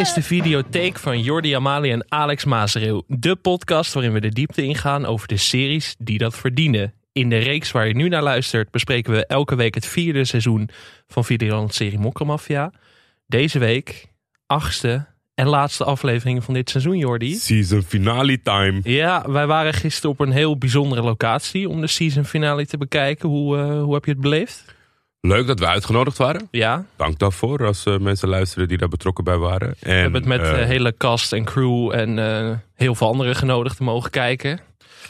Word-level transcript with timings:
is 0.00 0.12
de 0.12 0.22
videotheek 0.22 0.98
van 0.98 1.22
Jordi 1.22 1.54
Amali 1.54 1.90
en 1.90 2.04
Alex 2.08 2.44
Mazereeuw. 2.44 3.02
De 3.06 3.36
podcast 3.36 3.92
waarin 3.92 4.12
we 4.12 4.20
de 4.20 4.28
diepte 4.28 4.62
ingaan 4.62 5.06
over 5.06 5.28
de 5.28 5.36
series 5.36 5.94
die 5.98 6.18
dat 6.18 6.36
verdienen. 6.36 6.92
In 7.12 7.28
de 7.28 7.38
reeks 7.38 7.70
waar 7.70 7.86
je 7.86 7.94
nu 7.94 8.08
naar 8.08 8.22
luistert 8.22 8.70
bespreken 8.70 9.12
we 9.12 9.26
elke 9.26 9.54
week 9.54 9.74
het 9.74 9.86
vierde 9.86 10.24
seizoen 10.24 10.68
van 11.08 11.24
Videoland-serie 11.24 11.98
Mokromafia. 11.98 12.72
Deze 13.26 13.58
week, 13.58 14.06
achtste 14.46 15.06
en 15.34 15.46
laatste 15.46 15.84
aflevering 15.84 16.44
van 16.44 16.54
dit 16.54 16.70
seizoen, 16.70 16.98
Jordi. 16.98 17.34
Season 17.34 17.82
finale 17.82 18.42
time. 18.42 18.80
Ja, 18.82 19.30
wij 19.30 19.46
waren 19.46 19.74
gisteren 19.74 20.10
op 20.10 20.20
een 20.20 20.32
heel 20.32 20.58
bijzondere 20.58 21.02
locatie 21.02 21.68
om 21.68 21.80
de 21.80 21.86
season 21.86 22.24
finale 22.24 22.66
te 22.66 22.78
bekijken. 22.78 23.28
Hoe, 23.28 23.56
uh, 23.56 23.82
hoe 23.82 23.94
heb 23.94 24.04
je 24.04 24.10
het 24.10 24.20
beleefd? 24.20 24.78
Leuk 25.20 25.46
dat 25.46 25.58
we 25.58 25.66
uitgenodigd 25.66 26.18
waren. 26.18 26.48
Ja. 26.50 26.84
Dank 26.96 27.18
daarvoor 27.18 27.66
als 27.66 27.86
uh, 27.86 27.98
mensen 27.98 28.28
luisteren 28.28 28.68
die 28.68 28.78
daar 28.78 28.88
betrokken 28.88 29.24
bij 29.24 29.36
waren. 29.36 29.68
En, 29.68 29.76
we 29.80 29.90
hebben 29.90 30.20
het 30.20 30.28
met 30.28 30.40
uh, 30.40 30.54
de 30.54 30.64
hele 30.64 30.96
cast 30.96 31.32
en 31.32 31.44
crew 31.44 31.92
en 31.92 32.16
uh, 32.16 32.56
heel 32.74 32.94
veel 32.94 33.06
andere 33.06 33.34
genodigden 33.34 33.84
mogen 33.84 34.10
kijken. 34.10 34.60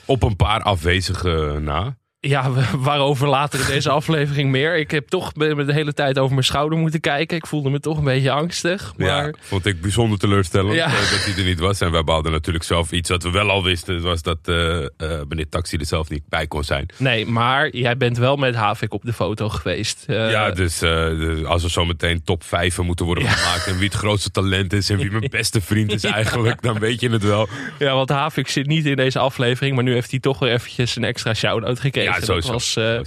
Op 0.04 0.22
een 0.22 0.36
paar 0.36 0.62
afwezigen 0.62 1.64
na. 1.64 1.96
Ja, 2.20 2.50
waarover 2.78 3.28
later 3.28 3.60
in 3.60 3.66
deze 3.66 3.90
aflevering 3.90 4.50
meer. 4.50 4.76
Ik 4.76 4.90
heb 4.90 5.08
toch 5.08 5.32
de 5.32 5.64
hele 5.66 5.92
tijd 5.92 6.18
over 6.18 6.32
mijn 6.32 6.44
schouder 6.44 6.78
moeten 6.78 7.00
kijken. 7.00 7.36
Ik 7.36 7.46
voelde 7.46 7.70
me 7.70 7.80
toch 7.80 7.98
een 7.98 8.04
beetje 8.04 8.30
angstig. 8.30 8.92
Maar... 8.96 9.26
Ja, 9.26 9.32
vond 9.40 9.66
ik 9.66 9.80
bijzonder 9.80 10.18
teleurstellend 10.18 10.74
ja. 10.74 10.86
dat 10.86 11.24
hij 11.24 11.34
er 11.36 11.44
niet 11.44 11.58
was. 11.58 11.80
En 11.80 11.91
wij 11.91 12.04
bouwden 12.04 12.32
natuurlijk 12.32 12.64
zelf 12.64 12.92
iets 12.92 13.08
wat 13.08 13.22
we 13.22 13.30
wel 13.30 13.50
al 13.50 13.64
wisten. 13.64 14.02
was 14.02 14.22
dat 14.22 14.38
uh, 14.44 14.56
uh, 14.56 14.86
meneer 15.28 15.48
Taxi 15.48 15.76
er 15.76 15.86
zelf 15.86 16.08
niet 16.08 16.22
bij 16.28 16.46
kon 16.46 16.64
zijn. 16.64 16.86
Nee, 16.96 17.26
maar 17.26 17.76
jij 17.76 17.96
bent 17.96 18.18
wel 18.18 18.36
met 18.36 18.54
Havik 18.54 18.92
op 18.92 19.02
de 19.04 19.12
foto 19.12 19.48
geweest. 19.48 20.04
Uh... 20.06 20.30
Ja, 20.30 20.50
dus, 20.50 20.78
dus, 20.78 21.44
als 21.44 21.64
er 21.64 21.70
zo 21.70 21.84
meteen 21.84 22.22
top 22.24 22.44
5 22.44 22.78
moeten 22.78 23.06
worden 23.06 23.24
ja. 23.24 23.30
gemaakt. 23.30 23.66
En 23.66 23.78
wie 23.78 23.88
het 23.88 23.96
grootste 23.96 24.30
talent 24.30 24.72
is 24.72 24.91
en 24.91 24.96
wie 24.96 25.10
mijn 25.10 25.30
beste 25.41 25.60
vriend 25.60 25.92
is 25.92 26.04
eigenlijk. 26.04 26.62
dan 26.62 26.78
weet 26.78 27.00
je 27.00 27.10
het 27.10 27.22
wel. 27.22 27.48
Ja, 27.78 27.94
want 27.94 28.08
Havik 28.08 28.48
zit 28.48 28.66
niet 28.66 28.86
in 28.86 28.96
deze 28.96 29.18
aflevering. 29.18 29.74
Maar 29.74 29.84
nu 29.84 29.92
heeft 29.92 30.10
hij 30.10 30.20
toch 30.20 30.38
weer 30.38 30.52
eventjes 30.52 30.96
een 30.96 31.04
extra 31.04 31.34
shout-out 31.34 31.80
gekregen. 31.80 32.09
Ja, 32.14 32.27
dat, 32.27 32.44
was, 32.44 32.77
uh, 32.77 33.00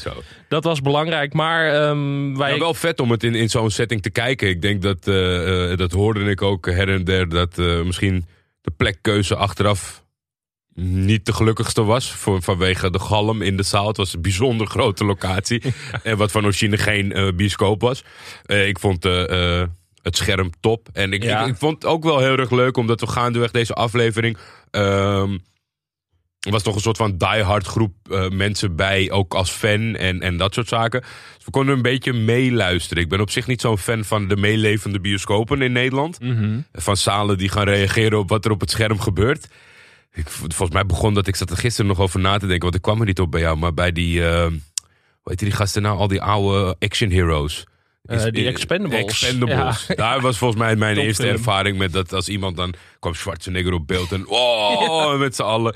dat 0.48 0.64
was 0.64 0.82
belangrijk. 0.82 1.34
Maar 1.34 1.88
um, 1.90 2.38
wij... 2.38 2.54
Ja, 2.54 2.60
wel 2.60 2.74
vet 2.74 3.00
om 3.00 3.12
het 3.12 3.24
in, 3.24 3.36
in 3.36 3.50
zo'n 3.50 3.70
setting 3.70 4.02
te 4.02 4.10
kijken. 4.10 4.50
Ik 4.50 4.62
denk 4.62 4.82
dat, 4.82 5.08
uh, 5.08 5.72
uh, 5.72 5.78
dat 5.78 5.92
hoorde 5.92 6.30
ik 6.30 6.42
ook 6.42 6.66
her 6.66 6.90
en 6.90 7.04
der, 7.04 7.30
dat 7.30 7.58
misschien 7.58 8.26
de 8.62 8.72
plekkeuze 8.78 9.36
achteraf 9.36 10.04
niet 10.76 11.26
de 11.26 11.34
gelukkigste 11.34 11.84
was. 11.84 12.12
Voor, 12.12 12.42
vanwege 12.42 12.92
de 12.92 13.00
galm 13.00 13.42
in 13.42 13.58
de 13.58 13.64
zaal. 13.64 13.88
Het 13.88 13.98
was 13.98 14.14
een 14.14 14.22
bijzonder 14.22 14.68
grote 14.68 15.06
locatie. 15.06 15.62
en 16.04 16.18
wat 16.18 16.32
van 16.32 16.44
origine 16.44 16.78
geen 16.78 17.34
bioscoop 17.36 17.82
was. 17.82 18.04
ik 18.46 18.80
vond 18.80 19.04
het 19.04 20.18
scherm 20.18 20.50
top. 20.60 20.90
En 20.94 21.14
ik, 21.14 21.24
ja. 21.24 21.42
ik, 21.42 21.48
ik, 21.48 21.56
vond 21.56 21.74
het 21.74 21.86
ook 21.86 22.04
wel 22.04 22.20
heel 22.20 22.38
erg 22.38 22.52
leuk, 22.52 22.78
omdat 22.78 23.00
we 23.00 23.08
gaandeweg 23.08 23.52
deze 23.52 23.74
aflevering... 23.74 24.38
Um, 24.72 25.42
er 26.44 26.52
was 26.52 26.64
toch 26.64 26.76
een 26.76 26.82
soort 26.82 26.98
van 26.98 27.18
diehard 27.18 27.68
groep 27.68 27.94
uh, 28.10 28.30
mensen 28.30 28.76
bij, 28.76 29.12
ook 29.12 29.34
als 29.34 29.52
fan 29.52 29.96
en, 29.96 30.22
en 30.22 30.38
dat 30.38 30.54
soort 30.54 30.68
zaken. 30.68 31.02
Dus 31.36 31.46
we 31.46 31.52
konden 31.52 31.76
een 31.76 31.82
beetje 31.82 32.14
meeluisteren. 32.14 33.04
Ik 33.04 33.10
ben 33.10 33.22
op 33.22 33.30
zich 33.30 33.48
niet 33.48 33.62
zo'n 33.62 33.78
fan 33.78 34.04
van 34.04 34.28
de 34.28 34.36
meelevende 34.36 35.00
bioscopen 35.00 35.62
in 35.62 35.72
Nederland. 35.72 36.20
Mm 36.20 36.38
-hmm. 36.38 36.66
Van 36.74 36.98
zalen 36.98 37.38
die 37.38 37.50
gaan 37.50 37.68
reageren 37.68 38.20
op 38.20 38.30
wat 38.30 38.46
er 38.46 38.52
op 38.52 38.60
het 38.60 38.72
scherm 38.72 39.00
gebeurt. 39.00 39.48
Ik, 40.14 40.30
volgens 40.30 40.70
mij 40.70 40.86
begon 40.86 41.14
dat, 41.14 41.28
ik 41.28 41.36
zat 41.36 41.50
er 41.50 41.58
gisteren 41.58 41.88
nog 41.88 42.00
over 42.00 42.20
na 42.20 42.38
te 42.38 42.46
denken, 42.46 42.64
want 42.64 42.76
ik 42.76 42.82
kwam 42.82 43.00
er 43.00 43.06
niet 43.06 43.20
op 43.20 43.32
bij 43.32 43.42
jou. 43.42 43.58
Maar 43.58 43.74
bij 43.74 43.92
die, 43.92 44.20
uh, 44.20 44.46
hoe 44.46 44.60
heet 45.24 45.40
die 45.40 45.52
gasten 45.52 45.82
nou, 45.82 45.98
al 45.98 46.08
die 46.08 46.22
oude 46.22 46.76
action 46.80 47.12
heroes. 47.12 47.66
Uh, 48.06 48.24
die 48.32 48.48
Expendables. 48.48 49.04
Expendables. 49.04 49.86
Ja. 49.88 49.96
Daar 49.96 50.22
was 50.22 50.38
volgens 50.38 50.60
mij 50.62 50.76
mijn 50.76 50.98
eerste 50.98 51.28
ervaring 51.28 51.78
met 51.78 51.94
dat 51.94 52.14
als 52.14 52.30
iemand 52.30 52.58
dan 52.58 52.74
kwam 53.00 53.14
Schwarzenegger 53.14 53.74
op 53.74 53.88
beeld 53.88 54.12
en 54.12 54.28
oh, 54.28 55.18
met 55.20 55.36
z'n 55.36 55.42
allen. 55.42 55.76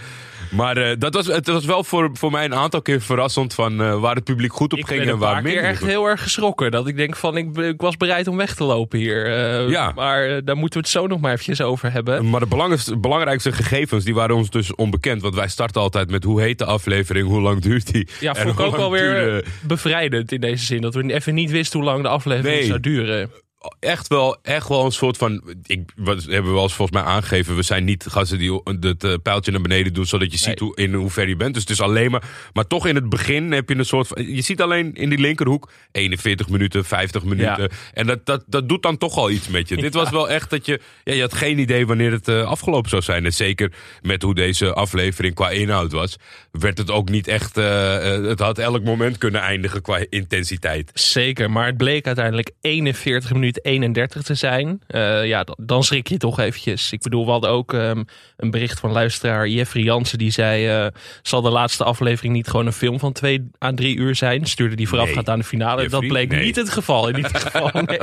Maar 0.50 0.78
uh, 0.78 0.90
dat 0.98 1.14
was, 1.14 1.28
het 1.28 1.48
was 1.48 1.66
wel 1.66 1.84
voor, 1.84 2.10
voor 2.14 2.32
mij 2.32 2.46
een 2.46 2.56
aantal 2.56 2.82
keer 2.82 3.02
verrassend 3.02 3.54
van 3.54 3.82
uh, 3.82 4.00
waar 4.00 4.16
het 4.16 4.24
publiek 4.24 4.54
goed 4.54 4.74
op 4.74 4.80
ik 4.80 4.88
ging 4.88 5.06
en 5.06 5.18
waar 5.18 5.36
minder. 5.36 5.52
Ik 5.52 5.60
ben 5.62 5.70
echt 5.70 5.86
heel 5.86 6.06
erg 6.06 6.24
geschrokken. 6.24 6.72
Dat 6.72 6.88
ik 6.88 6.96
denk 6.96 7.16
van 7.16 7.38
ik, 7.38 7.58
ik 7.58 7.82
was 7.82 7.98
bereid 7.98 8.28
om 8.28 8.38
weg 8.38 8.56
te 8.56 8.64
lopen 8.64 9.00
hier. 9.00 9.28
Uh, 9.28 9.70
ja. 9.70 9.92
Maar 9.96 10.44
daar 10.44 10.58
moeten 10.58 10.80
we 10.80 10.86
het 10.86 10.96
zo 10.96 11.08
nog 11.08 11.20
maar 11.20 11.32
eventjes 11.32 11.62
over 11.62 11.92
hebben. 11.92 12.30
Maar 12.30 12.40
de 12.40 12.48
belangrijkste, 12.48 12.98
belangrijkste 12.98 13.52
gegevens 13.52 14.04
die 14.04 14.16
waren 14.16 14.36
ons 14.36 14.50
dus 14.50 14.76
onbekend. 14.76 15.22
Want 15.22 15.36
wij 15.36 15.48
starten 15.48 15.82
altijd 15.82 16.10
met 16.10 16.24
hoe 16.24 16.42
heet 16.42 16.58
de 16.58 16.66
aflevering, 16.66 17.28
hoe 17.28 17.42
lang 17.42 17.62
duurt 17.62 17.94
die. 17.94 18.08
Ja, 18.20 18.36
vond 18.36 18.60
ik 18.60 18.60
ook 18.60 18.76
wel 18.76 18.92
weer 18.92 19.14
duurde... 19.14 19.44
bevrijdend 19.62 20.32
in 20.32 20.42
deze 20.42 20.66
zin. 20.66 20.82
Dat 20.82 20.94
we 20.94 21.14
even 21.14 21.34
niet 21.34 21.52
wisten 21.52 21.80
hoe 21.80 21.90
lang 21.90 22.02
de 22.02 22.10
aflevering 22.10 22.60
nee. 22.60 22.66
zou 22.66 22.80
duren 22.80 23.30
echt 23.80 24.08
wel, 24.08 24.38
echt 24.42 24.68
wel 24.68 24.86
een 24.86 24.92
soort 24.92 25.18
van. 25.18 25.56
Ik, 25.64 25.92
wat 25.96 26.24
hebben 26.24 26.44
we 26.44 26.52
wel 26.52 26.64
eens 26.64 26.74
volgens 26.74 27.02
mij 27.02 27.08
aangegeven. 27.08 27.56
We 27.56 27.62
zijn 27.62 27.84
niet 27.84 28.06
gasten 28.10 28.38
die 28.38 28.62
het 28.64 29.04
uh, 29.04 29.14
pijltje 29.24 29.52
naar 29.52 29.62
beneden 29.62 29.94
doen. 29.94 30.06
zodat 30.06 30.32
je 30.32 30.38
ziet 30.38 30.60
hoe, 30.60 30.76
in 30.76 30.94
hoe 30.94 31.10
ver 31.10 31.28
je 31.28 31.36
bent. 31.36 31.54
Dus 31.54 31.64
het 31.64 31.72
is 31.72 31.82
alleen 31.82 32.12
maar. 32.12 32.24
Maar 32.54 32.68
toch 32.68 32.88
in 32.88 32.96
het 32.96 33.10
begin 33.10 33.52
heb 33.52 33.70
je 33.70 33.76
een 33.76 33.86
soort 33.86 34.08
van. 34.08 34.36
Je 34.36 34.42
ziet 34.42 34.62
alleen 34.62 34.94
in 34.94 35.10
die 35.10 35.20
linkerhoek 35.20 35.72
41 35.92 36.50
minuten, 36.50 36.86
50 36.86 37.24
minuten. 37.24 37.62
Ja. 37.64 37.70
En 37.94 38.08
dat, 38.08 38.26
dat, 38.26 38.44
dat 38.48 38.70
doet 38.70 38.84
dan 38.84 38.98
toch 38.98 39.18
al 39.18 39.32
iets 39.32 39.48
met 39.48 39.70
je. 39.70 39.76
Dit 39.88 39.94
was 39.94 40.10
wel 40.10 40.30
echt 40.30 40.50
dat 40.50 40.66
je. 40.66 40.80
Ja, 41.04 41.14
je 41.14 41.22
had 41.22 41.34
geen 41.34 41.60
idee 41.60 41.88
wanneer 41.88 42.12
het 42.12 42.28
uh, 42.28 42.46
afgelopen 42.46 42.90
zou 42.90 43.02
zijn. 43.02 43.26
En 43.26 43.34
zeker 43.34 43.74
met 44.02 44.22
hoe 44.22 44.36
deze 44.36 44.74
aflevering 44.74 45.34
qua 45.34 45.50
inhoud 45.50 45.92
was. 45.92 46.18
werd 46.52 46.78
het 46.78 46.92
ook 46.92 47.10
niet 47.10 47.28
echt. 47.28 47.58
Uh, 47.58 48.02
het 48.02 48.40
had 48.40 48.58
elk 48.58 48.84
moment 48.84 49.18
kunnen 49.18 49.42
eindigen 49.42 49.82
qua 49.82 50.06
intensiteit. 50.10 50.92
Zeker, 50.94 51.52
maar 51.52 51.66
het 51.66 51.78
bleek 51.78 52.06
uiteindelijk 52.06 52.52
41 52.62 53.34
minuten 53.34 53.47
31 53.56 54.24
te 54.24 54.34
zijn. 54.36 54.82
Uh, 54.88 55.26
ja, 55.26 55.44
dan, 55.44 55.56
dan, 55.62 55.84
schrik 55.84 56.08
je 56.08 56.18
toch 56.18 56.40
eventjes. 56.40 56.92
Ik 56.92 57.02
bedoel, 57.02 57.26
we 57.26 57.32
hadden 57.32 57.50
ook 57.50 57.74
um, 57.74 58.06
een 58.38 58.52
bericht 58.52 58.80
van 58.80 58.92
luisteraar 58.92 59.48
Jeffrey 59.48 59.84
Jansen. 59.84 60.18
Die 60.18 60.32
zei, 60.32 60.84
uh, 60.86 60.88
zal 61.22 61.42
de 61.42 61.50
laatste 61.50 61.84
aflevering 61.84 62.34
niet 62.34 62.48
gewoon 62.48 62.66
een 62.66 62.74
film 62.74 63.00
van 63.00 63.14
twee 63.14 63.50
à 63.64 63.72
drie 63.74 63.96
uur 63.96 64.16
zijn? 64.16 64.46
Stuurde 64.46 64.76
die 64.76 64.88
vooraf 64.88 65.06
Nee. 65.06 65.16
gaat 65.16 65.30
aan 65.30 65.40
de 65.40 65.46
finale. 65.46 65.82
Jeffrey? 65.82 66.00
Dat 66.00 66.10
bleek 66.10 66.30
Nee. 66.32 66.44
niet 66.46 66.56
het 66.56 66.70
geval 66.70 67.08
in 67.10 67.16
ieder 67.16 67.36
geval. 67.40 67.70
Nee. 67.74 68.00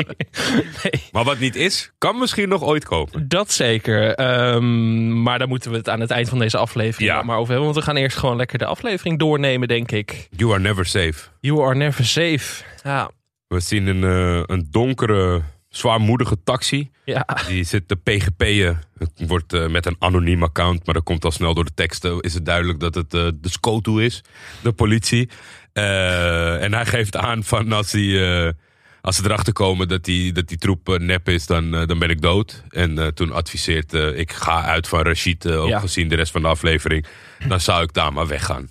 nee. 0.83 1.03
Maar 1.12 1.25
wat 1.25 1.38
niet 1.38 1.56
is, 1.56 1.93
kan 1.99 2.19
misschien 2.19 2.49
nog 2.49 2.62
ooit 2.62 2.84
komen. 2.84 3.28
Dat 3.28 3.53
zeker. 3.53 4.21
Um, 4.54 5.22
maar 5.22 5.38
daar 5.38 5.49
moeten 5.49 5.71
we 5.71 5.77
het 5.77 5.88
aan 5.88 6.00
het 6.00 6.10
eind 6.10 6.28
van 6.28 6.38
deze 6.38 6.56
aflevering 6.56 7.10
Ja. 7.10 7.22
maar 7.22 7.37
over 7.37 7.53
hebben. 7.53 7.65
Want 7.72 7.84
we 7.84 7.91
gaan 7.91 7.97
eerst 8.00 8.16
gewoon 8.16 8.37
lekker 8.37 8.59
de 8.59 8.66
aflevering 8.66 9.19
doornemen, 9.19 9.69
denk 9.69 9.91
ik. 9.93 10.28
You 10.31 10.50
are 10.53 10.60
never 10.60 10.87
safe. 10.87 11.15
You 11.41 11.62
are 11.65 11.75
never 11.75 12.04
safe. 12.04 12.65
Ja, 12.83 13.10
We 13.54 13.60
zien 13.60 13.87
een, 13.87 14.03
uh, 14.03 14.42
een 14.47 14.66
donkere, 14.70 15.42
zwaarmoedige 15.69 16.37
taxi. 16.44 16.91
ja. 17.04 17.26
Die 17.48 17.65
zit 17.65 17.88
te 17.88 17.97
PGP'en. 17.97 18.78
Het 18.98 19.10
wordt 19.26 19.54
uh, 19.54 19.66
met 19.69 19.87
een 19.87 19.97
anoniem 19.98 20.42
account, 20.42 20.84
maar 20.87 20.94
dat 20.94 21.03
komt 21.03 21.25
al 21.25 21.31
snel 21.31 21.54
door 21.54 21.65
de 21.65 21.75
teksten. 21.75 22.20
Is 22.20 22.34
het 22.34 22.44
duidelijk 22.47 22.81
dat 22.81 22.94
het 22.94 23.15
uh, 23.15 23.28
de 23.34 23.48
SCOTO 23.48 23.97
is, 23.97 24.22
de 24.62 24.72
politie. 24.72 25.28
Uh, 25.75 26.62
en 26.62 26.72
hij 26.75 26.87
geeft 26.87 27.16
aan 27.16 27.44
van 27.44 27.72
als 27.72 27.92
hij. 27.92 28.54
als 29.00 29.16
ze 29.16 29.25
erachter 29.25 29.53
komen 29.53 29.88
dat 29.88 30.04
die, 30.04 30.32
dat 30.32 30.48
die 30.48 30.59
troep 30.59 30.98
nep 30.98 31.28
is, 31.28 31.47
dan, 31.47 31.71
dan 31.71 31.98
ben 31.98 32.10
ik 32.10 32.21
dood. 32.22 32.62
En 32.69 33.15
toen 33.15 33.32
adviseert 33.32 33.92
ik 33.92 34.32
ga 34.32 34.62
uit 34.62 34.89
van 34.89 35.03
Rashid, 35.03 35.48
ook 35.50 35.68
Ja. 35.68 35.78
gezien 35.80 36.09
de 36.09 36.16
rest 36.16 36.33
van 36.33 36.42
de 36.42 36.48
aflevering. 36.48 37.07
Dan 37.48 37.60
zou 37.60 37.83
ik 37.83 37.92
daar 37.92 38.12
maar 38.12 38.27
weggaan. 38.27 38.68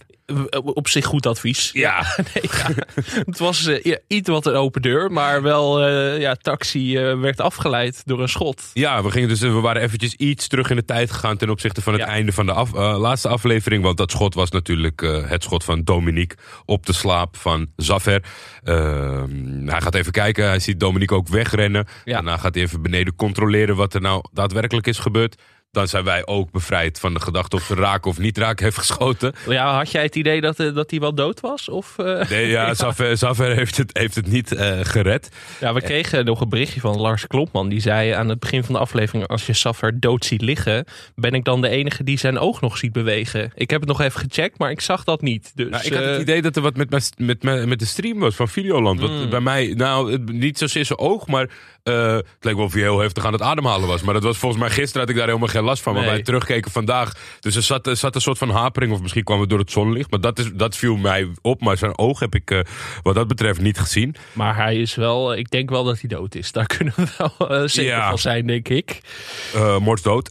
Op 0.64 0.88
zich 0.88 1.06
goed 1.06 1.25
advies. 1.25 1.70
Ja. 1.74 2.04
Nee, 2.34 2.44
ja. 2.52 2.70
Het 3.25 3.40
was 3.40 3.66
eh, 3.66 3.84
ja, 3.84 3.98
iets 4.08 4.30
wat 4.30 4.46
een 4.46 4.56
open 4.56 4.81
deur, 4.81 5.12
maar 5.12 5.42
wel, 5.42 5.84
eh, 5.84 6.20
ja, 6.20 6.36
taxi 6.36 6.98
eh, 6.98 7.20
werd 7.20 7.42
afgeleid 7.42 8.02
door 8.06 8.22
een 8.22 8.30
schot. 8.30 8.70
Ja, 8.74 9.04
we, 9.04 9.12
gingen 9.12 9.28
dus, 9.30 9.40
we 9.40 9.50
waren 9.50 9.81
eventjes 9.81 10.16
iets 10.16 10.48
terug 10.48 10.70
in 10.70 10.75
de 10.75 10.86
tijd 10.86 11.12
gegaan 11.12 11.38
ten 11.38 11.50
opzichte 11.50 11.81
van 11.81 11.94
het 11.94 12.02
Ja. 12.02 12.08
einde 12.08 12.31
van 12.31 12.46
de 12.46 12.52
af, 12.52 12.74
eh, 12.74 12.98
laatste 13.00 13.28
aflevering. 13.28 13.84
Want 13.84 13.98
dat 13.98 14.12
schot 14.12 14.34
was 14.34 14.50
natuurlijk 14.52 15.02
eh, 15.02 15.30
het 15.30 15.44
schot 15.44 15.64
van 15.64 15.84
Dominique 15.84 16.38
op 16.66 16.86
de 16.86 16.94
slaap 16.94 17.38
van 17.38 17.68
Zaffer. 17.75 18.24
Ehm, 18.64 19.68
hij 19.68 19.81
gaat 19.81 19.96
even 19.96 20.12
kijken, 20.12 20.46
hij 20.48 20.60
ziet 20.60 20.80
Dominique 20.80 21.16
ook 21.16 21.28
wegrennen. 21.28 21.86
Ja. 22.06 22.14
Daarna 22.14 22.38
gaat 22.38 22.54
hij 22.54 22.64
even 22.64 22.81
beneden 22.81 23.16
controleren 23.16 23.75
wat 23.75 23.94
er 23.94 24.02
nou 24.02 24.24
daadwerkelijk 24.34 24.88
is 24.88 24.98
gebeurd. 25.00 25.42
Dan 25.74 25.88
zijn 25.88 26.04
wij 26.04 26.25
ook 26.25 26.52
bevrijd 26.52 27.00
van 27.00 27.14
de 27.14 27.20
gedachte 27.20 27.56
of 27.56 27.64
ze 27.64 27.75
raken 27.75 28.10
of 28.12 28.18
niet 28.18 28.38
raken 28.38 28.64
heeft 28.66 28.78
geschoten. 28.78 29.34
Ja, 29.48 29.75
had 29.75 29.92
jij 29.92 30.04
het 30.04 30.16
idee 30.16 30.42
dat, 30.42 30.60
eh, 30.60 30.74
dat 30.74 30.92
hij 30.92 31.00
wel 31.00 31.16
dood 31.16 31.40
was? 31.40 31.70
Of, 31.70 31.98
eh? 31.98 32.30
Nee, 32.30 32.48
ja, 32.48 32.74
Zaffer 33.16 33.56
heeft, 33.56 33.78
het, 33.78 33.98
heeft 33.98 34.16
het 34.16 34.28
niet 34.28 34.52
eh, 34.52 34.80
gered. 34.81 35.30
Ja, 35.60 35.74
we 35.74 35.81
kregen 35.81 36.25
nog 36.25 36.42
een 36.42 36.50
berichtje 36.50 36.80
van 36.80 36.98
Lars 36.98 37.28
Klopman. 37.28 37.70
Die 37.70 37.80
zei 37.80 38.12
aan 38.12 38.30
het 38.30 38.40
begin 38.40 38.64
van 38.64 38.74
de 38.74 38.80
aflevering: 38.80 39.28
Als 39.28 39.46
je 39.46 39.54
Saffer 39.54 40.00
dood 40.00 40.25
ziet 40.25 40.42
liggen, 40.42 40.86
ben 41.16 41.31
ik 41.31 41.44
dan 41.44 41.62
de 41.62 41.70
enige 41.70 42.04
die 42.04 42.18
zijn 42.18 42.40
oog 42.40 42.62
nog 42.62 42.78
ziet 42.78 42.92
bewegen. 42.92 43.52
Ik 43.56 43.70
heb 43.70 43.80
het 43.80 43.90
nog 43.90 44.02
even 44.02 44.20
gecheckt, 44.20 44.58
maar 44.58 44.72
ik 44.72 44.81
zag 44.81 45.04
dat 45.04 45.22
niet. 45.22 45.52
Dus, 45.56 45.70
Nou, 45.70 45.84
ik 45.84 45.94
had 45.94 46.04
het 46.04 46.22
idee 46.22 46.42
dat 46.42 46.56
er 46.56 46.62
wat 46.62 46.75
met, 46.75 46.90
met, 47.18 47.44
met 47.44 47.80
de 47.80 47.86
stream 47.86 48.20
was 48.20 48.36
van 48.36 48.48
Videoland. 48.48 49.00
Want 49.00 49.12
Mm. 49.14 49.30
bij 49.30 49.40
mij, 49.42 49.74
nou, 49.78 50.18
niet 50.31 50.58
zozeer 50.58 50.86
zijn 50.86 51.00
oog, 51.00 51.28
maar 51.28 51.50
Eh, 51.83 52.13
het 52.15 52.25
leek 52.39 52.56
wel 52.56 52.65
of 52.65 52.74
hij 52.74 52.81
heel 52.81 53.00
heftig 53.00 53.25
aan 53.25 53.31
het 53.33 53.41
ademhalen 53.41 53.88
was. 53.88 54.01
Maar 54.01 54.13
dat 54.13 54.24
was 54.24 54.38
volgens 54.38 54.62
mij 54.62 54.69
gisteren 54.71 55.01
had 55.01 55.09
ik 55.09 55.15
daar 55.15 55.25
helemaal 55.27 55.47
geen 55.47 55.63
last 55.63 55.81
van. 55.83 55.94
Maar 55.94 56.01
Nee. 56.01 56.12
wij 56.12 56.21
terugkeken 56.24 56.71
vandaag. 56.71 57.13
Dus 57.39 57.56
er 57.56 57.62
zat, 57.62 57.88
er 57.88 57.95
zat 57.97 58.15
een 58.15 58.21
soort 58.21 58.38
van 58.38 58.50
hapering. 58.50 58.91
Of 58.94 59.01
misschien 59.01 59.24
kwam 59.24 59.39
het 59.39 59.50
door 59.50 59.59
het 59.59 59.71
zonlicht. 59.71 60.12
Maar 60.12 60.19
dat, 60.19 60.39
is, 60.39 60.51
dat 60.53 60.75
viel 60.75 60.95
mij 60.95 61.27
op. 61.41 61.62
Maar 61.62 61.77
zijn 61.77 61.97
oog 61.97 62.19
heb 62.19 62.35
ik 62.35 62.51
eh, 62.51 62.59
wat 63.01 63.15
dat 63.15 63.27
betreft 63.27 63.62
niet 63.62 63.80
gezien. 63.80 64.15
Maar 64.33 64.56
hij 64.56 64.75
is 64.77 64.95
wel, 64.95 65.35
ik 65.35 65.50
denk 65.50 65.69
wel 65.69 65.83
dat 65.83 66.00
hij 66.00 66.09
dood 66.09 66.35
is. 66.35 66.51
Daar 66.51 66.65
kunnen 66.77 66.94
we 66.95 67.06
wel 67.18 67.50
eh, 67.50 67.62
zeker 67.68 67.91
Ja. 67.91 68.09
van 68.09 68.18
zijn, 68.18 68.47
denk 68.47 68.68
ik. 68.69 69.01
Eh. 69.53 69.75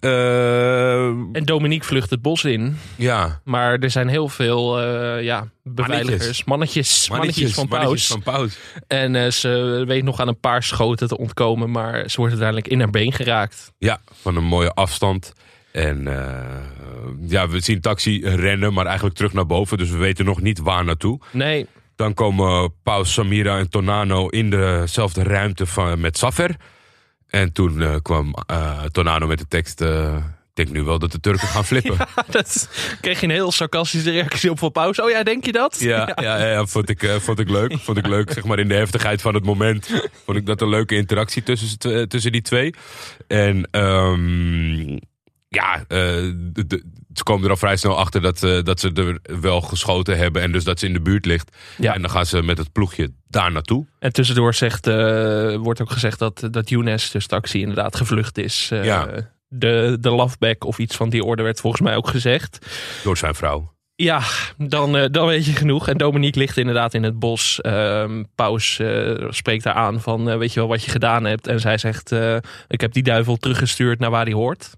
Eh, 0.00 1.05
En 1.32 1.43
Dominique 1.44 1.87
vlucht 1.87 2.10
het 2.10 2.22
bos 2.22 2.44
in. 2.44 2.78
ja. 2.96 3.40
Maar 3.44 3.78
er 3.78 3.90
zijn 3.90 4.08
heel 4.08 4.28
veel 4.28 4.81
eh, 4.81 5.22
ja, 5.25 5.48
beveiligers, 5.62 6.44
mannetjes, 6.44 7.09
mannetjes, 7.09 7.55
van 7.55 7.67
mannetjes 7.69 8.06
Paus. 8.09 8.23
van 8.23 8.23
Paus. 8.32 8.59
En 8.87 9.17
eh, 9.17 9.31
ze 9.31 9.85
weet 9.87 10.05
nog 10.05 10.20
aan 10.20 10.29
een 10.29 10.41
paar 10.41 10.62
schoten 10.62 11.09
te 11.09 11.19
ontkomen, 11.19 11.70
maar 11.70 12.11
ze 12.11 12.17
wordt 12.17 12.32
uiteindelijk 12.32 12.69
in 12.69 12.79
haar 12.79 12.91
been 12.91 13.12
geraakt. 13.12 13.73
Ja, 13.79 14.00
van 14.23 14.37
een 14.37 14.44
mooie 14.44 14.73
afstand. 14.75 15.32
En 15.73 16.06
eh, 16.06 17.29
ja, 17.29 17.49
we 17.49 17.61
zien 17.61 17.81
taxi 17.81 18.29
rennen, 18.29 18.73
maar 18.73 18.87
eigenlijk 18.87 19.17
terug 19.17 19.32
naar 19.32 19.47
boven. 19.47 19.79
Dus 19.79 19.91
we 19.91 19.97
weten 19.97 20.25
nog 20.25 20.41
niet 20.41 20.59
waar 20.59 20.85
naartoe. 20.85 21.20
Nee, 21.31 21.67
Dan 21.97 22.15
komen 22.15 22.75
Paus, 22.82 23.12
Samira 23.12 23.58
en 23.58 23.70
Tonano 23.70 24.29
in 24.29 24.50
dezelfde 24.50 25.23
ruimte 25.23 25.67
van, 25.67 26.00
met 26.00 26.19
Safer. 26.19 26.56
En 27.29 27.53
toen 27.53 27.82
eh, 27.82 27.97
kwam 28.03 28.35
Tonano 28.91 29.26
met 29.26 29.38
de 29.38 29.49
tekst... 29.49 29.85
ik 30.54 30.64
denk 30.64 30.76
nu 30.76 30.82
wel 30.84 30.99
dat 30.99 31.12
de 31.12 31.20
Turken 31.20 31.49
gaan 31.49 31.64
flippen. 31.64 31.96
Ja, 32.16 32.25
dat 32.31 32.69
kreeg 33.00 33.20
je 33.20 33.26
een 33.26 33.32
heel 33.32 33.52
sarcastische 33.52 34.10
reactie 34.10 34.50
op 34.50 34.58
van 34.58 34.72
Paus. 34.72 35.00
Oh 35.00 35.10
ja, 35.10 35.22
denk 35.22 35.44
je 35.44 35.52
dat? 35.52 35.76
ja, 35.90 36.12
ja, 36.20 36.66
vond, 36.66 36.88
ik, 36.88 37.02
eh, 37.02 37.14
vond 37.16 37.38
ik 37.38 37.49
leuk. 37.50 37.78
Vond 37.78 37.99
ik 37.99 38.06
leuk, 38.06 38.32
zeg 38.32 38.44
maar 38.44 38.58
in 38.58 38.69
de 38.69 38.75
heftigheid 38.75 39.20
van 39.22 39.34
het 39.34 39.44
moment. 39.44 39.90
Vond 40.25 40.37
ik 40.38 40.46
dat 40.46 40.60
een 40.60 40.69
leuke 40.69 40.94
interactie 40.96 41.43
tussen, 41.43 42.08
tussen 42.08 42.32
die 42.32 42.43
twee. 42.43 42.75
En 43.26 43.69
ehm, 43.70 44.99
ja, 45.49 45.78
eh, 45.78 45.87
de- 46.34 46.66
de- 46.66 46.84
ze 47.14 47.22
komen 47.22 47.44
er 47.44 47.50
al 47.50 47.56
vrij 47.56 47.76
snel 47.76 47.98
achter 47.98 48.20
dat, 48.20 48.43
eh, 48.43 48.62
dat 48.62 48.81
ze 48.81 48.90
er 48.93 49.40
wel 49.40 49.60
geschoten 49.60 50.19
hebben. 50.19 50.43
En 50.43 50.52
dus 50.52 50.64
dat 50.64 50.78
ze 50.78 50.87
in 50.87 50.93
de 50.93 51.00
buurt 51.00 51.26
ligt. 51.26 51.56
Ja. 51.78 51.94
En 51.94 52.00
dan 52.02 52.10
gaan 52.10 52.26
ze 52.26 52.43
met 52.43 52.58
het 52.58 52.72
ploegje 52.72 53.12
daar 53.28 53.52
naartoe. 53.52 53.87
En 53.98 54.12
tussendoor 54.12 54.55
zegt, 54.55 54.87
wordt 55.56 55.81
ook 55.81 55.90
gezegd 55.90 56.19
dat, 56.19 56.48
dat 56.50 56.69
Younes, 56.69 57.10
dus 57.10 57.26
taxi, 57.26 57.60
inderdaad 57.60 57.96
gevlucht 57.96 58.38
is. 58.38 58.69
Ja. 58.69 59.08
De, 59.54 59.96
de 60.00 60.10
loveback 60.10 60.64
of 60.64 60.78
iets 60.78 60.96
van 60.96 61.08
die 61.08 61.25
orde 61.25 61.43
werd 61.43 61.60
volgens 61.60 61.82
mij 61.82 61.96
ook 61.96 62.08
gezegd. 62.08 62.66
Door 63.02 63.16
zijn 63.16 63.34
vrouw. 63.34 63.72
Ja, 63.94 64.22
dan, 64.58 64.96
eh, 64.96 65.04
dan 65.10 65.26
weet 65.26 65.44
je 65.44 65.52
genoeg. 65.52 65.88
En 65.88 65.96
Dominique 65.96 66.40
ligt 66.40 66.56
inderdaad 66.56 66.94
in 66.94 67.02
het 67.02 67.19
bos. 67.19 67.60
Ehm 67.60 68.22
Paus 68.34 68.78
eh, 68.78 69.26
spreekt 69.28 69.64
haar 69.64 69.75
aan 69.75 70.00
van, 70.00 70.31
eh, 70.31 70.37
weet 70.37 70.52
je 70.52 70.60
wel 70.60 70.69
wat 70.69 70.84
je 70.84 70.90
gedaan 70.90 71.25
hebt? 71.25 71.46
En 71.46 71.60
zij 71.60 71.78
zegt, 71.78 72.14
ik 72.69 72.81
heb 72.81 72.93
die 72.93 73.02
duivel 73.02 73.37
teruggestuurd 73.37 73.99
naar 73.99 74.10
waar 74.10 74.25
hij 74.25 74.34
hoort. 74.34 74.70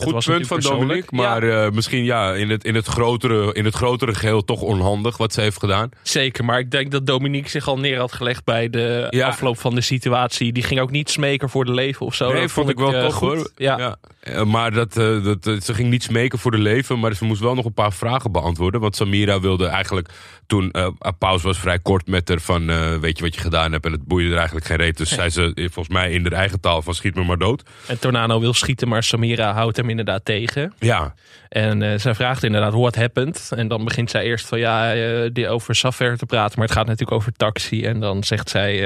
Goed 0.00 0.24
punt 0.24 0.46
van 0.46 0.60
Dominique. 0.60 1.16
Maar 1.16 1.42
eh, 1.42 1.70
misschien 1.70 2.04
ja, 2.04 2.34
in 2.34 2.50
het, 2.50 2.64
in, 2.64 2.74
het 2.74 2.86
grotere, 2.86 3.52
in 3.52 3.64
het 3.64 3.74
grotere 3.74 4.14
geheel 4.14 4.44
toch 4.44 4.60
onhandig 4.62 5.16
wat 5.16 5.32
ze 5.32 5.40
heeft 5.40 5.58
gedaan. 5.58 5.90
Zeker, 6.02 6.44
maar 6.44 6.58
ik 6.58 6.70
denk 6.70 6.90
dat 6.90 7.06
Dominique 7.06 7.50
zich 7.50 7.68
al 7.68 7.78
neer 7.78 7.98
had 7.98 8.12
gelegd 8.12 8.44
bij 8.44 8.70
de 8.70 9.06
Ja. 9.10 9.26
afloop 9.28 9.58
van 9.58 9.74
de 9.74 9.80
situatie. 9.80 10.52
Die 10.52 10.62
ging 10.62 10.80
ook 10.80 10.90
niet 10.90 11.10
smeken 11.10 11.48
voor 11.48 11.64
de 11.64 11.72
leven 11.72 12.06
of 12.06 12.14
zo. 12.14 12.32
nee, 12.32 12.40
Dat 12.40 12.50
vond 12.50 12.68
ik 12.68 12.78
wel 12.78 12.94
eh, 12.94 13.04
toch 13.04 13.14
goed. 13.14 13.36
hoor. 13.36 13.50
Ja. 13.56 13.96
Eh, 14.20 14.44
maar 14.44 14.72
dat, 14.72 14.96
eh, 14.96 15.24
dat, 15.24 15.46
eh, 15.46 15.60
ze 15.60 15.74
ging 15.74 15.90
niet 15.90 16.02
smeken 16.02 16.38
voor 16.38 16.50
de 16.50 16.58
leven, 16.58 16.98
maar 16.98 17.14
ze 17.14 17.24
moest 17.24 17.40
wel 17.40 17.54
nog 17.54 17.64
een 17.64 17.72
paar 17.72 17.92
vragen 17.92 18.32
beantwoorden. 18.32 18.80
Want 18.80 18.96
Samira 18.96 19.40
wilde 19.40 19.66
eigenlijk, 19.66 20.08
toen 20.46 20.70
eh 20.70 20.88
Paus 21.18 21.42
was 21.42 21.58
vrij 21.58 21.78
kort 21.78 22.06
met 22.06 22.28
haar 22.28 22.40
van, 22.40 22.66
weet 23.00 23.18
je 23.18 23.24
wat 23.24 23.34
je 23.34 23.40
gedaan 23.40 23.72
hebt? 23.72 23.84
En 23.84 23.92
het 23.92 24.04
boeide 24.04 24.30
er 24.30 24.36
eigenlijk 24.36 24.66
geen 24.66 24.76
reet. 24.76 24.96
Dus 24.96 25.08
zei 25.08 25.30
ze 25.30 25.52
volgens 25.54 25.88
mij 25.88 26.10
in 26.10 26.22
de 26.22 26.34
eigen 26.34 26.60
taal 26.60 26.82
van 26.82 26.94
schiet 26.94 27.14
me 27.14 27.24
maar 27.24 27.38
dood. 27.38 27.62
En 27.86 27.98
Tornado 27.98 28.40
wil 28.40 28.54
schieten, 28.54 28.88
maar 28.88 29.02
Samira 29.02 29.52
houdt 29.52 29.76
hem 29.76 29.90
inderdaad 29.90 30.24
tegen. 30.24 30.72
Ja, 30.78 31.14
En 31.48 32.00
zij 32.00 32.14
vraagt 32.14 32.42
inderdaad, 32.42 32.72
what 32.72 32.94
happened? 32.94 33.50
En 33.56 33.68
dan 33.68 33.84
begint 33.84 34.10
zij 34.10 34.24
eerst 34.24 34.46
van, 34.46 34.58
ja, 34.58 34.94
die 35.28 35.48
over 35.48 35.74
Safer 35.74 36.16
te 36.16 36.26
praten. 36.26 36.58
Maar 36.58 36.66
het 36.66 36.76
gaat 36.76 36.86
natuurlijk 36.86 37.16
over 37.16 37.32
taxi. 37.32 37.84
En 37.84 38.00
dan 38.00 38.24
zegt 38.24 38.50
zij 38.50 38.76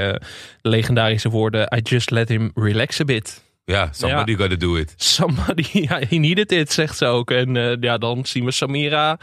de 0.63 0.69
legendarische 0.69 1.29
woorden, 1.29 1.69
I 1.77 1.81
just 1.83 2.11
let 2.11 2.29
him 2.29 2.51
relax 2.55 3.01
a 3.01 3.05
bit. 3.05 3.44
Ja, 3.65 3.89
somebody 3.93 4.31
Ja. 4.33 4.37
gotta 4.39 4.57
do 4.57 4.77
it. 4.77 4.95
Somebody, 4.97 5.67
ja, 5.89 5.99
he 6.09 6.17
needed 6.17 6.53
it, 6.53 6.73
zegt 6.73 6.97
ze 6.97 7.07
ook. 7.07 7.31
En 7.31 7.57
eh, 7.57 7.77
ja, 7.81 7.99
dan 7.99 8.27
zien 8.27 8.45
we 8.45 8.51
Samira. 8.51 9.19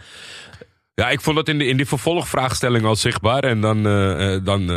Ja, 0.93 1.09
ik 1.09 1.21
vond 1.21 1.35
dat 1.35 1.47
in, 1.47 1.57
de, 1.57 1.65
in 1.65 1.77
die 1.77 1.85
vervolgvraagstelling 1.87 2.85
al 2.85 2.95
zichtbaar. 2.95 3.43
En 3.43 3.61
dan, 3.61 3.85
eh, 3.85 4.33
eh, 4.35 4.45
dan 4.45 4.69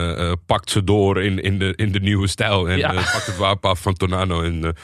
pakt 0.47 0.71
ze 0.71 0.85
door 0.85 1.23
in, 1.23 1.39
in, 1.43 1.59
de, 1.59 1.73
in 1.77 1.93
de 1.93 2.01
nieuwe 2.01 2.27
stijl. 2.27 2.69
En 2.69 2.79
Ja. 2.79 2.93
pakt 2.93 3.27
het 3.27 3.37
wapen 3.37 3.71
af 3.71 3.81
van 3.81 3.95
Tornado 3.95 4.43
en 4.43 4.75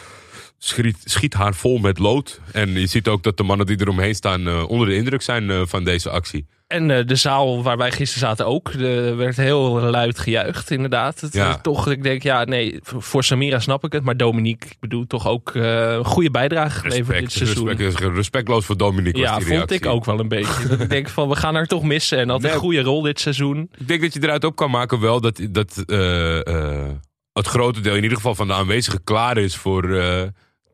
schiet, 0.59 0.97
schiet 1.05 1.35
haar 1.35 1.55
vol 1.55 1.79
met 1.79 1.99
lood. 1.99 2.41
En 2.53 2.73
je 2.81 2.87
ziet 2.87 3.09
ook 3.09 3.23
dat 3.23 3.37
de 3.37 3.43
mannen 3.43 3.67
die 3.67 3.81
eromheen 3.81 4.15
staan 4.15 4.65
onder 4.67 4.89
de 4.89 4.95
indruk 4.95 5.23
zijn 5.23 5.69
van 5.69 5.85
deze 5.85 6.11
actie. 6.11 6.47
En 6.71 6.91
eh, 6.91 7.07
de 7.07 7.15
zaal 7.17 7.63
waar 7.63 7.77
wij 7.77 7.91
gisteren 7.93 8.29
zaten 8.29 8.47
ook, 8.47 8.69
er 8.69 9.17
werd 9.17 9.37
heel 9.37 9.81
luid 9.81 10.19
gejuicht, 10.19 10.71
inderdaad. 10.71 11.21
Het, 11.21 11.33
Ja. 11.35 11.59
toch, 11.59 11.91
ik 11.91 12.03
denk, 12.03 12.23
ja, 12.23 12.45
nee, 12.45 12.79
voor 12.83 13.25
Samira 13.25 13.59
snap 13.59 13.85
ik 13.85 13.93
het. 13.93 14.05
Maar 14.05 14.17
Dominique, 14.17 14.69
ik 14.71 14.77
bedoel, 14.81 15.07
toch 15.07 15.29
ook 15.29 15.51
een 15.55 16.05
goede 16.05 16.31
bijdrage 16.31 16.81
geleverd 16.81 17.19
dit 17.21 17.33
seizoen. 17.33 17.77
respect, 17.77 18.15
respectloos 18.15 18.65
voor 18.65 18.77
Dominique 18.77 19.21
was 19.21 19.31
Ja, 19.31 19.35
vond 19.37 19.47
reactie. 19.49 19.77
ik 19.77 19.87
ook 19.87 20.05
wel 20.05 20.21
een 20.21 20.29
beetje. 20.29 20.67
dat 20.69 20.81
ik 20.81 20.91
denk 20.91 21.09
van, 21.09 21.29
we 21.29 21.37
gaan 21.37 21.55
haar 21.55 21.67
toch 21.67 21.83
missen. 21.83 22.19
En 22.19 22.29
had 22.29 22.41
Nee. 22.43 22.53
een 22.53 22.59
goede 22.59 22.81
rol 22.83 23.03
dit 23.03 23.21
seizoen. 23.21 23.71
Ik 23.79 23.89
denk 23.89 24.01
dat 24.01 24.15
je 24.15 24.23
eruit 24.23 24.45
op 24.45 24.57
kan 24.57 24.71
maken 24.71 25.01
wel 25.01 25.21
dat, 25.21 25.41
dat 25.51 25.83
eh, 25.87 26.39
het 27.33 27.47
grote 27.47 27.81
deel 27.81 27.95
in 27.97 28.03
ieder 28.03 28.17
geval 28.17 28.35
van 28.35 28.47
de 28.47 28.53
aanwezigen 28.55 29.05
klaar 29.05 29.37
is 29.37 29.57
voor 29.57 29.83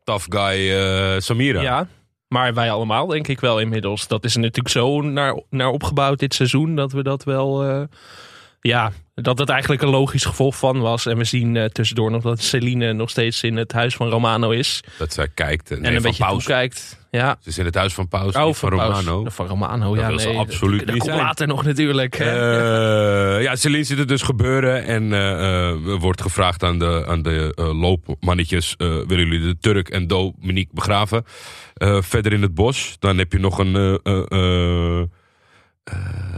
tough 0.04 0.26
guy 0.28 1.20
Samira. 1.20 1.60
Ja. 1.60 1.88
Maar 2.28 2.54
wij 2.54 2.70
allemaal, 2.70 3.06
denk 3.06 3.28
ik 3.28 3.40
wel 3.40 3.60
inmiddels. 3.60 4.08
Dat 4.08 4.24
is 4.24 4.36
natuurlijk 4.36 4.68
zo 4.68 5.00
naar, 5.00 5.42
naar 5.50 5.68
opgebouwd 5.68 6.18
dit 6.18 6.34
seizoen, 6.34 6.76
dat 6.76 6.92
we 6.92 7.02
dat 7.02 7.24
wel... 7.24 7.64
eh, 7.64 7.82
ja, 8.60 8.92
dat 9.22 9.38
het 9.38 9.48
eigenlijk 9.48 9.82
een 9.82 9.88
logisch 9.88 10.24
gevolg 10.24 10.56
van 10.56 10.80
was. 10.80 11.06
En 11.06 11.16
we 11.16 11.24
zien 11.24 11.56
eh, 11.56 11.64
tussendoor 11.64 12.10
nog 12.10 12.22
dat 12.22 12.40
Celine 12.42 12.92
nog 12.92 13.10
steeds 13.10 13.42
in 13.42 13.56
het 13.56 13.72
huis 13.72 13.94
van 13.94 14.08
Romano 14.08 14.50
is. 14.50 14.82
Dat 14.98 15.12
zij 15.12 15.28
kijkt. 15.34 15.70
en 15.70 15.94
een 15.94 16.02
beetje 16.02 16.24
Paus. 16.24 16.44
toekijkt. 16.44 17.04
Ja. 17.10 17.36
Ze 17.42 17.48
is 17.48 17.58
in 17.58 17.64
het 17.64 17.74
huis 17.74 17.94
van 17.94 18.08
Paus, 18.08 18.34
Oh, 18.34 18.54
van 18.54 18.68
Paus. 18.70 18.80
Romano. 18.80 19.24
Van 19.30 19.46
Romano, 19.46 19.94
Dat 19.94 20.10
ja. 20.10 20.18
ze 20.18 20.28
nee, 20.28 20.38
absoluut 20.38 20.78
dat, 20.86 20.94
niet 20.94 20.96
dat 20.96 20.98
komt 20.98 21.14
zijn. 21.14 21.26
later 21.26 21.46
nog 21.46 21.64
natuurlijk. 21.64 22.14
Eh, 22.14 22.26
ja, 23.42 23.56
Celine 23.56 23.84
ziet 23.84 23.98
het 23.98 24.08
dus 24.08 24.22
gebeuren 24.22 24.84
en 24.84 25.12
eh, 25.12 25.94
wordt 25.98 26.22
gevraagd 26.22 26.62
aan 26.62 26.78
de, 26.78 27.04
aan 27.08 27.22
de 27.22 27.52
loopmannetjes: 27.56 28.74
willen 28.78 29.06
jullie 29.28 29.40
de 29.40 29.56
Turk 29.60 29.88
en 29.88 30.06
Dominique 30.06 30.74
begraven? 30.74 31.24
Verder 32.00 32.32
in 32.32 32.42
het 32.42 32.54
bos, 32.54 32.96
dan 32.98 33.18
heb 33.18 33.32
je 33.32 33.38
nog 33.38 33.58
een. 33.58 34.00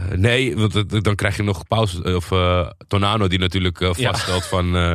Eh, 0.09 0.13
eh, 0.13 0.13
eh, 0.13 0.13
eh, 0.13 0.19
nee, 0.19 0.57
want 0.57 0.73
het- 0.73 1.03
dan 1.03 1.15
krijg 1.15 1.37
je 1.37 1.43
nog 1.43 1.67
pauze. 1.67 2.15
Of 2.15 2.31
eh 2.31 2.69
Tornado, 2.87 3.27
die 3.27 3.39
natuurlijk 3.39 3.81
eh, 3.81 3.89
Ja. 3.95 4.09
vaststelt 4.11 4.45
van. 4.45 4.75
eh, 4.75 4.91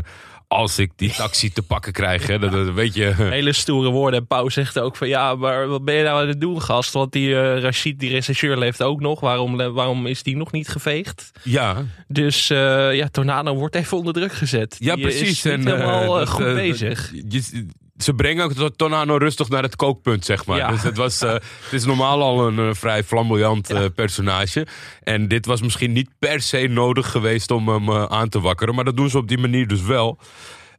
als 0.48 0.78
ik 0.78 0.90
die 0.96 1.12
taxi 1.12 1.52
te 1.52 1.62
pakken 1.62 1.92
krijg, 1.92 2.26
hè, 2.26 2.38
dat, 2.38 2.52
dat 2.52 2.72
weet 2.74 2.94
je. 2.94 3.04
Hele 3.16 3.52
stoere 3.52 3.90
woorden. 3.90 4.20
En 4.20 4.26
Pauw 4.26 4.48
zegt 4.48 4.78
ook 4.78 4.96
van 4.96 5.08
ja, 5.08 5.34
maar 5.34 5.66
wat 5.68 5.84
ben 5.84 5.94
je 5.94 6.02
nou 6.02 6.22
aan 6.22 6.28
het 6.28 6.40
doen, 6.40 6.62
gast? 6.62 6.92
Want 6.92 7.12
die 7.12 7.34
eh 7.40 7.60
Rashid, 7.60 7.98
die 7.98 8.10
rechercheur, 8.10 8.56
leeft 8.58 8.82
ook 8.82 9.00
nog. 9.00 9.20
Waarom, 9.20 9.56
waarom 9.72 10.06
is 10.06 10.22
die 10.22 10.36
nog 10.36 10.52
niet 10.52 10.68
geveegd? 10.68 11.30
Ja, 11.42 11.84
Dus 12.08 12.50
eh, 12.50 12.94
ja, 12.94 13.08
Tornado 13.08 13.54
wordt 13.54 13.74
even 13.74 13.96
onder 13.96 14.12
druk 14.12 14.32
gezet. 14.32 14.76
Ja, 14.78 14.94
Die, 14.94 15.04
eh, 15.04 15.10
precies. 15.10 15.44
Is 15.44 15.52
En, 15.52 15.66
eh, 15.66 15.72
helemaal 15.74 16.20
eh, 16.20 16.26
goed 16.26 16.44
eh, 16.44 16.54
bezig. 16.54 17.12
je- 17.28 17.66
ze 17.96 18.14
brengen 18.14 18.44
ook 18.44 18.56
dat 18.56 18.78
Tornado 18.78 19.16
rustig 19.16 19.48
naar 19.48 19.62
het 19.62 19.76
kookpunt, 19.76 20.24
zeg 20.24 20.46
maar. 20.46 20.56
Ja. 20.56 20.70
Dus 20.70 20.82
het, 20.82 20.96
was, 20.96 21.22
eh, 21.22 21.32
het 21.32 21.72
is 21.72 21.84
normaal 21.84 22.22
al 22.22 22.46
een 22.46 22.58
eh, 22.58 22.74
vrij 22.74 23.04
flamboyant 23.04 23.70
eh, 23.70 23.84
personage. 23.94 24.66
En 25.02 25.28
dit 25.28 25.46
was 25.46 25.62
misschien 25.62 25.92
niet 25.92 26.10
per 26.18 26.40
se 26.40 26.66
nodig 26.66 27.10
geweest 27.10 27.50
om 27.50 27.68
hem 27.68 27.90
aan 27.92 28.28
te 28.28 28.40
wakkeren. 28.40 28.74
Maar 28.74 28.84
dat 28.84 28.96
doen 28.96 29.10
ze 29.10 29.18
op 29.18 29.28
die 29.28 29.38
manier 29.38 29.66
dus 29.66 29.82
wel. 29.82 30.18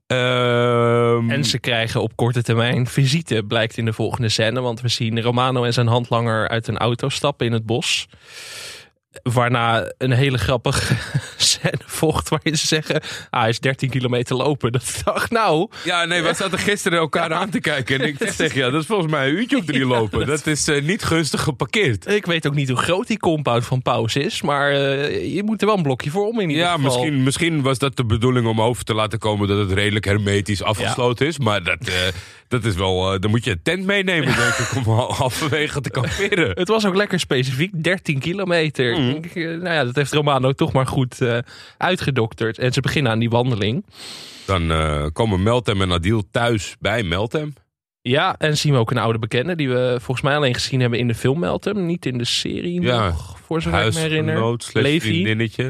Ehm, 0.07 1.29
En 1.29 1.43
ze 1.45 1.59
krijgen 1.59 2.01
op 2.01 2.15
korte 2.15 2.43
termijn 2.43 2.87
visite, 2.87 3.43
blijkt 3.47 3.77
in 3.77 3.85
de 3.85 3.93
volgende 3.93 4.29
scène. 4.29 4.61
Want 4.61 4.81
we 4.81 4.87
zien 4.87 5.21
Romano 5.21 5.63
en 5.63 5.73
zijn 5.73 5.87
handlanger 5.87 6.47
uit 6.47 6.67
een 6.67 6.77
auto 6.77 7.09
stappen 7.09 7.45
in 7.45 7.51
het 7.53 7.65
bos. 7.65 8.07
Waarna 9.23 9.91
een 9.97 10.11
hele 10.11 10.37
grappige 10.37 10.95
scène 11.37 11.79
volgt 11.85 12.29
waarin 12.29 12.57
ze 12.57 12.67
zeggen... 12.67 13.01
Ah, 13.29 13.39
hij 13.41 13.49
is 13.49 13.59
13 13.59 13.89
kilometer 13.89 14.35
lopen. 14.35 14.71
Dat 14.71 14.81
ik 14.81 15.01
dacht, 15.03 15.31
nou... 15.31 15.69
Ja, 15.83 16.05
nee, 16.05 16.21
we 16.21 16.33
zaten 16.33 16.59
gisteren 16.59 16.97
elkaar 16.99 17.33
aan 17.33 17.49
te 17.49 17.59
kijken. 17.59 17.99
En 18.01 18.07
ik 18.07 18.17
zeg 18.37 18.53
ja, 18.53 18.69
dat 18.69 18.81
is 18.81 18.87
volgens 18.87 19.11
mij 19.11 19.27
een 19.27 19.33
uurtje 19.35 19.57
of 19.57 19.65
drie 19.65 19.85
lopen. 19.85 20.25
Dat 20.27 20.47
is 20.47 20.67
eh, 20.67 20.81
niet 20.81 21.03
gunstig 21.03 21.41
geparkeerd. 21.41 22.07
Ik 22.07 22.25
weet 22.25 22.47
ook 22.47 22.55
niet 22.55 22.69
hoe 22.69 22.77
groot 22.77 23.07
die 23.07 23.19
compound 23.19 23.65
van 23.65 23.81
Paus 23.81 24.15
is. 24.15 24.41
Maar 24.41 24.71
eh, 24.71 25.33
je 25.35 25.43
moet 25.43 25.61
er 25.61 25.67
wel 25.67 25.77
een 25.77 25.83
blokje 25.83 26.09
voor 26.09 26.27
om 26.27 26.39
in 26.39 26.49
ieder 26.49 26.63
Ja, 26.65 26.71
geval. 26.73 26.83
misschien, 26.85 27.23
misschien 27.23 27.61
was 27.61 27.77
dat 27.77 27.95
de 27.97 28.05
bedoeling 28.05 28.47
om 28.47 28.61
over 28.61 28.83
te 28.83 28.93
laten 28.93 29.19
komen 29.19 29.47
dat 29.47 29.57
het 29.57 29.71
redelijk 29.71 30.05
hermetisch 30.05 30.63
afgesloten 30.63 31.27
is. 31.27 31.39
Maar 31.39 31.63
dat, 31.63 31.77
eh, 31.87 31.93
dat 32.47 32.65
is 32.65 32.75
wel. 32.75 33.13
eh, 33.13 33.19
dan 33.19 33.29
moet 33.31 33.43
je 33.43 33.51
een 33.51 33.61
tent 33.63 33.85
meenemen, 33.85 34.35
denk 34.37 34.53
ik, 34.53 34.75
om 34.75 34.83
hal- 34.93 35.13
halverwege 35.13 35.81
te 35.81 35.89
kamperen. 35.89 36.49
Het 36.53 36.67
was 36.67 36.85
ook 36.85 36.95
lekker 36.95 37.19
specifiek, 37.19 37.83
13 37.83 38.19
kilometer. 38.19 38.99
Mhm. 38.99 39.09
ik, 39.09 39.35
eh, 39.35 39.43
nou 39.45 39.63
ja, 39.73 39.83
dat 39.83 39.95
heeft 39.95 40.13
Romano 40.13 40.51
toch 40.51 40.71
maar 40.73 40.87
goed 40.87 41.21
eh, 41.21 41.37
uitgedokterd. 41.77 42.57
En 42.59 42.73
ze 42.73 42.81
beginnen 42.81 43.11
aan 43.11 43.19
die 43.19 43.29
wandeling. 43.29 43.85
Dan 44.45 44.71
komen 45.11 45.43
Meltem 45.43 45.81
en 45.81 45.91
Adil 45.91 46.23
thuis 46.31 46.75
bij 46.79 47.03
Meltem. 47.03 47.53
Ja, 48.01 48.35
en 48.37 48.57
zien 48.57 48.73
we 48.73 48.79
ook 48.79 48.91
een 48.91 48.97
oude 48.97 49.19
bekende 49.19 49.55
die 49.55 49.69
we 49.69 49.95
volgens 49.97 50.21
mij 50.21 50.35
alleen 50.35 50.53
gezien 50.53 50.79
hebben 50.79 50.99
in 50.99 51.07
de 51.07 51.15
film 51.15 51.39
Meltem. 51.39 51.85
Niet 51.85 52.05
in 52.05 52.17
de 52.17 52.25
serie 52.25 52.81
Ja, 52.81 53.05
nog, 53.05 53.37
voor 53.45 53.61
zover 53.61 53.85
ik 53.85 53.93
me 53.93 53.99
herinner. 53.99 54.57
Levi. 54.73 55.23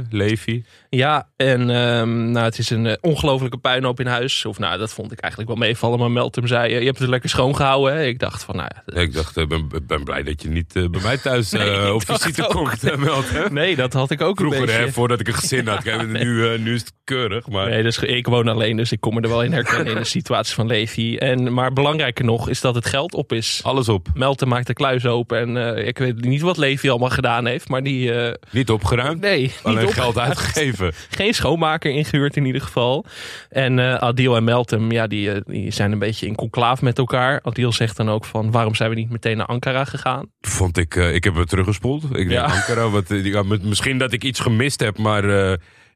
Levi. 0.10 0.64
Ja, 0.96 1.30
en 1.36 1.70
ehm, 1.70 2.32
nou, 2.32 2.46
het 2.46 2.58
is 2.58 2.70
een 2.70 2.86
eh, 2.86 2.94
ongelofelijke 3.02 3.58
puinhoop 3.58 4.00
in 4.00 4.08
huis. 4.08 4.46
Of 4.46 4.60
nou, 4.60 4.78
dat 4.78 4.94
vond 4.94 5.12
ik 5.12 5.20
eigenlijk 5.20 5.52
wel 5.54 5.62
meevallen. 5.68 6.00
Maar 6.00 6.12
Meltem 6.12 6.48
zei, 6.48 6.74
eh, 6.74 6.80
je 6.80 6.86
hebt 6.86 7.00
het 7.00 7.10
lekker 7.10 7.30
schoongehouden. 7.30 7.94
Hè? 7.96 8.06
Ik 8.06 8.20
dacht 8.20 8.44
van, 8.44 8.56
nou 8.56 8.70
ja, 8.76 8.82
dat- 8.86 8.98
Ik 9.04 9.14
dacht, 9.14 9.38
ik 9.38 9.48
ben, 9.48 9.70
ben 9.88 10.04
blij 10.04 10.24
dat 10.24 10.42
je 10.42 10.50
niet 10.50 10.76
eh, 10.76 10.86
bij 10.90 11.02
mij 11.02 11.18
thuis 11.18 11.52
Nee, 11.52 11.70
eh, 11.70 11.94
op 11.94 12.06
visite 12.06 12.46
komt, 12.50 12.98
Meltem. 12.98 13.54
Nee, 13.62 13.76
dat 13.76 13.94
had 13.94 14.12
ik 14.12 14.22
ook 14.22 14.38
Vroeger, 14.38 14.60
een 14.60 14.66
beetje. 14.66 14.82
hè, 14.82 14.92
voordat 14.92 15.20
ik 15.20 15.28
een 15.28 15.34
gezin 15.34 15.68
had. 15.68 15.84
Nu, 16.06 16.48
eh, 16.54 16.60
nu 16.60 16.74
is 16.74 16.80
het 16.80 16.94
keurig, 17.04 17.48
maar... 17.48 17.70
Nee, 17.70 17.84
dus 17.84 17.98
ik 18.00 18.28
woon 18.28 18.48
alleen, 18.48 18.78
dus 18.78 18.92
ik 18.92 19.00
kom 19.02 19.14
me 19.14 19.22
er 19.22 19.30
wel 19.30 19.44
in 19.44 19.52
herkennen 19.54 19.88
in 19.94 19.96
de 20.00 20.04
situatie 20.04 20.54
van 20.56 20.68
Levi. 20.68 21.18
En, 21.18 21.54
maar 21.54 21.74
belangrijker 21.74 22.26
nog 22.26 22.50
is 22.50 22.62
dat 22.62 22.76
het 22.76 22.86
geld 22.86 23.14
op 23.14 23.34
is. 23.34 23.60
Alles 23.64 23.90
op. 23.90 24.08
Melten 24.14 24.48
maakt 24.48 24.68
de 24.68 24.74
kluis 24.74 25.06
open 25.06 25.40
en 25.40 25.76
eh, 25.76 25.88
ik 25.88 25.98
weet 25.98 26.22
niet 26.26 26.42
wat 26.42 26.58
Levi 26.58 26.90
allemaal 26.90 27.10
gedaan 27.10 27.46
heeft, 27.46 27.70
maar 27.70 27.84
die... 27.84 28.14
eh, 28.14 28.34
Niet 28.52 28.70
opgeruimd, 28.70 29.22
nee, 29.22 29.54
alleen 29.64 29.78
niet 29.80 29.88
op- 29.88 29.94
geld 29.94 30.18
uitgegeven. 30.18 30.85
Geen 31.10 31.34
schoonmaker 31.34 31.92
ingehuurd 31.92 32.36
in 32.38 32.46
ieder 32.46 32.62
geval. 32.62 33.06
En 33.50 33.80
eh, 33.80 33.94
Adil 33.96 34.36
en 34.36 34.44
Meltem, 34.44 34.92
ja, 34.92 35.08
die, 35.08 35.32
eh, 35.32 35.42
die 35.46 35.72
zijn 35.72 35.92
een 35.92 36.00
beetje 36.00 36.28
in 36.28 36.36
conclaaf 36.36 36.82
met 36.82 36.98
elkaar. 36.98 37.40
Adil 37.44 37.72
zegt 37.72 37.98
dan 37.98 38.10
ook 38.10 38.26
van, 38.26 38.52
waarom 38.52 38.76
zijn 38.76 38.90
we 38.90 38.96
niet 38.96 39.10
meteen 39.10 39.38
naar 39.38 39.46
Ankara 39.46 39.86
gegaan? 39.86 40.26
Vond 40.42 40.78
ik, 40.78 40.96
eh, 40.96 41.14
ik 41.14 41.24
heb 41.24 41.36
het 41.36 41.50
teruggespoeld. 41.50 42.04
Ik 42.04 42.12
denk 42.12 42.30
Ja. 42.32 42.44
Ankara, 42.44 42.90
wat, 42.90 43.06
ja, 43.08 43.44
misschien 43.44 43.98
dat 43.98 44.14
ik 44.14 44.24
iets 44.24 44.40
gemist 44.40 44.80
heb, 44.80 44.98
maar 44.98 45.24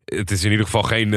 het 0.06 0.32
is 0.32 0.44
in 0.44 0.52
ieder 0.52 0.66
geval 0.66 0.84
geen... 0.84 1.10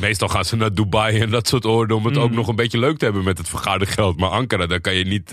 meestal 0.00 0.28
gaan 0.28 0.44
ze 0.44 0.56
naar 0.56 0.74
Dubai 0.74 1.20
en 1.20 1.30
dat 1.30 1.48
soort 1.48 1.64
oorden 1.66 1.96
om 1.96 2.04
het 2.04 2.14
Mm. 2.14 2.20
ook 2.22 2.30
nog 2.30 2.48
een 2.48 2.56
beetje 2.56 2.78
leuk 2.78 2.98
te 2.98 3.04
hebben 3.04 3.24
met 3.24 3.38
het 3.38 3.48
vergaarde 3.48 3.86
geld. 3.86 4.18
Maar 4.20 4.30
Ankara, 4.30 4.66
daar 4.66 4.80
kan 4.80 4.94
je 4.94 5.04
niet, 5.04 5.30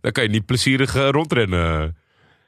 daar 0.00 0.12
kan 0.12 0.22
je 0.22 0.28
niet 0.30 0.46
plezierig 0.46 0.92
rondrennen 1.10 1.96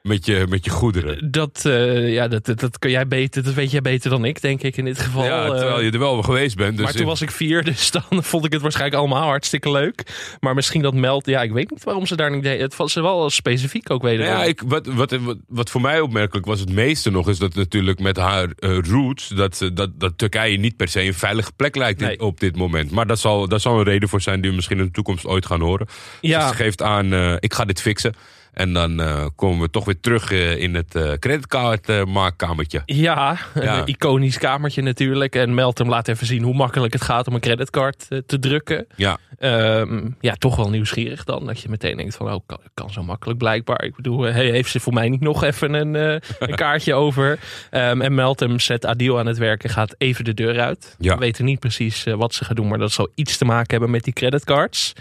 met 0.03 0.27
je, 0.27 0.47
met 0.49 0.65
je 0.65 0.71
goederen. 0.71 1.31
Dat, 1.31 1.65
eh, 1.65 2.13
ja, 2.13 2.29
dat, 2.29 2.47
dat, 2.47 2.61
dat 2.61 2.79
kun 2.79 2.91
jij 2.91 3.07
beter, 3.09 3.43
dat 3.43 3.55
weet 3.55 3.71
jij 3.71 3.81
beter 3.81 4.11
dan 4.11 4.25
ik, 4.25 4.41
denk 4.41 4.63
ik, 4.63 4.77
in 4.77 4.85
dit 4.85 4.99
geval. 4.99 5.25
ja, 5.25 5.45
Eh, 5.45 5.51
terwijl 5.57 5.81
je 5.81 5.91
er 5.91 5.99
wel 5.99 6.23
geweest 6.23 6.57
bent. 6.57 6.77
Dus 6.77 6.85
maar 6.85 6.95
toen 6.95 7.07
was 7.07 7.23
ik 7.23 7.31
vier, 7.31 7.65
dus 7.71 7.91
dan 7.91 8.03
vond 8.11 8.45
ik 8.45 8.53
het 8.53 8.63
waarschijnlijk 8.63 9.01
allemaal 9.01 9.23
hartstikke 9.23 9.71
leuk. 9.71 10.03
Maar 10.41 10.55
misschien 10.55 10.83
dat 10.83 10.95
Meld, 10.95 11.27
ja, 11.27 11.43
ik 11.43 11.53
weet 11.53 11.71
niet 11.71 11.85
waarom 11.85 12.07
ze 12.07 12.17
daar 12.17 12.31
niet 12.31 12.43
deden. 12.43 12.61
Het 12.63 12.77
was 12.77 12.95
wel 12.95 13.31
specifiek 13.31 13.91
ook 13.91 14.03
weten. 14.03 14.25
Ja, 14.25 14.45
ik, 14.45 14.63
wat, 14.67 14.87
wat, 14.87 15.11
wat, 15.21 15.37
wat 15.49 15.71
voor 15.71 15.81
mij 15.81 16.01
opmerkelijk 16.01 16.47
was 16.47 16.61
het 16.61 16.73
meeste 16.73 17.11
nog, 17.11 17.29
is 17.29 17.39
dat 17.39 17.55
natuurlijk 17.55 17.99
met 17.99 18.17
haar 18.17 18.49
eh, 18.59 18.79
roots, 18.79 19.29
dat, 19.29 19.57
ze- 19.57 19.73
dat, 19.73 19.91
dat 20.01 20.13
Turkije 20.19 20.57
niet 20.59 20.77
per 20.77 20.89
se 20.89 21.03
een 21.03 21.15
veilige 21.15 21.53
plek 21.57 21.77
lijkt 21.77 22.01
Nee. 22.01 22.21
op 22.21 22.41
dit 22.41 22.57
moment. 22.57 22.91
Maar 22.91 23.07
dat 23.07 23.19
zal, 23.19 23.49
daar 23.49 23.61
zal 23.61 23.79
een 23.79 23.85
reden 23.85 24.09
voor 24.09 24.21
zijn 24.21 24.41
die 24.41 24.51
we 24.51 24.57
misschien 24.57 24.79
in 24.79 24.85
de 24.85 24.91
toekomst 24.91 25.27
ooit 25.27 25.47
gaan 25.47 25.61
horen. 25.61 25.87
Ja. 26.21 26.39
Dus 26.41 26.49
ze 26.49 26.55
geeft 26.63 26.83
aan, 26.83 27.13
ik 27.41 27.55
ga 27.55 27.65
dit 27.65 27.81
fixen. 27.81 28.15
En 28.53 28.73
dan 28.73 29.01
eh, 29.01 29.27
komen 29.37 29.61
we 29.61 29.71
toch 29.71 29.85
weer 29.85 30.01
terug 30.01 30.33
eh, 30.33 30.57
in 30.57 30.75
het 30.75 30.95
eh 30.95 31.13
creditcardmaakkamertje. 31.13 32.83
Ja, 32.87 33.39
Ja. 33.55 33.79
een 33.79 33.87
iconisch 33.87 34.39
kamertje 34.39 34.83
natuurlijk. 34.83 35.35
En 35.35 35.55
Meltem 35.55 35.89
laat 35.89 36.09
even 36.09 36.27
zien 36.27 36.43
hoe 36.43 36.55
makkelijk 36.55 36.93
het 36.93 37.03
gaat 37.03 37.27
om 37.29 37.35
een 37.35 37.41
creditcard 37.41 38.07
te 38.27 38.39
drukken. 38.39 38.87
ja, 38.97 39.19
Ehm, 39.39 40.09
ja, 40.21 40.35
toch 40.35 40.57
wel 40.57 40.71
nieuwsgierig 40.71 41.25
dan. 41.25 41.47
Dat 41.47 41.61
je 41.61 41.69
meteen 41.69 41.97
denkt 41.97 42.15
van, 42.17 42.33
oh, 42.33 42.41
kan, 42.47 42.59
kan 42.75 42.91
zo 42.91 43.03
makkelijk 43.03 43.39
blijkbaar. 43.39 43.85
Ik 43.85 43.97
bedoel, 43.97 44.21
hey, 44.23 44.51
heeft 44.51 44.71
ze 44.71 44.81
voor 44.81 44.93
mij 44.93 45.09
niet 45.09 45.21
nog 45.21 45.43
even 45.45 45.75
een, 45.75 45.95
een 46.39 46.55
kaartje 46.65 46.95
over? 46.95 47.39
Ehm, 47.71 48.01
en 48.01 48.15
Meltem 48.15 48.59
zet 48.61 48.87
Adil 48.87 49.19
aan 49.19 49.27
het 49.27 49.39
werk 49.39 49.65
en 49.65 49.71
gaat 49.71 49.95
even 49.99 50.25
de 50.25 50.35
deur 50.35 50.61
uit. 50.61 50.97
Ja. 50.99 51.15
We 51.15 51.21
weten 51.21 51.45
niet 51.45 51.59
precies 51.61 52.05
wat 52.05 52.35
ze 52.35 52.45
gaat 52.45 52.57
doen, 52.57 52.69
maar 52.69 52.79
dat 52.79 52.93
zal 52.93 53.09
iets 53.15 53.37
te 53.37 53.45
maken 53.45 53.71
hebben 53.71 53.91
met 53.91 54.05
die 54.05 54.13
creditcards. 54.13 54.93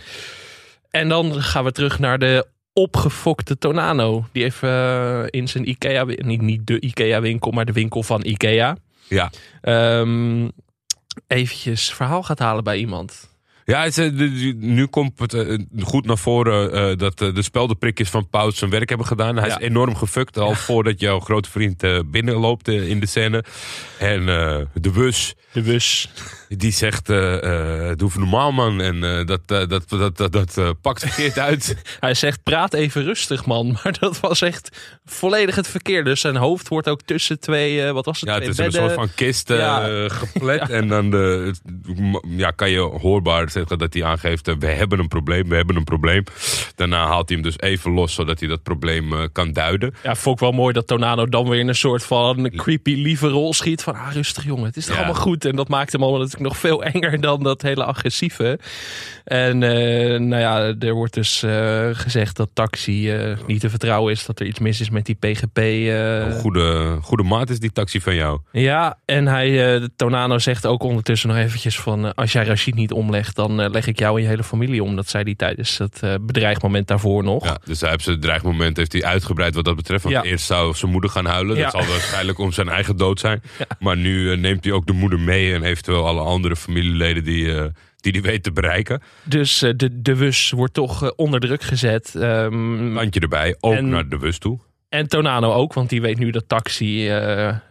En 0.92 1.10
dan 1.10 1.42
gaan 1.42 1.64
we 1.64 1.72
terug 1.72 2.00
naar 2.00 2.20
de 2.20 2.46
opgefokte 2.82 3.58
Tonano. 3.58 4.26
Die 4.32 4.44
even 4.44 4.70
eh, 4.70 5.24
in 5.30 5.48
zijn 5.48 5.70
Ikea, 5.70 6.04
niet, 6.06 6.42
niet 6.42 6.68
de 6.68 6.80
Ikea 6.80 7.22
winkel, 7.22 7.52
maar 7.52 7.66
de 7.66 7.72
winkel 7.72 8.04
van 8.04 8.26
Ikea. 8.26 8.78
ja. 9.08 9.32
Ehm 9.62 10.48
eventjes 11.28 11.94
verhaal 11.94 12.24
gaat 12.24 12.40
halen 12.40 12.64
bij 12.64 12.78
iemand. 12.78 13.30
Ja, 13.66 13.84
het, 13.84 13.98
eh, 13.98 14.10
nu 14.56 14.86
komt 14.86 15.20
het 15.20 15.34
eh, 15.34 15.58
goed 15.80 16.06
naar 16.06 16.18
voren 16.18 16.98
dat 16.98 17.18
de 17.18 17.42
speldenprikjes 17.42 18.10
van 18.10 18.30
Pout 18.30 18.56
zijn 18.56 18.70
werk 18.70 18.90
hebben 18.90 19.08
gedaan. 19.08 19.36
Hij 19.38 19.48
Ja. 19.48 19.60
is 19.60 19.66
enorm 19.66 19.96
gefukt 19.96 20.38
al 20.38 20.54
voordat 20.56 21.00
jouw 21.00 21.20
grote 21.20 21.50
vriend 21.50 21.84
binnenloopt 22.12 22.68
in 22.68 23.00
de 23.00 23.06
scène. 23.06 23.44
En 24.00 24.26
de 24.74 24.90
bus, 24.94 25.36
De 25.52 25.62
bus. 25.62 26.10
Die 26.58 26.72
zegt, 26.72 27.10
eh 27.10 27.88
eh 27.90 27.98
doe 27.98 28.08
even 28.08 28.20
normaal 28.20 28.52
man. 28.52 28.82
En 28.82 29.04
eh, 29.04 29.26
dat, 29.26 29.40
eh, 29.46 29.68
dat, 29.68 29.90
dat, 29.90 30.18
dat, 30.18 30.32
dat 30.32 30.58
eh, 30.58 30.70
pakt 30.82 31.02
verkeerd 31.02 31.38
uit. 31.50 31.76
Hij 32.00 32.14
zegt, 32.14 32.44
praat 32.44 32.74
even 32.74 33.04
rustig 33.04 33.46
man. 33.46 33.68
Maar 33.84 33.98
dat 34.00 34.20
was 34.20 34.42
echt 34.42 34.78
volledig 35.06 35.56
het 35.56 35.68
verkeer. 35.68 36.04
Dus 36.04 36.22
zijn 36.22 36.36
hoofd 36.36 36.68
wordt 36.68 36.88
ook 36.88 37.02
tussen 37.02 37.40
twee, 37.40 37.84
eh, 37.86 37.92
wat 37.92 38.06
was 38.06 38.20
het? 38.20 38.30
Ja, 38.30 38.36
het 38.36 38.48
is 38.48 38.58
een 38.58 38.72
soort 38.72 38.94
van 38.94 39.10
kist 39.16 39.50
eh, 39.50 39.58
Ja. 39.58 40.08
geplet. 40.10 40.70
En 40.80 40.88
dan 40.88 41.10
de, 41.10 41.54
ja, 42.28 42.52
kan 42.52 42.70
je 42.70 42.80
hoorbaar 42.80 43.50
zeggen 43.50 43.78
dat 43.78 43.94
hij 43.94 44.04
aangeeft, 44.04 44.48
eh, 44.48 44.56
we 44.60 44.68
hebben 44.68 45.00
een 45.00 45.08
probleem, 45.08 45.50
we 45.50 45.56
hebben 45.56 45.76
een 45.76 45.84
probleem. 45.84 46.24
Daarna 46.76 47.06
haalt 47.08 47.30
hij 47.30 47.38
hem 47.38 47.48
dus 47.48 47.60
even 47.60 47.92
los, 47.92 48.14
zodat 48.14 48.40
hij 48.40 48.50
dat 48.50 48.64
probleem 48.64 49.14
eh, 49.14 49.24
kan 49.32 49.54
duiden. 49.54 49.94
Ja, 50.04 50.16
vond 50.16 50.36
ik 50.36 50.42
wel 50.42 50.52
mooi 50.52 50.74
dat 50.74 50.88
Tonano 50.88 51.26
dan 51.26 51.50
weer 51.50 51.60
in 51.60 51.68
een 51.68 51.76
soort 51.76 52.04
van 52.04 52.50
creepy 52.56 52.94
lieve 52.96 53.28
rol 53.28 53.54
schiet. 53.54 53.82
Van, 53.84 53.96
ah 53.96 54.14
rustig 54.14 54.44
jongen, 54.44 54.66
het 54.66 54.78
is 54.78 54.86
toch 54.86 54.96
Ja. 54.96 55.02
allemaal 55.04 55.22
goed. 55.22 55.46
En 55.46 55.56
dat 55.56 55.68
maakt 55.68 55.92
hem 55.92 56.02
allemaal 56.04 56.20
nog 56.40 56.58
veel 56.58 56.84
enger 56.84 57.22
dan 57.22 57.44
dat 57.44 57.62
hele 57.62 57.84
agressieve. 57.84 58.60
En 59.30 59.64
eh, 59.64 60.20
nou 60.20 60.42
ja, 60.42 60.74
er 60.80 60.94
wordt 60.94 61.14
dus 61.14 61.44
eh, 61.44 61.90
gezegd 61.92 62.36
dat 62.36 62.50
taxi 62.54 63.12
eh, 63.12 63.38
niet 63.48 63.60
te 63.60 63.70
vertrouwen 63.70 64.12
is. 64.12 64.26
Dat 64.26 64.40
er 64.40 64.46
iets 64.46 64.60
mis 64.60 64.82
is 64.82 64.90
met 64.90 65.06
die 65.06 65.16
PGP. 65.16 65.58
Een 65.58 66.40
goede, 66.40 66.98
goede 67.02 67.24
maat 67.24 67.50
is 67.50 67.60
die 67.60 67.72
taxi 67.72 68.02
van 68.02 68.16
jou. 68.16 68.40
Ja, 68.52 69.00
en 69.06 69.28
hij, 69.28 69.90
Tonano 69.96 70.40
zegt 70.40 70.66
ook 70.66 70.84
ondertussen 70.84 71.30
nog 71.30 71.38
eventjes 71.38 71.80
van... 71.80 72.14
als 72.16 72.32
jij 72.32 72.44
Rashid 72.44 72.76
niet 72.76 72.92
omlegt, 72.92 73.36
dan 73.36 73.70
leg 73.72 73.88
ik 73.88 74.00
jou 74.00 74.16
en 74.18 74.22
je 74.24 74.30
hele 74.30 74.44
familie 74.44 74.84
om. 74.84 74.96
Dat 74.96 75.10
zei 75.10 75.24
hij 75.24 75.36
tijdens 75.36 75.78
het 75.78 76.02
bedreigmoment 76.22 76.88
daarvoor 76.88 77.24
nog. 77.24 77.46
Ja, 77.46 77.58
dus 77.64 77.82
hij 77.82 77.90
heeft 77.90 78.04
zijn 78.04 78.20
dreigmoment 78.20 78.78
heeft 78.78 78.94
hij 78.94 79.04
uitgebreid 79.04 79.56
wat 79.56 79.66
dat 79.66 79.76
betreft. 79.76 80.04
Want 80.04 80.16
Ja. 80.16 80.24
eerst 80.24 80.46
zou 80.46 80.74
zijn 80.76 80.92
moeder 80.92 81.10
gaan 81.10 81.26
huilen. 81.26 81.56
Ja. 81.56 81.64
Dat 81.64 81.72
zal 81.72 81.92
waarschijnlijk 81.92 82.40
om 82.40 82.52
zijn 82.52 82.70
eigen 82.70 82.98
dood 82.98 83.20
zijn. 83.20 83.42
Maar 83.80 83.98
nu 83.98 84.38
neemt 84.38 84.64
hij 84.64 84.74
ook 84.74 84.86
de 84.86 84.94
moeder 84.94 85.20
mee. 85.20 85.54
En 85.54 85.64
eventueel 85.64 86.08
alle 86.08 86.22
andere 86.30 86.56
familieleden 86.56 87.24
die, 87.24 87.56
eh, 87.56 87.66
die 87.96 88.12
hij 88.12 88.22
weet 88.22 88.44
te 88.44 88.52
bereiken. 88.52 89.02
Dus 89.24 89.62
eh, 89.62 89.72
de, 89.76 90.02
de 90.02 90.16
WUS 90.16 90.52
wordt 90.52 90.74
toch 90.74 91.04
eh, 91.04 91.10
onder 91.16 91.40
druk 91.40 91.62
gezet. 91.62 92.14
Handje 92.94 93.20
erbij, 93.20 93.56
ook 93.60 93.74
En- 93.74 93.90
naar 93.90 94.10
de 94.10 94.18
bus 94.18 94.38
toe. 94.38 94.60
en 94.90 95.08
Tonano 95.08 95.54
ook, 95.54 95.74
want 95.74 95.90
die 95.90 96.02
weet 96.02 96.18
nu 96.20 96.32
dat 96.32 96.44
taxi 96.48 97.12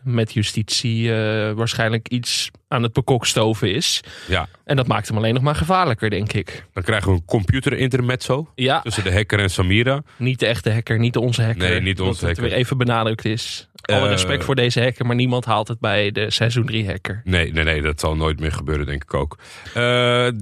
met 0.02 0.32
justitie 0.32 1.10
waarschijnlijk 1.54 2.08
iets 2.08 2.50
aan 2.68 2.82
het 2.82 2.92
bekokstoven 2.92 3.74
is. 3.74 4.00
Ja, 4.28 4.48
En 4.64 4.76
dat 4.76 4.86
maakt 4.86 5.08
hem 5.08 5.16
alleen 5.16 5.34
nog 5.34 5.42
maar 5.42 5.54
gevaarlijker, 5.54 6.10
denk 6.10 6.32
ik. 6.32 6.66
dan 6.72 6.82
krijgen 6.82 7.08
we 7.10 7.14
een 7.16 7.24
computer-intermezzo. 7.24 8.50
Ja, 8.54 8.80
Tussen 8.80 9.04
de 9.04 9.12
hacker 9.12 9.38
en 9.40 9.50
Samira. 9.50 10.02
niet 10.16 10.38
de 10.40 10.46
echte 10.46 10.72
hacker, 10.72 10.98
niet 10.98 11.16
onze 11.16 11.42
hacker. 11.42 11.70
Nee, 11.70 11.80
niet 11.80 12.00
onze 12.00 12.26
hacker. 12.26 12.42
weer 12.42 12.52
even 12.52 12.78
benadrukt 12.78 13.24
is. 13.24 13.68
Alle 13.82 14.00
Eh, 14.04 14.08
respect 14.10 14.44
voor 14.44 14.54
deze 14.54 14.80
hacker, 14.82 15.06
maar 15.06 15.16
niemand 15.16 15.44
haalt 15.44 15.68
het 15.68 15.80
bij 15.80 16.10
de 16.10 16.30
seizoen 16.30 16.66
3 16.66 16.86
hacker. 16.86 17.20
Nee, 17.24 17.52
nee, 17.52 17.64
nee, 17.64 17.82
dat 17.82 18.00
zal 18.00 18.16
nooit 18.16 18.40
meer 18.40 18.52
gebeuren, 18.52 18.86
denk 18.86 19.02
ik 19.02 19.14
ook. 19.14 19.38
Eh, 19.74 19.82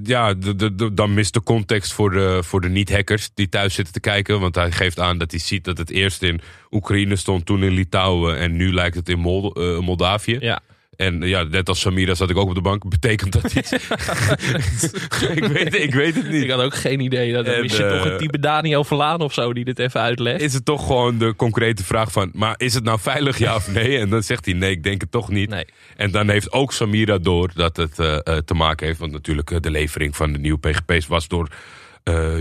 ja, 0.03 0.35
de, 0.35 0.55
de, 0.57 0.75
de- 0.75 0.95
dan 0.95 1.15
mist 1.15 1.35
de 1.35 1.43
context 1.43 1.93
voor 1.93 2.11
de, 2.11 2.39
voor 2.43 2.61
de 2.61 2.69
niet-hackers 2.69 3.31
die 3.35 3.49
thuis 3.49 3.75
zitten 3.75 3.95
te 3.95 4.01
kijken. 4.01 4.41
Want 4.41 4.55
hij 4.55 4.73
geeft 4.73 5.01
aan 5.01 5.19
dat 5.19 5.31
hij 5.31 5.41
ziet 5.41 5.65
dat 5.65 5.79
het 5.79 5.91
eerst 5.91 6.23
in 6.23 6.41
Oekraïne 6.71 7.17
stond, 7.17 7.47
toen 7.47 7.63
in 7.63 7.73
Litouwen 7.73 8.39
en 8.39 8.57
nu 8.57 8.73
lijkt 8.73 8.97
het 8.97 9.09
in 9.09 9.19
eh, 9.19 9.79
Moldavië. 9.79 10.37
Ja. 10.41 10.61
En 10.97 11.21
ja, 11.21 11.43
net 11.43 11.69
als 11.69 11.81
Samira 11.81 12.15
zat 12.15 12.31
ik 12.31 12.37
ook 12.37 12.49
op 12.49 12.55
de 12.55 12.61
bank. 12.61 12.89
Betekent 12.89 13.33
dat 13.33 13.53
iets? 13.53 13.73
ik, 15.35 15.45
weet, 15.45 15.75
ik 15.75 15.95
weet 15.95 16.15
het 16.15 16.25
Ik 16.25 16.31
niet. 16.31 16.51
had 16.51 16.61
ook 16.61 16.75
geen 16.75 17.01
idee. 17.01 17.33
Dan 17.33 17.45
En, 17.45 17.61
mis 17.61 17.77
je 17.77 17.89
toch 17.89 18.05
eh, 18.07 18.13
een 18.13 18.19
type 18.19 18.39
Daniel 18.39 18.85
Verlaan 18.85 19.21
of 19.21 19.33
zo 19.33 19.53
die 19.53 19.65
dit 19.65 19.79
even 19.79 20.01
uitlegt. 20.01 20.41
Is 20.41 20.55
het 20.55 20.65
toch 20.65 20.87
gewoon 20.87 21.19
de 21.19 21.35
concrete 21.37 21.85
vraag 21.85 22.13
van... 22.13 22.31
maar 22.35 22.55
is 22.57 22.75
het 22.75 22.85
nou 22.85 22.99
veilig, 23.01 23.39
ja 23.39 23.55
of 23.55 23.73
nee? 23.73 23.99
En 23.99 24.11
dan 24.11 24.23
zegt 24.23 24.45
hij 24.45 24.55
nee, 24.55 24.71
ik 24.71 24.83
denk 24.83 25.01
het 25.01 25.11
toch 25.11 25.29
niet. 25.29 25.49
Nee. 25.51 25.65
En 25.97 26.11
dan 26.11 26.29
heeft 26.29 26.53
ook 26.53 26.73
Samira 26.73 27.19
door 27.19 27.51
dat 27.55 27.77
het 27.77 27.99
eh, 27.99 28.15
eh, 28.15 28.37
te 28.45 28.55
maken 28.55 28.87
heeft... 28.87 28.99
want 28.99 29.13
natuurlijk 29.13 29.51
eh, 29.51 29.61
de 29.61 29.71
levering 29.71 30.17
van 30.17 30.33
de 30.33 30.39
nieuwe 30.39 30.59
PGP's 30.59 31.07
was 31.07 31.29
door 31.29 31.49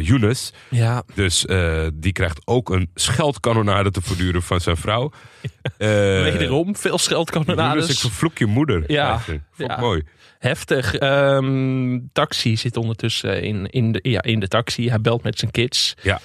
Younes. 0.01 0.53
Ja, 0.69 1.03
Dus 1.13 1.45
eh, 1.45 1.87
die 1.93 2.11
krijgt 2.11 2.41
ook 2.45 2.69
een 2.69 2.89
scheldkanonade 2.95 3.91
te 3.91 4.01
voortduren 4.01 4.41
van 4.41 4.59
zijn 4.61 4.77
vrouw. 4.77 5.11
Eh, 5.77 5.87
wederom 5.87 6.75
veel 6.75 6.83
Younes, 6.83 6.93
ik 6.93 6.99
scheldkanonades. 6.99 7.99
vervloek 7.99 8.37
je 8.37 8.45
moeder. 8.45 8.83
Ja, 8.91 9.19
ik 9.27 9.41
ja. 9.55 9.79
mooi. 9.79 10.03
Heftig. 10.39 10.95
Ehm, 10.95 11.99
taxi 12.13 12.57
zit 12.57 12.77
ondertussen 12.77 13.41
in, 13.41 13.69
in, 13.69 13.91
de, 13.91 13.99
ja, 14.01 14.21
in 14.21 14.39
de 14.39 14.47
taxi. 14.47 14.89
Hij 14.89 15.01
belt 15.01 15.23
met 15.23 15.39
zijn 15.39 15.51
kids. 15.51 15.93
Ja. 16.01 16.19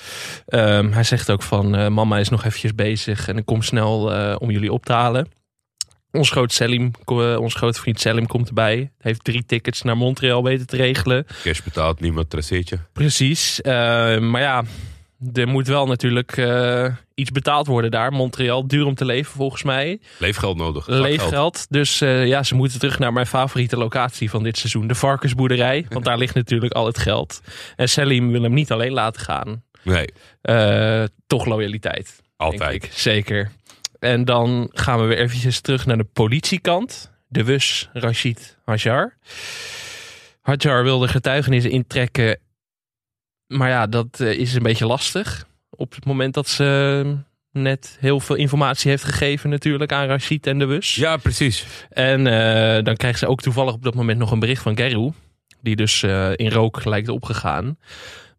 Ehm, 0.47 0.91
hij 0.93 1.05
zegt 1.05 1.31
ook 1.31 1.43
van, 1.43 1.93
mama 1.93 2.19
is 2.19 2.29
nog 2.29 2.45
eventjes 2.45 2.75
bezig 2.75 3.29
en 3.29 3.37
ik 3.37 3.45
kom 3.45 3.63
snel 3.63 4.01
om 4.39 4.51
jullie 4.51 4.73
op 4.73 4.85
te 4.87 4.93
halen. 4.93 5.29
Ons 6.12 6.31
groot 6.31 6.52
Selim, 6.52 6.90
eh, 7.05 7.37
ons 7.40 7.55
grote 7.55 7.81
vriend 7.81 8.00
Selim 8.00 8.26
komt 8.26 8.49
erbij. 8.49 8.76
Hij 8.76 8.90
heeft 8.99 9.25
drie 9.25 9.45
tickets 9.47 9.83
naar 9.83 9.97
Montreal 9.97 10.43
weten 10.43 10.67
te 10.67 10.76
regelen. 10.76 11.26
Cash 11.43 11.61
betaalt, 11.61 12.00
niemand 12.00 12.31
traceert 12.31 12.69
je. 12.69 12.79
Precies. 12.93 13.61
Eh, 13.61 13.73
maar 14.19 14.40
ja, 14.40 14.64
er 15.33 15.49
moet 15.49 15.67
wel 15.67 15.87
natuurlijk 15.87 16.37
eh, 16.37 16.87
iets 17.14 17.31
betaald 17.31 17.67
worden 17.67 17.90
daar. 17.90 18.12
Montreal, 18.12 18.67
duur 18.67 18.87
om 18.87 18.95
te 18.95 19.05
leven 19.05 19.33
volgens 19.33 19.62
mij. 19.62 20.00
Leefgeld 20.19 20.57
nodig. 20.57 20.87
Leefgeld. 20.87 21.67
Dus 21.69 21.99
ja, 21.99 22.43
ze 22.43 22.55
moeten 22.55 22.79
terug 22.79 22.99
naar 22.99 23.12
mijn 23.12 23.26
favoriete 23.26 23.76
locatie 23.76 24.31
van 24.31 24.43
dit 24.43 24.59
seizoen. 24.59 24.87
De 24.87 24.95
varkensboerderij. 24.95 25.87
Want 25.88 26.05
daar 26.05 26.19
ligt 26.25 26.35
natuurlijk 26.35 26.73
al 26.73 26.87
het 26.87 26.99
geld. 26.99 27.40
En 27.76 27.88
Selim 27.88 28.31
wil 28.31 28.43
hem 28.43 28.55
niet 28.55 28.73
alleen 28.73 28.93
laten 28.93 29.21
gaan. 29.21 29.62
Nee, 29.83 30.09
toch 31.26 31.47
loyaliteit. 31.47 32.21
altijd. 32.37 32.88
Zeker. 32.93 33.50
En 34.00 34.25
dan 34.25 34.69
gaan 34.73 35.00
we 35.00 35.07
weer 35.07 35.19
eventjes 35.19 35.61
terug 35.61 35.87
naar 35.87 35.97
de 35.97 36.07
politiekant. 36.12 37.12
De 37.28 37.45
Wus 37.45 37.88
Rashid 37.92 38.59
Hajar. 38.64 39.16
Hajar 40.40 40.83
wilde 40.83 41.09
getuigenissen 41.09 41.71
intrekken. 41.71 42.38
Maar 43.47 43.69
ja, 43.69 43.87
dat 43.87 44.21
eh, 44.21 44.33
is 44.33 44.54
een 44.54 44.62
beetje 44.62 44.87
lastig. 44.87 45.47
Op 45.71 45.95
het 45.95 46.04
moment 46.04 46.35
dat 46.35 46.49
ze 46.49 47.00
eh, 47.04 47.12
net 47.62 47.97
heel 48.00 48.21
veel 48.21 48.37
informatie 48.37 48.90
heeft 48.90 49.04
gegeven 49.04 49.50
natuurlijk 49.50 49.92
aan 49.92 50.07
Rashid 50.07 50.47
en 50.47 50.59
de 50.59 50.64
Wus. 50.64 50.95
Ja, 50.95 51.16
precies. 51.16 51.66
En 51.90 52.26
eh, 52.26 52.85
dan 52.85 52.97
krijgt 52.97 53.19
ze 53.19 53.26
ook 53.26 53.40
toevallig 53.40 53.75
op 53.75 53.83
dat 53.83 53.95
moment 53.95 54.19
nog 54.19 54.30
een 54.30 54.40
bericht 54.40 54.62
van 54.62 54.76
Geru. 54.76 55.11
Die 55.62 55.76
dus 55.76 56.02
in 56.35 56.50
rook 56.50 56.85
lijkt 56.85 57.09
opgegaan. 57.09 57.76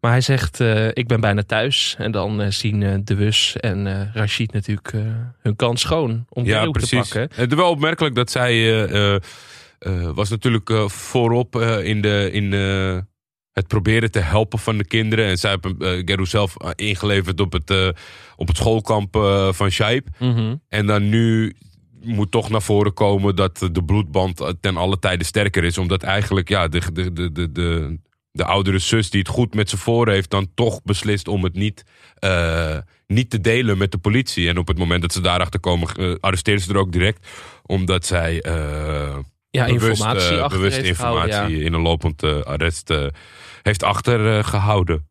Maar 0.02 0.10
hij 0.10 0.20
zegt, 0.20 0.60
eh, 0.60 0.88
ik 0.88 1.06
ben 1.06 1.20
bijna 1.20 1.42
thuis. 1.42 1.94
En 1.98 2.10
dan 2.10 2.40
eh, 2.40 2.50
zien 2.50 2.82
eh, 2.82 2.94
De 3.04 3.14
Wus 3.14 3.56
en 3.56 4.10
Rashid 4.14 4.52
natuurlijk 4.52 4.92
hun 5.40 5.56
kans 5.56 5.80
schoon 5.80 6.26
om 6.28 6.44
Ja, 6.44 6.58
Geru 6.58 6.72
te 6.72 6.78
precies. 6.78 7.08
pakken. 7.08 7.30
Het 7.34 7.50
is 7.50 7.56
wel 7.56 7.70
opmerkelijk 7.70 8.14
dat 8.14 8.30
zij 8.30 8.88
was 10.14 10.30
natuurlijk 10.30 10.72
voorop 10.86 11.60
in, 11.60 12.00
de, 12.00 12.28
in 12.32 12.52
het 13.52 13.66
proberen 13.66 14.10
te 14.10 14.18
helpen 14.18 14.58
van 14.58 14.78
de 14.78 14.84
kinderen. 14.84 15.26
En 15.26 15.38
zij 15.38 15.50
hebben 15.50 15.76
Geru 16.04 16.26
zelf 16.26 16.56
ingeleverd 16.74 17.40
op 17.40 17.52
het, 17.52 17.94
op 18.36 18.48
het 18.48 18.56
schoolkamp 18.56 19.16
van 19.50 19.70
Shaib. 19.70 20.08
Mhm. 20.18 20.54
En 20.68 20.86
dan 20.86 21.08
nu 21.08 21.56
moet 22.00 22.30
toch 22.30 22.50
naar 22.50 22.62
voren 22.62 22.94
komen 22.94 23.36
dat 23.36 23.68
de 23.72 23.84
bloedband 23.84 24.54
ten 24.60 24.76
alle 24.76 24.98
tijde 24.98 25.24
sterker 25.24 25.64
is. 25.64 25.78
Omdat 25.78 26.02
eigenlijk 26.02 26.48
ja, 26.48 26.68
de, 26.68 26.92
de, 26.92 27.32
de, 27.32 27.52
de, 27.52 27.98
de, 28.32 28.42
de 28.42 28.44
oudere 28.44 28.78
zus 28.78 29.10
die 29.10 29.20
het 29.20 29.28
goed 29.28 29.54
met 29.54 29.70
ze 29.70 29.76
voor 29.76 30.08
heeft... 30.08 30.30
dan 30.30 30.54
toch 30.54 30.82
beslist 30.82 31.28
om 31.28 31.44
het 31.44 31.54
niet, 31.54 31.84
eh, 32.14 32.78
niet 33.06 33.30
te 33.30 33.40
delen 33.40 33.78
met 33.78 33.90
de 33.92 33.98
politie. 33.98 34.48
En 34.48 34.58
op 34.58 34.68
het 34.68 34.78
moment 34.78 35.02
dat 35.02 35.12
ze 35.12 35.20
daarachter 35.20 35.60
komen, 35.60 35.88
eh, 35.88 36.14
arresteren 36.20 36.60
ze 36.60 36.70
er 36.70 36.78
ook 36.78 36.92
direct. 36.92 37.26
Omdat 37.62 38.06
zij 38.06 38.40
eh, 38.42 39.18
Ja, 39.50 39.66
bewust, 39.66 39.86
informatie 39.86 40.48
bewust 40.48 40.78
informatie 40.78 40.94
gehouden, 40.94 41.58
ja. 41.58 41.64
in 41.64 41.72
een 41.72 41.80
lopend 41.80 42.22
arrest 42.44 42.94
heeft 43.62 43.82
achtergehouden. 43.82 45.08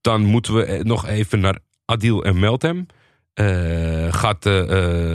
Dan 0.00 0.24
moeten 0.24 0.54
we 0.54 0.80
nog 0.82 1.06
even 1.06 1.40
naar 1.40 1.58
Adil 1.84 2.24
en 2.24 2.38
Meltem. 2.38 2.86
Gaat, 4.10 4.42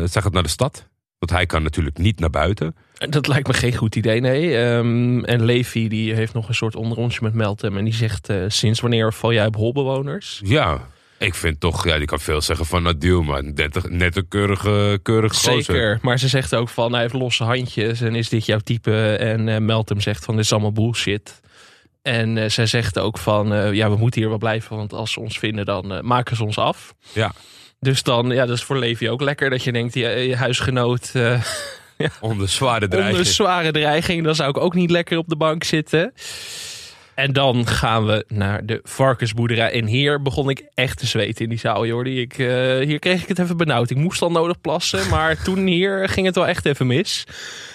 zij 0.09 0.21
gaat 0.21 0.33
naar 0.33 0.43
de 0.43 0.49
stad. 0.49 0.89
Want 1.19 1.31
hij 1.31 1.45
kan 1.45 1.63
natuurlijk 1.63 1.97
niet 1.97 2.19
naar 2.19 2.29
buiten. 2.29 2.75
Dat 2.97 3.27
lijkt 3.27 3.47
me 3.47 3.53
geen 3.53 3.75
goed 3.75 3.95
idee, 3.95 4.19
nee. 4.19 4.57
Ehm, 4.57 5.23
en 5.23 5.45
Levi 5.45 5.87
die 5.87 6.13
heeft 6.13 6.33
nog 6.33 6.47
een 6.47 6.55
soort 6.55 6.75
onderrondje 6.75 7.19
met 7.21 7.33
Meltem. 7.33 7.77
En 7.77 7.83
die 7.83 7.93
zegt, 7.93 8.29
eh, 8.29 8.37
sinds 8.47 8.79
wanneer 8.79 9.13
val 9.13 9.33
jij 9.33 9.45
op 9.45 9.55
holbewoners? 9.55 10.41
Ja, 10.43 10.87
ik 11.17 11.35
vind 11.35 11.59
toch, 11.59 11.85
ja, 11.85 11.97
die 11.97 12.05
kan 12.05 12.19
veel 12.19 12.41
zeggen 12.41 12.65
van 12.65 12.87
Adil, 12.87 13.21
maar 13.23 13.43
net, 13.43 13.89
net 13.89 14.15
een 14.17 14.27
keurige, 14.27 14.99
keurige 15.03 15.35
gozer. 15.35 15.63
Zeker, 15.63 15.99
maar 16.01 16.19
ze 16.19 16.27
zegt 16.27 16.55
ook 16.55 16.69
van 16.69 16.91
hij 16.91 17.01
heeft 17.01 17.13
losse 17.13 17.43
handjes 17.43 18.01
en 18.01 18.15
is 18.15 18.29
dit 18.29 18.45
jouw 18.45 18.59
type? 18.59 19.15
En 19.15 19.49
eh 19.49 19.57
Meltem 19.57 20.01
zegt 20.01 20.25
van 20.25 20.35
dit 20.35 20.43
is 20.43 20.51
allemaal 20.51 20.71
bullshit. 20.71 21.41
En 22.01 22.37
eh, 22.37 22.49
zij 22.49 22.65
zegt 22.65 22.99
ook 22.99 23.17
van 23.17 23.75
ja, 23.75 23.89
we 23.89 23.97
moeten 23.97 24.21
hier 24.21 24.29
wel 24.29 24.37
blijven, 24.37 24.75
want 24.75 24.93
als 24.93 25.11
ze 25.11 25.19
ons 25.19 25.39
vinden 25.39 25.65
dan 25.65 25.99
maken 26.05 26.35
ze 26.35 26.43
ons 26.43 26.57
af. 26.57 26.93
Ja, 27.13 27.31
Dus 27.79 28.03
dan, 28.03 28.29
ja, 28.29 28.45
dat 28.45 28.55
is 28.55 28.63
voor 28.63 28.77
Levi 28.79 29.09
ook 29.09 29.21
lekker 29.21 29.49
dat 29.49 29.63
je 29.63 29.71
denkt, 29.71 29.93
je, 29.93 30.07
je 30.07 30.35
huisgenoot 30.35 31.11
onder 32.19 32.49
zware 32.49 32.87
dreiging. 32.87 33.17
onder 33.17 33.33
zware 33.33 33.71
dreiging, 33.71 34.23
dan 34.23 34.35
zou 34.35 34.49
ik 34.49 34.57
ook 34.57 34.73
niet 34.73 34.89
lekker 34.89 35.17
op 35.17 35.27
de 35.27 35.35
bank 35.35 35.63
zitten. 35.63 36.13
En 37.17 37.33
dan 37.33 37.67
gaan 37.67 38.05
we 38.05 38.25
naar 38.27 38.65
de 38.65 38.79
varkensboerderij. 38.83 39.71
En 39.71 39.85
hier 39.85 40.21
begon 40.21 40.49
ik 40.49 40.63
echt 40.73 40.97
te 40.97 41.05
zweten 41.05 41.43
in 41.43 41.49
die 41.49 41.59
zaal, 41.59 41.85
Jordi. 41.85 42.21
Ik, 42.21 42.37
eh, 42.37 42.47
hier 42.77 42.99
kreeg 42.99 43.21
ik 43.21 43.27
het 43.27 43.39
even 43.39 43.57
benauwd. 43.57 43.89
Ik 43.89 43.97
moest 43.97 44.21
al 44.21 44.31
nodig 44.31 44.61
plassen, 44.61 45.09
maar 45.13 45.43
toen 45.43 45.65
hier 45.65 46.09
ging 46.09 46.25
het 46.25 46.35
wel 46.35 46.47
echt 46.47 46.65
even 46.65 46.87
mis. 46.87 47.23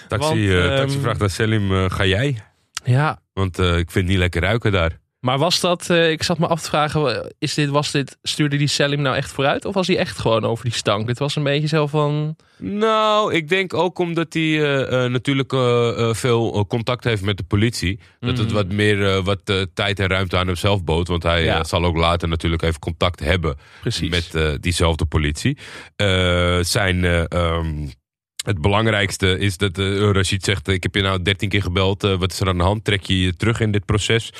Taxi, 0.07 0.27
Want, 0.27 0.39
eh, 0.39 0.65
ehm, 0.65 0.75
taxi 0.77 0.99
vraagt 0.99 1.21
aan 1.21 1.29
Selim, 1.29 1.71
eh, 1.71 1.89
ga 1.89 2.05
jij? 2.05 2.41
Ja, 2.83 3.19
Want 3.33 3.57
ik 3.57 3.91
vind 3.91 3.93
het 3.93 4.05
niet 4.05 4.17
lekker 4.17 4.41
ruiken 4.41 4.71
daar. 4.71 4.99
Maar 5.23 5.37
was 5.37 5.59
dat, 5.59 5.89
eh, 5.89 6.11
ik 6.11 6.23
zat 6.23 6.37
me 6.39 6.47
af 6.47 6.61
te 6.61 6.67
vragen, 6.69 7.33
is 7.39 7.53
dit, 7.53 7.69
was 7.69 7.91
dit, 7.91 8.17
stuurde 8.23 8.57
die 8.57 8.67
Selim 8.67 9.01
nou 9.01 9.15
echt 9.15 9.31
vooruit? 9.31 9.65
Of 9.65 9.73
was 9.73 9.87
hij 9.87 9.97
echt 9.97 10.17
gewoon 10.19 10.45
over 10.45 10.63
die 10.65 10.73
stank? 10.73 11.07
Het 11.07 11.19
was 11.19 11.35
een 11.35 11.43
beetje 11.43 11.67
zo 11.67 11.87
van, 11.87 12.35
Nou, 12.57 13.33
ik 13.33 13.49
denk 13.49 13.73
ook 13.73 13.99
omdat 13.99 14.33
hij 14.33 14.41
eh, 14.43 15.05
eh, 15.05 15.11
natuurlijk 15.11 15.51
veel 16.17 16.65
contact 16.67 17.03
heeft 17.03 17.21
met 17.21 17.37
de 17.37 17.43
politie. 17.43 17.99
Dat 18.19 18.37
het 18.37 18.45
Mhm. 18.47 18.55
wat 18.55 18.71
meer 18.71 19.21
wat, 19.21 19.39
tijd 19.73 19.99
en 19.99 20.07
ruimte 20.07 20.37
aan 20.37 20.47
hemzelf 20.47 20.83
bood. 20.83 21.07
Want 21.07 21.23
hij 21.23 21.43
Ja. 21.43 21.63
zal 21.63 21.83
ook 21.85 21.97
later 21.97 22.27
natuurlijk 22.27 22.61
even 22.61 22.79
contact 22.79 23.19
hebben 23.19 23.55
precies. 23.81 24.09
met 24.09 24.61
diezelfde 24.61 25.05
politie. 25.05 25.57
Zijn, 26.61 27.03
eh, 27.05 27.31
ehm, 27.31 27.87
het 28.45 28.61
belangrijkste 28.61 29.39
is 29.39 29.57
dat 29.57 29.77
eh 29.77 30.11
Rashid 30.11 30.43
zegt: 30.43 30.67
Ik 30.67 30.83
heb 30.83 30.95
je 30.95 31.01
nou 31.01 31.21
13 31.21 31.49
keer 31.49 31.61
gebeld. 31.61 32.01
wat 32.01 32.31
is 32.31 32.39
er 32.39 32.47
aan 32.47 32.57
de 32.57 32.63
hand? 32.63 32.83
Trek 32.83 33.03
je 33.03 33.21
je 33.21 33.35
terug 33.35 33.59
in 33.59 33.71
dit 33.71 33.85
proces? 33.85 34.33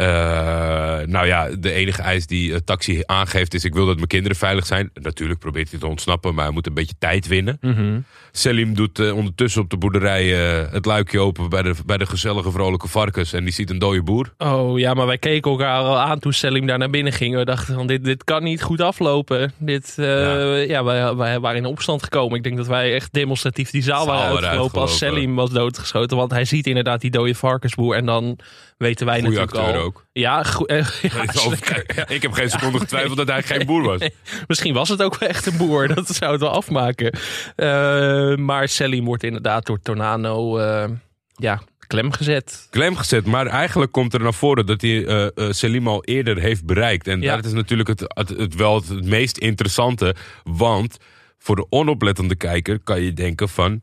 Eh, 0.00 1.06
nou 1.06 1.26
ja, 1.26 1.48
de 1.58 1.72
enige 1.72 2.02
eis 2.02 2.26
die 2.26 2.52
eh, 2.52 2.58
Taxi 2.64 3.02
aangeeft 3.06 3.54
is: 3.54 3.64
Ik 3.64 3.74
wil 3.74 3.86
dat 3.86 3.96
mijn 3.96 4.06
kinderen 4.06 4.36
veilig 4.36 4.66
zijn. 4.66 4.90
Natuurlijk 4.94 5.40
probeert 5.40 5.70
hij 5.70 5.80
te 5.80 5.86
ontsnappen, 5.86 6.34
maar 6.34 6.44
hij 6.44 6.52
moet 6.52 6.66
een 6.66 6.74
beetje 6.74 6.94
tijd 6.98 7.26
winnen. 7.26 7.58
Mhm. 7.60 8.00
Selim 8.32 8.74
doet 8.74 8.98
eh, 8.98 9.16
ondertussen 9.16 9.62
op 9.62 9.70
de 9.70 9.76
boerderij 9.76 10.58
eh, 10.62 10.72
het 10.72 10.84
luikje 10.84 11.18
open 11.20 11.48
bij 11.48 11.62
de, 11.62 11.74
bij 11.86 11.96
de 11.96 12.06
gezellige 12.06 12.50
vrolijke 12.50 12.88
varkens. 12.88 13.32
En 13.32 13.44
die 13.44 13.52
ziet 13.52 13.70
een 13.70 13.78
dode 13.78 14.02
boer. 14.02 14.32
Oh 14.38 14.78
ja, 14.78 14.94
maar 14.94 15.06
wij 15.06 15.18
keken 15.18 15.50
elkaar 15.50 15.78
al 15.78 15.98
aan 15.98 16.18
toen 16.18 16.32
Selim 16.32 16.66
daar 16.66 16.78
naar 16.78 16.90
binnen 16.90 17.12
ging. 17.12 17.34
We 17.34 17.44
dachten 17.44 17.74
van 17.74 17.86
dit, 17.86 18.04
dit 18.04 18.24
kan 18.24 18.42
niet 18.42 18.62
goed 18.62 18.80
aflopen. 18.80 19.52
Dit, 19.58 19.92
Ja. 19.96 20.56
ja, 20.56 20.84
wij, 20.84 21.14
wij 21.14 21.40
waren 21.40 21.56
in 21.58 21.66
opstand 21.66 22.02
gekomen. 22.02 22.36
Ik 22.36 22.42
denk 22.42 22.56
dat 22.56 22.66
wij 22.66 22.94
echt 22.94 23.12
demonstratief 23.12 23.70
die 23.70 23.82
zaal 23.82 24.06
waren 24.06 24.36
uitgelopen 24.36 24.80
als. 24.80 24.98
Selim 24.98 25.34
was 25.34 25.50
doodgeschoten. 25.50 26.16
Want 26.16 26.30
hij 26.30 26.44
ziet 26.44 26.66
inderdaad 26.66 27.00
die 27.00 27.10
dode 27.10 27.34
varkensboer. 27.34 27.96
En 27.96 28.06
dan 28.06 28.38
weten 28.76 29.06
wij 29.06 29.20
Goeie 29.20 29.38
natuurlijk 29.38 29.76
al. 29.76 29.82
ook. 29.82 29.89
Ja, 30.12 30.42
goe- 30.42 30.66
eh, 30.66 30.86
ja, 31.96 32.08
Ik 32.08 32.22
heb 32.22 32.32
geen 32.32 32.50
seconde 32.50 32.78
getwijfeld 32.78 33.16
dat 33.16 33.28
hij 33.28 33.42
geen 33.42 33.66
boer 33.66 33.82
was. 33.82 34.00
Misschien 34.46 34.74
was 34.74 34.88
het 34.88 35.02
ook 35.02 35.18
wel 35.18 35.28
echt 35.28 35.46
een 35.46 35.56
boer. 35.56 35.94
Dat 35.94 36.08
zou 36.08 36.32
het 36.32 36.40
wel 36.40 36.50
afmaken. 36.50 37.18
Eh, 37.56 38.34
maar 38.36 38.68
Selim 38.68 39.04
wordt 39.04 39.22
inderdaad 39.22 39.66
door 39.66 39.80
Tornado 39.82 40.58
eh, 40.58 40.88
ja, 41.34 41.60
klem 41.86 42.12
gezet. 42.12 42.66
Klem 42.70 42.96
gezet, 42.96 43.26
maar 43.26 43.46
eigenlijk 43.46 43.92
komt 43.92 44.14
er 44.14 44.20
naar 44.22 44.34
voren 44.34 44.66
dat 44.66 44.80
hij 44.80 45.06
eh, 45.06 45.46
Selim 45.50 45.88
al 45.88 46.04
eerder 46.04 46.38
heeft 46.38 46.64
bereikt. 46.64 47.06
En 47.06 47.20
Ja. 47.20 47.36
dat 47.36 47.44
is 47.44 47.52
natuurlijk 47.52 47.88
het, 47.88 48.00
het, 48.06 48.28
het 48.28 48.54
wel 48.54 48.74
het 48.74 49.04
meest 49.04 49.38
interessante. 49.38 50.14
Want 50.44 50.96
voor 51.38 51.56
de 51.56 51.66
onoplettende 51.70 52.34
kijker 52.36 52.78
kan 52.78 53.02
je 53.02 53.12
denken 53.12 53.48
van... 53.48 53.80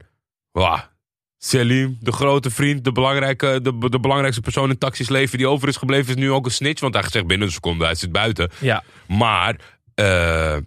Wauw, 0.52 0.80
Selim, 1.38 1.98
de 2.00 2.12
grote 2.12 2.52
vriend, 2.52 2.84
de, 2.84 2.92
belangrijke, 2.92 3.60
de, 3.62 3.90
de 3.90 4.00
belangrijkste 4.00 4.42
persoon 4.42 4.70
in 4.70 4.78
Taxi's 4.78 5.10
leven 5.10 5.38
die 5.38 5.48
over 5.48 5.68
is 5.68 5.78
gebleven... 5.78 6.16
is 6.16 6.22
nu 6.22 6.32
ook 6.32 6.46
een 6.46 6.52
snitch, 6.52 6.82
want 6.82 6.94
hij 6.94 7.10
zegt 7.10 7.28
binnen 7.28 7.48
een 7.48 7.54
seconde, 7.54 7.86
hij 7.86 7.96
zit 7.96 8.12
buiten. 8.12 8.52
Ja, 8.60 8.84
Maar 9.08 9.56
eh, 9.94 10.58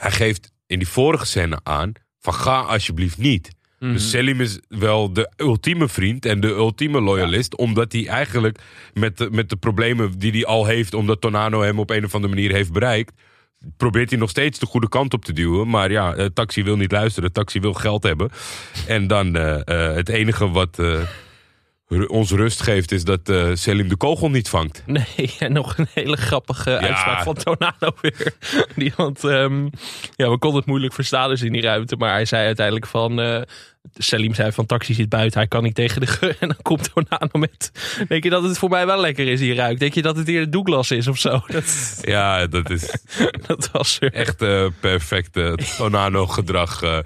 hij 0.00 0.10
geeft 0.10 0.52
in 0.66 0.78
die 0.78 0.88
vorige 0.88 1.26
scène 1.26 1.60
aan 1.62 1.92
van 2.20 2.34
ga 2.34 2.60
alsjeblieft 2.60 3.18
niet. 3.18 3.50
Mhm. 3.78 3.92
Dus 3.92 4.10
Selim 4.10 4.40
is 4.40 4.60
wel 4.68 5.12
de 5.12 5.32
ultieme 5.36 5.88
vriend 5.88 6.26
en 6.26 6.40
de 6.40 6.48
ultieme 6.48 7.00
loyalist. 7.00 7.56
Omdat 7.56 7.92
hij 7.92 8.06
eigenlijk 8.06 8.58
met 8.94 9.18
de, 9.18 9.30
met 9.30 9.48
de 9.48 9.56
problemen 9.56 10.18
die 10.18 10.30
hij 10.30 10.46
al 10.46 10.66
heeft... 10.66 10.94
omdat 10.94 11.20
Tornado 11.20 11.62
hem 11.62 11.78
op 11.78 11.90
een 11.90 12.04
of 12.04 12.14
andere 12.14 12.34
manier 12.34 12.52
heeft 12.52 12.72
bereikt... 12.72 13.12
probeert 13.76 14.10
hij 14.10 14.18
nog 14.18 14.30
steeds 14.30 14.58
de 14.58 14.66
goede 14.66 14.88
kant 14.88 15.14
op 15.14 15.24
te 15.24 15.32
duwen. 15.32 15.68
Maar 15.68 15.90
ja, 15.90 16.14
eh, 16.14 16.26
Taxi 16.26 16.64
wil 16.64 16.76
niet 16.76 16.92
luisteren. 16.92 17.32
Taxi 17.32 17.60
wil 17.60 17.72
geld 17.72 18.02
hebben. 18.02 18.30
En 18.86 19.06
dan 19.06 19.36
eh, 19.36 19.54
eh, 19.54 19.94
het 19.94 20.08
enige 20.08 20.50
wat... 20.50 20.78
ons 22.06 22.30
rust 22.30 22.62
geeft, 22.62 22.92
is 22.92 23.04
dat 23.04 23.32
Selim 23.52 23.88
de 23.88 23.96
kogel 23.96 24.30
niet 24.30 24.48
vangt. 24.48 24.82
Nee, 24.86 25.34
en 25.38 25.52
nog 25.52 25.78
een 25.78 25.88
hele 25.94 26.16
grappige 26.16 26.78
uitspraak 26.78 27.22
van 27.22 27.34
Tornado 27.34 27.90
weer. 28.00 28.32
Die, 28.76 28.92
want 28.96 29.24
ehm, 29.24 29.68
ja, 30.16 30.30
we 30.30 30.38
konden 30.38 30.58
het 30.58 30.66
moeilijk 30.66 30.92
verstaan 30.92 31.28
dus 31.28 31.42
in 31.42 31.52
die 31.52 31.62
ruimte. 31.62 31.96
Maar 31.96 32.12
hij 32.12 32.24
zei 32.24 32.46
uiteindelijk 32.46 32.86
van... 32.86 33.44
Salim 33.92 34.34
zei 34.34 34.52
van 34.52 34.66
taxi 34.66 34.94
zit 34.94 35.08
buiten, 35.08 35.38
hij 35.38 35.48
kan 35.48 35.62
niet 35.62 35.74
tegen 35.74 36.00
de 36.00 36.06
geur. 36.06 36.36
En 36.40 36.48
dan 36.48 36.62
komt 36.62 36.92
Tornado 36.94 37.38
met... 37.38 37.70
Denk 38.08 38.24
je 38.24 38.30
dat 38.30 38.42
het 38.42 38.58
voor 38.58 38.68
mij 38.70 38.86
wel 38.86 39.00
lekker 39.00 39.28
is 39.28 39.40
hier 39.40 39.54
ruikt? 39.54 39.80
Denk 39.80 39.94
je 39.94 40.02
dat 40.02 40.16
het 40.16 40.26
hier 40.26 40.50
Douglas 40.50 40.90
is 40.90 41.06
of 41.08 41.18
zo? 41.18 41.40
Dat, 41.48 41.98
Ja, 42.02 42.46
dat 42.46 42.70
is 42.70 42.96
dat 43.46 43.70
was 43.72 43.96
er. 44.00 44.12
echt 44.12 44.42
eh, 44.42 44.66
perfect 44.80 45.36
eh, 45.36 45.52
Tonano-gedrag. 45.52 46.82
eh. 46.82 46.98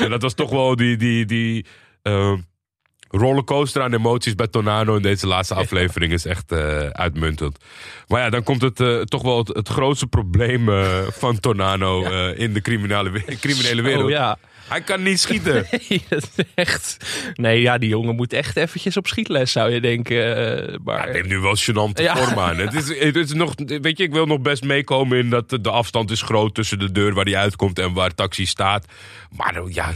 en 0.00 0.10
dat 0.10 0.22
was 0.22 0.34
toch 0.34 0.50
wel 0.50 0.76
die, 0.76 0.96
die, 0.96 1.24
die 1.24 1.66
eh, 2.02 2.32
rollercoaster 3.08 3.82
aan 3.82 3.94
emoties 3.94 4.34
bij 4.34 4.46
Tonano 4.48 4.96
in 4.96 5.02
deze 5.02 5.26
laatste 5.26 5.54
aflevering 5.54 6.12
is 6.12 6.24
echt 6.24 6.52
uitmuntend. 6.92 7.58
Maar 8.08 8.20
ja, 8.20 8.30
dan 8.30 8.42
komt 8.42 8.62
het 8.62 8.76
toch 9.10 9.22
wel 9.22 9.38
het, 9.38 9.48
het 9.48 9.68
grootste 9.68 10.06
probleem 10.06 10.68
van 11.12 11.40
Tornano 11.40 12.04
eh, 12.04 12.38
in 12.38 12.52
de 12.52 12.60
criminele, 12.60 13.36
criminele 13.40 13.82
wereld. 13.82 14.04
Oh 14.04 14.10
ja. 14.10 14.38
Hij 14.72 14.80
kan 14.82 15.02
niet 15.02 15.20
schieten. 15.20 15.66
Nee, 15.88 16.02
dat 16.08 16.30
is 16.36 16.44
echt... 16.54 16.96
Nee, 17.34 17.60
ja, 17.60 17.78
die 17.78 17.88
jongen 17.88 18.14
moet 18.14 18.32
echt 18.32 18.56
eventjes 18.56 18.96
op 18.96 19.06
schietles, 19.06 19.52
zou 19.52 19.70
je 19.70 19.80
denken. 19.80 20.36
eh, 20.72 20.78
maar... 20.84 21.02
Hij 21.02 21.12
neemt 21.12 21.28
nu 21.28 21.38
wel 21.38 21.56
gênante 21.56 22.02
Ja. 22.02 22.16
vorm 22.16 22.38
aan. 22.38 22.56
Het 22.56 22.74
is, 22.74 22.98
het 22.98 23.16
is 23.16 23.32
nog, 23.32 23.52
weet 23.66 23.98
je, 23.98 24.04
ik 24.04 24.12
wil 24.12 24.26
nog 24.26 24.40
best 24.40 24.62
meekomen 24.64 25.18
in 25.18 25.30
dat 25.30 25.48
de 25.60 25.70
afstand 25.70 26.10
is 26.10 26.22
groot 26.22 26.54
tussen 26.54 26.78
de 26.78 26.92
deur 26.92 27.14
waar 27.14 27.24
hij 27.24 27.36
uitkomt 27.36 27.78
en 27.78 27.92
waar 27.92 28.14
taxi 28.14 28.46
staat. 28.46 28.86
Maar 29.36 29.54
eh, 29.56 29.62
ja, 29.74 29.92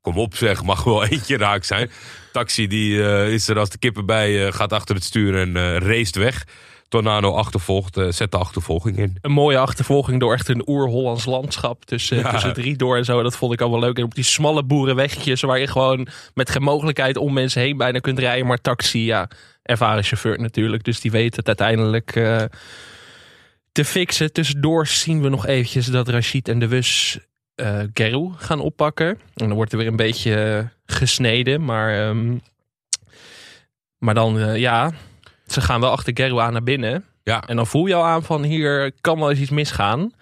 kom 0.00 0.18
op 0.18 0.36
zeg, 0.36 0.62
mag 0.62 0.84
wel 0.84 1.04
eentje 1.06 1.36
raak 1.36 1.64
zijn. 1.64 1.90
Taxi 2.32 2.66
die 2.66 3.02
eh, 3.04 3.32
is 3.32 3.48
er 3.48 3.58
als 3.58 3.70
de 3.70 3.78
kippen 3.78 4.06
bij, 4.06 4.46
eh, 4.46 4.52
gaat 4.52 4.72
achter 4.72 4.94
het 4.94 5.04
stuur 5.04 5.36
en 5.40 5.56
eh 5.56 5.76
race 5.76 6.18
weg. 6.18 6.44
Tornado 6.88 7.32
achtervolgt, 7.32 7.96
eh, 7.96 8.06
zet 8.10 8.30
de 8.30 8.36
achtervolging 8.38 8.96
in. 8.98 9.16
een 9.20 9.30
mooie 9.32 9.58
achtervolging 9.58 10.20
door 10.20 10.32
echt 10.32 10.48
een 10.48 10.68
oer-Hollands 10.68 11.24
landschap 11.24 11.84
tussen, 11.84 12.16
Ja. 12.18 12.30
tussen 12.30 12.52
drie 12.52 12.76
door 12.76 12.96
en 12.96 13.04
zo. 13.04 13.22
Dat 13.22 13.36
vond 13.36 13.52
ik 13.52 13.60
allemaal 13.60 13.80
leuk. 13.80 13.98
En 13.98 14.04
op 14.04 14.14
die 14.14 14.24
smalle 14.24 14.62
boerenweggetjes 14.64 15.40
waar 15.40 15.58
je 15.58 15.66
gewoon 15.66 16.06
met 16.34 16.50
geen 16.50 16.62
mogelijkheid 16.62 17.16
om 17.16 17.32
mensen 17.32 17.60
heen 17.62 17.76
bijna 17.76 17.98
kunt 17.98 18.18
rijden. 18.18 18.46
Maar 18.46 18.60
taxi, 18.60 19.04
ja, 19.04 19.28
ervaren 19.62 20.04
chauffeur 20.04 20.40
natuurlijk. 20.40 20.84
Dus 20.84 21.00
die 21.00 21.10
weet 21.10 21.36
het 21.36 21.46
uiteindelijk 21.46 22.16
eh, 22.16 22.42
te 23.72 23.84
fixen. 23.84 24.32
Tussendoor 24.32 24.86
zien 24.86 25.22
we 25.22 25.28
nog 25.28 25.46
eventjes 25.46 25.86
dat 25.86 26.08
Rashid 26.08 26.48
en 26.48 26.58
de 26.58 26.68
Wus 26.68 27.18
eh 27.54 27.80
Geru 27.92 28.30
gaan 28.36 28.60
oppakken. 28.60 29.08
En 29.08 29.18
dan 29.48 29.52
wordt 29.52 29.72
er 29.72 29.78
weer 29.78 29.86
een 29.86 29.96
beetje 29.96 30.34
eh, 30.34 30.64
gesneden. 30.96 31.64
Maar, 31.64 32.08
ehm, 32.08 32.36
maar 33.98 34.14
dan, 34.14 34.38
eh, 34.38 34.56
ja, 34.56 34.92
ze 35.46 35.60
gaan 35.60 35.80
wel 35.80 35.90
achter 35.90 36.12
Geru 36.16 36.38
aan 36.38 36.52
naar 36.52 36.62
binnen. 36.62 37.04
Ja, 37.22 37.42
En 37.46 37.56
dan 37.56 37.66
voel 37.66 37.86
je 37.86 37.94
al 37.94 38.04
aan 38.04 38.22
van 38.22 38.42
hier 38.42 38.92
kan 39.00 39.18
wel 39.18 39.30
eens 39.30 39.38
iets 39.40 39.50
misgaan. 39.50 40.12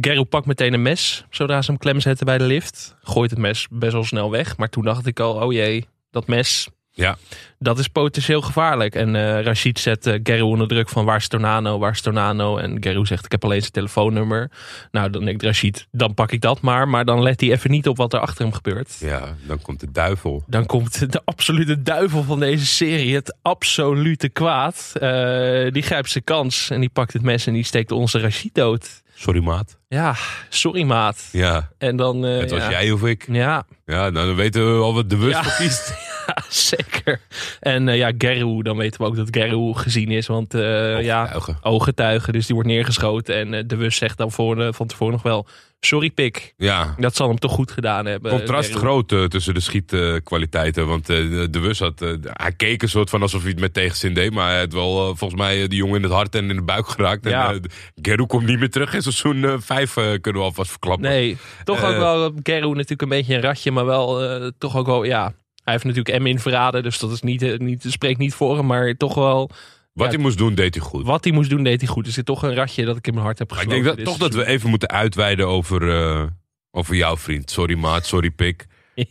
Geru 0.00 0.24
pakt 0.24 0.46
meteen 0.46 0.72
een 0.72 0.82
mes 0.82 1.24
zodra 1.30 1.62
ze 1.62 1.70
hem 1.70 1.80
klem 1.80 2.00
zetten 2.00 2.26
bij 2.26 2.38
de 2.38 2.44
lift. 2.44 2.96
Gooit 3.02 3.30
het 3.30 3.38
mes 3.38 3.66
best 3.70 3.92
wel 3.92 4.04
snel 4.04 4.30
weg. 4.30 4.56
Maar 4.56 4.68
toen 4.68 4.84
dacht 4.84 5.06
ik 5.06 5.20
al, 5.20 5.34
oh 5.34 5.52
jee, 5.52 5.86
dat 6.10 6.26
mes, 6.26 6.68
ja. 6.96 7.16
dat 7.58 7.78
is 7.78 7.88
potentieel 7.88 8.40
gevaarlijk. 8.40 8.94
En 8.94 9.16
eh 9.16 9.42
Rashid 9.42 9.78
zet 9.78 10.18
Geru 10.22 10.40
onder 10.40 10.68
druk 10.68 10.88
van 10.88 11.04
waar 11.04 11.16
is 11.16 11.28
Tornano, 11.28 11.78
waar 11.78 11.92
is 11.92 12.00
Tornano? 12.00 12.56
En 12.56 12.82
Geru 12.82 13.06
zegt 13.06 13.24
ik 13.24 13.30
heb 13.30 13.44
alleen 13.44 13.60
zijn 13.60 13.72
telefoonnummer. 13.72 14.50
Nou, 14.90 15.10
dan 15.10 15.24
denkt 15.24 15.42
Rashid, 15.42 15.86
dan 15.90 16.14
pak 16.14 16.32
ik 16.32 16.40
dat 16.40 16.60
maar. 16.60 16.88
Maar 16.88 17.04
dan 17.04 17.22
let 17.22 17.40
hij 17.40 17.50
even 17.50 17.70
niet 17.70 17.88
op 17.88 17.96
wat 17.96 18.12
er 18.12 18.20
achter 18.20 18.44
hem 18.44 18.52
gebeurt. 18.52 18.96
ja, 18.98 19.36
dan 19.46 19.62
komt 19.62 19.80
de 19.80 19.90
duivel. 19.90 20.44
Dan 20.46 20.66
komt 20.66 21.12
de 21.12 21.22
absolute 21.24 21.82
duivel 21.82 22.22
van 22.22 22.40
deze 22.40 22.66
serie, 22.66 23.14
het 23.14 23.36
absolute 23.42 24.28
kwaad. 24.28 24.92
Eh, 24.94 25.72
die 25.72 25.82
grijpt 25.82 26.10
zijn 26.10 26.24
kans 26.24 26.70
en 26.70 26.80
die 26.80 26.90
pakt 26.90 27.12
het 27.12 27.22
mes 27.22 27.46
en 27.46 27.52
die 27.52 27.64
steekt 27.64 27.90
onze 27.90 28.18
Rashid 28.20 28.54
dood. 28.54 29.04
Sorry 29.14 29.42
maat. 29.42 29.78
Ja, 29.88 30.16
sorry 30.48 30.82
maat. 30.82 31.28
Ja, 31.32 31.70
En 31.78 31.96
dan... 31.96 32.22
het 32.22 32.50
was 32.50 32.60
ja. 32.60 32.70
jij 32.70 32.90
of 32.90 33.04
ik. 33.04 33.26
Ja, 33.30 33.66
Ja, 33.86 34.10
nou, 34.10 34.26
dan 34.26 34.34
weten 34.34 34.74
we 34.74 34.82
al 34.82 34.94
wat 34.94 35.10
de 35.10 35.16
bewust 35.16 35.88
Ja. 35.88 36.14
kiest. 36.34 36.68
zeker. 36.76 37.20
En 37.60 37.88
eh, 37.88 37.96
ja, 37.96 38.12
Geru, 38.18 38.62
dan 38.62 38.76
weten 38.76 39.00
we 39.00 39.06
ook 39.06 39.16
dat 39.16 39.28
Geru 39.30 39.72
gezien 39.74 40.10
is. 40.10 40.26
Want 40.26 40.54
eh, 40.54 41.02
ja, 41.02 41.20
Ooggetuigen. 41.22 41.58
ooggetuigen, 41.62 42.32
dus 42.32 42.46
die 42.46 42.54
wordt 42.54 42.70
neergeschoten. 42.70 43.34
En 43.36 43.54
eh, 43.54 43.62
de 43.66 43.76
Wus 43.76 43.96
zegt 43.96 44.18
dan 44.18 44.32
voor, 44.32 44.74
van 44.74 44.86
tevoren 44.86 45.12
nog 45.12 45.22
wel... 45.22 45.46
Sorry 45.80 46.10
pik, 46.10 46.54
Ja, 46.56 46.94
dat 46.98 47.16
zal 47.16 47.28
hem 47.28 47.38
toch 47.38 47.52
goed 47.52 47.70
gedaan 47.70 48.06
hebben. 48.06 48.30
contrast 48.30 48.68
Geru. 48.68 48.78
groot 48.80 49.30
tussen 49.30 49.54
de 49.54 49.60
schietkwaliteiten. 49.60 50.86
want 50.86 51.06
de, 51.06 51.48
de 51.50 51.60
Wus 51.60 51.78
had, 51.78 52.00
hij 52.22 52.52
keek 52.56 52.82
een 52.82 52.88
soort 52.88 53.10
van 53.10 53.22
alsof 53.22 53.40
hij 53.42 53.50
het 53.50 53.60
met 53.60 53.74
tegenzin 53.74 54.14
deed. 54.14 54.32
Maar 54.32 54.50
hij 54.50 54.58
had 54.58 54.72
wel 54.72 55.16
volgens 55.16 55.40
mij 55.40 55.68
die 55.68 55.78
jongen 55.78 55.96
in 55.96 56.02
het 56.02 56.12
hart 56.12 56.34
en 56.34 56.50
in 56.50 56.56
de 56.56 56.62
buik 56.62 56.88
geraakt. 56.88 57.28
Ja. 57.28 57.52
En 57.52 57.62
Geru 58.02 58.26
komt 58.26 58.46
niet 58.46 58.58
meer 58.58 58.70
terug. 58.70 58.94
In 58.94 59.02
seizoen 59.02 59.60
5 59.62 59.94
kunnen 59.94 60.32
we 60.32 60.38
alvast 60.48 60.70
verklappen. 60.70 61.08
Nee, 61.08 61.36
toch 61.64 61.84
ook 61.84 61.96
wel 61.96 62.32
Geru 62.42 62.68
natuurlijk 62.68 63.02
een 63.02 63.08
beetje 63.08 63.34
een 63.34 63.40
ratje, 63.42 63.70
maar 63.70 63.86
wel 63.86 64.20
toch 64.58 64.76
ook 64.76 64.86
wel, 64.86 65.04
ja. 65.04 65.32
Hij 65.66 65.74
heeft 65.74 65.86
natuurlijk 65.86 66.16
Emin 66.18 66.38
verraden, 66.38 66.82
dus 66.82 66.98
dat 66.98 67.10
is 67.12 67.20
niet, 67.22 67.42
eh, 67.42 67.58
niet, 67.58 67.84
spreekt 67.88 68.18
niet 68.18 68.34
voor 68.34 68.56
hem, 68.56 68.66
maar 68.66 68.94
toch 68.96 69.14
wel 69.14 69.50
Wat 69.92 70.06
Ja. 70.06 70.12
hij 70.12 70.22
moest 70.22 70.38
doen, 70.38 70.54
deed 70.54 70.74
hij 70.74 70.84
goed. 70.84 71.04
wat 71.06 71.24
hij 71.24 71.32
moest 71.32 71.50
doen, 71.50 71.62
deed 71.62 71.80
hij 71.80 71.88
goed. 71.90 72.06
Er 72.06 72.12
zit 72.12 72.26
toch 72.26 72.42
een 72.42 72.54
ratje 72.54 72.84
dat 72.84 72.96
ik 72.96 73.06
in 73.06 73.12
mijn 73.12 73.24
hart 73.24 73.38
heb 73.38 73.50
Maar 73.50 73.58
ik 73.62 73.64
gesloten. 73.64 73.84
denk 73.86 73.96
dat, 74.06 74.06
dit 74.14 74.18
toch 74.20 74.30
dat 74.30 74.44
we 74.46 74.50
even 74.52 74.70
moeten 74.70 74.88
uitweiden 74.88 75.46
over, 75.48 75.90
eh, 75.90 76.22
over 76.70 76.94
jouw 76.94 77.16
vriend. 77.16 77.50
Sorry 77.50 77.74
maat, 77.78 78.06
sorry 78.06 78.30
pik. 78.30 78.66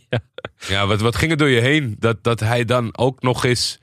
Ja, 0.68 0.86
wat, 0.86 1.00
wat 1.00 1.16
ging 1.16 1.30
er 1.30 1.36
door 1.36 1.48
je 1.48 1.60
heen? 1.60 1.96
Dat, 1.98 2.24
dat 2.24 2.40
hij 2.40 2.64
dan 2.64 2.96
ook 2.98 3.22
nog 3.22 3.44
eens 3.44 3.80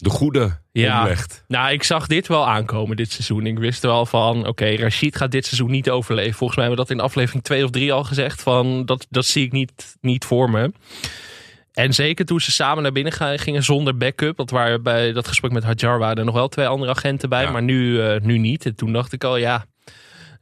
de 0.00 0.10
goede 0.10 0.58
Ja. 0.72 1.00
omlegt. 1.00 1.44
Nou, 1.48 1.72
ik 1.72 1.82
zag 1.82 2.06
dit 2.06 2.26
wel 2.28 2.48
aankomen 2.48 2.96
dit 2.96 3.10
seizoen. 3.12 3.46
Ik 3.46 3.58
wist 3.58 3.82
wel 3.82 4.06
van, 4.06 4.46
oké, 4.46 4.74
Rashid 4.74 5.16
gaat 5.16 5.30
dit 5.30 5.46
seizoen 5.46 5.70
niet 5.70 5.90
overleven. 5.90 6.34
Volgens 6.34 6.58
mij 6.58 6.66
hebben 6.68 6.84
we 6.86 6.90
dat 6.90 6.98
in 7.00 7.04
aflevering 7.08 7.44
2 7.44 7.64
of 7.64 7.70
3 7.70 7.92
al 7.92 8.04
gezegd. 8.04 8.42
Van, 8.42 8.84
dat, 8.86 9.06
dat 9.10 9.24
zie 9.24 9.44
ik 9.44 9.52
niet, 9.52 9.96
niet 10.00 10.24
voor 10.24 10.50
me. 10.50 10.72
En 11.72 11.94
zeker 11.94 12.24
toen 12.24 12.40
ze 12.40 12.50
samen 12.52 12.82
naar 12.82 12.92
binnen 12.92 13.38
gingen 13.38 13.62
zonder 13.62 13.96
backup. 13.96 14.36
Dat 14.36 14.50
waren 14.50 14.82
bij 14.82 15.12
dat 15.12 15.28
gesprek 15.28 15.52
met 15.52 15.62
Hajar 15.64 15.98
waren 15.98 16.16
er 16.16 16.24
nog 16.24 16.34
wel 16.34 16.48
twee 16.48 16.66
andere 16.66 16.90
agenten 16.90 17.28
bij. 17.28 17.42
Ja. 17.42 17.50
Maar 17.50 17.62
nu, 17.62 18.02
eh, 18.02 18.20
nu 18.20 18.38
niet. 18.38 18.66
En 18.66 18.74
toen 18.74 18.92
dacht 18.92 19.12
ik 19.12 19.24
al, 19.24 19.36
ja, 19.36 19.64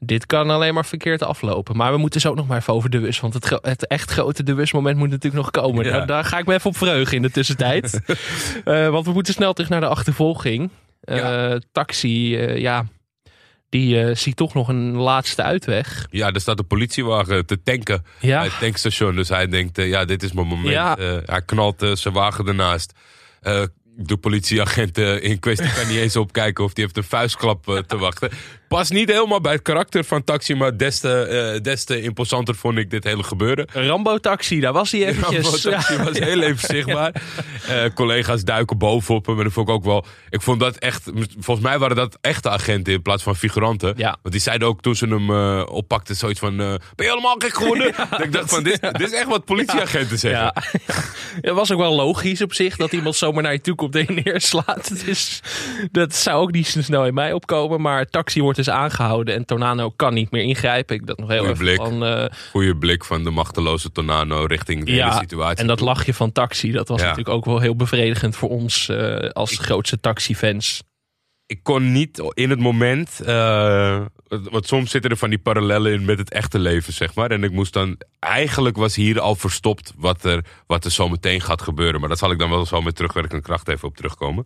dit 0.00 0.26
kan 0.26 0.50
alleen 0.50 0.74
maar 0.74 0.86
verkeerd 0.86 1.22
aflopen. 1.22 1.76
Maar 1.76 1.92
we 1.92 1.98
moeten 1.98 2.20
zo 2.20 2.28
ook 2.28 2.36
nog 2.36 2.46
maar 2.46 2.58
even 2.58 2.74
over 2.74 2.90
de 2.90 2.98
Wus. 2.98 3.20
Want 3.20 3.34
het, 3.34 3.58
het 3.62 3.86
echt 3.86 4.10
grote 4.10 4.42
de 4.42 4.68
moment 4.72 4.96
moet 4.98 5.10
natuurlijk 5.10 5.42
nog 5.42 5.50
komen. 5.50 5.84
Ja. 5.84 5.90
Daar, 5.90 6.06
daar 6.06 6.24
ga 6.24 6.38
ik 6.38 6.46
me 6.46 6.54
even 6.54 6.70
op 6.70 6.76
verheugen 6.76 7.16
in 7.16 7.22
de 7.22 7.30
tussentijd. 7.30 8.00
Eh, 8.64 8.88
want 8.88 9.06
we 9.06 9.12
moeten 9.12 9.34
snel 9.34 9.52
terug 9.52 9.70
naar 9.70 9.80
de 9.80 9.86
achtervolging. 9.86 10.70
Eh, 11.00 11.16
Ja. 11.16 11.60
Taxi, 11.72 12.36
eh, 12.36 12.58
ja, 12.58 12.86
die 13.68 14.14
ziet 14.14 14.36
toch 14.36 14.54
nog 14.54 14.68
een 14.68 14.96
laatste 14.96 15.42
uitweg. 15.42 16.06
Ja, 16.10 16.32
er 16.32 16.40
staat 16.40 16.58
een 16.58 16.66
politiewagen 16.66 17.46
te 17.46 17.62
tanken 17.62 18.04
Ja, 18.20 18.38
bij 18.38 18.48
het 18.48 18.58
tankstation. 18.58 19.14
Dus 19.14 19.28
hij 19.28 19.48
denkt, 19.48 19.76
ja, 19.76 20.04
dit 20.04 20.22
is 20.22 20.32
mijn 20.32 20.46
moment. 20.46 20.68
Ja. 20.68 20.96
Hij 21.24 21.42
knalt 21.42 21.86
zijn 21.92 22.14
wagen 22.14 22.46
ernaast. 22.46 22.92
De 23.96 24.16
politieagent 24.20 24.98
in 24.98 25.38
kwestie 25.38 25.72
kan 25.72 25.88
niet 25.88 25.96
eens 25.96 26.16
opkijken 26.16 26.64
of 26.64 26.72
die 26.72 26.84
heeft 26.84 26.96
een 26.96 27.04
vuistklap 27.04 27.82
te 27.86 27.98
wachten. 27.98 28.30
Past 28.68 28.92
niet 28.92 29.10
helemaal 29.10 29.40
bij 29.40 29.52
het 29.52 29.62
karakter 29.62 30.04
van 30.04 30.24
Taxi, 30.24 30.54
maar 30.54 30.76
des 30.76 30.98
te, 31.00 31.12
eh, 31.54 31.62
des 31.62 31.84
te 31.84 32.02
imposanter 32.02 32.54
vond 32.54 32.78
ik 32.78 32.90
dit 32.90 33.04
hele 33.04 33.22
gebeuren. 33.22 33.66
Rambo-taxi, 33.72 34.60
daar 34.60 34.72
was 34.72 34.92
hij 34.92 35.06
eventjes. 35.06 35.62
Ja, 35.62 35.70
Taxi 35.70 35.94
Ja. 35.94 36.04
was 36.04 36.18
heel 36.18 36.42
even 36.42 36.68
zichtbaar. 36.68 37.12
Eh, 37.68 37.84
collega's 37.94 38.44
duiken 38.44 38.78
bovenop 38.78 39.26
hem. 39.26 39.38
En 39.38 39.44
dat 39.44 39.52
vond 39.52 39.68
ik 39.68 39.74
ook 39.74 39.84
wel. 39.84 40.04
Ik 40.30 40.42
vond 40.42 40.60
dat 40.60 40.76
echt. 40.76 41.02
Volgens 41.38 41.66
mij 41.66 41.78
waren 41.78 41.96
dat 41.96 42.18
echte 42.20 42.48
agenten 42.50 42.92
in 42.92 43.02
plaats 43.02 43.22
van 43.22 43.36
figuranten. 43.36 43.94
Ja. 43.96 44.16
Want 44.22 44.34
die 44.34 44.40
zeiden 44.42 44.68
ook 44.68 44.80
toen 44.80 44.94
ze 44.94 45.06
hem 45.06 45.30
eh, 45.30 45.62
oppakten 45.70 46.16
zoiets 46.16 46.40
van. 46.40 46.56
ben 46.56 46.78
je 46.96 47.02
helemaal 47.02 47.34
gek 47.38 47.54
geworden? 47.54 47.86
ik 48.24 48.32
dacht 48.32 48.50
van 48.50 48.62
dit, 48.62 48.80
dit 48.80 49.00
is 49.00 49.12
echt 49.12 49.26
wat 49.28 49.44
politieagenten 49.44 50.18
zeggen. 50.18 50.40
Ja. 50.40 50.54
Het 51.40 51.54
was 51.54 51.72
ook 51.72 51.78
wel 51.78 51.94
logisch 51.94 52.42
op 52.42 52.52
zich 52.54 52.76
dat 52.76 52.92
iemand 52.92 53.16
zomaar 53.16 53.42
naar 53.42 53.52
je 53.52 53.60
toe 53.60 53.74
komt 53.74 53.96
en 53.96 54.14
je 54.14 54.22
neerslaat. 54.24 54.90
Dus 55.04 55.40
dat 55.92 56.14
zou 56.14 56.42
ook 56.42 56.52
niet 56.52 56.66
zo 56.66 56.82
snel 56.82 57.06
in 57.06 57.14
mij 57.14 57.32
opkomen. 57.32 57.80
Maar 57.80 58.06
taxi 58.06 58.42
wordt 58.42 58.57
dus 58.64 58.70
aangehouden 58.70 59.34
en 59.34 59.44
Tornado 59.44 59.90
kan 59.90 60.14
niet 60.14 60.30
meer 60.30 60.42
ingrijpen. 60.42 60.96
Ik 60.96 61.06
dacht 61.06 61.18
nog 61.18 61.28
heel 61.28 61.38
Goeie 61.38 61.56
blik. 61.56 61.76
van... 61.76 62.30
Goeie 62.50 62.76
blik 62.76 63.04
van 63.04 63.24
de 63.24 63.30
machteloze 63.30 63.92
Tornado 63.92 64.44
richting 64.44 64.84
de 64.84 64.90
hele 64.90 65.02
ja, 65.04 65.18
situatie. 65.18 65.58
en 65.60 65.66
dat 65.66 65.80
lachje 65.80 66.14
van 66.14 66.32
taxi, 66.32 66.72
dat 66.72 66.88
was 66.88 67.00
Ja. 67.00 67.06
natuurlijk 67.06 67.36
ook 67.36 67.44
wel 67.44 67.58
heel 67.60 67.76
bevredigend 67.76 68.36
voor 68.36 68.48
ons 68.48 68.88
eh, 68.88 69.16
als 69.28 69.58
grootste 69.58 70.00
taxifans. 70.00 70.82
ik 71.46 71.62
kon 71.62 71.92
niet 71.92 72.22
in 72.34 72.50
het 72.50 72.58
moment. 72.58 73.20
eh, 73.20 74.00
want 74.28 74.66
soms 74.66 74.90
zitten 74.90 75.10
er 75.10 75.16
van 75.16 75.30
die 75.30 75.38
parallellen 75.38 75.92
in 75.92 76.04
met 76.04 76.18
het 76.18 76.30
echte 76.32 76.58
leven, 76.58 76.92
zeg 76.92 77.14
maar. 77.14 77.30
En 77.30 77.42
ik 77.44 77.50
moest 77.50 77.72
dan. 77.72 77.96
Eigenlijk 78.18 78.76
was 78.76 78.94
hier 78.96 79.20
al 79.20 79.34
verstopt 79.34 79.92
wat 79.96 80.24
er, 80.24 80.44
wat 80.66 80.84
er 80.84 80.90
zo 80.90 81.08
meteen 81.08 81.40
gaat 81.40 81.62
gebeuren. 81.62 82.00
Maar 82.00 82.08
dat 82.08 82.18
zal 82.18 82.30
ik 82.30 82.38
dan 82.38 82.50
wel 82.50 82.66
zo 82.66 82.80
met 82.82 82.96
terugwerkende 82.96 83.42
kracht 83.42 83.68
even 83.68 83.88
op 83.88 83.96
terugkomen. 83.96 84.44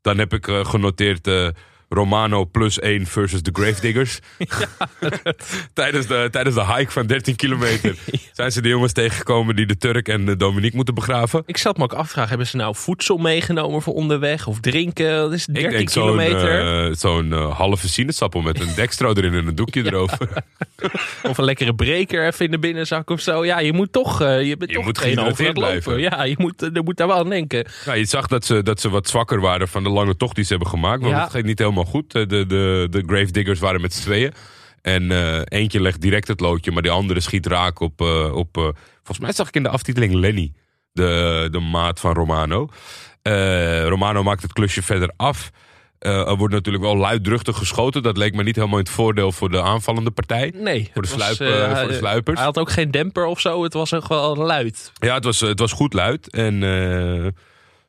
Dan 0.00 0.18
heb 0.18 0.32
ik 0.34 0.44
genoteerd. 0.46 1.28
Romano 1.88 2.44
plus 2.44 2.78
1 2.80 3.06
versus 3.06 3.42
de 3.42 3.50
Gravediggers. 3.52 4.18
tijdens, 5.72 6.06
de, 6.06 6.28
tijdens 6.30 6.54
de 6.54 6.64
hike 6.74 6.90
van 6.92 7.06
13 7.06 7.36
kilometer 7.36 7.94
zijn 8.32 8.52
ze 8.52 8.60
de 8.62 8.68
jongens 8.68 8.92
tegengekomen 8.92 9.56
die 9.56 9.66
de 9.66 9.76
Turk 9.76 10.08
en 10.08 10.24
de 10.26 10.36
Dominique 10.36 10.76
moeten 10.76 10.94
begraven. 10.94 11.42
Ik 11.46 11.56
zat 11.56 11.76
me 11.76 11.82
ook 11.82 11.92
af 11.92 12.06
te 12.06 12.12
vragen, 12.12 12.28
hebben 12.28 12.46
ze 12.46 12.56
nou 12.56 12.74
voedsel 12.76 13.16
meegenomen 13.16 13.82
voor 13.82 13.94
onderweg? 13.94 14.46
Of 14.46 14.60
drinken? 14.60 15.10
Dat 15.16 15.32
is 15.32 15.44
13 15.46 15.78
Ik 15.80 15.90
zo'n 15.90 16.02
kilometer. 16.02 16.86
eh, 16.88 16.94
zo'n 16.94 17.32
eh, 17.32 17.56
halve 17.56 17.88
sinaasappel 17.88 18.40
met 18.40 18.60
een 18.60 18.74
dextro 18.74 19.12
erin 19.12 19.34
en 19.34 19.46
een 19.46 19.54
doekje 19.54 19.84
erover. 19.86 20.28
Of 21.22 21.38
een 21.38 21.44
lekkere 21.44 21.74
breker 21.74 22.26
even 22.26 22.44
in 22.44 22.50
de 22.50 22.58
binnenzak 22.58 23.10
of 23.10 23.20
zo. 23.20 23.44
Ja, 23.44 23.58
je 23.60 23.72
moet 23.72 23.92
toch, 23.92 24.20
eh, 24.20 24.42
je 24.46 24.56
bent 24.56 24.70
Je 24.70 24.76
toch 24.76 24.84
moet 24.84 24.94
2,5 24.94 25.12
uur 25.12 25.18
aan 25.20 25.26
het 25.26 25.36
gehydrateerd 25.36 25.84
lopen. 25.86 26.00
Ja, 26.00 26.22
je 26.24 26.34
moet, 26.38 26.54
je 26.72 26.80
moet 26.84 26.96
daar 26.96 27.06
wel 27.06 27.16
aan 27.18 27.28
denken. 27.28 27.66
Ja, 27.84 27.92
je 27.92 28.04
zag 28.04 28.26
dat 28.26 28.44
ze, 28.44 28.62
dat 28.62 28.80
ze 28.80 28.88
wat 28.90 29.08
zwakker 29.08 29.40
waren 29.40 29.68
van 29.68 29.82
de 29.82 29.88
lange 29.88 30.16
tocht 30.16 30.34
die 30.34 30.44
ze 30.44 30.50
hebben 30.50 30.68
gemaakt. 30.70 31.00
Want 31.00 31.14
Ja. 31.14 31.22
het 31.22 31.30
ging 31.30 31.44
niet 31.44 31.58
helemaal 31.58 31.75
goed. 31.84 32.12
De, 32.12 32.26
de, 32.26 32.46
de, 32.46 32.86
de 32.90 33.02
Gravediggers 33.06 33.60
waren 33.60 33.80
met 33.80 33.94
z'n 33.94 34.02
tweeën. 34.02 34.32
En 34.82 35.10
eh, 35.10 35.40
eentje 35.44 35.80
legt 35.80 36.00
direct 36.00 36.28
het 36.28 36.40
loodje, 36.40 36.70
maar 36.72 36.82
die 36.82 36.90
andere 36.90 37.20
schiet 37.20 37.46
raak 37.46 37.80
op... 37.80 38.00
eh, 38.00 38.34
op 38.34 38.56
eh, 38.56 38.62
volgens 38.96 39.18
mij 39.18 39.32
zag 39.32 39.48
ik 39.48 39.54
in 39.54 39.62
de 39.62 39.68
aftiteling 39.68 40.14
Lenny, 40.14 40.52
de, 40.92 41.48
de 41.50 41.60
maat 41.60 42.00
van 42.00 42.14
Romano. 42.14 42.68
Eh, 43.22 43.86
Romano 43.86 44.22
maakt 44.22 44.42
het 44.42 44.52
klusje 44.52 44.82
verder 44.82 45.12
af. 45.16 45.50
Eh, 45.98 46.28
er 46.28 46.36
wordt 46.36 46.54
natuurlijk 46.54 46.84
wel 46.84 46.96
luidruchtig 46.96 47.56
geschoten. 47.56 48.02
Dat 48.02 48.16
leek 48.16 48.34
me 48.34 48.42
niet 48.42 48.56
helemaal 48.56 48.78
in 48.78 48.84
het 48.84 48.92
voordeel 48.94 49.32
voor 49.32 49.50
de 49.50 49.62
aanvallende 49.62 50.10
partij. 50.10 50.52
Nee. 50.56 50.90
Voor 50.92 51.02
de, 51.02 51.08
was, 51.08 51.34
sluip, 51.34 51.40
eh, 51.40 51.70
eh, 51.70 51.78
voor 51.78 51.88
de 51.88 51.94
sluipers. 51.94 52.36
Hij 52.36 52.46
had 52.46 52.58
ook 52.58 52.70
geen 52.70 52.90
demper 52.90 53.24
of 53.24 53.40
zo. 53.40 53.62
Het 53.62 53.72
was 53.72 53.90
wel 53.90 54.36
luid. 54.36 54.92
Ja, 54.94 55.14
het 55.14 55.24
was, 55.24 55.40
het 55.40 55.58
was 55.58 55.72
goed 55.72 55.92
luid. 55.92 56.30
En 56.30 56.62
eh, 56.62 57.26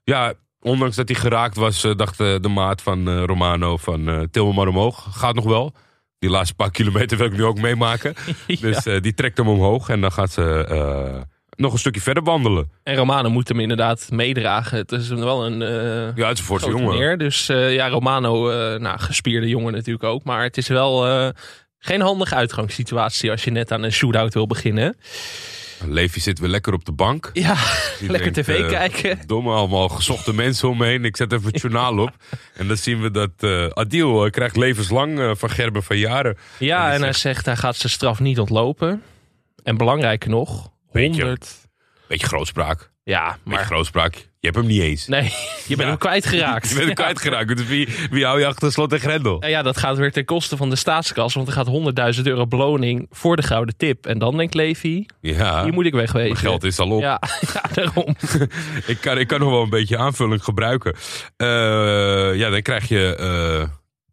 ja, 0.03 0.33
ondanks 0.61 0.95
dat 0.95 1.07
hij 1.07 1.17
geraakt 1.17 1.55
was, 1.55 1.83
eh, 1.83 1.95
dacht 1.95 2.19
eh, 2.19 2.35
de 2.41 2.47
maat 2.47 2.81
van 2.81 3.07
eh, 3.07 3.23
Romano 3.25 3.77
van 3.77 4.27
til 4.31 4.47
me 4.47 4.53
maar 4.53 4.67
omhoog. 4.67 5.07
Gaat 5.11 5.35
nog 5.35 5.45
wel. 5.45 5.73
Die 6.19 6.29
laatste 6.29 6.55
paar 6.55 6.71
kilometer 6.79 7.17
wil 7.17 7.27
ik 7.27 7.33
nu 7.33 7.43
ook 7.43 7.59
meemaken. 7.59 8.13
Dus 8.61 8.83
die 8.83 9.13
trekt 9.13 9.37
hem 9.37 9.47
omhoog 9.47 9.89
en 9.89 10.01
dan 10.01 10.11
gaat 10.11 10.31
ze 10.31 11.25
nog 11.55 11.73
een 11.73 11.79
stukje 11.79 12.01
verder 12.01 12.23
wandelen. 12.23 12.71
En 12.83 12.95
Romano 12.95 13.29
moet 13.29 13.47
hem 13.47 13.59
inderdaad 13.59 14.07
meedragen. 14.11 14.77
Het 14.77 14.91
is 14.91 15.07
wel 15.07 15.45
een 15.45 15.59
Ja, 16.15 16.27
het 16.27 16.39
is 16.39 16.49
een 16.49 16.69
jongen. 16.69 17.19
Dus 17.19 17.45
ja, 17.47 17.89
Romano, 17.89 18.47
nou, 18.77 18.99
gespierde 18.99 19.47
jongen 19.47 19.73
natuurlijk 19.73 20.03
ook. 20.03 20.23
Maar 20.23 20.43
het 20.43 20.57
is 20.57 20.67
wel 20.67 21.05
geen 21.79 22.01
handige 22.01 22.35
uitgangssituatie 22.35 23.31
als 23.31 23.43
je 23.43 23.51
net 23.51 23.71
aan 23.71 23.83
een 23.83 23.91
shootout 23.91 24.33
wil 24.33 24.47
beginnen. 24.47 24.97
Levi 25.85 26.19
zit 26.19 26.39
weer 26.39 26.49
lekker 26.49 26.73
op 26.73 26.85
de 26.85 26.91
bank. 26.91 27.29
Ja, 27.33 27.55
lekker 28.07 28.31
tv 28.31 28.59
eh, 28.59 28.67
kijken. 28.67 29.19
Domme, 29.25 29.51
allemaal 29.51 29.89
gezochte 29.89 30.33
mensen 30.33 30.69
omheen. 30.69 31.05
Ik 31.05 31.17
zet 31.17 31.31
even 31.31 31.51
het 31.51 31.61
journaal 31.61 31.97
op. 31.97 32.13
En 32.53 32.67
dan 32.67 32.77
zien 32.77 33.01
we 33.01 33.11
dat 33.11 33.31
eh 33.37 33.67
Adil 33.67 34.25
eh, 34.25 34.31
krijgt 34.31 34.55
levenslang 34.57 35.37
van 35.37 35.49
Gerben 35.49 35.83
van 35.83 35.97
Jaren. 35.97 36.37
Ja, 36.59 36.93
en 36.93 37.01
hij 37.01 37.13
zegt 37.13 37.45
hij 37.45 37.55
gaat 37.55 37.75
zijn 37.75 37.91
straf 37.91 38.19
niet 38.19 38.39
ontlopen. 38.39 39.03
En 39.63 39.77
belangrijker 39.77 40.29
nog, 40.29 40.71
Beetje. 40.91 41.21
100. 41.21 41.55
Beetje 42.07 42.27
grootspraak. 42.27 42.91
Ja, 43.03 43.25
Beetje 43.25 43.39
maar 43.43 43.65
grootspraak. 43.65 44.26
Je 44.39 44.47
hebt 44.47 44.55
hem 44.55 44.65
niet 44.67 44.81
eens. 44.81 45.07
nee, 45.07 45.23
je 45.67 45.75
bent 45.75 45.79
Ja. 45.79 45.85
hem 45.87 45.97
kwijtgeraakt. 45.97 46.67
Je 46.69 46.73
bent 46.75 46.85
hem 46.85 46.95
kwijtgeraakt. 46.95 47.57
Dus 47.57 47.65
wie, 47.67 47.87
wie 48.09 48.25
hou 48.25 48.39
je 48.39 48.45
achter 48.45 48.71
slot 48.71 48.93
en 48.93 48.99
grendel? 48.99 49.39
Nou 49.39 49.51
ja, 49.51 49.61
dat 49.61 49.77
gaat 49.77 49.97
weer 49.97 50.11
ten 50.11 50.25
koste 50.25 50.57
van 50.57 50.69
de 50.69 50.75
staatskas. 50.75 51.33
Want 51.33 51.47
er 51.47 51.53
gaat 51.53 52.15
100.000 52.17 52.21
euro 52.23 52.47
beloning 52.47 53.07
voor 53.11 53.35
de 53.35 53.43
gouden 53.43 53.77
tip. 53.77 54.05
En 54.05 54.19
dan 54.19 54.37
denkt 54.37 54.53
Levi, 54.53 55.05
Ja, 55.21 55.63
hier 55.63 55.73
moet 55.73 55.85
ik 55.85 55.93
wegwezen. 55.93 56.27
mijn 56.31 56.41
geld 56.41 56.63
is 56.63 56.79
al 56.79 56.89
op. 56.91 57.01
Ja, 57.01 57.21
ja, 57.53 57.61
daarom. 57.73 58.15
Ik, 58.85 58.97
kan, 59.01 59.17
ik 59.17 59.27
kan 59.27 59.39
nog 59.39 59.49
wel 59.49 59.61
een 59.61 59.69
beetje 59.69 59.97
aanvulling 59.97 60.43
gebruiken. 60.43 60.95
Eh, 61.37 61.47
ja, 62.35 62.49
dan 62.49 62.61
krijg 62.61 62.87
je 62.87 63.15
eh, 63.15 63.67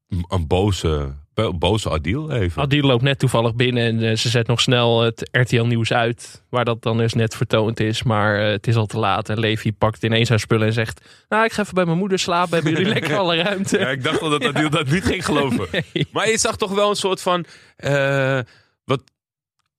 een 0.08 0.46
boze, 0.46 1.14
boze 1.58 1.90
Adil 1.90 2.30
even. 2.30 2.62
Adil 2.62 2.82
loopt 2.82 3.02
net 3.02 3.18
toevallig 3.18 3.54
binnen 3.54 3.82
en 3.84 4.10
eh, 4.10 4.16
ze 4.16 4.28
zet 4.28 4.46
nog 4.46 4.60
snel 4.60 5.00
het 5.02 5.28
RTL 5.32 5.62
Nieuws 5.62 5.92
uit. 5.92 6.42
Waar 6.50 6.64
dat 6.64 6.82
dan 6.82 6.96
dus 6.96 7.12
net 7.12 7.36
vertoond 7.36 7.80
is. 7.80 8.02
Maar 8.02 8.40
eh, 8.40 8.50
het 8.50 8.66
is 8.66 8.76
al 8.76 8.86
te 8.86 8.98
laat. 8.98 9.28
En 9.28 9.38
Levi 9.38 9.72
pakt 9.72 10.02
ineens 10.02 10.28
haar 10.28 10.40
spullen 10.40 10.66
en 10.66 10.72
zegt... 10.72 11.00
Nou, 11.28 11.44
ik 11.44 11.52
ga 11.52 11.62
even 11.62 11.74
bij 11.74 11.84
mijn 11.84 11.98
moeder 11.98 12.18
slapen. 12.18 12.54
Hebben 12.54 12.72
jullie 12.72 12.92
lekker 12.92 13.16
alle 13.16 13.36
ruimte? 13.42 13.78
Ja, 13.78 13.88
ik 13.88 14.02
dacht 14.02 14.20
al 14.22 14.30
dat 14.30 14.44
Adil 14.54 14.70
dat 14.70 14.86
niet 14.90 15.04
ging 15.04 15.24
geloven. 15.24 15.66
Nee. 15.72 16.06
Maar 16.12 16.28
je 16.30 16.38
zag 16.38 16.56
toch 16.56 16.70
wel 16.74 16.90
een 16.90 16.96
soort 16.96 17.22
van... 17.22 17.44
eh, 17.76 18.38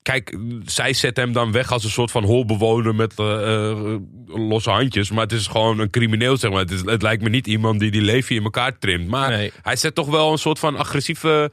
kijk, 0.06 0.38
zij 0.66 0.94
zet 0.94 1.18
hem 1.18 1.34
dan 1.34 1.52
weg 1.52 1.72
als 1.72 1.84
een 1.84 1.90
soort 1.90 2.12
van 2.12 2.24
holbewoner 2.24 2.96
met 2.96 3.14
eh, 3.20 3.72
eh, 3.72 3.96
losse 4.26 4.70
handjes. 4.70 5.12
Maar 5.12 5.24
het 5.24 5.32
is 5.32 5.48
gewoon 5.48 5.80
een 5.80 5.90
crimineel, 5.90 6.38
zeg 6.38 6.52
maar. 6.52 6.60
Het, 6.60 6.72
is, 6.72 6.82
het 6.86 7.02
lijkt 7.02 7.24
me 7.24 7.30
niet 7.30 7.48
iemand 7.48 7.80
die 7.80 7.92
die 7.92 8.02
Levi 8.02 8.36
in 8.36 8.44
elkaar 8.44 8.78
trimt. 8.78 9.08
Maar 9.08 9.30
Nee. 9.30 9.52
hij 9.62 9.76
zet 9.76 9.96
toch 9.96 10.08
wel 10.10 10.32
een 10.32 10.38
soort 10.38 10.60
van 10.60 10.76
agressieve 10.78 11.52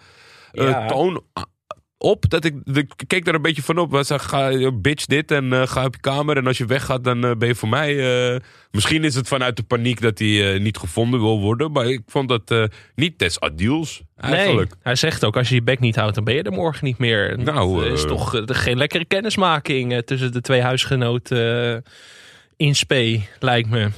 eh, 0.53 0.65
Ja. 0.69 0.87
toon 0.87 1.23
op. 2.03 2.31
Dat 2.31 2.45
ik, 2.45 2.55
ik 2.75 2.93
keek 3.07 3.25
daar 3.25 3.35
een 3.35 3.43
beetje 3.43 3.63
van 3.63 3.79
op. 3.79 3.93
Hij 3.93 4.03
zei, 4.03 4.19
ga, 4.19 4.71
bitch 4.73 5.05
dit 5.05 5.31
en 5.31 5.53
eh, 5.53 5.67
ga 5.67 5.85
op 5.85 5.95
je 5.95 6.01
kamer. 6.01 6.37
En 6.37 6.47
als 6.47 6.59
je 6.59 6.67
weggaat, 6.67 7.05
dan 7.05 7.25
eh, 7.25 7.31
ben 7.37 7.49
je 7.49 7.55
voor 7.55 7.69
mij... 7.69 7.91
eh, 8.33 8.41
misschien 8.71 9.05
is 9.05 9.15
het 9.15 9.29
vanuit 9.29 9.57
de 9.57 9.63
paniek 9.63 10.01
dat 10.01 10.19
hij 10.19 10.59
niet 10.59 10.77
gevonden 10.77 11.21
wil 11.21 11.41
worden. 11.41 11.73
Maar 11.73 11.87
ik 11.87 12.01
vond 12.07 12.29
dat 12.29 12.71
niet 12.95 13.19
des 13.19 13.41
Adils, 13.41 14.03
eigenlijk. 14.17 14.71
Nee, 14.71 14.79
hij 14.83 14.95
zegt 14.95 15.25
ook, 15.25 15.37
als 15.37 15.49
je 15.49 15.55
je 15.55 15.63
bek 15.63 15.81
niet 15.81 15.97
houdt, 15.97 16.15
dan 16.15 16.25
ben 16.25 16.35
je 16.35 16.43
er 16.43 16.53
morgen 16.53 16.85
niet 16.85 16.99
meer. 16.99 17.39
Nou, 17.39 17.83
dat 17.85 17.99
is 17.99 18.05
toch 18.05 18.43
geen 18.47 18.77
lekkere 18.77 19.05
kennismaking 19.05 20.03
tussen 20.05 20.33
de 20.33 20.41
twee 20.41 20.61
huisgenoten 20.61 21.85
in 22.57 22.75
spe, 22.75 23.21
lijkt 23.39 23.71
me. 23.71 23.91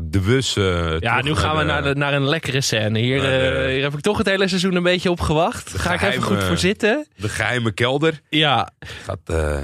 De 0.00 0.20
eh, 0.56 0.98
Ja, 1.00 1.22
nu 1.22 1.34
gaan 1.34 1.56
we 1.56 1.62
naar, 1.62 1.82
de, 1.82 1.94
naar 1.94 2.14
een 2.14 2.28
lekkere 2.28 2.60
scène. 2.60 2.98
Hier, 2.98 3.20
de- 3.20 3.26
eh, 3.28 3.66
hier 3.72 3.82
heb 3.82 3.92
ik 3.94 4.00
toch 4.00 4.18
het 4.18 4.26
hele 4.26 4.48
seizoen 4.48 4.74
een 4.74 4.82
beetje 4.82 5.10
op 5.10 5.20
gewacht. 5.20 5.78
Ga 5.78 5.92
ik 5.94 6.02
even 6.02 6.22
goed 6.22 6.42
voor 6.44 6.56
zitten? 6.58 7.06
de 7.16 7.28
geheime 7.28 7.72
kelder. 7.72 8.20
Ja, 8.28 8.70
Gaat 9.04 9.18
eh, 9.24 9.62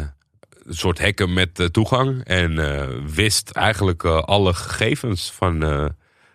een 0.65 0.75
soort 0.75 0.99
hekken 0.99 1.33
met 1.33 1.69
toegang. 1.73 2.25
En 2.25 3.15
wist 3.15 3.51
eigenlijk 3.51 4.05
alle 4.05 4.55
gegevens 4.55 5.33
van 5.33 5.61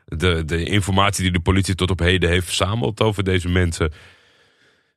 de, 0.05 0.43
de 0.45 0.63
informatie 0.63 1.23
die 1.23 1.31
de 1.31 1.39
politie 1.39 1.75
tot 1.75 1.91
op 1.91 1.99
heden 1.99 2.29
heeft 2.29 2.45
verzameld 2.45 3.01
over 3.01 3.23
deze 3.23 3.49
mensen. 3.49 3.91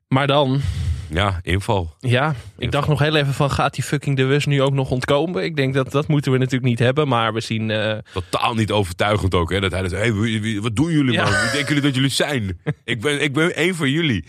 maar 0.09 0.27
dan, 0.27 0.61
Ja, 1.09 1.41
inval. 1.43 1.95
ja, 2.01 2.35
ik 2.59 2.71
dacht 2.73 2.89
nog 2.89 2.99
heel 2.99 3.15
even 3.17 3.33
van, 3.35 3.51
gaat 3.51 3.75
die 3.75 3.85
fucking 3.85 4.17
de 4.17 4.25
Wus 4.25 4.47
nu 4.47 4.63
ook 4.63 4.73
nog 4.73 4.91
ontkomen? 4.91 5.45
Ik 5.45 5.57
denk 5.57 5.75
dat 5.75 5.93
dat 5.93 6.09
moeten 6.09 6.33
we 6.33 6.39
natuurlijk 6.39 6.65
niet 6.65 6.79
hebben, 6.79 7.09
maar 7.09 7.33
we 7.33 7.41
zien... 7.41 7.71
eh, 7.71 7.99
Totaal 8.13 8.55
niet 8.55 8.71
overtuigend 8.71 9.35
ook. 9.35 9.51
Hè? 9.53 9.61
Dat 9.61 9.73
hij 9.73 9.89
zei, 9.89 10.13
hey, 10.41 10.61
wat 10.61 10.77
doen 10.77 10.91
jullie 10.93 11.13
Ja. 11.13 11.23
man? 11.23 11.33
Wie 11.33 11.51
denken 11.51 11.67
jullie 11.69 11.83
dat 11.83 11.95
jullie 11.95 12.11
zijn? 12.11 12.61
ik, 12.85 13.01
ben, 13.01 13.23
ik 13.23 13.33
ben 13.33 13.55
één 13.55 13.75
van 13.75 13.91
jullie. 13.91 14.25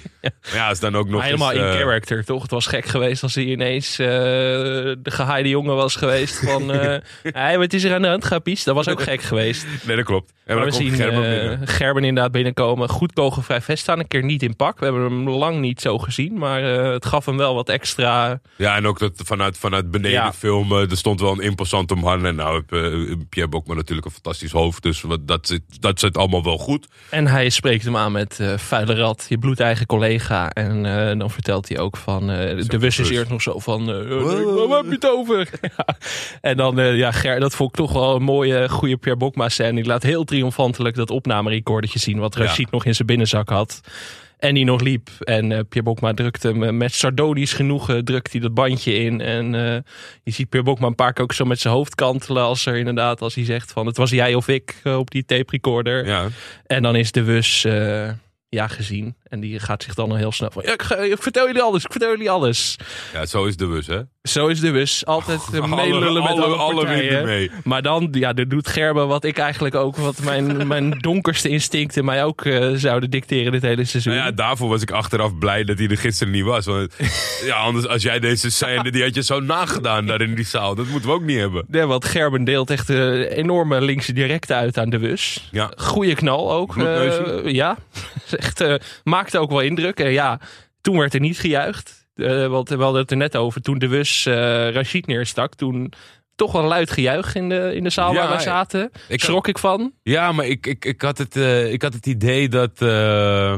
Ja, 0.53 0.69
is 0.69 0.79
dan 0.79 0.95
ook 0.95 1.09
nog 1.09 1.23
helemaal 1.23 1.51
eens, 1.51 1.59
in 1.59 1.65
eh, 1.65 1.75
character, 1.75 2.25
toch? 2.25 2.41
Het 2.41 2.51
was 2.51 2.65
gek 2.65 2.85
geweest 2.85 3.23
als 3.23 3.35
hij 3.35 3.43
ineens 3.43 3.99
eh, 3.99 4.07
de 4.07 4.97
gehaaide 5.03 5.49
jongen 5.49 5.75
was 5.75 5.95
geweest 5.95 6.39
van... 6.39 6.69
hey, 7.23 7.57
wat 7.57 7.73
is 7.73 7.83
er 7.83 7.93
aan 7.93 8.01
de 8.01 8.07
hand, 8.07 8.25
Gapies? 8.25 8.63
Dat 8.63 8.75
was 8.75 8.87
ook 8.87 9.01
gek 9.01 9.21
geweest. 9.21 9.65
Nee, 9.85 9.95
dat 9.95 10.05
klopt. 10.05 10.33
En 10.45 10.55
Maar 10.55 10.65
we 10.65 10.71
zien 10.71 10.91
Gerben. 10.91 11.67
Gerben 11.67 12.03
inderdaad 12.03 12.31
binnenkomen. 12.31 12.89
Goed 12.89 13.13
kogelvrij 13.13 13.61
vest 13.61 13.81
staan. 13.83 13.99
Een 13.99 14.07
keer 14.07 14.23
niet 14.23 14.43
in 14.43 14.55
pak. 14.55 14.79
We 14.79 14.85
hebben 14.85 15.03
hem 15.03 15.29
lang 15.29 15.59
niet 15.59 15.81
zo 15.81 15.97
gezien. 15.97 16.37
Maar 16.37 16.63
eh, 16.75 16.91
het 16.91 17.05
gaf 17.05 17.25
hem 17.25 17.37
wel 17.37 17.55
wat 17.55 17.69
extra... 17.69 18.39
Ja, 18.55 18.75
en 18.75 18.87
ook 18.87 18.99
dat 18.99 19.11
vanuit, 19.15 19.57
vanuit 19.57 19.91
beneden 19.91 20.11
Ja. 20.11 20.33
filmen, 20.33 20.89
er 20.89 20.97
stond 20.97 21.21
wel 21.21 21.31
een 21.31 21.39
imposante 21.39 21.95
man. 21.95 22.25
En 22.25 22.35
nou, 22.35 22.55
heb, 22.55 22.71
eh, 22.71 23.15
Pierre 23.29 23.51
Bokma 23.51 23.73
natuurlijk 23.73 24.07
een 24.07 24.13
fantastisch 24.13 24.51
hoofd. 24.51 24.83
Dus 24.83 25.01
wat, 25.01 25.27
dat, 25.27 25.47
zit, 25.47 25.61
dat 25.79 25.99
zit 25.99 26.17
allemaal 26.17 26.43
wel 26.43 26.57
goed. 26.57 26.87
En 27.09 27.27
hij 27.27 27.49
spreekt 27.49 27.83
hem 27.85 27.97
aan 27.97 28.11
met 28.11 28.39
eh 28.39 28.57
vuile 28.57 28.95
rat, 28.95 29.25
je 29.29 29.37
bloedeigen 29.37 29.85
collega. 29.85 30.49
En 30.49 30.85
eh, 31.09 31.19
dan 31.19 31.29
vertelt 31.31 31.67
hij 31.69 31.79
ook 31.79 31.97
van... 31.97 32.29
eh, 32.31 32.67
de 32.67 32.77
bus 32.77 32.99
is 32.99 33.09
eerst 33.09 33.29
nog 33.29 33.41
zo 33.41 33.59
van... 33.59 33.89
eh, 33.89 33.99
eh, 33.99 34.67
waar 34.67 34.77
heb 34.77 34.85
je 34.85 34.91
het 34.91 35.09
over? 35.09 35.47
Ja. 35.77 35.85
En 36.41 36.57
dan, 36.57 36.79
eh, 36.79 36.97
ja, 36.97 37.11
Ger, 37.11 37.39
dat 37.39 37.55
vond 37.55 37.69
ik 37.69 37.75
toch 37.75 37.93
wel 37.93 38.15
een 38.15 38.23
mooie, 38.23 38.69
goede 38.69 38.97
Pierre 38.97 39.19
Bokma 39.19 39.49
scène. 39.49 39.73
Die 39.75 39.85
laat 39.85 40.03
heel 40.03 40.23
triomfantelijk 40.23 40.95
dat 40.95 41.09
opnamerecordertje 41.11 41.99
zien... 41.99 42.19
wat 42.19 42.35
Ja. 42.35 42.43
Rashid 42.43 42.71
nog 42.71 42.85
in 42.85 42.95
zijn 42.95 43.07
binnenzak 43.07 43.49
had. 43.49 43.81
En 44.37 44.53
die 44.53 44.65
nog 44.65 44.81
liep. 44.81 45.09
En 45.19 45.51
eh 45.51 45.59
Pierre 45.69 45.89
Bokma 45.89 46.13
drukt 46.13 46.43
hem 46.43 46.63
eh, 46.63 46.71
met 46.71 46.93
sardonisch 46.93 47.53
genoegen 47.53 48.05
drukt 48.05 48.31
hij 48.31 48.41
dat 48.41 48.53
bandje 48.53 48.93
in. 48.93 49.21
En 49.21 49.55
eh, 49.55 49.77
je 50.23 50.31
ziet 50.31 50.49
Pierre 50.49 50.69
Bokma 50.69 50.87
een 50.87 50.95
paar 50.95 51.13
keer 51.13 51.23
ook 51.23 51.33
zo 51.33 51.45
met 51.45 51.59
zijn 51.59 51.73
hoofd 51.73 51.95
kantelen. 51.95 52.43
Als 52.43 52.65
er 52.65 52.75
inderdaad, 52.75 53.21
als 53.21 53.35
hij 53.35 53.45
zegt 53.45 53.71
van 53.71 53.85
het 53.85 53.97
was 53.97 54.09
jij 54.09 54.35
of 54.35 54.47
ik 54.47 54.75
eh, 54.83 54.97
op 54.97 55.11
die 55.11 55.25
tape 55.25 55.51
recorder. 55.51 56.05
Ja. 56.05 56.27
En 56.65 56.81
dan 56.81 56.95
is 56.95 57.11
de 57.11 57.23
Wus 57.23 57.65
eh, 57.65 58.09
ja, 58.49 58.67
gezien. 58.67 59.15
En 59.29 59.39
die 59.39 59.59
gaat 59.59 59.83
zich 59.83 59.93
dan 59.93 60.09
al 60.09 60.15
heel 60.15 60.31
snel 60.31 60.51
van... 60.51 60.63
Ja, 60.65 60.71
ik, 60.73 60.81
ga- 60.81 60.95
ik 60.95 61.21
vertel 61.21 61.45
jullie 61.47 61.61
alles, 61.61 61.83
ik 61.83 61.91
vertel 61.91 62.09
jullie 62.09 62.29
alles. 62.29 62.75
Ja, 63.13 63.25
zo 63.25 63.45
is 63.45 63.57
de 63.57 63.67
bus, 63.67 63.87
hè? 63.87 63.99
Zo 64.23 64.47
is 64.47 64.59
de 64.59 64.71
bus. 64.71 65.05
Altijd 65.05 65.41
eh, 65.53 65.61
Alle- 65.61 65.75
meelullen 65.75 66.23
met 66.23 66.31
alle- 66.31 66.43
alle, 66.45 66.55
alle 66.55 66.85
partijen. 66.85 67.25
mee. 67.25 67.51
Maar 67.63 67.81
dan, 67.81 68.07
ja, 68.11 68.33
dan 68.33 68.47
doet 68.47 68.67
Gerben 68.67 69.07
wat 69.07 69.23
ik 69.23 69.37
eigenlijk 69.37 69.75
ook... 69.75 69.95
Wat 69.95 70.19
mijn, 70.23 70.67
mijn 70.67 70.89
donkerste 70.89 71.49
instincten 71.49 72.05
mij 72.05 72.23
ook 72.23 72.45
eh, 72.45 72.71
zouden 72.75 73.09
dicteren 73.09 73.51
dit 73.51 73.61
hele 73.61 73.85
seizoen. 73.85 74.13
Nou 74.13 74.25
ja, 74.25 74.31
daarvoor 74.31 74.69
was 74.69 74.81
ik 74.81 74.91
achteraf 74.91 75.37
blij 75.37 75.63
dat 75.63 75.77
hij 75.77 75.87
er 75.87 75.97
gisteren 75.97 76.33
niet 76.33 76.43
was. 76.43 76.65
Want 76.65 76.93
ja, 77.45 77.55
anders 77.55 77.87
als 77.87 78.01
jij 78.03 78.19
deze 78.19 78.51
scène, 78.51 78.91
die 78.91 79.03
had 79.03 79.15
je 79.15 79.23
zo 79.23 79.39
nagedaan 79.39 80.05
daar 80.05 80.21
in 80.21 80.35
die 80.35 80.45
zaal. 80.45 80.75
Dat 80.75 80.87
moeten 80.87 81.09
we 81.09 81.15
ook 81.15 81.23
niet 81.23 81.37
hebben. 81.39 81.65
Nee, 81.67 81.85
want 81.85 82.05
Gerben 82.05 82.43
deelt 82.43 82.69
echt 82.69 82.89
een 82.89 83.21
enorme 83.23 83.81
linkse 83.81 84.13
directe 84.13 84.53
uit 84.53 84.77
aan 84.77 84.89
de 84.89 84.99
bus. 84.99 85.47
Ja. 85.51 85.71
Goeie 85.77 86.15
knal 86.15 86.51
ook. 86.51 86.77
Eh, 86.77 87.45
ja, 87.45 87.77
echt, 88.37 88.61
eh, 88.61 88.75
maakte 89.17 89.39
ook 89.39 89.49
wel 89.49 89.61
indruk. 89.61 89.99
En 89.99 90.11
ja, 90.11 90.39
toen 90.81 90.97
werd 90.97 91.13
er 91.13 91.19
niet 91.19 91.39
gejuicht. 91.39 92.05
Eh, 92.15 92.47
want 92.47 92.69
we 92.69 92.75
hadden 92.83 93.01
het 93.01 93.11
er 93.11 93.17
net 93.17 93.35
over. 93.35 93.61
Toen 93.61 93.77
de 93.79 93.87
bus 93.87 94.25
eh 94.25 94.33
Rashid 94.71 95.05
neerstak, 95.07 95.55
toen 95.55 95.93
toch 96.35 96.51
wel 96.51 96.63
luid 96.63 96.91
gejuich 96.91 97.35
in 97.35 97.49
de, 97.49 97.75
in 97.75 97.83
de 97.83 97.89
zaal 97.89 98.13
Ja, 98.13 98.27
waar 98.27 98.37
we 98.37 98.43
zaten. 98.43 98.91
ik- 99.07 99.21
Schrok 99.23 99.47
ik 99.47 99.57
van. 99.59 99.93
Ja, 100.03 100.31
maar 100.31 100.45
ik, 100.45 100.65
ik, 100.67 100.85
ik, 100.85 101.01
had, 101.01 101.17
het, 101.17 101.35
eh, 101.35 101.71
ik 101.73 101.81
had 101.81 101.93
het 101.93 102.05
idee 102.05 102.49
dat 102.49 102.81
eh 102.81 103.55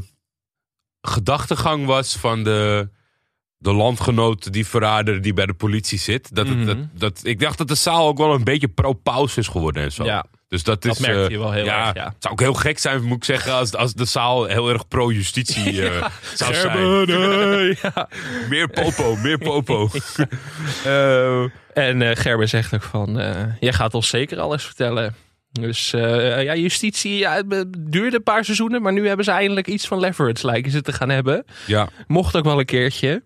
gedachtegang 1.02 1.86
was 1.86 2.16
van 2.16 2.44
de, 2.44 2.90
de 3.58 3.74
landgenoot, 3.74 4.54
die 4.54 4.68
verrader 4.68 5.22
die 5.22 5.34
bij 5.34 5.46
de 5.46 5.54
politie 5.54 6.00
zit. 6.00 6.36
Dat 6.36 6.48
het, 6.48 6.58
Mhm. 6.58 6.66
dat, 6.66 6.78
dat, 6.94 7.20
ik 7.24 7.40
dacht 7.40 7.58
dat 7.58 7.68
de 7.68 7.76
zaal 7.76 8.08
ook 8.08 8.18
wel 8.18 8.34
een 8.34 8.44
beetje 8.44 8.68
pro-paus 8.68 9.38
is 9.38 9.48
geworden 9.48 9.84
en 9.84 9.92
zo. 9.92 10.04
Ja, 10.04 10.26
Dus 10.50 10.64
dat 10.64 10.86
is. 10.86 10.98
dat 10.98 11.08
merkte 11.08 11.24
eh, 11.24 11.30
je 11.30 11.38
wel 11.40 11.52
heel 11.52 11.66
ja, 11.66 11.86
erg. 11.86 11.96
Ja. 11.96 12.04
Het 12.06 12.16
zou 12.20 12.34
ook 12.34 12.40
heel 12.40 12.54
gek 12.54 12.80
zijn, 12.80 13.04
moet 13.04 13.18
ik 13.18 13.24
zeggen, 13.24 13.54
als, 13.54 13.76
als 13.76 13.94
de 13.94 14.06
zaal 14.06 14.46
heel 14.46 14.70
erg 14.70 14.88
pro-justitie 14.88 15.82
eh, 15.90 16.06
zou 16.36 16.54
zijn. 16.54 16.78
Gerben, 16.78 17.78
ja. 17.82 18.10
Meer 18.50 18.68
popo, 18.70 19.16
meer 19.16 19.38
popo. 19.38 19.90
Eh, 20.86 21.44
En 21.74 22.18
Gerben 22.18 22.50
zegt 22.50 22.74
ook 22.74 22.84
van, 22.84 23.22
jij 23.60 23.74
gaat 23.74 23.94
ons 23.94 24.08
zeker 24.10 24.40
alles 24.40 24.64
vertellen. 24.64 25.16
Dus 25.52 25.90
ja, 25.92 26.56
justitie 26.56 27.18
ja, 27.18 27.36
het 27.48 27.66
duurde 27.78 28.16
een 28.16 28.24
paar 28.24 28.46
seizoenen, 28.46 28.82
maar 28.82 28.94
nu 28.94 29.08
hebben 29.08 29.26
ze 29.26 29.32
eindelijk 29.32 29.68
iets 29.68 29.88
van 29.88 30.00
leverage 30.00 30.46
lijken 30.46 30.72
ze 30.72 30.82
te 30.82 30.94
gaan 30.94 31.10
hebben. 31.10 31.46
ja, 31.66 31.90
Mocht 32.08 32.36
ook 32.36 32.44
wel 32.44 32.60
een 32.60 32.66
keertje. 32.66 33.24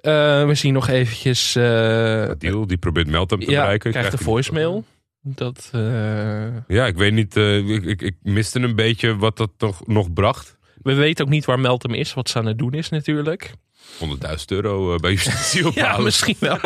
Eh, 0.00 0.46
we 0.46 0.54
zien 0.54 0.72
nog 0.72 0.88
eventjes, 0.88 1.52
Deal, 1.52 2.66
die 2.66 2.76
probeert 2.76 3.06
Meltem 3.06 3.40
te 3.40 3.50
ja, 3.50 3.60
bereiken. 3.60 3.90
krijgt 3.90 4.12
niet. 4.12 4.20
voicemail. 4.22 4.84
Dat, 5.22 5.68
eh, 5.72 6.56
Ja, 6.68 6.86
ik 6.86 6.96
weet 6.96 7.12
niet. 7.12 7.36
eh, 7.36 7.68
ik, 7.68 7.84
ik, 7.84 8.02
ik 8.02 8.14
miste 8.22 8.60
een 8.60 8.74
beetje 8.76 9.16
wat 9.16 9.36
dat 9.36 9.50
nog, 9.58 9.86
nog 9.86 10.12
bracht. 10.12 10.58
we 10.82 10.94
weten 10.94 11.24
ook 11.24 11.30
niet 11.30 11.44
waar 11.44 11.60
Meltem 11.60 11.94
is, 11.94 12.14
wat 12.14 12.28
ze 12.28 12.38
aan 12.38 12.46
het 12.46 12.58
doen 12.58 12.72
is 12.72 12.88
natuurlijk. 12.88 13.52
100.000 13.98 14.04
euro 14.46 14.92
eh, 14.94 14.98
bij 15.00 15.10
justitie 15.12 15.62
Ja, 15.62 15.68
ophalen. 15.68 16.04
misschien 16.04 16.36
wel. 16.40 16.58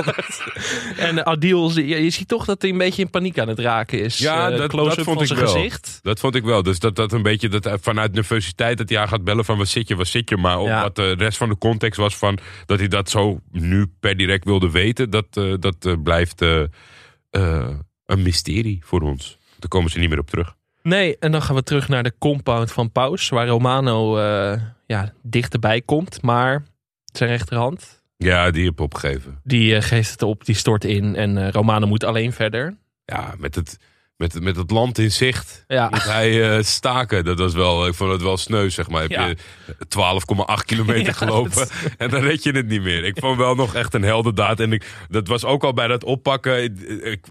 en 1.08 1.26
Adil, 1.26 1.70
je, 1.78 1.86
je 2.02 2.10
ziet 2.10 2.28
toch 2.28 2.44
dat 2.44 2.62
hij 2.62 2.70
een 2.70 2.78
beetje 2.78 3.02
in 3.02 3.10
paniek 3.10 3.38
aan 3.38 3.48
het 3.48 3.58
raken 3.58 4.00
is. 4.02 4.18
Ja, 4.18 4.50
dat- 4.50 4.70
vond 4.72 5.20
ik 5.30 5.36
wel. 5.36 5.46
gezicht. 5.48 5.98
Dat 6.02 6.20
vond 6.20 6.34
ik 6.34 6.44
wel. 6.44 6.62
Dus 6.62 6.78
dat, 6.78 6.96
dat 6.96 7.12
een 7.12 7.22
beetje 7.22 7.48
dat, 7.48 7.78
vanuit 7.80 8.12
nervositeit 8.12 8.78
dat 8.78 8.88
hij 8.88 8.98
aan 8.98 9.08
gaat 9.08 9.24
bellen 9.24 9.44
van 9.44 9.56
waar 9.56 9.66
zit 9.66 9.88
je, 9.88 9.96
waar 9.96 10.06
zit 10.06 10.28
je. 10.28 10.36
Maar 10.36 10.58
ook 10.58 10.66
Ja. 10.66 10.82
wat 10.82 10.96
de 10.96 11.12
rest 11.12 11.36
van 11.38 11.48
de 11.48 11.58
context 11.58 11.98
was 11.98 12.16
van 12.16 12.38
dat 12.66 12.78
hij 12.78 12.88
dat 12.88 13.10
zo 13.10 13.40
nu 13.50 13.86
per 14.00 14.16
direct 14.16 14.44
wilde 14.44 14.70
weten. 14.70 15.10
Dat, 15.10 15.26
eh, 15.30 15.54
dat 15.58 15.76
eh, 15.86 15.92
blijft 16.02 16.40
een 18.06 18.22
mysterie 18.22 18.80
voor 18.84 19.00
ons. 19.00 19.38
Daar 19.58 19.68
komen 19.68 19.90
ze 19.90 19.98
niet 19.98 20.08
meer 20.08 20.18
op 20.18 20.30
terug. 20.30 20.54
Nee, 20.82 21.16
en 21.18 21.32
dan 21.32 21.42
gaan 21.42 21.54
we 21.54 21.62
terug 21.62 21.88
naar 21.88 22.02
de 22.02 22.14
compound 22.18 22.72
van 22.72 22.90
Paus, 22.92 23.28
waar 23.28 23.46
Romano 23.46 24.18
eh, 24.18 24.60
ja, 24.86 25.12
dichterbij 25.22 25.80
komt. 25.80 26.22
Maar 26.22 26.62
zijn 27.12 27.30
rechterhand, 27.30 28.02
Ja, 28.16 28.50
die 28.50 28.64
heb 28.64 28.80
opgegeven. 28.80 29.40
die 29.44 29.76
eh, 29.76 29.82
geeft 29.82 30.10
het 30.10 30.22
op, 30.22 30.44
die 30.44 30.54
stort 30.54 30.84
in. 30.84 31.16
En 31.16 31.38
eh, 31.38 31.50
Romano 31.50 31.86
moet 31.86 32.04
alleen 32.04 32.32
verder. 32.32 32.76
Ja, 33.04 33.34
met 33.38 33.54
het, 33.54 33.78
met, 34.16 34.40
met 34.40 34.56
het 34.56 34.70
land 34.70 34.98
in 34.98 35.10
zicht. 35.12 35.64
Ja, 35.66 35.88
Moet 35.88 36.04
hij 36.04 36.62
staken. 36.62 37.24
Dat 37.24 37.38
was 37.38 37.54
wel, 37.54 37.86
ik 37.86 37.94
vond 37.94 38.12
het 38.12 38.22
wel 38.22 38.36
sneu, 38.36 38.70
zeg 38.70 38.88
maar. 38.88 39.00
Heb 39.02 39.10
Ja. 39.10 39.26
je 39.26 39.36
12,8 39.88 40.64
kilometer 40.64 41.04
Ja, 41.12 41.12
gelopen 41.12 41.50
dat- 41.54 41.72
en 41.98 42.10
dan 42.10 42.20
red 42.22 42.42
je 42.42 42.52
het 42.52 42.66
niet 42.68 42.82
meer. 42.82 43.04
Ik 43.04 43.18
vond 43.18 43.36
wel 43.38 43.54
nog 43.54 43.74
echt 43.74 43.94
een 43.94 44.02
heldendaad. 44.02 44.60
En 44.60 44.72
ik, 44.72 44.86
dat 45.08 45.28
was 45.28 45.44
ook 45.44 45.64
al 45.64 45.72
bij 45.72 45.86
dat 45.86 46.04
oppakken. 46.04 46.62
Ik, 46.62 46.80
ik, 47.02 47.26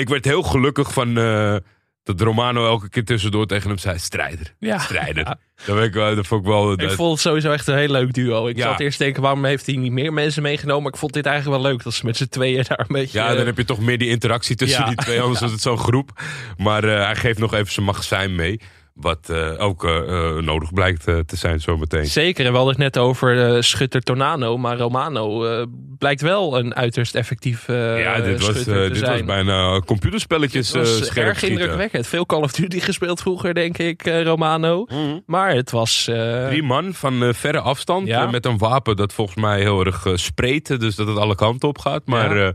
ik 0.00 0.08
werd 0.08 0.24
heel 0.24 0.42
gelukkig 0.42 0.92
van 0.92 1.18
eh, 1.18 1.56
dat 2.02 2.20
Romano 2.20 2.66
elke 2.66 2.88
keer 2.88 3.04
tussendoor 3.04 3.46
tegen 3.46 3.68
hem 3.68 3.78
zei: 3.78 3.98
strijder, 3.98 4.54
ja. 4.58 4.78
strijder. 4.78 5.24
Ja. 5.24 5.38
Dat, 5.66 5.82
ik, 5.82 5.92
wel- 5.94 6.14
dat 6.14 6.26
vond 6.26 6.40
ik 6.42 6.46
wel... 6.48 6.72
Ik 6.72 6.90
vond 6.90 7.10
het 7.12 7.20
sowieso 7.20 7.52
echt 7.52 7.66
een 7.66 7.76
heel 7.76 7.88
leuk 7.88 8.12
duo. 8.12 8.46
Ik 8.46 8.56
Ja. 8.56 8.70
zat 8.70 8.80
eerst 8.80 8.98
te 8.98 9.04
denken, 9.04 9.22
waarom 9.22 9.44
heeft 9.44 9.66
hij 9.66 9.76
niet 9.76 9.92
meer 9.92 10.12
mensen 10.12 10.42
meegenomen? 10.42 10.82
Maar 10.82 10.92
ik 10.92 10.98
vond 10.98 11.12
dit 11.12 11.26
eigenlijk 11.26 11.62
wel 11.62 11.70
leuk, 11.72 11.82
dat 11.82 11.94
ze 11.94 12.06
met 12.06 12.16
z'n 12.16 12.28
tweeën 12.28 12.64
daar 12.68 12.80
een 12.80 12.86
beetje... 12.88 13.18
ja, 13.18 13.34
dan 13.34 13.46
heb 13.46 13.56
je 13.56 13.64
toch 13.64 13.80
meer 13.80 13.98
die 13.98 14.08
interactie 14.08 14.56
tussen 14.56 14.86
die 14.86 14.94
twee. 14.96 15.20
Anders 15.20 15.42
is 15.46 15.50
het 15.50 15.60
zo'n 15.60 15.78
groep. 15.78 16.10
Maar 16.56 16.84
eh, 16.84 17.04
hij 17.04 17.16
geeft 17.16 17.38
nog 17.38 17.54
even 17.54 17.72
zijn 17.72 17.86
magazijn 17.86 18.34
mee. 18.34 18.60
Wat 19.00 19.28
eh, 19.28 19.52
ook 19.58 19.84
eh, 19.84 19.96
eh, 19.96 20.36
nodig 20.44 20.72
blijkt 20.72 21.04
te 21.04 21.36
zijn 21.36 21.60
zometeen. 21.60 22.06
Zeker, 22.06 22.44
en 22.44 22.50
we 22.50 22.56
hadden 22.56 22.74
het 22.74 22.94
net 22.94 23.02
over 23.02 23.64
schutter 23.64 24.00
Tornano. 24.00 24.56
Maar 24.58 24.78
Romano 24.78 25.44
blijkt 25.98 26.20
wel 26.20 26.58
een 26.58 26.74
uiterst 26.74 27.14
effectief 27.14 27.66
Ja, 27.66 28.20
dit 28.20 28.46
was, 28.46 28.64
dit 28.64 29.00
was 29.00 29.24
bijna 29.24 29.80
computerspelletjes 29.80 30.72
Het 30.72 30.76
was 30.76 31.10
erg 31.14 31.36
schieten. 31.36 31.58
indrukwekkend. 31.58 32.06
Veel 32.06 32.26
Call 32.26 32.42
of 32.42 32.52
Duty 32.52 32.80
gespeeld 32.80 33.20
vroeger, 33.20 33.54
denk 33.54 33.78
ik, 33.78 34.06
Romano. 34.24 34.84
Mhm. 34.88 35.18
Maar 35.26 35.54
het 35.54 35.70
was... 35.70 36.04
Drie 36.48 36.62
man 36.62 36.94
van 36.94 37.34
verre 37.34 37.60
afstand 37.60 38.06
Ja. 38.06 38.30
met 38.30 38.46
een 38.46 38.58
wapen 38.58 38.96
dat 38.96 39.12
volgens 39.12 39.36
mij 39.36 39.60
heel 39.60 39.84
erg 39.84 40.06
spreekt. 40.14 40.80
Dus 40.80 40.94
dat 40.94 41.06
het 41.06 41.16
alle 41.16 41.34
kanten 41.34 41.68
op 41.68 41.78
gaat. 41.78 42.06
Maar 42.06 42.38
Ja. 42.38 42.52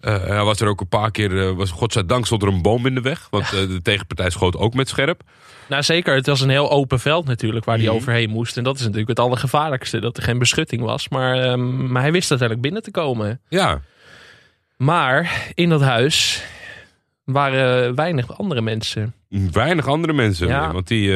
Eh, 0.00 0.24
hij 0.26 0.44
was 0.44 0.60
er 0.60 0.68
ook 0.68 0.80
een 0.80 0.88
paar 0.88 1.10
keer, 1.10 1.48
eh, 1.48 1.56
was, 1.56 1.70
godzijdank 1.70 2.26
stond 2.26 2.42
er 2.42 2.48
een 2.48 2.62
boom 2.62 2.86
in 2.86 2.94
de 2.94 3.00
weg. 3.00 3.26
Want 3.30 3.44
eh, 3.44 3.50
de 3.50 3.82
tegenpartij 3.82 4.30
schoot 4.30 4.56
ook 4.56 4.74
met 4.74 4.88
scherp. 4.88 5.22
Nou 5.68 5.82
zeker, 5.82 6.14
het 6.14 6.26
was 6.26 6.40
een 6.40 6.48
heel 6.48 6.70
open 6.70 7.00
veld 7.00 7.26
natuurlijk 7.26 7.64
waar 7.64 7.76
hij 7.76 7.86
Mhm. 7.86 7.94
overheen 7.94 8.30
moest. 8.30 8.56
En 8.56 8.64
dat 8.64 8.74
is 8.76 8.82
natuurlijk 8.82 9.08
het 9.08 9.18
allergevaarlijkste, 9.18 10.00
dat 10.00 10.16
er 10.16 10.22
geen 10.22 10.38
beschutting 10.38 10.82
was. 10.82 11.08
Maar, 11.08 11.38
ehm, 11.42 11.92
maar 11.92 12.02
hij 12.02 12.12
wist 12.12 12.30
uiteindelijk 12.30 12.60
binnen 12.68 12.82
te 12.92 13.00
komen. 13.00 13.40
Ja, 13.48 13.80
Maar 14.76 15.46
in 15.54 15.68
dat 15.68 15.80
huis 15.80 16.42
waren 17.24 17.94
weinig 17.94 18.38
andere 18.38 18.60
mensen. 18.60 19.14
weinig 19.52 19.86
andere 19.86 20.12
mensen. 20.12 20.48
Ja. 20.48 20.64
meer, 20.64 20.72
Want 20.72 20.88
die, 20.88 21.06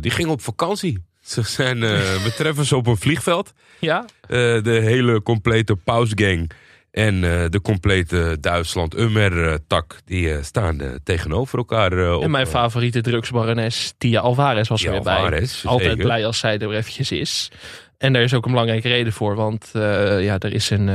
die 0.00 0.10
gingen 0.10 0.30
op 0.30 0.40
vakantie. 0.40 1.04
Ze 1.22 1.42
zijn, 1.42 1.80
we 1.80 2.32
treffen 2.36 2.64
ze 2.64 2.76
op 2.76 2.86
een 2.86 2.96
vliegveld. 2.96 3.52
Ja, 3.78 4.04
de 4.28 4.80
hele 4.82 5.22
complete 5.22 5.76
pausgang 5.76 6.50
en 6.92 7.14
eh, 7.24 7.44
de 7.48 7.60
complete 7.60 8.36
Duitsland-Ummer-tak... 8.40 9.98
die 10.04 10.32
eh, 10.32 10.42
staan 10.42 10.80
eh, 10.80 10.88
tegenover 11.04 11.58
elkaar. 11.58 12.14
op, 12.14 12.22
en 12.22 12.30
mijn 12.30 12.46
favoriete 12.46 13.00
drugsbarones, 13.00 13.94
Tia 13.98 14.20
Alvarez, 14.20 14.68
was 14.68 14.84
er 14.84 14.90
weer 14.90 15.02
bij. 15.02 15.48
Altijd 15.64 15.90
zeker. 15.90 15.96
blij 15.96 16.26
als 16.26 16.38
zij 16.38 16.58
er 16.58 16.72
eventjes 16.72 17.12
is. 17.12 17.50
En 17.98 18.12
daar 18.12 18.22
is 18.22 18.34
ook 18.34 18.44
een 18.44 18.50
belangrijke 18.50 18.88
reden 18.88 19.12
voor. 19.12 19.34
Want 19.34 19.70
ja, 19.72 20.38
er 20.38 20.52
is 20.52 20.70
een 20.70 20.90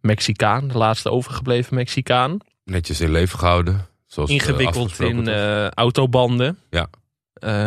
Mexicaan, 0.00 0.68
de 0.68 0.78
laatste 0.78 1.10
overgebleven 1.10 1.74
Mexicaan. 1.74 2.38
netjes 2.64 3.00
in 3.00 3.10
leven 3.10 3.38
gehouden. 3.38 3.86
Zoals, 4.06 4.30
ingewikkeld 4.30 5.00
in 5.00 5.28
autobanden. 5.68 6.58
Ja. 6.70 6.88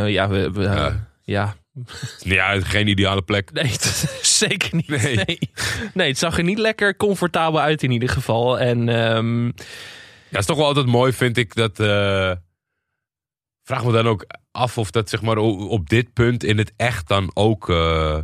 Ja, 0.07 0.29
we, 0.29 0.51
we, 0.51 0.61
Ja. 0.61 1.07
ja. 1.21 1.55
ja. 2.19 2.59
Geen 2.61 2.87
ideale 2.87 3.21
plek. 3.21 3.51
Nee, 3.51 3.71
zeker 4.21 4.75
niet. 4.75 4.87
Nee. 4.87 5.15
Nee. 5.15 5.39
Nee. 5.93 6.07
het 6.07 6.17
zag 6.17 6.37
er 6.37 6.43
niet 6.43 6.57
lekker 6.57 6.95
comfortabel 6.97 7.59
uit 7.59 7.83
in 7.83 7.91
ieder 7.91 8.09
geval. 8.09 8.59
En 8.59 8.89
ehm, 8.89 9.45
Ja, 9.45 9.51
het 10.29 10.39
is 10.39 10.45
toch 10.45 10.57
wel 10.57 10.65
altijd 10.65 10.85
mooi, 10.85 11.13
vind 11.13 11.37
ik, 11.37 11.55
dat... 11.55 11.79
eh, 11.79 12.31
vraag 13.63 13.85
me 13.85 13.91
dan 13.91 14.07
ook 14.07 14.25
af 14.51 14.77
of 14.77 14.91
dat 14.91 15.09
zeg 15.09 15.21
maar 15.21 15.37
op 15.37 15.89
dit 15.89 16.13
punt 16.13 16.43
in 16.43 16.57
het 16.57 16.73
echt 16.75 17.07
dan 17.07 17.31
ook... 17.33 17.69
eh, 17.69 18.19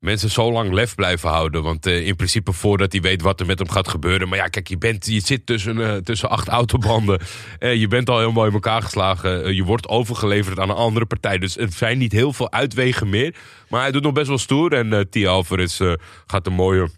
mensen 0.00 0.30
zo 0.30 0.52
lang 0.52 0.72
lef 0.72 0.94
blijven 0.94 1.28
houden. 1.28 1.62
Want 1.62 1.86
eh, 1.86 2.06
in 2.06 2.16
principe 2.16 2.52
voordat 2.52 2.92
hij 2.92 3.00
weet 3.00 3.22
wat 3.22 3.40
er 3.40 3.46
met 3.46 3.58
hem 3.58 3.70
gaat 3.70 3.88
gebeuren. 3.88 4.28
Maar 4.28 4.38
ja, 4.38 4.46
kijk, 4.46 4.68
je, 4.68 4.78
bent, 4.78 5.06
je 5.06 5.20
zit 5.20 5.46
tussen, 5.46 5.86
eh, 5.90 5.96
tussen 5.96 6.30
acht 6.30 6.48
autobanden. 6.48 7.20
Eh, 7.58 7.74
je 7.74 7.88
bent 7.88 8.10
al 8.10 8.18
helemaal 8.18 8.46
in 8.46 8.52
elkaar 8.52 8.82
geslagen. 8.82 9.54
Je 9.54 9.64
wordt 9.64 9.88
overgeleverd 9.88 10.58
aan 10.58 10.70
een 10.70 10.76
andere 10.76 11.06
partij. 11.06 11.38
Dus 11.38 11.54
het 11.54 11.74
zijn 11.74 11.98
niet 11.98 12.12
heel 12.12 12.32
veel 12.32 12.52
uitwegen 12.52 13.08
meer. 13.08 13.34
Maar 13.68 13.80
hij 13.80 13.90
doet 13.90 14.02
nog 14.02 14.12
best 14.12 14.28
wel 14.28 14.38
stoer. 14.38 14.72
En 14.72 15.10
Tia 15.10 15.28
Alvarez 15.30 15.80
gaat 16.26 16.46
een 16.46 16.52
mooie 16.52 16.90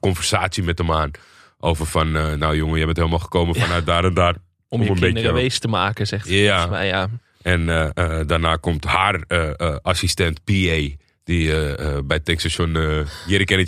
conversatie 0.00 0.62
met 0.62 0.78
hem 0.78 0.92
aan. 0.92 1.10
Over 1.58 1.86
van, 1.86 2.10
nou 2.12 2.56
jongen, 2.56 2.78
je 2.78 2.84
bent 2.84 2.96
helemaal 2.96 3.18
gekomen 3.18 3.54
vanuit 3.54 3.86
daar 3.86 4.04
en 4.04 4.14
daar. 4.14 4.34
om 4.68 4.80
Om 4.80 4.82
je 4.82 4.90
een 4.90 5.00
beetje- 5.14 5.32
wees 5.32 5.58
te 5.58 5.68
maken, 5.68 6.06
zegt 6.06 6.28
hij. 6.28 6.36
Ja. 6.36 6.66
mij, 6.66 6.86
ja. 6.86 7.08
En 7.42 7.66
daarna 8.26 8.56
komt 8.56 8.84
haar 8.84 9.24
assistent 9.82 10.44
PA 10.44 10.88
Die 11.24 11.52
eh, 11.52 11.72
eh, 11.72 12.04
bij 12.04 12.16
het 12.16 12.24
tankstation 12.24 12.76
uh, 12.76 13.06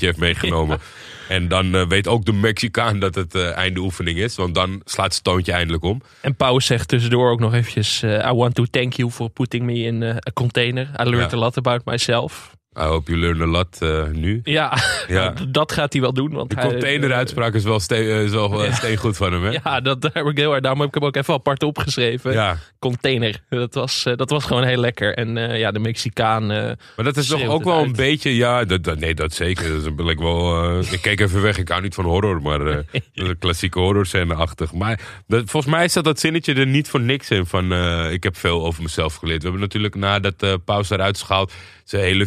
heeft 0.00 0.16
meegenomen. 0.16 0.78
En 1.28 1.48
dan 1.48 1.88
weet 1.88 2.08
ook 2.08 2.24
de 2.24 2.32
Mexicaan 2.32 3.00
dat 3.00 3.14
het 3.14 3.34
eh, 3.34 3.56
einde 3.56 3.80
oefening 3.80 4.18
is. 4.18 4.36
Want 4.36 4.54
dan 4.54 4.80
slaat 4.84 5.04
het 5.04 5.14
stoontje 5.14 5.52
eindelijk 5.52 5.84
om. 5.84 6.02
En 6.20 6.34
Pauw 6.34 6.58
zegt 6.58 6.88
tussendoor 6.88 7.30
ook 7.30 7.40
nog 7.40 7.54
eventjes... 7.54 8.02
I 8.02 8.32
want 8.32 8.54
to 8.54 8.64
thank 8.70 8.92
you 8.92 9.10
for 9.10 9.30
putting 9.30 9.64
me 9.64 9.74
in 9.74 10.02
a 10.02 10.32
container. 10.34 10.90
I 11.00 11.02
learned 11.02 11.30
Ja. 11.30 11.36
a 11.36 11.40
lot 11.40 11.56
about 11.56 11.84
myself. 11.84 12.52
I 12.78 12.82
hope 12.82 13.10
you 13.10 13.20
learn 13.22 13.40
a 13.42 13.46
lot 13.46 13.82
eh, 13.82 14.06
nu. 14.06 14.40
Ja, 14.44 14.78
Ja. 15.08 15.34
dat 15.48 15.72
gaat 15.72 15.92
hij 15.92 16.02
wel 16.02 16.12
doen. 16.12 16.32
Want 16.32 16.50
De 16.50 16.56
hij- 16.56 16.68
containeruitspraak 16.70 17.54
is 17.54 17.64
wel, 17.64 17.80
steen, 17.80 18.04
eh, 18.08 18.22
is 18.22 18.30
wel 18.30 18.64
eh, 18.64 18.74
steengoed 18.74 19.16
van 19.16 19.32
hem, 19.32 19.44
hè? 19.44 19.50
Ja, 19.64 19.80
dat 19.80 20.00
daar 20.00 20.10
heb 20.14 20.26
ik 20.26 20.36
heel 20.36 20.52
erg. 20.52 20.60
Daarom 20.60 20.80
heb 20.80 20.88
ik 20.88 20.94
hem 20.94 21.04
ook 21.04 21.16
even 21.16 21.34
apart 21.34 21.62
opgeschreven. 21.62 22.32
Ja. 22.32 22.56
Container. 22.78 23.40
Dat 23.48 23.74
was, 23.74 24.02
dat 24.16 24.30
was 24.30 24.44
gewoon 24.44 24.64
heel 24.64 24.80
lekker. 24.80 25.14
En 25.14 25.58
ja, 25.58 25.70
de 25.70 25.78
Mexicaan. 25.78 26.46
Maar 26.46 26.76
dat 26.96 27.16
is 27.16 27.26
toch 27.26 27.46
ook 27.46 27.64
wel 27.64 27.82
een 27.82 27.92
beetje... 27.92 28.36
Ja, 28.36 28.64
dat, 28.64 28.84
dat- 28.84 28.98
nee, 28.98 29.14
dat 29.14 29.32
zeker. 29.32 29.68
Dat 29.68 29.80
is 29.98 30.10
ik, 30.10 30.18
wel, 30.18 30.78
ik 30.80 30.98
keek 31.02 31.20
even 31.20 31.42
weg. 31.42 31.58
Ik 31.58 31.68
hou 31.68 31.82
niet 31.82 31.94
van 31.94 32.04
horror, 32.04 32.42
maar 32.42 32.58
dat 32.64 32.84
is 32.92 33.00
een 33.14 33.38
klassieke 33.38 33.78
horrorscène-achtig. 33.78 34.72
Maar 34.72 35.00
dat, 35.26 35.50
volgens 35.50 35.72
mij 35.74 35.88
staat 35.88 36.04
dat 36.04 36.20
zinnetje 36.20 36.54
er 36.54 36.66
niet 36.66 36.88
voor 36.88 37.00
niks 37.00 37.30
in. 37.30 37.46
Van, 37.46 37.72
ik 38.10 38.22
heb 38.22 38.36
veel 38.36 38.64
over 38.66 38.82
mezelf 38.82 39.14
geleerd. 39.14 39.38
We 39.38 39.44
hebben 39.48 39.60
natuurlijk 39.62 39.94
nadat 39.94 40.64
Paus 40.64 40.90
eruit 40.90 41.16
is 41.16 41.22
gehaald... 41.22 41.52
zijn 41.84 42.02
hele 42.02 42.26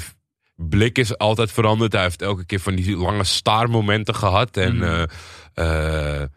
blik 0.56 0.98
is 0.98 1.18
altijd 1.18 1.52
veranderd. 1.52 1.92
Hij 1.94 2.02
heeft 2.02 2.22
elke 2.22 2.46
keer 2.46 2.60
van 2.60 2.76
die 2.76 2.98
lange 2.98 3.24
staarmomenten 3.24 4.16
gehad. 4.16 4.58
En... 4.58 4.76
Mhm. 4.76 5.06
eh, 5.54 6.22
eh, 6.22 6.28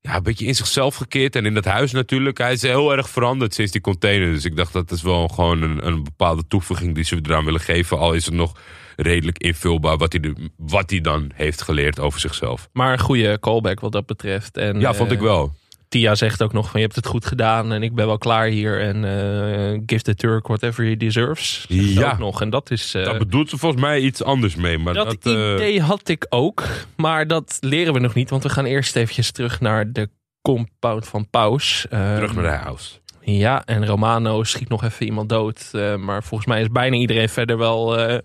ja, 0.00 0.16
een 0.16 0.22
beetje 0.22 0.46
in 0.46 0.54
zichzelf 0.54 0.94
gekeerd. 0.94 1.36
En 1.36 1.46
in 1.46 1.54
dat 1.54 1.64
huis 1.64 1.92
natuurlijk. 1.92 2.38
Hij 2.38 2.52
is 2.52 2.62
heel 2.62 2.96
erg 2.96 3.08
veranderd 3.10 3.54
sinds 3.54 3.72
die 3.72 3.80
container. 3.80 4.32
Dus 4.32 4.44
ik 4.44 4.56
dacht 4.56 4.72
dat 4.72 4.90
is 4.90 5.02
wel 5.02 5.28
gewoon 5.28 5.62
een, 5.62 5.86
een 5.86 6.02
bepaalde 6.02 6.46
toevoeging 6.48 6.94
die 6.94 7.04
ze 7.04 7.18
eraan 7.22 7.44
willen 7.44 7.60
geven. 7.60 7.98
Al 7.98 8.12
is 8.12 8.24
het 8.24 8.34
nog 8.34 8.52
redelijk 8.96 9.38
invulbaar 9.38 9.96
wat 9.96 10.12
hij, 10.12 10.20
de- 10.20 10.50
wat 10.56 10.90
hij 10.90 11.00
dan 11.00 11.30
heeft 11.34 11.62
geleerd 11.62 12.00
over 12.00 12.20
zichzelf. 12.20 12.68
maar 12.72 12.92
een 12.92 12.98
goede 13.00 13.38
callback 13.40 13.80
wat 13.80 13.92
dat 13.92 14.06
betreft. 14.06 14.56
En, 14.56 14.80
Ja, 14.80 14.94
vond 14.94 15.08
eh, 15.10 15.14
ik 15.16 15.20
wel. 15.22 15.54
Tia 15.92 16.14
zegt 16.14 16.42
ook 16.42 16.52
nog 16.52 16.70
van 16.70 16.80
je 16.80 16.86
hebt 16.86 16.96
het 16.98 17.06
goed 17.06 17.26
gedaan 17.26 17.72
en 17.72 17.82
ik 17.82 17.94
ben 17.94 18.06
wel 18.06 18.18
klaar 18.18 18.46
hier. 18.46 18.80
En 18.80 19.04
eh, 19.04 19.80
give 19.86 20.02
the 20.02 20.14
Turk 20.14 20.46
whatever 20.46 20.84
he 20.84 20.96
deserves. 20.96 21.64
Ja. 21.68 22.10
ook 22.12 22.18
nog. 22.18 22.40
En 22.40 22.50
dat 22.50 22.70
is... 22.70 22.94
eh, 22.94 23.04
Daar 23.04 23.18
bedoelt 23.18 23.50
ze 23.50 23.58
volgens 23.58 23.82
mij 23.82 24.00
iets 24.00 24.22
anders 24.22 24.54
mee. 24.54 24.78
Maar 24.78 24.94
dat 24.94 25.22
dat, 25.22 25.34
eh, 25.34 25.52
idee 25.52 25.80
had 25.80 26.08
ik 26.08 26.26
ook. 26.28 26.64
Maar 26.96 27.26
dat 27.26 27.56
leren 27.60 27.92
we 27.92 27.98
nog 27.98 28.14
niet. 28.14 28.30
Want 28.30 28.42
we 28.42 28.48
gaan 28.48 28.64
eerst 28.64 28.96
eventjes 28.96 29.30
terug 29.30 29.60
naar 29.60 29.92
de 29.92 30.08
compound 30.42 31.08
van 31.08 31.30
Paus. 31.30 31.86
Eh, 31.90 32.14
terug 32.14 32.34
naar 32.34 32.44
de 32.44 32.64
house. 32.64 32.90
Ja, 33.24 33.62
en 33.64 33.86
Romano 33.86 34.44
schiet 34.44 34.68
nog 34.68 34.84
even 34.84 35.06
iemand 35.06 35.28
dood. 35.28 35.68
eh, 35.72 35.96
maar 35.96 36.22
volgens 36.22 36.48
mij 36.48 36.60
is 36.60 36.68
bijna 36.68 36.96
iedereen 36.96 37.28
verder 37.28 37.58
wel 37.58 37.98
eh, 37.98 38.18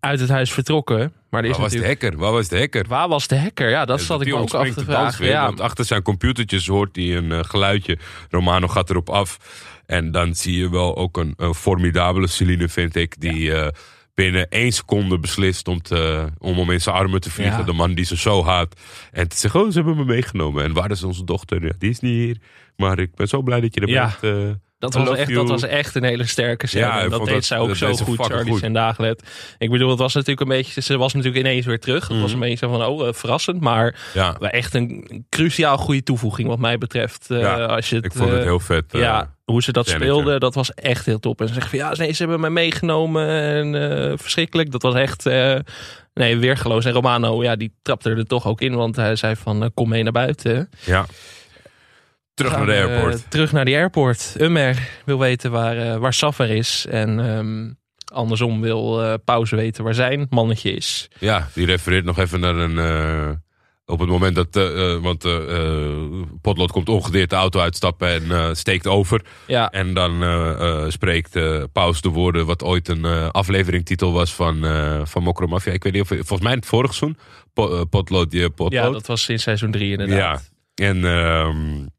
uit 0.00 0.20
het 0.20 0.28
huis 0.28 0.52
vertrokken. 0.52 1.12
Maar 1.30 1.42
er 1.42 1.48
is 1.48 1.56
Waar 1.56 1.64
was 1.64 1.72
de 1.72 1.86
hacker? 1.86 2.16
Waar 2.16 2.32
was 2.32 2.48
de 2.48 2.58
hacker? 2.58 2.84
Waar 2.88 3.08
was 3.08 3.26
de 3.26 3.38
hacker? 3.38 3.70
Ja, 3.70 3.84
dat 3.84 3.98
Ja, 3.98 4.04
zat 4.04 4.20
ik 4.20 4.26
me 4.26 4.34
ook 4.34 4.54
af 4.54 4.68
te 4.70 4.84
vragen. 4.84 5.20
weer, 5.22 5.30
Ja, 5.30 5.44
Want 5.46 5.60
achter 5.60 5.84
zijn 5.84 6.02
computertjes 6.02 6.66
hoort 6.66 6.96
hij 6.96 7.16
een 7.16 7.32
eh, 7.32 7.38
geluidje. 7.42 7.98
Romano 8.30 8.68
gaat 8.68 8.90
erop 8.90 9.10
af. 9.10 9.38
En 9.86 10.10
dan 10.10 10.34
zie 10.34 10.58
je 10.58 10.70
wel 10.70 10.96
ook 10.96 11.16
een, 11.16 11.34
een 11.36 11.54
formidabele 11.54 12.26
Celine, 12.26 12.68
vind 12.68 12.96
ik. 12.96 13.20
Die 13.20 13.52
binnen 14.14 14.48
één 14.48 14.72
seconde 14.72 15.18
beslist 15.18 15.68
om, 15.68 15.82
te, 15.82 16.26
om 16.38 16.58
hem 16.58 16.70
in 16.70 16.80
zijn 16.80 16.94
armen 16.96 17.20
te 17.20 17.30
vliegen. 17.30 17.58
Ja. 17.58 17.64
De 17.64 17.72
man 17.72 17.94
die 17.94 18.04
ze 18.04 18.16
zo 18.16 18.44
haat. 18.44 18.80
En 19.12 19.28
te 19.28 19.36
zeggen, 19.36 19.60
oh, 19.60 19.66
ze 19.70 19.74
hebben 19.74 19.96
me 19.96 20.04
meegenomen. 20.04 20.64
En 20.64 20.72
waar 20.72 20.90
is 20.90 21.02
onze 21.02 21.24
dochter? 21.24 21.64
Ja, 21.64 21.72
die 21.78 21.90
is 21.90 22.00
niet 22.00 22.12
hier. 22.12 22.36
Maar 22.76 22.98
ik 22.98 23.14
ben 23.14 23.28
zo 23.28 23.42
blij 23.42 23.60
dat 23.60 23.74
je 23.74 23.80
er 23.80 23.88
Ja. 23.88 24.14
bent. 24.20 24.34
eh. 24.34 24.50
Dat 24.78 24.94
was, 24.94 25.08
echt, 25.18 25.28
you. 25.28 25.40
dat 25.40 25.48
was 25.48 25.62
echt 25.70 25.94
een 25.94 26.04
hele 26.04 26.26
sterke 26.26 26.66
scène. 26.66 26.84
Ja, 26.84 26.96
ik 26.98 27.02
en 27.04 27.10
dat 27.10 27.24
deed 27.24 27.44
zij 27.44 27.58
ook 27.58 27.68
dat 27.68 27.76
zo 27.76 27.92
goed, 28.04 28.32
goed. 28.46 28.62
en 28.62 28.72
Dagelet. 28.72 29.22
Ik 29.58 29.70
bedoel, 29.70 29.90
het 29.90 29.98
was 29.98 30.14
natuurlijk 30.14 30.40
een 30.40 30.56
beetje... 30.56 30.80
Ze 30.80 30.96
was 30.96 31.12
natuurlijk 31.14 31.44
ineens 31.46 31.66
weer 31.66 31.78
terug. 31.80 32.08
Het 32.08 32.20
was 32.20 32.32
Mhm. 32.32 32.42
een 32.42 32.48
beetje 32.48 32.68
van, 32.68 32.84
oh, 32.84 33.06
eh, 33.08 33.12
verrassend. 33.14 33.60
Maar 33.60 33.96
ja, 34.14 34.36
echt 34.38 34.74
een 34.74 35.24
cruciaal 35.28 35.76
goede 35.78 36.02
toevoeging 36.02 36.48
wat 36.48 36.58
mij 36.58 36.78
betreft. 36.78 37.30
eh, 37.30 37.66
als 37.66 37.88
je 37.88 37.96
het, 37.96 38.04
ik 38.04 38.12
vond 38.12 38.30
het 38.30 38.42
heel 38.42 38.60
vet. 38.60 38.84
ja, 38.88 39.33
hoe 39.44 39.62
ze 39.62 39.72
dat 39.72 39.88
speelden, 39.88 40.40
dat 40.40 40.54
was 40.54 40.74
echt 40.74 41.06
heel 41.06 41.18
top. 41.18 41.40
En 41.40 41.48
ze 41.48 41.54
zeggen 41.54 41.70
van 41.70 41.88
ja, 41.88 41.94
nee, 41.96 42.12
ze 42.12 42.22
hebben 42.22 42.40
mij 42.40 42.50
meegenomen 42.50 43.28
en 43.28 43.74
eh, 43.74 44.12
verschrikkelijk. 44.16 44.70
Dat 44.70 44.82
was 44.82 44.94
echt 44.94 45.26
eh, 45.26 45.56
nee, 46.14 46.36
weergeloos. 46.36 46.84
En 46.84 46.92
Romano, 46.92 47.42
ja, 47.42 47.56
die 47.56 47.74
trapte 47.82 48.10
er 48.10 48.26
toch 48.26 48.46
ook 48.46 48.60
in, 48.60 48.74
want 48.74 48.96
hij 48.96 49.16
zei 49.16 49.36
van 49.36 49.62
eh, 49.62 49.68
kom 49.74 49.88
mee 49.88 50.02
naar 50.02 50.12
buiten. 50.12 50.70
ja. 50.84 51.06
Terug 52.34 52.52
Gaan 52.52 52.66
naar 52.66 52.76
de 52.76 52.82
airport. 52.82 53.30
terug 53.30 53.52
naar 53.52 53.64
de 53.64 53.74
airport. 53.74 54.34
Ummer 54.38 54.88
wil 55.04 55.18
weten 55.18 55.50
waar, 55.50 55.98
waar 55.98 56.12
Safar 56.12 56.48
is. 56.48 56.86
En 56.90 57.20
ehm, 57.20 57.70
andersom 58.16 58.60
wil 58.60 59.18
Pauze 59.24 59.56
weten 59.56 59.84
waar 59.84 59.94
zijn 59.94 60.26
mannetje 60.30 60.72
is. 60.72 61.08
Ja, 61.18 61.48
die 61.52 61.66
refereert 61.66 62.04
nog 62.04 62.18
even 62.18 62.40
naar 62.40 62.56
een. 62.56 63.42
Op 63.86 63.98
het 63.98 64.08
moment 64.08 64.34
dat. 64.34 64.56
eh, 64.56 64.92
eh, 64.94 65.02
want 65.02 65.24
eh, 65.24 66.22
Potlood 66.40 66.70
komt 66.72 66.88
ongedeerd 66.88 67.30
de 67.30 67.36
auto 67.36 67.60
uitstappen 67.60 68.08
en 68.32 68.56
steekt 68.56 68.86
over. 68.86 69.24
Ja, 69.46 69.70
En 69.70 69.94
dan 69.94 70.12
spreekt 70.92 71.38
Paus 71.72 72.00
de 72.00 72.08
woorden. 72.08 72.46
wat 72.46 72.62
ooit 72.62 72.88
een 72.88 73.04
afleveringtitel 73.30 74.12
was 74.12 74.34
van, 74.34 74.64
van 75.06 75.22
Mokro 75.22 75.46
Mafia. 75.46 75.72
Ik 75.72 75.82
weet 75.82 75.92
niet 75.92 76.02
of. 76.02 76.08
Volgens 76.08 76.40
mij 76.40 76.52
in 76.52 76.58
het 76.58 76.66
vorige 76.68 76.94
seizoen. 76.94 77.18
Po- 77.52 77.84
Potlood, 77.84 78.30
die 78.30 78.50
Potlood. 78.50 78.84
ja, 78.84 78.90
dat 78.90 79.06
was 79.06 79.28
in 79.28 79.38
seizoen 79.38 79.70
3 79.70 79.90
inderdaad. 79.90 80.50
Ja. 80.74 80.84
En. 80.86 81.92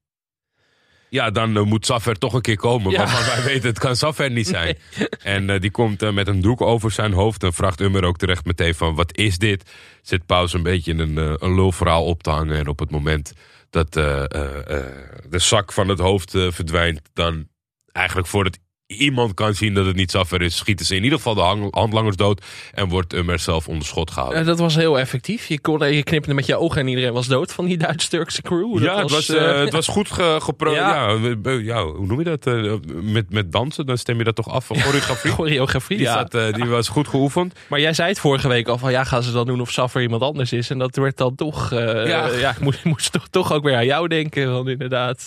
Ja, 1.09 1.29
dan 1.31 1.57
eh, 1.57 1.63
moet 1.63 1.85
Saffer 1.85 2.17
toch 2.17 2.33
een 2.33 2.41
keer 2.41 2.57
komen. 2.57 2.91
Ja. 2.91 2.97
Waarvan 2.97 3.25
wij 3.25 3.43
weten, 3.43 3.69
het 3.69 3.79
kan 3.79 3.95
Saffer 3.95 4.31
niet 4.31 4.47
zijn. 4.47 4.77
En 5.23 5.49
eh, 5.49 5.59
die 5.59 5.71
komt 5.71 6.01
eh, 6.01 6.11
met 6.11 6.27
een 6.27 6.41
doek 6.41 6.61
over 6.61 6.91
zijn 6.91 7.13
hoofd. 7.13 7.43
En 7.43 7.53
vraagt 7.53 7.81
Ummer 7.81 8.03
ook 8.03 8.17
terecht 8.17 8.45
meteen 8.45 8.75
van, 8.75 8.95
wat 8.95 9.17
is 9.17 9.37
dit? 9.37 9.71
Zit 10.01 10.25
Paus 10.25 10.53
een 10.53 10.63
beetje 10.63 10.93
een, 10.93 11.17
een 11.17 11.55
lulverhaal 11.55 12.05
op 12.05 12.23
te 12.23 12.29
hangen. 12.29 12.57
En 12.57 12.67
op 12.67 12.79
het 12.79 12.91
moment 12.91 13.33
dat 13.69 13.93
de 13.93 15.19
zak 15.29 15.71
van 15.71 15.87
het 15.87 15.99
hoofd 15.99 16.31
verdwijnt... 16.31 17.01
dan 17.13 17.47
eigenlijk 17.91 18.27
voordat 18.27 18.57
iemand 18.87 19.33
kan 19.33 19.53
zien 19.53 19.73
dat 19.73 19.85
het 19.85 19.95
niet 19.95 20.11
Saffer 20.11 20.41
is... 20.41 20.55
schieten 20.57 20.85
ze 20.85 20.95
in 20.95 21.03
ieder 21.03 21.17
geval 21.17 21.33
de 21.35 21.69
handlangers 21.71 22.15
dood... 22.15 22.45
en 22.73 22.87
wordt 22.87 23.13
Ummer 23.13 23.39
zelf 23.39 23.67
onder 23.67 23.85
schot 23.87 24.11
gehouden. 24.11 24.39
Eh, 24.39 24.45
dat 24.45 24.59
was 24.59 24.75
heel 24.75 24.99
effectief. 24.99 25.45
Je, 25.47 25.59
kon, 25.59 25.93
je 25.93 26.03
knipte 26.03 26.33
met 26.33 26.45
je 26.45 26.55
ogen 26.57 26.81
en 26.81 26.87
iedereen 26.87 27.13
was 27.13 27.27
dood 27.27 27.51
van 27.53 27.65
die 27.65 27.77
Duits-Turkse 27.77 28.41
crew. 28.41 28.73
Dat 28.73 28.81
ja, 28.83 28.99
het 29.01 29.11
was, 29.11 29.29
eh, 29.29 29.49
eh, 29.49 29.59
het 29.59 29.71
was 29.73 29.87
goed 29.87 30.11
ge, 30.11 30.37
gepro- 30.41 30.73
Ja. 31.63 31.85
hoe 31.85 32.05
noem 32.07 32.19
je 32.19 32.37
dat? 32.37 32.45
Met, 33.01 33.29
met 33.33 33.51
dansen, 33.51 33.85
dan 33.85 33.97
stem 33.97 34.17
je 34.17 34.23
dat 34.23 34.35
toch 34.35 34.49
af 34.49 34.65
van 34.65 34.79
choreografie? 34.79 35.31
choreografie. 35.39 35.97
Die, 35.97 36.07
zat, 36.07 36.31
die 36.31 36.65
was 36.65 36.87
goed 36.87 37.07
geoefend. 37.07 37.59
Maar 37.67 37.79
jij 37.79 37.93
zei 37.93 38.09
het 38.09 38.19
vorige 38.19 38.47
week 38.47 38.67
al 38.67 38.77
van 38.77 38.91
ja, 38.91 39.03
gaan 39.03 39.23
ze 39.23 39.31
dan 39.31 39.45
doen 39.45 39.61
of 39.61 39.71
Saffer 39.71 40.01
iemand 40.01 40.21
anders 40.21 40.51
is. 40.53 40.69
En 40.69 40.77
dat 40.77 40.95
werd 40.95 41.17
dan 41.17 41.35
toch, 41.35 41.69
Ja. 42.05 42.49
ik 42.51 42.59
moest, 42.59 42.83
moest 42.83 43.11
toch, 43.11 43.27
toch 43.29 43.53
ook 43.53 43.63
weer 43.63 43.75
aan 43.75 43.85
jou 43.85 44.07
denken. 44.07 44.51
Want 44.51 44.67
inderdaad, 44.67 45.25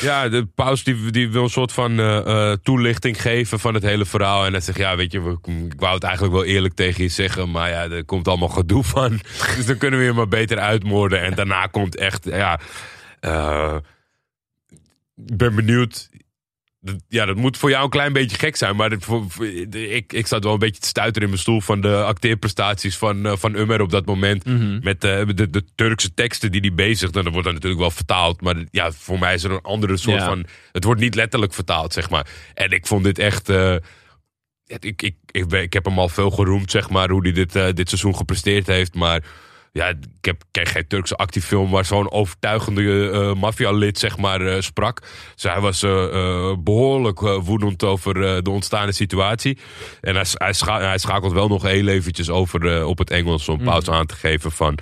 Ja, 0.00 0.28
de 0.28 0.46
paus 0.54 0.84
die, 0.84 1.10
die 1.10 1.30
wil 1.30 1.42
een 1.42 1.48
soort 1.48 1.72
van 1.72 2.00
eh, 2.00 2.52
toelichting 2.74 3.20
geven 3.22 3.58
van 3.60 3.74
het 3.74 3.82
hele 3.82 4.04
verhaal. 4.04 4.44
En 4.46 4.52
hij 4.52 4.60
zegt, 4.60 4.78
ja, 4.78 4.96
weet 4.96 5.12
je, 5.12 5.38
ik 5.70 5.80
wou 5.80 5.94
het 5.94 6.02
eigenlijk 6.02 6.34
wel 6.34 6.44
eerlijk 6.44 6.74
tegen 6.74 7.02
je 7.02 7.08
zeggen. 7.08 7.50
Maar 7.50 7.70
ja, 7.70 7.90
er 7.90 8.04
komt 8.04 8.28
allemaal 8.28 8.48
gedoe 8.48 8.84
van. 8.84 9.20
Dus 9.56 9.66
dan 9.66 9.78
kunnen 9.78 9.98
we 9.98 10.04
je 10.04 10.12
maar 10.12 10.28
beter 10.28 10.58
uitmoorden. 10.58 11.20
En 11.20 11.34
daarna 11.34 11.66
komt 11.66 11.96
echt, 11.96 12.24
ja... 12.24 12.60
eh, 13.20 13.76
ik 15.26 15.36
ben 15.36 15.54
benieuwd. 15.54 16.08
Ja, 17.08 17.24
dat 17.24 17.36
moet 17.36 17.56
voor 17.56 17.70
jou 17.70 17.84
een 17.84 17.90
klein 17.90 18.12
beetje 18.12 18.38
gek 18.38 18.56
zijn. 18.56 18.76
Maar 18.76 18.90
dit- 18.90 19.04
voor, 19.04 19.24
voor- 19.28 19.46
ik, 19.46 20.12
ik 20.12 20.26
zat 20.26 20.44
wel 20.44 20.52
een 20.52 20.58
beetje 20.58 20.80
te 20.80 20.86
stuiteren 20.88 21.22
in 21.22 21.28
mijn 21.28 21.40
stoel 21.40 21.60
van 21.60 21.80
de 21.80 22.02
acteerprestaties 22.02 22.96
van, 22.96 23.26
eh, 23.26 23.36
van 23.36 23.54
Ummer 23.54 23.80
op 23.80 23.90
dat 23.90 24.06
moment. 24.06 24.44
Met 24.84 25.04
eh, 25.04 25.26
de, 25.34 25.50
de 25.50 25.64
Turkse 25.74 26.14
teksten 26.14 26.50
die 26.52 26.60
hij 26.60 26.74
bezigt. 26.74 27.16
En 27.16 27.22
dat 27.22 27.32
wordt 27.32 27.44
dan 27.46 27.54
natuurlijk 27.54 27.80
wel 27.82 27.90
vertaald. 27.90 28.40
Maar 28.40 28.56
ja, 28.70 28.92
voor 28.92 29.18
mij 29.18 29.34
is 29.34 29.44
er 29.44 29.50
een 29.50 29.60
andere 29.62 29.96
soort 29.96 30.20
Ja. 30.20 30.26
van. 30.26 30.46
Het 30.72 30.84
wordt 30.84 31.00
niet 31.00 31.14
letterlijk 31.14 31.54
vertaald, 31.54 31.92
zeg 31.92 32.10
maar. 32.10 32.26
En 32.54 32.70
ik 32.70 32.86
vond 32.86 33.04
dit 33.04 33.18
echt. 33.18 33.46
het- 33.46 33.82
ik, 34.84 35.02
ik, 35.02 35.14
ik, 35.30 35.52
ik 35.52 35.72
heb 35.72 35.84
hem 35.84 35.98
al 35.98 36.08
veel 36.08 36.30
geroemd, 36.30 36.70
zeg 36.70 36.90
maar, 36.90 37.10
hoe 37.10 37.22
hij 37.22 37.32
dit, 37.32 37.52
dit 37.76 37.88
seizoen 37.88 38.16
gepresteerd 38.16 38.66
heeft. 38.66 38.94
Maar 38.94 39.22
ja, 39.74 39.88
ik 39.88 40.24
heb 40.24 40.42
ken 40.50 40.66
geen 40.66 40.86
Turkse 40.86 41.16
actiefilm 41.16 41.70
waar 41.70 41.84
zo'n 41.84 42.10
overtuigende 42.12 43.34
maffia-lid, 43.36 43.98
zeg 43.98 44.16
maar, 44.16 44.40
eh, 44.40 44.60
sprak. 44.60 45.00
Dus 45.34 45.42
hij 45.42 45.60
was 45.60 45.82
eh, 45.82 46.04
eh, 46.04 46.56
behoorlijk 46.58 47.22
eh, 47.22 47.38
woedend 47.38 47.84
over 47.84 48.14
de 48.44 48.50
ontstaande 48.50 48.92
situatie. 48.92 49.58
En 50.00 50.14
hij, 50.14 50.24
hij, 50.28 50.52
scha- 50.52 50.80
hij 50.80 50.98
schakelt 50.98 51.32
wel 51.32 51.48
nog 51.48 51.62
heel 51.62 51.88
eventjes 51.88 52.30
over 52.30 52.84
op 52.84 52.98
het 52.98 53.10
Engels 53.10 53.48
om 53.48 53.64
pauze 53.64 53.90
aan 53.90 54.06
te 54.06 54.14
geven 54.14 54.52
van... 54.52 54.78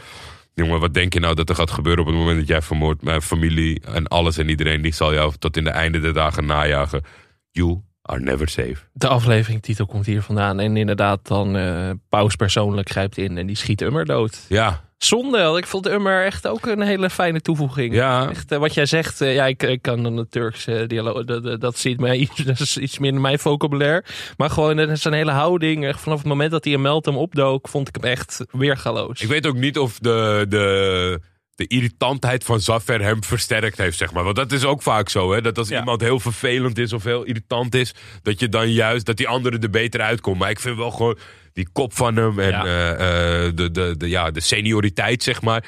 Jongen, 0.55 0.81
wat 0.81 0.95
denk 0.95 1.13
je 1.13 1.21
nou 1.21 1.35
dat 1.35 1.49
er 1.49 1.55
gaat 1.55 1.71
gebeuren 1.71 2.03
op 2.03 2.09
het 2.09 2.19
moment 2.19 2.39
dat 2.39 2.49
jij 2.49 2.63
vermoordt? 2.63 3.03
Mijn 3.03 3.23
familie 3.23 3.81
en 3.81 4.07
alles 4.07 4.39
en 4.39 4.49
iedereen, 4.49 4.83
die 4.83 4.95
zal 4.95 5.15
jou 5.15 5.33
tot 5.39 5.57
in 5.57 5.65
de 5.65 5.71
einde 5.71 5.99
der 5.99 6.13
dagen 6.13 6.47
najagen. 6.47 7.05
You 7.51 7.81
are 8.03 8.21
never 8.21 8.49
safe. 8.49 8.77
de 8.93 9.09
afleveringtitel 9.09 9.87
komt 9.87 10.07
hier 10.07 10.23
vandaan. 10.23 10.61
En 10.61 10.77
inderdaad, 10.77 11.27
dan 11.27 11.57
eh 11.57 11.91
Paus 12.09 12.37
persoonlijk 12.37 12.91
grijpt 12.91 13.19
in 13.19 13.39
en 13.39 13.47
die 13.47 13.57
schiet 13.57 13.81
Ummer 13.81 14.05
dood. 14.05 14.45
Ja, 14.49 14.81
Zonde, 15.05 15.57
ik 15.57 15.67
vond 15.67 15.87
Ummer 15.87 16.25
echt 16.25 16.47
ook 16.47 16.67
een 16.67 16.81
hele 16.81 17.11
fijne 17.11 17.41
toevoeging. 17.41 17.95
Ja, 17.95 18.31
Echt, 18.31 18.53
eh, 18.53 18.59
wat 18.59 18.75
jij 18.75 18.87
zegt, 18.87 19.21
eh, 19.21 19.35
ja, 19.35 19.47
ik, 19.47 19.63
ik 19.63 19.83
kan 19.83 20.03
dan 20.03 20.17
de 20.17 20.29
Turkse 20.29 20.85
dialoog, 20.87 21.25
dat, 21.25 21.43
dat, 21.43 21.61
dat 21.61 21.79
ziet 21.79 22.01
mij 22.01 22.17
iets, 22.25 22.37
dat 22.37 22.61
is 22.61 22.77
iets 22.77 22.99
minder 22.99 23.21
mijn 23.21 23.39
vocabulaire. 23.39 24.05
Maar 24.37 24.51
gewoon 24.51 24.97
zijn 24.97 25.15
hele 25.15 25.31
houding, 25.31 25.87
echt 25.87 26.01
vanaf 26.01 26.19
het 26.19 26.27
moment 26.27 26.51
dat 26.51 26.65
hij 26.65 26.75
een 26.75 26.81
Meltem 26.81 27.17
opdook, 27.17 27.69
vond 27.69 27.89
ik 27.89 27.95
hem 28.01 28.11
echt 28.11 28.45
weergaloos. 28.51 29.21
ik 29.21 29.29
weet 29.29 29.47
ook 29.47 29.57
niet 29.57 29.79
of 29.79 29.99
de, 29.99 30.47
de, 30.49 31.21
de 31.55 31.67
irritantheid 31.67 32.45
van 32.45 32.61
Zaffer 32.61 33.01
hem 33.03 33.25
versterkt 33.25 33.79
heeft, 33.79 33.99
zeg 33.99 34.13
maar. 34.13 34.25
Want 34.25 34.37
dat 34.37 34.53
is 34.53 34.65
ook 34.65 34.83
vaak 34.83 35.09
zo, 35.09 35.33
hè. 35.33 35.41
Dat 35.41 35.59
als 35.59 35.69
Ja. 35.69 35.79
iemand 35.79 36.01
heel 36.01 36.21
vervelend 36.21 36.79
is 36.79 36.93
of 36.93 37.05
heel 37.05 37.23
irritant 37.23 37.75
is, 37.75 37.95
dat 38.23 38.41
je 38.41 38.49
dan 38.49 38.71
juist, 38.73 39.07
dat 39.07 39.17
die 39.17 39.29
andere 39.29 39.59
er 39.59 39.71
beter 39.71 40.01
uitkomt. 40.01 40.39
Maar 40.39 40.51
ik 40.51 40.61
vind 40.61 40.77
wel 40.77 40.91
gewoon 40.91 41.19
die 41.53 41.69
kop 41.73 41.95
van 41.97 42.17
hem 42.17 42.39
en 42.39 42.49
Ja. 42.51 42.65
eh, 42.65 43.47
eh, 43.47 43.53
de, 43.55 43.71
de, 43.71 43.95
de, 43.99 44.09
ja, 44.09 44.31
de 44.31 44.41
senioriteit, 44.41 45.23
zeg 45.23 45.43
maar. 45.43 45.65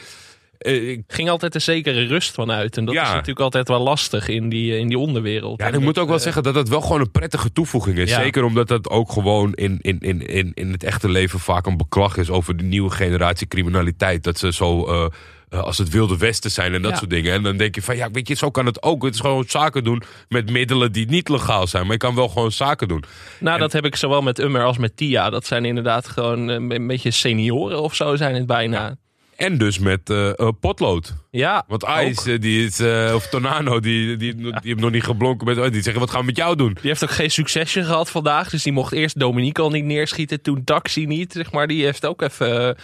Eh, 0.59 0.89
ik- 0.91 1.03
ging 1.07 1.29
altijd 1.31 1.55
een 1.55 1.61
zekere 1.61 2.07
rust 2.07 2.35
van 2.35 2.51
uit. 2.51 2.77
En 2.77 2.85
dat 2.85 2.95
Ja. 2.95 3.03
is 3.03 3.09
natuurlijk 3.09 3.41
altijd 3.41 3.69
wel 3.69 3.81
lastig 3.81 4.29
in 4.29 4.49
die, 4.49 4.79
in 4.79 4.89
die 4.89 4.99
onderwereld. 4.99 5.61
Ja, 5.61 5.67
En 5.67 5.75
ik 5.75 5.81
moet 5.81 5.95
dat, 5.95 6.03
ook 6.03 6.09
wel 6.09 6.19
eh, 6.19 6.23
zeggen 6.25 6.43
dat 6.43 6.55
het 6.55 6.69
wel 6.69 6.81
gewoon 6.81 7.01
een 7.01 7.11
prettige 7.11 7.53
toevoeging 7.53 7.99
is. 7.99 8.13
Zeker 8.13 8.45
omdat 8.45 8.69
dat 8.69 8.89
ook 8.89 9.13
gewoon 9.13 9.53
in, 9.53 9.79
in, 9.81 9.99
in, 10.01 10.27
in, 10.27 10.51
in 10.55 10.73
het 10.73 10.83
echte 10.85 11.09
leven 11.09 11.39
vaak 11.41 11.67
een 11.67 11.77
beklag 11.77 12.17
is 12.17 12.31
over 12.31 12.57
de 12.57 12.65
nieuwe 12.65 12.91
generatie 12.91 13.47
criminaliteit. 13.47 14.23
Dat 14.25 14.39
ze 14.39 14.53
zo 14.53 15.11
eh, 15.49 15.61
als 15.61 15.79
het 15.79 15.89
wilde 15.89 16.17
westen 16.17 16.51
zijn 16.51 16.75
en 16.75 16.83
dat 16.83 16.91
Ja. 16.91 16.97
soort 16.97 17.11
dingen. 17.11 17.33
En 17.33 17.43
dan 17.43 17.57
denk 17.57 17.75
je 17.75 17.83
van 17.83 17.97
ja, 17.97 18.11
weet 18.11 18.29
je, 18.29 18.35
zo 18.35 18.51
kan 18.51 18.67
het 18.67 18.83
ook. 18.83 19.05
Het 19.05 19.15
is 19.15 19.21
gewoon 19.21 19.45
zaken 19.49 19.85
doen 19.85 20.03
met 20.29 20.51
middelen 20.51 20.93
die 20.93 21.07
niet 21.07 21.29
legaal 21.29 21.67
zijn. 21.67 21.83
Maar 21.83 21.93
je 21.93 21.99
kan 21.99 22.15
wel 22.15 22.29
gewoon 22.29 22.53
zaken 22.53 22.89
doen. 22.89 23.05
Nou, 23.41 23.55
En- 23.55 23.61
dat 23.61 23.73
heb 23.73 23.85
ik 23.85 23.97
zowel 23.97 24.23
met 24.23 24.39
Ummer 24.39 24.65
als 24.65 24.79
met 24.79 24.97
Tia. 24.97 25.31
Dat 25.31 25.47
zijn 25.47 25.65
inderdaad 25.65 26.09
gewoon 26.09 26.51
eh, 26.51 26.77
een 26.77 26.87
beetje 26.87 27.11
senioren 27.11 27.83
of 27.83 27.95
zo 27.95 28.17
zijn 28.17 28.35
het 28.35 28.47
bijna. 28.47 28.97
En 29.37 29.59
dus 29.59 29.79
met 29.79 30.11
eh, 30.11 30.49
potlood. 30.61 31.15
Ja, 31.31 31.65
Want. 31.69 31.85
Ice, 32.01 32.39
die 32.39 32.65
is, 32.67 32.81
of 33.15 33.27
Tornado, 33.27 33.81
die, 33.81 34.17
die, 34.17 34.35
die, 34.35 34.53
heeft 34.63 34.81
nog 34.81 34.91
niet 34.91 35.05
geblonken. 35.05 35.47
Met, 35.47 35.73
die 35.73 35.83
zeggen, 35.83 36.01
wat 36.01 36.11
gaan 36.11 36.21
we 36.21 36.27
met 36.27 36.37
jou 36.37 36.57
doen? 36.57 36.73
Die 36.73 36.89
heeft 36.91 37.03
ook 37.03 37.11
geen 37.11 37.31
succesje 37.31 37.85
gehad 37.85 38.11
vandaag. 38.11 38.51
Dus 38.51 38.63
die 38.63 38.73
mocht 38.73 38.93
eerst 38.93 39.19
Dominique 39.21 39.63
al 39.63 39.71
niet 39.71 39.85
neerschieten. 39.85 40.43
Toen 40.43 40.65
Taxi 40.65 41.07
niet. 41.07 41.33
Zeg 41.33 41.53
maar. 41.53 41.67
Die 41.67 41.85
heeft 41.85 42.07
ook 42.07 42.23
even... 42.23 42.77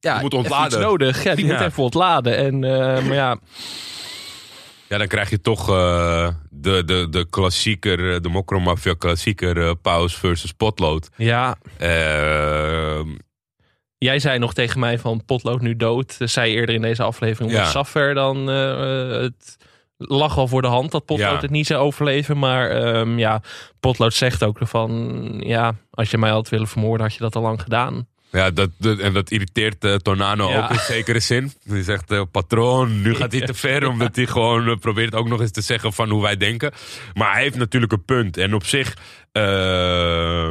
ja, 0.00 0.12
Die 0.12 0.22
moet 0.22 0.34
ontladen. 0.34 0.66
iets 0.78 0.88
nodig. 0.88 1.22
Ja, 1.22 1.34
die 1.34 1.46
Ja. 1.46 1.52
moet 1.52 1.60
even 1.66 1.82
ontladen. 1.82 2.36
En, 2.36 2.64
eh, 2.64 3.04
maar 3.04 3.14
ja, 3.14 3.38
Ja, 4.88 4.98
dan 4.98 5.06
krijg 5.06 5.30
je 5.30 5.40
toch 5.40 5.68
eh, 5.70 6.28
de, 6.50 6.84
de, 6.84 7.06
de 7.10 7.26
klassieker, 7.30 8.14
eh, 8.14 8.20
de 8.20 8.28
Mokromafia 8.28 8.94
klassieker, 8.98 9.66
eh 9.66 9.70
Paus 9.82 10.16
versus 10.16 10.52
Potlood. 10.52 11.08
ja, 11.16 11.56
Eh, 11.78 13.00
jij 13.98 14.18
zei 14.18 14.38
nog 14.38 14.54
tegen 14.54 14.80
mij 14.80 14.98
van 14.98 15.24
potlood 15.24 15.60
nu 15.60 15.76
dood. 15.76 16.18
Dat 16.18 16.30
zei 16.30 16.52
eerder 16.52 16.74
in 16.74 16.82
deze 16.82 17.02
aflevering. 17.02 17.52
Ja. 17.52 17.64
Saffer 17.64 18.14
dan 18.14 18.46
het 18.46 19.56
lag 19.96 20.36
al 20.38 20.48
voor 20.48 20.62
de 20.62 20.68
hand 20.68 20.90
dat 20.90 21.04
potlood 21.04 21.28
Ja. 21.30 21.40
het 21.40 21.50
niet 21.50 21.66
zou 21.66 21.80
overleven. 21.80 22.38
Maar 22.38 22.70
ehm, 22.70 23.18
ja, 23.18 23.42
potlood 23.80 24.14
zegt 24.14 24.44
ook 24.44 24.58
van... 24.60 25.20
Ja, 25.44 25.74
als 25.90 26.10
je 26.10 26.18
mij 26.18 26.30
had 26.30 26.48
willen 26.48 26.68
vermoorden 26.68 27.06
had 27.06 27.14
je 27.14 27.20
dat 27.22 27.36
al 27.36 27.42
lang 27.42 27.62
gedaan. 27.62 28.06
Ja, 28.32 28.50
dat, 28.50 28.70
dat- 28.78 28.98
en 28.98 29.12
dat 29.12 29.30
irriteert 29.30 29.84
eh, 29.84 29.94
Tornado 29.94 30.48
Ja. 30.50 30.64
ook 30.64 30.70
in 30.70 30.78
zekere 30.78 31.20
zin. 31.20 31.52
Die 31.64 31.82
zegt, 31.82 32.10
eh, 32.10 32.22
patroon, 32.30 33.02
nu 33.02 33.14
gaat 33.14 33.32
hij 33.32 33.40
te 33.40 33.54
ver. 33.54 33.88
Omdat 33.88 34.16
hij 34.16 34.26
gewoon 34.26 34.68
eh, 34.68 34.76
probeert 34.76 35.14
ook 35.14 35.28
nog 35.28 35.40
eens 35.40 35.50
te 35.50 35.60
zeggen 35.60 35.92
van 35.92 36.10
hoe 36.10 36.22
wij 36.22 36.36
denken. 36.36 36.72
Maar 37.14 37.32
hij 37.32 37.42
heeft 37.42 37.56
natuurlijk 37.56 37.92
een 37.92 38.04
punt. 38.04 38.36
En 38.36 38.54
op 38.54 38.64
zich 38.64 38.96
eh, 39.32 40.50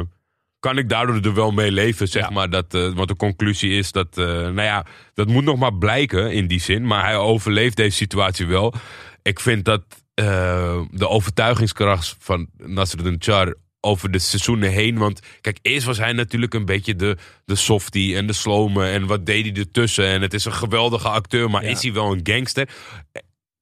kan 0.60 0.78
ik 0.78 0.88
daardoor 0.88 1.20
er 1.20 1.34
wel 1.34 1.50
mee 1.50 1.72
leven, 1.72 2.08
zeg 2.08 2.22
Ja. 2.22 2.30
maar. 2.30 2.50
Dat, 2.50 2.74
eh, 2.74 2.92
want 2.92 3.08
de 3.08 3.16
conclusie 3.16 3.72
is 3.78 3.92
dat, 3.92 4.18
eh, 4.18 4.24
nou 4.26 4.62
ja, 4.62 4.86
dat 5.14 5.26
moet 5.28 5.44
nog 5.44 5.58
maar 5.58 5.74
blijken 5.74 6.32
in 6.32 6.46
die 6.46 6.60
zin. 6.60 6.86
Maar 6.86 7.04
hij 7.04 7.16
overleeft 7.16 7.76
deze 7.76 7.96
situatie 7.96 8.46
wel. 8.46 8.74
Ik 9.22 9.40
vind 9.40 9.64
dat 9.64 9.82
eh, 10.14 10.80
de 10.90 11.08
overtuigingskracht 11.08 12.16
van 12.18 12.46
Nasruddin 12.56 13.16
Char 13.18 13.54
over 13.80 14.10
de 14.10 14.18
seizoenen 14.18 14.70
heen. 14.70 14.98
Want 14.98 15.20
kijk, 15.40 15.58
eerst 15.62 15.86
was 15.86 15.98
hij 15.98 16.12
natuurlijk 16.12 16.54
een 16.54 16.64
beetje 16.64 16.96
de, 16.96 17.16
de 17.44 17.54
softie 17.54 18.16
en 18.16 18.26
de 18.26 18.32
slome. 18.32 18.88
En 18.90 19.06
wat 19.06 19.26
deed 19.26 19.44
hij 19.46 19.54
ertussen? 19.54 20.04
En 20.06 20.22
het 20.22 20.34
is 20.34 20.44
een 20.44 20.52
geweldige 20.52 21.08
acteur, 21.08 21.50
maar 21.50 21.62
Ja. 21.64 21.68
is 21.68 21.82
hij 21.82 21.92
wel 21.92 22.12
een 22.12 22.20
gangster? 22.22 22.68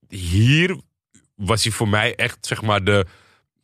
Hier 0.09 0.75
was 1.35 1.63
hij 1.63 1.71
voor 1.73 1.87
mij 1.89 2.15
echt, 2.15 2.37
zeg 2.45 2.61
maar, 2.61 2.83
de... 2.83 3.05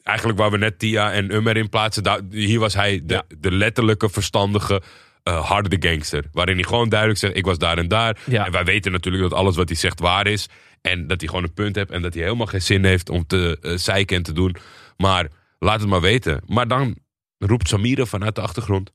Eigenlijk 0.03 0.38
waar 0.39 0.51
we 0.51 0.58
net 0.58 0.80
Tia 0.80 1.12
en 1.12 1.34
Ummer 1.36 1.58
in 1.58 1.70
plaatsen. 1.70 2.03
Daar, 2.03 2.20
hier 2.32 2.60
was 2.60 2.74
hij 2.74 3.01
de, 3.03 3.14
Ja. 3.14 3.24
de 3.39 3.51
letterlijke, 3.51 4.10
verstandige, 4.10 4.82
eh, 5.24 5.45
harde 5.45 5.76
gangster. 5.89 6.24
Waarin 6.32 6.56
hij 6.56 6.64
gewoon 6.64 6.89
duidelijk 6.89 7.20
zegt, 7.20 7.36
ik 7.36 7.45
was 7.45 7.58
daar 7.58 7.78
en 7.78 7.88
daar. 7.88 8.18
Ja. 8.26 8.45
En 8.45 8.51
wij 8.51 8.64
weten 8.64 8.91
natuurlijk 8.91 9.24
dat 9.24 9.34
alles 9.34 9.56
wat 9.56 9.68
hij 9.70 9.78
zegt 9.78 9.99
waar 9.99 10.28
is. 10.28 10.47
En 10.82 11.08
dat 11.08 11.20
hij 11.20 11.30
gewoon 11.30 11.43
een 11.43 11.53
punt 11.53 11.76
heeft. 11.76 11.91
En 11.91 12.01
dat 12.01 12.14
hij 12.14 12.24
helemaal 12.24 12.45
geen 12.45 12.62
zin 12.62 12.86
heeft 12.86 13.10
om 13.10 13.28
te 13.28 13.58
eh, 13.62 13.72
zeiken 13.76 14.18
en 14.18 14.24
te 14.24 14.34
doen. 14.34 14.56
Maar 14.97 15.28
laat 15.60 15.80
het 15.80 15.89
maar 15.89 16.01
weten. 16.01 16.41
Maar 16.45 16.68
dan 16.68 16.95
roept 17.38 17.68
Samira 17.68 18.06
vanuit 18.06 18.36
de 18.36 18.41
achtergrond. 18.41 18.91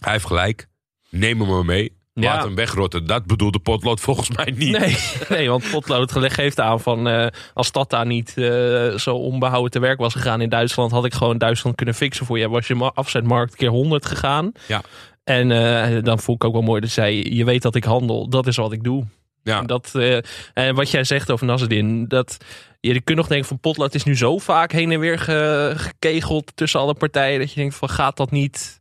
Hij 0.00 0.12
heeft 0.12 0.26
gelijk. 0.26 0.68
Neem 1.10 1.40
hem 1.40 1.48
maar 1.48 1.64
mee. 1.64 1.98
Ja. 2.14 2.34
Laat 2.34 2.44
hem 2.44 2.54
wegrotten. 2.54 3.06
Dat 3.06 3.26
bedoelde 3.26 3.58
Potlood 3.58 4.00
volgens 4.00 4.30
mij 4.36 4.54
niet. 4.56 4.78
Nee, 4.78 4.96
nee 5.38 5.48
want 5.48 5.70
potlood 5.70 6.12
geeft 6.12 6.60
aan 6.60 6.80
van... 6.80 7.08
eh, 7.08 7.26
als 7.54 7.72
dat 7.72 7.90
daar 7.90 8.06
niet 8.06 8.36
eh, 8.36 8.94
zo 8.94 9.16
onbehouden 9.16 9.70
te 9.70 9.78
werk 9.78 9.98
was 9.98 10.12
gegaan 10.14 10.40
in 10.40 10.48
Duitsland... 10.48 10.90
had 10.90 11.04
ik 11.04 11.14
gewoon 11.14 11.38
Duitsland 11.38 11.76
kunnen 11.76 11.94
fixen 11.94 12.26
voor 12.26 12.38
je. 12.38 12.48
Was 12.48 12.66
je 12.66 12.74
ma- 12.74 12.92
afzetmarkt 12.94 13.56
keer 13.56 13.68
100 13.68 14.06
gegaan. 14.06 14.52
Ja. 14.68 14.82
En 15.24 15.50
eh, 15.50 16.02
dan 16.02 16.18
voel 16.18 16.34
ik 16.34 16.44
ook 16.44 16.52
wel 16.52 16.62
mooi 16.62 16.80
dat 16.80 16.90
zij... 16.90 17.14
Je 17.16 17.44
weet 17.44 17.62
dat 17.62 17.74
ik 17.74 17.84
handel, 17.84 18.28
dat 18.28 18.46
is 18.46 18.56
wat 18.56 18.72
ik 18.72 18.82
doe. 18.84 19.06
Ja. 19.42 19.62
Dat, 19.62 19.90
eh, 19.94 20.16
en 20.54 20.74
wat 20.74 20.90
jij 20.90 21.04
zegt 21.04 21.30
over 21.30 21.46
Nasreddin, 21.46 22.08
dat 22.08 22.36
je 22.80 23.00
kunt 23.00 23.16
nog 23.18 23.26
denken 23.26 23.48
van 23.48 23.58
Potlood 23.60 23.94
is 23.94 24.04
nu 24.04 24.16
zo 24.16 24.38
vaak 24.38 24.72
heen 24.72 24.92
en 24.92 25.00
weer 25.00 25.18
ge- 25.18 25.72
gekegeld 25.76 26.52
tussen 26.54 26.80
alle 26.80 26.94
partijen 26.94 27.38
dat 27.38 27.52
je 27.52 27.60
denkt 27.60 27.74
van 27.74 27.88
gaat 27.88 28.16
dat 28.16 28.30
niet? 28.30 28.79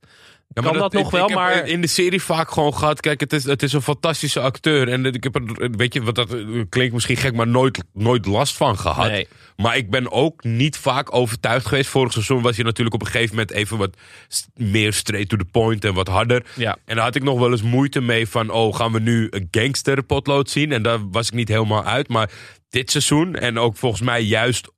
Ja, 0.53 0.61
kan 0.61 0.73
dat, 0.77 0.93
nog 0.93 1.05
ik- 1.05 1.11
wel, 1.11 1.29
ik 1.29 1.35
maar 1.35 1.67
in 1.67 1.81
de 1.81 1.87
serie 1.87 2.21
vaak 2.21 2.51
gewoon 2.51 2.73
gehad. 2.73 2.99
Kijk, 2.99 3.19
het 3.19 3.33
is, 3.33 3.43
het 3.43 3.63
is 3.63 3.73
een 3.73 3.81
fantastische 3.81 4.39
acteur. 4.39 4.87
En 4.87 5.05
ik 5.05 5.23
heb 5.23 5.35
er, 5.35 5.69
weet 5.71 5.93
je, 5.93 6.01
wat 6.03 6.15
dat 6.15 6.33
eh, 6.33 6.39
klinkt 6.69 6.93
misschien 6.93 7.17
gek, 7.17 7.33
maar 7.35 7.47
nooit, 7.47 7.83
nooit 7.93 8.25
last 8.25 8.57
van 8.57 8.77
gehad. 8.77 9.07
Nee. 9.09 9.27
Maar 9.57 9.77
ik 9.77 9.89
ben 9.89 10.11
ook 10.11 10.43
niet 10.43 10.77
vaak 10.77 11.13
overtuigd 11.15 11.65
geweest. 11.67 11.89
Vorig 11.89 12.11
seizoen 12.11 12.41
was 12.41 12.55
hij 12.55 12.65
natuurlijk 12.65 12.95
op 12.95 13.01
een 13.01 13.07
gegeven 13.11 13.35
moment 13.35 13.51
even 13.51 13.77
wat 13.77 13.97
meer 14.55 14.93
straight 14.93 15.29
to 15.29 15.37
the 15.37 15.45
point 15.45 15.85
en 15.85 15.93
wat 15.93 16.07
harder. 16.07 16.45
Ja. 16.55 16.77
En 16.85 16.95
daar 16.95 17.05
had 17.05 17.15
ik 17.15 17.23
nog 17.23 17.39
wel 17.39 17.51
eens 17.51 17.61
moeite 17.61 18.01
mee 18.01 18.27
van, 18.27 18.49
oh, 18.49 18.75
gaan 18.75 18.91
we 18.91 18.99
nu 18.99 19.27
een 19.29 19.47
gangster 19.51 20.03
potlood 20.03 20.49
zien? 20.49 20.71
En 20.71 20.81
daar 20.83 21.09
was 21.09 21.27
ik 21.27 21.33
niet 21.33 21.47
helemaal 21.47 21.83
uit. 21.85 22.07
Maar 22.07 22.29
dit 22.69 22.91
seizoen, 22.91 23.35
en 23.35 23.57
ook 23.57 23.77
volgens 23.77 24.01
mij 24.01 24.21
juist 24.21 24.71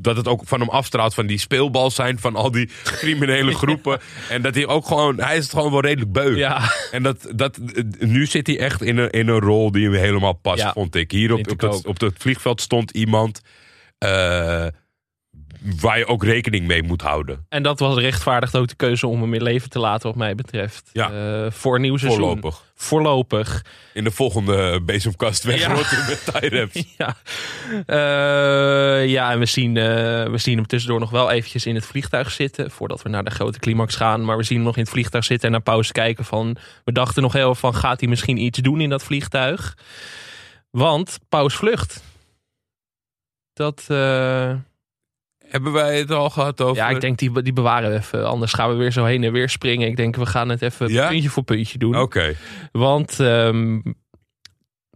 dat 0.00 0.16
het 0.16 0.28
ook 0.28 0.42
van 0.44 0.60
hem 0.60 0.68
afstraalt 0.68 1.14
van 1.14 1.26
die 1.26 1.38
speelbal 1.38 1.90
zijn 1.90 2.18
van 2.18 2.36
al 2.36 2.50
die 2.50 2.70
criminele 2.84 3.54
groepen. 3.62 4.00
En 4.28 4.42
dat 4.42 4.54
hij 4.54 4.66
ook 4.66 4.86
gewoon, 4.86 5.20
hij 5.20 5.36
is 5.36 5.42
het 5.42 5.52
gewoon 5.52 5.70
wel 5.70 5.80
redelijk 5.80 6.12
beu. 6.12 6.36
Ja. 6.36 6.70
En 6.90 7.02
dat, 7.02 7.26
dat, 7.34 7.58
nu 7.98 8.26
zit 8.26 8.46
hij 8.46 8.58
echt 8.58 8.82
in 8.82 8.96
een, 8.96 9.10
in 9.10 9.28
een 9.28 9.40
rol 9.40 9.72
die 9.72 9.84
hem 9.84 9.94
helemaal 9.94 10.32
past, 10.32 10.62
Ja, 10.62 10.72
vond 10.72 10.94
ik. 10.94 11.10
Hier 11.10 11.32
op, 11.32 11.50
op, 11.50 11.58
dat, 11.58 11.86
op 11.86 11.98
dat 11.98 12.12
vliegveld 12.16 12.60
stond 12.60 12.90
iemand 12.90 13.40
eh, 13.98 14.66
waar 15.60 15.98
je 15.98 16.06
ook 16.06 16.24
rekening 16.24 16.66
mee 16.66 16.82
moet 16.82 17.02
houden. 17.02 17.46
En 17.48 17.62
dat 17.62 17.78
was 17.78 17.98
rechtvaardigd 17.98 18.56
ook 18.56 18.68
de 18.68 18.74
keuze 18.74 19.06
om 19.06 19.20
hem 19.20 19.34
in 19.34 19.42
leven 19.42 19.70
te 19.70 19.78
laten, 19.78 20.08
wat 20.08 20.16
mij 20.16 20.34
betreft. 20.34 20.90
Ja. 20.92 21.10
Eh, 21.10 21.50
voor 21.50 21.74
een 21.74 21.80
nieuw 21.80 21.96
seizoen. 21.96 22.20
Voorlopig. 22.20 22.62
Voorlopig. 22.74 23.64
In 23.94 24.04
de 24.04 24.10
volgende 24.10 24.80
bezemkast 24.82 25.44
wegrotten 25.44 25.98
met 26.06 26.30
tie-wraps. 26.32 26.84
Ja, 26.98 27.16
Eh, 27.86 29.08
ja 29.08 29.32
en 29.32 29.38
we 29.38 29.46
zien, 29.46 29.76
eh, 29.76 29.84
we 30.24 30.38
zien 30.38 30.56
hem 30.56 30.66
tussendoor 30.66 31.00
nog 31.00 31.10
wel 31.10 31.30
eventjes 31.30 31.66
in 31.66 31.74
het 31.74 31.86
vliegtuig 31.86 32.30
zitten. 32.30 32.70
Voordat 32.70 33.02
we 33.02 33.08
naar 33.08 33.24
de 33.24 33.30
grote 33.30 33.58
climax 33.58 33.96
gaan. 33.96 34.24
Maar 34.24 34.36
we 34.36 34.42
zien 34.42 34.56
hem 34.56 34.66
nog 34.66 34.76
in 34.76 34.82
het 34.82 34.90
vliegtuig 34.90 35.24
zitten 35.24 35.46
en 35.46 35.52
naar 35.52 35.62
pauze 35.62 35.92
kijken 35.92 36.24
van... 36.24 36.56
We 36.84 36.92
dachten 36.92 37.22
nog 37.22 37.32
heel 37.32 37.54
van, 37.54 37.74
gaat 37.74 38.00
hij 38.00 38.08
misschien 38.08 38.36
iets 38.36 38.58
doen 38.58 38.80
in 38.80 38.90
dat 38.90 39.02
vliegtuig? 39.02 39.76
Want 40.70 41.18
Paus 41.28 41.54
vlucht. 41.54 42.02
Dat, 43.52 43.84
Hebben 45.50 45.72
wij 45.72 45.98
het 45.98 46.10
al 46.10 46.30
gehad 46.30 46.60
over... 46.60 46.76
ja, 46.76 46.88
ik 46.88 47.00
denk 47.00 47.18
die, 47.18 47.42
die 47.42 47.52
bewaren 47.52 47.90
we 47.90 47.96
even. 47.96 48.26
Anders 48.28 48.52
gaan 48.52 48.68
we 48.70 48.74
weer 48.74 48.92
zo 48.92 49.04
heen 49.04 49.24
en 49.24 49.32
weer 49.32 49.48
springen. 49.48 49.88
Ik 49.88 49.96
denk, 49.96 50.16
we 50.16 50.26
gaan 50.26 50.48
het 50.48 50.62
even 50.62 50.88
Ja? 50.92 51.08
puntje 51.08 51.28
voor 51.28 51.42
puntje 51.42 51.78
doen. 51.78 51.96
Oké. 52.00 52.34
Want 52.72 53.20
ehm 53.20 53.78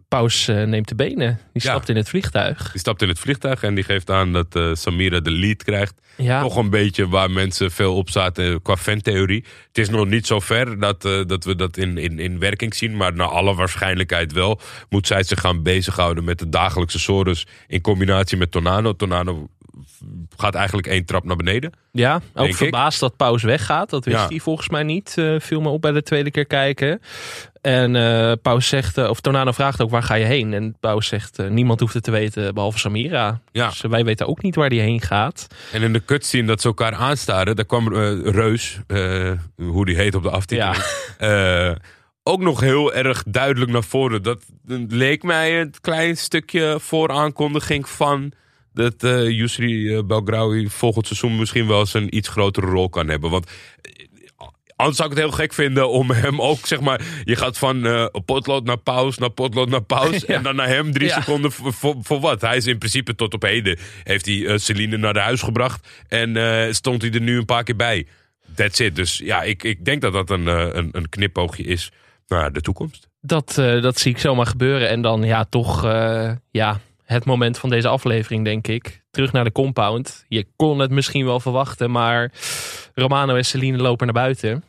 Paus 0.09 0.49
eh, 0.49 0.63
neemt 0.63 0.89
de 0.89 0.95
benen. 0.95 1.41
Die 1.53 1.63
Ja. 1.63 1.71
stapt 1.71 1.89
in 1.89 1.97
het 1.97 2.09
vliegtuig. 2.09 2.71
Die 2.71 2.81
stapt 2.81 3.03
in 3.03 3.09
het 3.09 3.19
vliegtuig 3.19 3.63
en 3.63 3.75
die 3.75 3.85
geeft 3.85 4.11
aan 4.11 4.33
dat 4.33 4.57
eh, 4.57 4.71
Samira 4.75 5.21
de 5.21 5.31
lead 5.31 5.63
krijgt. 5.65 5.95
Ja. 6.17 6.41
Toch 6.43 6.57
een 6.57 6.71
beetje 6.71 7.09
waar 7.09 7.31
mensen 7.31 7.71
veel 7.71 7.97
op 7.97 8.11
zaten 8.11 8.63
qua 8.63 8.77
fantheorie. 8.77 9.45
Het 9.69 9.79
is 9.79 9.89
nog 9.89 10.07
niet 10.07 10.27
zo 10.27 10.41
ver 10.41 10.79
dat, 10.79 11.05
eh, 11.05 11.21
dat 11.27 11.45
we 11.45 11.55
dat 11.57 11.77
in, 11.77 11.99
in, 11.99 12.19
in 12.19 12.39
werking 12.39 12.75
zien. 12.75 12.97
Maar 12.97 13.15
naar 13.15 13.27
alle 13.29 13.55
waarschijnlijkheid 13.55 14.33
wel 14.33 14.61
moet 14.89 15.07
zij 15.07 15.23
zich 15.23 15.41
gaan 15.41 15.63
bezighouden 15.63 16.25
met 16.25 16.39
de 16.39 16.49
dagelijkse 16.49 16.99
Soros 16.99 17.47
in 17.67 17.81
combinatie 17.81 18.37
met 18.37 18.51
Tornado. 18.51 18.93
Tornado 18.97 19.49
gaat 20.37 20.55
eigenlijk 20.55 20.87
één 20.87 21.05
trap 21.05 21.25
naar 21.25 21.37
beneden. 21.37 21.73
Ja, 21.93 22.21
ook 22.35 22.47
ik. 22.49 22.57
verbaasd 22.57 23.01
dat 23.01 23.17
Paus 23.17 23.43
weggaat. 23.43 23.91
Dat 23.91 24.05
wist 24.05 24.19
Ja. 24.19 24.29
hij 24.29 24.39
volgens 24.39 24.69
mij 24.69 24.83
niet. 24.83 25.13
eh 25.19 25.35
viel 25.39 25.61
me 25.61 25.69
op 25.69 25.81
bij 25.81 25.93
de 25.93 26.03
tweede 26.03 26.31
keer 26.31 26.47
kijken. 26.47 27.01
En 27.61 27.97
eh 27.97 28.33
Paus 28.43 28.69
zegt, 28.69 28.99
eh, 28.99 29.09
of 29.09 29.21
Tornado 29.21 29.53
vraagt 29.53 29.83
ook 29.83 29.91
waar 29.91 30.03
ga 30.03 30.15
je 30.15 30.25
heen? 30.25 30.53
En 30.53 30.77
Paus 30.81 31.07
zegt, 31.07 31.49
niemand 31.49 31.81
hoeft 31.81 31.95
het 31.95 32.03
te 32.03 32.11
weten 32.11 32.55
behalve 32.55 32.79
Samira. 32.79 33.41
Ja. 33.53 33.69
Dus 33.69 33.81
wij 33.81 34.05
weten 34.05 34.27
ook 34.29 34.43
niet 34.43 34.55
waar 34.55 34.69
die 34.69 34.81
heen 34.81 35.01
gaat. 35.01 35.47
En 35.73 35.83
in 35.83 35.93
de 35.93 36.05
cutscene 36.05 36.47
dat 36.47 36.61
ze 36.61 36.67
elkaar 36.69 36.95
aanstaren, 36.95 37.57
daar 37.57 37.65
kwam 37.65 37.95
Reus, 38.29 38.79
hoe 39.57 39.85
die 39.85 39.97
heet 39.97 40.15
op 40.15 40.23
de 40.23 40.31
aftiteling, 40.31 40.85
eh, 41.19 41.73
ook 42.23 42.41
nog 42.41 42.61
heel 42.61 42.95
erg 42.95 43.23
duidelijk 43.27 43.71
naar 43.71 43.85
voren. 43.85 44.23
Dat 44.23 44.43
leek 44.89 45.23
mij 45.23 45.61
een 45.61 45.75
klein 45.81 46.17
stukje 46.17 46.77
vooraankondiging 46.81 47.89
van 47.89 48.33
dat 48.75 49.03
eh 49.03 49.29
Yusri 49.29 49.95
eh, 49.95 50.05
Belgraoui 50.05 50.69
volgend 50.69 51.07
seizoen 51.07 51.39
misschien 51.39 51.67
wel 51.67 51.79
eens 51.79 51.95
een 51.95 52.17
iets 52.17 52.29
grotere 52.29 52.67
rol 52.67 52.89
kan 52.89 53.09
hebben. 53.09 53.31
Want 53.31 53.51
eh, 53.81 54.07
Anders 54.77 54.97
zou 54.97 55.11
ik 55.11 55.17
het 55.17 55.25
heel 55.25 55.35
gek 55.37 55.53
vinden 55.53 55.91
om 55.91 56.11
hem 56.11 56.41
ook, 56.41 56.67
zeg 56.67 56.81
maar... 56.81 57.01
Je 57.25 57.37
gaat 57.37 57.59
van 57.59 58.11
potlood 58.25 58.65
naar 58.65 58.79
paus, 58.79 59.19
naar 59.19 59.31
potlood 59.31 59.69
naar 59.69 59.83
paus... 59.83 60.21
Ja. 60.27 60.35
en 60.35 60.43
dan 60.43 60.57
naar 60.57 60.69
hem 60.69 60.93
drie 60.93 61.09
Ja. 61.09 61.21
seconden 61.21 61.53
voor, 61.53 61.97
voor, 62.01 62.21
wat? 62.21 62.41
Hij 62.41 62.57
is 62.57 62.67
in 62.67 62.79
principe 62.79 63.15
tot 63.15 63.35
op 63.35 63.43
heden... 63.43 63.79
heeft 64.03 64.27
hij 64.27 64.59
Celine 64.59 64.97
naar 64.97 65.13
de 65.13 65.21
huis 65.21 65.43
gebracht... 65.43 65.89
en 66.09 66.75
stond 66.75 67.03
hij 67.03 67.11
er 67.11 67.21
nu 67.21 67.39
een 67.39 67.45
paar 67.45 67.65
keer 67.65 67.77
bij. 67.77 68.07
That's 68.55 68.79
it. 68.79 68.97
Dus 68.97 69.19
ja, 69.19 69.43
ik, 69.43 69.63
ik 69.63 69.85
denk 69.85 70.01
dat 70.01 70.13
dat 70.13 70.31
een, 70.31 70.47
een, 70.47 70.89
een 70.93 71.09
knipoogje 71.09 71.63
is 71.63 71.93
naar 72.27 72.53
de 72.53 72.61
toekomst. 72.61 73.09
Dat, 73.21 73.53
dat 73.57 73.99
zie 73.99 74.13
ik 74.13 74.19
zomaar 74.19 74.47
gebeuren. 74.47 74.89
En 74.89 75.03
dan 75.03 75.23
ja, 75.23 75.45
toch 75.45 75.83
ja, 76.51 76.81
het 77.05 77.25
moment 77.25 77.59
van 77.59 77.71
deze 77.71 77.89
aflevering, 77.89 78.45
denk 78.45 78.69
ik. 78.69 79.03
Terug 79.11 79.33
naar 79.33 79.45
de 79.45 79.53
compound. 79.53 80.25
Je 80.29 80.47
kon 80.57 80.79
het 80.79 80.91
misschien 80.91 81.25
wel 81.25 81.41
verwachten, 81.41 81.91
maar 81.91 82.33
Romano 82.95 83.35
en 83.35 83.45
Celine 83.45 83.79
lopen 83.79 84.07
naar 84.07 84.15
buiten. 84.15 84.65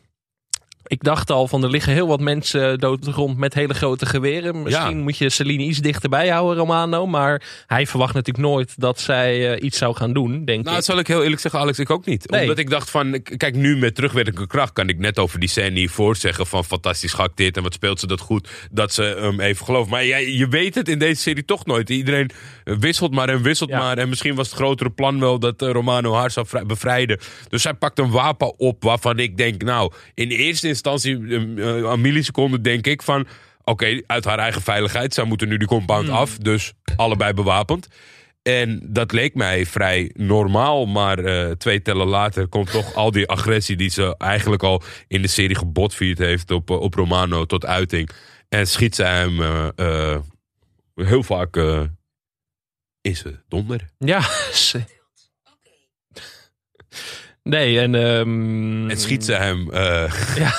Ik 0.86 1.02
dacht 1.02 1.30
al 1.30 1.48
van 1.48 1.62
er 1.64 1.70
liggen 1.70 1.92
heel 1.92 2.06
wat 2.06 2.20
mensen 2.20 2.78
dood 2.78 3.06
rond 3.06 3.36
met 3.38 3.54
hele 3.54 3.74
grote 3.74 4.06
geweren. 4.06 4.62
Misschien 4.62 4.96
Ja. 4.96 5.02
moet 5.02 5.18
je 5.18 5.30
Celine 5.30 5.62
iets 5.62 5.78
dichterbij 5.78 6.28
houden, 6.28 6.56
Romano. 6.56 7.06
Maar 7.06 7.42
hij 7.66 7.86
verwacht 7.86 8.14
natuurlijk 8.14 8.46
nooit 8.46 8.80
dat 8.80 9.00
zij 9.00 9.54
eh, 9.54 9.64
iets 9.64 9.78
zou 9.78 9.96
gaan 9.96 10.12
doen, 10.12 10.44
denk 10.44 10.64
Nou, 10.64 10.76
ik. 10.76 10.82
zal 10.84 10.98
ik 10.98 11.06
heel 11.06 11.22
eerlijk 11.22 11.40
zeggen, 11.40 11.60
Alex, 11.60 11.78
ik 11.78 11.90
ook 11.90 12.06
niet. 12.06 12.30
Nee. 12.30 12.40
Omdat 12.42 12.58
ik 12.58 12.70
dacht 12.70 12.90
van, 12.90 13.22
kijk, 13.36 13.54
nu 13.54 13.76
met 13.76 13.94
terugwerkende 13.94 14.46
kracht 14.46 14.72
kan 14.72 14.88
ik 14.88 14.98
net 14.98 15.18
over 15.18 15.40
die 15.40 15.48
scène 15.48 15.78
hiervoor 15.78 16.16
zeggen 16.16 16.46
van 16.46 16.64
fantastisch 16.64 17.12
geacteerd 17.12 17.56
en 17.56 17.62
wat 17.62 17.74
speelt 17.74 18.00
ze 18.00 18.06
dat 18.06 18.20
goed, 18.20 18.48
dat 18.70 18.92
ze 18.92 19.02
hem 19.20 19.40
even 19.40 19.64
gelooft. 19.66 19.90
Maar 19.90 20.06
jij, 20.06 20.32
je 20.32 20.48
weet 20.48 20.74
het 20.74 20.88
in 20.88 20.98
deze 20.98 21.20
serie 21.20 21.44
toch 21.44 21.66
nooit. 21.66 21.90
Iedereen 21.90 22.30
wisselt 22.64 23.14
maar 23.14 23.28
en 23.28 23.42
wisselt 23.42 23.70
Ja. 23.70 23.78
maar. 23.78 23.98
En 23.98 24.08
misschien 24.08 24.34
was 24.34 24.46
het 24.46 24.56
grotere 24.56 24.90
plan 24.90 25.20
wel 25.20 25.38
dat 25.38 25.62
eh, 25.62 25.70
Romano 25.70 26.14
haar 26.14 26.30
zou 26.30 26.46
vrij- 26.46 26.66
bevrijden. 26.66 27.18
Dus 27.48 27.62
zij 27.62 27.74
pakt 27.74 27.98
een 27.98 28.10
wapen 28.10 28.58
op 28.58 28.82
waarvan 28.82 29.18
ik 29.18 29.36
denk, 29.36 29.62
nou, 29.62 29.92
in 30.14 30.28
eerste 30.28 30.44
instantie, 30.44 30.74
eh, 30.82 31.34
eh, 31.34 31.90
een 31.90 32.00
milliseconde 32.00 32.60
denk 32.60 32.86
ik 32.86 33.02
van... 33.02 33.26
Oké, 33.64 34.00
uit 34.06 34.24
haar 34.24 34.38
eigen 34.38 34.62
veiligheid. 34.62 35.14
Zij 35.14 35.24
moeten 35.24 35.48
nu 35.48 35.56
die 35.56 35.66
compound 35.66 36.08
af. 36.08 36.38
Dus 36.38 36.72
allebei 36.96 37.32
bewapend. 37.32 37.88
En 38.42 38.80
dat 38.82 39.12
leek 39.12 39.34
mij 39.34 39.66
vrij 39.66 40.10
normaal. 40.14 40.86
Maar 40.86 41.18
eh, 41.18 41.50
twee 41.50 41.82
tellen 41.82 42.06
later 42.06 42.48
komt 42.48 42.70
toch 42.70 42.94
al 42.94 43.10
die 43.10 43.28
agressie 43.28 43.76
die 43.76 43.90
ze 43.90 44.14
eigenlijk 44.18 44.62
al 44.62 44.82
in 45.08 45.22
de 45.22 45.28
serie 45.28 45.56
gebotvierd 45.56 46.18
heeft 46.18 46.50
op, 46.50 46.70
eh, 46.70 46.80
op 46.80 46.94
Romano 46.94 47.44
tot 47.44 47.66
uiting. 47.66 48.10
En 48.48 48.66
schiet 48.66 48.94
ze 48.94 49.02
hem 49.02 49.40
heel 50.94 51.22
vaak 51.22 51.56
in 53.00 53.16
zijn 53.16 53.42
donder. 53.48 53.88
Ja, 53.98 54.20
Nee, 57.46 57.80
en... 57.80 57.94
ehm, 57.94 58.90
En 58.90 58.96
schiet 58.98 59.24
ze 59.24 59.32
hem 59.32 59.70
eh, 59.72 60.12
Ja, 60.36 60.54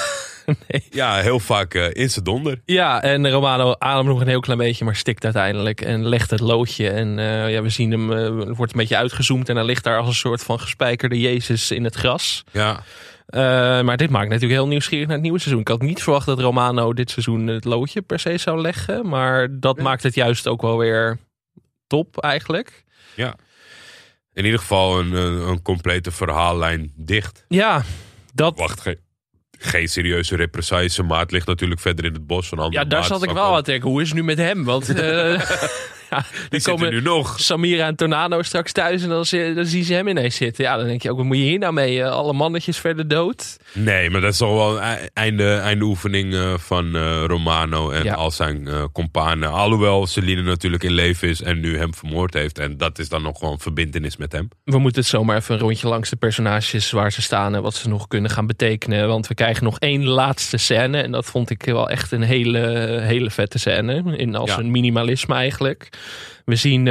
nee. 0.45 0.83
ja, 0.89 1.15
heel 1.15 1.39
vaak 1.39 1.73
eh, 1.73 1.89
in 1.93 2.09
zijn 2.09 2.25
donder. 2.25 2.61
Ja, 2.65 3.01
en 3.01 3.29
Romano 3.29 3.75
ademt 3.77 4.07
nog 4.07 4.21
een 4.21 4.27
heel 4.27 4.39
klein 4.39 4.59
beetje, 4.59 4.85
maar 4.85 4.95
stikt 4.95 5.23
uiteindelijk. 5.23 5.81
En 5.81 6.07
legt 6.07 6.31
het 6.31 6.39
loodje. 6.39 6.89
En 6.89 7.19
eh, 7.19 7.51
ja, 7.51 7.61
we 7.61 7.69
zien 7.69 7.91
hem, 7.91 8.07
wordt 8.53 8.71
een 8.71 8.79
beetje 8.79 8.97
uitgezoomd. 8.97 9.49
En 9.49 9.55
hij 9.55 9.65
ligt 9.65 9.83
daar 9.83 9.97
als 9.97 10.07
een 10.07 10.13
soort 10.13 10.43
van 10.43 10.59
gespijkerde 10.59 11.19
Jezus 11.19 11.71
in 11.71 11.83
het 11.83 11.95
gras. 11.95 12.43
Ja, 12.51 12.83
maar 13.83 13.97
dit 13.97 14.09
maakt 14.09 14.29
natuurlijk 14.29 14.59
heel 14.59 14.67
nieuwsgierig 14.67 15.05
naar 15.05 15.15
het 15.15 15.23
nieuwe 15.23 15.39
seizoen. 15.39 15.61
Ik 15.61 15.67
had 15.67 15.81
niet 15.81 16.03
verwacht 16.03 16.25
dat 16.25 16.39
Romano 16.39 16.93
dit 16.93 17.09
seizoen 17.09 17.47
het 17.47 17.65
loodje 17.65 18.01
per 18.01 18.19
se 18.19 18.37
zou 18.37 18.61
leggen. 18.61 19.09
Maar 19.09 19.47
dat 19.59 19.81
maakt 19.81 20.03
het 20.03 20.15
juist 20.15 20.47
ook 20.47 20.61
wel 20.61 20.77
weer 20.77 21.17
top 21.87 22.17
eigenlijk. 22.17 22.83
In 24.37 24.45
ieder 24.45 24.59
geval 24.59 24.99
een, 24.99 25.13
een, 25.13 25.47
een 25.47 25.61
complete 25.61 26.11
verhaallijn 26.11 26.91
dicht. 26.95 27.45
Ja, 27.47 27.83
dat, 28.33 28.57
Wacht, 28.57 28.81
geen, 28.81 28.99
geen 29.51 29.89
serieuze 29.89 30.35
represailles. 30.35 31.01
Maat 31.01 31.31
ligt 31.31 31.47
natuurlijk 31.47 31.81
verder 31.81 32.05
in 32.05 32.13
het 32.13 32.27
bos 32.27 32.47
van 32.47 32.59
andere 32.59 32.83
ja, 32.83 32.89
daar 32.89 33.03
zat 33.03 33.23
ik 33.23 33.29
wel 33.31 33.55
aan 33.55 33.63
te 33.63 33.71
denken. 33.71 33.89
Hoe 33.89 34.01
is 34.01 34.07
het 34.07 34.17
nu 34.17 34.23
met 34.23 34.37
hem? 34.37 34.63
Want 34.63 34.89
eh 34.93 35.41
ja, 36.11 36.25
Die 36.49 36.61
komen 36.61 36.89
nu 36.91 37.01
nog. 37.01 37.39
Samira 37.39 37.85
en 37.87 37.95
Tornado 37.95 38.41
straks 38.41 38.71
thuis 38.71 39.01
en 39.03 39.09
dan, 39.09 39.25
dan 39.55 39.65
zien 39.65 39.83
ze 39.83 39.93
hem 39.93 40.07
ineens 40.07 40.35
zitten. 40.35 40.63
Ja, 40.63 40.77
dan 40.77 40.85
denk 40.85 41.01
je 41.01 41.11
ook, 41.11 41.17
wat 41.17 41.25
moet 41.25 41.37
je 41.37 41.43
hier 41.43 41.59
nou 41.59 41.73
mee? 41.73 42.01
Eh, 42.03 42.09
alle 42.11 42.33
mannetjes 42.33 42.77
verder 42.77 43.07
dood. 43.07 43.57
Nee, 43.73 44.09
maar 44.09 44.21
dat 44.21 44.31
is 44.31 44.37
toch 44.37 44.53
wel 44.53 44.77
een 44.81 44.83
e- 44.97 45.07
einde, 45.13 45.53
einde 45.55 45.85
oefening 45.85 46.33
eh, 46.33 46.53
van 46.57 46.95
eh, 46.95 47.23
Romano 47.27 47.91
en 47.91 48.03
Ja. 48.03 48.13
al 48.13 48.31
zijn 48.31 48.67
eh 48.67 48.83
companen. 48.93 49.51
Alhoewel 49.51 50.07
Celine 50.07 50.41
natuurlijk 50.41 50.83
in 50.83 50.91
leven 50.91 51.29
is 51.29 51.41
en 51.41 51.59
nu 51.59 51.77
hem 51.77 51.93
vermoord 51.93 52.33
heeft. 52.33 52.59
En 52.59 52.77
dat 52.77 52.99
is 52.99 53.09
dan 53.09 53.21
nog 53.21 53.39
gewoon 53.39 53.59
verbindenis 53.59 54.17
met 54.17 54.31
hem. 54.31 54.47
We 54.63 54.79
moeten 54.79 55.01
het 55.01 55.09
zomaar 55.09 55.37
even 55.37 55.53
een 55.55 55.61
rondje 55.61 55.87
langs 55.87 56.09
de 56.09 56.15
personages 56.15 56.91
waar 56.91 57.11
ze 57.11 57.21
staan 57.21 57.55
en 57.55 57.61
wat 57.61 57.75
ze 57.75 57.89
nog 57.89 58.07
kunnen 58.07 58.31
gaan 58.31 58.47
betekenen. 58.47 59.07
Want 59.07 59.27
we 59.27 59.33
krijgen 59.33 59.63
nog 59.63 59.79
één 59.79 60.05
laatste 60.05 60.57
scène 60.57 61.01
en 61.01 61.11
dat 61.11 61.25
vond 61.25 61.49
ik 61.49 61.63
wel 61.65 61.89
echt 61.89 62.11
een 62.11 62.21
hele, 62.21 62.59
hele 63.01 63.29
vette 63.31 63.59
scène. 63.59 64.03
In, 64.17 64.35
als 64.35 64.49
Ja. 64.49 64.57
een 64.57 64.71
minimalisme 64.71 65.35
eigenlijk. 65.35 65.89
We 66.45 66.55
zien 66.55 66.85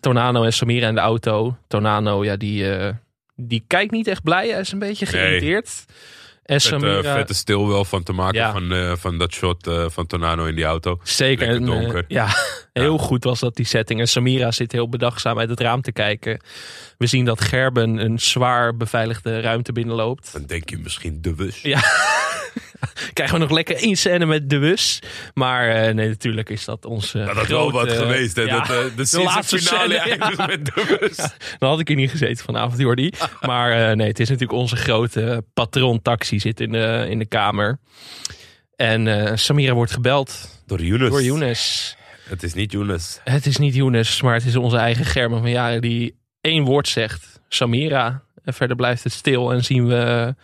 Tornado 0.00 0.42
en 0.42 0.52
Samira 0.52 0.88
in 0.88 0.94
de 0.94 1.00
auto. 1.00 1.56
Tornado, 1.68 2.24
ja, 2.24 2.36
die, 2.36 2.70
eh, 2.76 2.92
die 3.36 3.64
kijkt 3.66 3.92
niet 3.92 4.06
echt 4.06 4.22
blij. 4.22 4.48
Hij 4.48 4.60
is 4.60 4.72
een 4.72 4.78
beetje 4.78 5.06
Nee. 5.12 5.14
geïrriteerd. 5.22 5.84
En 6.44 6.60
Vet, 6.60 6.72
eh, 6.72 6.78
Samira... 6.78 7.14
vette 7.14 7.34
stil 7.34 7.68
wel 7.68 7.84
van 7.84 8.02
te 8.02 8.12
maken 8.12 8.38
Ja. 8.38 8.52
van, 8.52 8.72
eh, 8.72 8.92
van 8.96 9.18
dat 9.18 9.32
shot 9.32 9.70
van 9.86 10.06
Tornado 10.06 10.44
in 10.44 10.54
die 10.54 10.64
auto. 10.64 10.98
Zeker. 11.02 11.48
En, 11.48 11.64
donker. 11.64 12.04
ja, 12.08 12.28
heel 12.72 12.98
goed 12.98 13.24
was 13.24 13.40
dat 13.40 13.54
die 13.56 13.66
setting. 13.66 14.00
En 14.00 14.08
Samira 14.08 14.50
zit 14.50 14.72
heel 14.72 14.88
bedachtzaam 14.88 15.38
uit 15.38 15.48
het 15.48 15.60
raam 15.60 15.82
te 15.82 15.92
kijken. 15.92 16.40
We 16.98 17.06
zien 17.06 17.24
dat 17.24 17.40
Gerben 17.40 17.96
een 17.98 18.18
zwaar 18.18 18.76
beveiligde 18.76 19.40
ruimte 19.40 19.72
binnenloopt. 19.72 20.32
Dan 20.32 20.44
denk 20.46 20.70
je 20.70 20.78
misschien 20.78 21.18
de 21.22 21.34
wus. 21.34 21.62
Ja. 21.62 21.80
Krijgen 23.12 23.36
we 23.36 23.42
nog 23.42 23.52
lekker 23.52 23.76
één 23.76 23.96
scène 23.96 24.26
met 24.26 24.50
de 24.50 24.58
Wus. 24.58 24.98
Maar 25.34 25.68
eh, 25.68 25.94
nee, 25.94 26.08
natuurlijk 26.08 26.50
is 26.50 26.64
dat 26.64 26.84
onze 26.84 27.18
Maar 27.18 27.34
dat 27.34 27.42
is 27.42 27.48
wel 27.48 27.72
wat 27.72 27.92
geweest. 27.92 28.36
Hè? 28.36 28.42
ja, 28.42 28.58
dat, 28.58 28.68
eh, 28.68 28.96
de, 29.10 29.22
laatste 29.22 29.58
finale 29.58 29.94
scène, 29.94 30.34
ja. 30.36 30.46
met 30.46 30.64
de 30.64 30.98
wus. 31.00 31.16
Dan 31.58 31.68
had 31.68 31.80
ik 31.80 31.88
hier 31.88 31.96
niet 31.96 32.10
gezeten 32.10 32.44
vanavond, 32.44 32.80
Jordi. 32.80 33.10
Maar 33.40 33.70
eh, 33.70 33.96
nee, 33.96 34.08
het 34.08 34.20
is 34.20 34.28
natuurlijk 34.28 34.58
onze 34.58 34.76
grote 34.76 35.44
patron 35.54 36.02
Taxi 36.02 36.40
zit 36.40 36.60
in 36.60 36.72
de, 36.72 37.06
in 37.08 37.18
de 37.18 37.26
kamer. 37.26 37.78
En 38.76 39.26
eh, 39.26 39.36
Samira 39.36 39.72
wordt 39.72 39.92
gebeld 39.92 40.62
Door 40.66 40.82
Younes. 40.82 41.10
door 41.10 41.22
Younes. 41.22 41.96
Het 42.28 42.42
is 42.42 42.54
niet 42.54 42.72
Younes. 42.72 43.20
Het 43.24 43.46
is 43.46 43.56
niet 43.56 43.74
Younes, 43.74 44.22
maar 44.22 44.34
het 44.34 44.44
is 44.44 44.56
onze 44.56 44.76
eigen 44.76 45.04
Gerben 45.04 45.38
van 45.38 45.50
Jaren 45.50 45.80
die 45.80 46.16
één 46.40 46.64
woord 46.64 46.88
zegt. 46.88 47.40
Samira. 47.48 48.22
En 48.44 48.54
verder 48.54 48.76
blijft 48.76 49.04
het 49.04 49.12
stil 49.12 49.52
en 49.52 49.64
zien 49.64 49.86
we... 49.86 50.34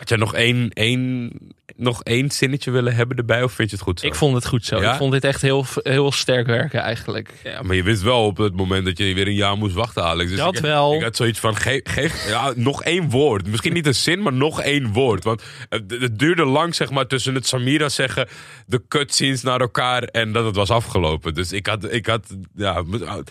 Had 0.00 0.08
jij 0.08 0.18
nog 0.18 0.34
één, 0.34 0.70
één, 0.70 1.32
nog 1.76 2.02
één 2.02 2.30
zinnetje 2.30 2.70
willen 2.70 2.94
hebben 2.94 3.16
erbij? 3.16 3.42
Of 3.42 3.52
vind 3.52 3.70
je 3.70 3.76
het 3.76 3.84
goed 3.84 4.00
zo? 4.00 4.06
Ik 4.06 4.14
vond 4.14 4.34
het 4.34 4.46
goed 4.46 4.64
zo. 4.64 4.80
Ja? 4.80 4.90
Ik 4.92 4.98
vond 4.98 5.12
dit 5.12 5.24
echt 5.24 5.42
heel, 5.42 5.64
heel 5.74 6.12
sterk 6.12 6.46
werken 6.46 6.80
eigenlijk. 6.80 7.32
Ja, 7.44 7.62
maar 7.62 7.76
je 7.76 7.82
wist 7.82 8.02
wel 8.02 8.24
op 8.24 8.36
het 8.36 8.56
moment 8.56 8.84
dat 8.84 8.98
je 8.98 9.14
weer 9.14 9.26
een 9.26 9.34
jaar 9.34 9.56
moest 9.56 9.74
wachten, 9.74 10.04
Alex. 10.04 10.30
Dus 10.30 10.38
Dat 10.38 10.56
ik, 10.56 10.62
wel. 10.62 10.94
Ik 10.94 11.02
had 11.02 11.16
zoiets 11.16 11.38
van, 11.38 11.56
geef, 11.56 11.80
geef 11.84 12.28
ja, 12.28 12.52
nog 12.56 12.82
één 12.82 13.10
woord. 13.10 13.46
Misschien 13.46 13.72
niet 13.72 13.86
een 13.86 13.94
zin, 13.94 14.22
maar 14.22 14.32
nog 14.32 14.60
één 14.60 14.92
woord. 14.92 15.24
Want 15.24 15.42
het, 15.68 15.90
het 15.90 16.18
duurde 16.18 16.44
lang, 16.44 16.74
zeg 16.74 16.90
maar, 16.90 17.06
tussen 17.06 17.34
het 17.34 17.46
Samira 17.46 17.88
zeggen... 17.88 18.28
de 18.66 18.82
cutscenes 18.88 19.42
naar 19.42 19.60
elkaar 19.60 20.02
en 20.02 20.32
dat 20.32 20.44
het 20.44 20.56
was 20.56 20.70
afgelopen. 20.70 21.34
Dus 21.34 21.52
ik 21.52 21.66
had, 21.66 21.92
ik 21.92 22.06
had 22.06 22.26
ja, 22.54 22.82
moet- 22.82 23.30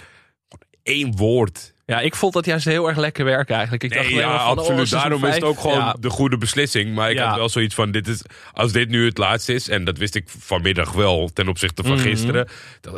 één 0.83 1.15
woord. 1.15 1.73
Ja, 1.89 1.99
ik 1.99 2.15
vond 2.15 2.33
dat 2.33 2.45
juist 2.45 2.65
heel 2.65 2.87
erg 2.87 2.97
lekker 2.97 3.25
werken 3.25 3.53
eigenlijk. 3.53 3.83
Ik 3.83 3.93
dacht 3.93 4.05
Nee, 4.05 4.15
ja, 4.15 4.27
van, 4.37 4.51
oh, 4.51 4.57
absoluut. 4.57 4.87
seizoen 4.87 4.99
Daarom 5.09 5.25
is 5.25 5.35
het 5.35 5.43
ook 5.43 5.59
gewoon 5.59 5.77
Ja, 5.77 5.95
de 5.99 6.09
goede 6.09 6.37
beslissing. 6.37 6.95
Maar 6.95 7.09
ik 7.11 7.17
Ja. 7.17 7.27
had 7.27 7.37
wel 7.37 7.49
zoiets 7.49 7.75
van, 7.75 7.91
dit 7.91 8.07
is, 8.07 8.21
als 8.53 8.71
dit 8.71 8.89
nu 8.89 9.05
het 9.05 9.17
laatste 9.17 9.53
is... 9.53 9.69
en 9.69 9.83
dat 9.83 9.97
wist 9.97 10.15
ik 10.15 10.23
vanmiddag 10.39 10.91
wel 10.91 11.29
ten 11.33 11.47
opzichte 11.47 11.83
van 11.83 11.91
Mhm. 11.95 12.01
gisteren... 12.01 12.47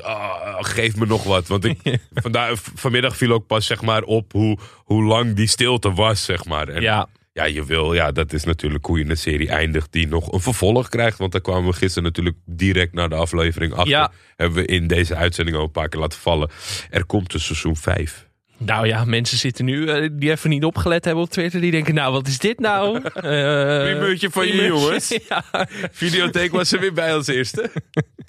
ah, 0.01 0.57
geef 0.59 0.95
me 0.95 1.05
nog 1.05 1.23
wat. 1.23 1.47
Want 1.47 1.65
ik, 1.65 1.79
vandaar, 2.13 2.51
vanmiddag 2.75 3.17
viel 3.17 3.31
ook 3.31 3.47
pas 3.47 3.65
zeg 3.65 3.81
maar, 3.81 4.03
op 4.03 4.31
hoe, 4.31 4.57
hoe 4.75 5.03
lang 5.03 5.35
die 5.35 5.47
stilte 5.47 5.93
was. 5.93 6.25
Zeg 6.25 6.45
maar. 6.45 6.67
En, 6.67 6.81
ja, 6.81 7.07
ja, 7.33 7.43
je 7.43 7.65
wil, 7.65 7.93
ja, 7.93 8.11
dat 8.11 8.33
is 8.33 8.43
natuurlijk 8.43 8.85
hoe 8.85 8.97
je 8.99 9.09
een 9.09 9.17
serie 9.17 9.49
eindigt 9.49 9.91
die 9.91 10.07
nog 10.07 10.31
een 10.31 10.41
vervolg 10.41 10.89
krijgt. 10.89 11.17
Want 11.17 11.31
daar 11.31 11.41
kwamen 11.41 11.69
we 11.69 11.73
gisteren 11.75 12.03
natuurlijk 12.03 12.37
direct 12.45 12.93
na 12.93 13.07
de 13.07 13.15
aflevering 13.15 13.73
achter. 13.73 14.09
Hebben 14.35 14.57
we 14.61 14.65
in 14.65 14.87
deze 14.87 15.15
uitzending 15.15 15.57
al 15.57 15.63
een 15.63 15.71
paar 15.71 15.89
keer 15.89 15.99
laten 15.99 16.19
vallen. 16.19 16.49
Er 16.89 17.05
komt 17.05 17.33
een 17.33 17.39
seizoen 17.39 17.75
5. 17.75 18.29
Nou 18.65 18.87
ja, 18.87 19.05
mensen 19.05 19.37
zitten 19.37 19.65
nu 19.65 19.87
eh, 19.87 20.09
die 20.11 20.31
even 20.31 20.49
niet 20.49 20.63
opgelet 20.63 21.05
hebben 21.05 21.23
op 21.23 21.29
Twitter. 21.29 21.61
Die 21.61 21.71
denken, 21.71 21.93
nou, 21.93 22.13
wat 22.13 22.27
is 22.27 22.39
dit 22.39 22.59
nou? 22.59 22.95
Uh, 22.95 23.01
Primeurtje 23.89 24.29
van 24.29 24.47
je 24.47 24.65
jongens. 24.65 25.17
ja. 25.29 25.43
Videotheek 25.91 26.51
was 26.51 26.71
er 26.71 26.79
weer 26.79 26.93
bij 26.93 27.13
als 27.13 27.27
eerste. 27.27 27.71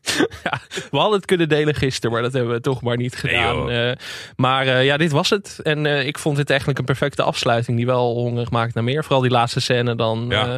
ja, 0.45 0.61
we 0.91 0.97
hadden 0.97 1.17
het 1.17 1.27
kunnen 1.27 1.49
delen 1.49 1.75
gisteren, 1.75 2.11
maar 2.13 2.23
dat 2.23 2.33
hebben 2.33 2.53
we 2.55 2.61
toch 2.61 2.83
maar 2.83 2.97
niet 2.97 3.17
gedaan. 3.17 3.71
Eh, 3.71 3.93
maar 4.37 4.67
eh, 4.67 4.85
ja, 4.85 4.97
dit 4.97 5.13
was 5.13 5.31
het. 5.31 5.61
En 5.63 5.87
eh, 5.87 6.07
ik 6.07 6.19
vond 6.19 6.37
dit 6.37 6.49
eigenlijk 6.51 6.79
een 6.79 6.85
perfecte 6.85 7.23
afsluiting 7.23 7.77
die 7.77 7.87
wel 7.87 8.15
hongerig 8.15 8.51
maakt 8.51 8.75
naar 8.75 8.85
meer. 8.85 9.03
Vooral 9.03 9.21
die 9.23 9.31
laatste 9.31 9.61
scène 9.61 9.95
dan. 9.95 10.27
Ja. 10.29 10.49
eh, 10.49 10.55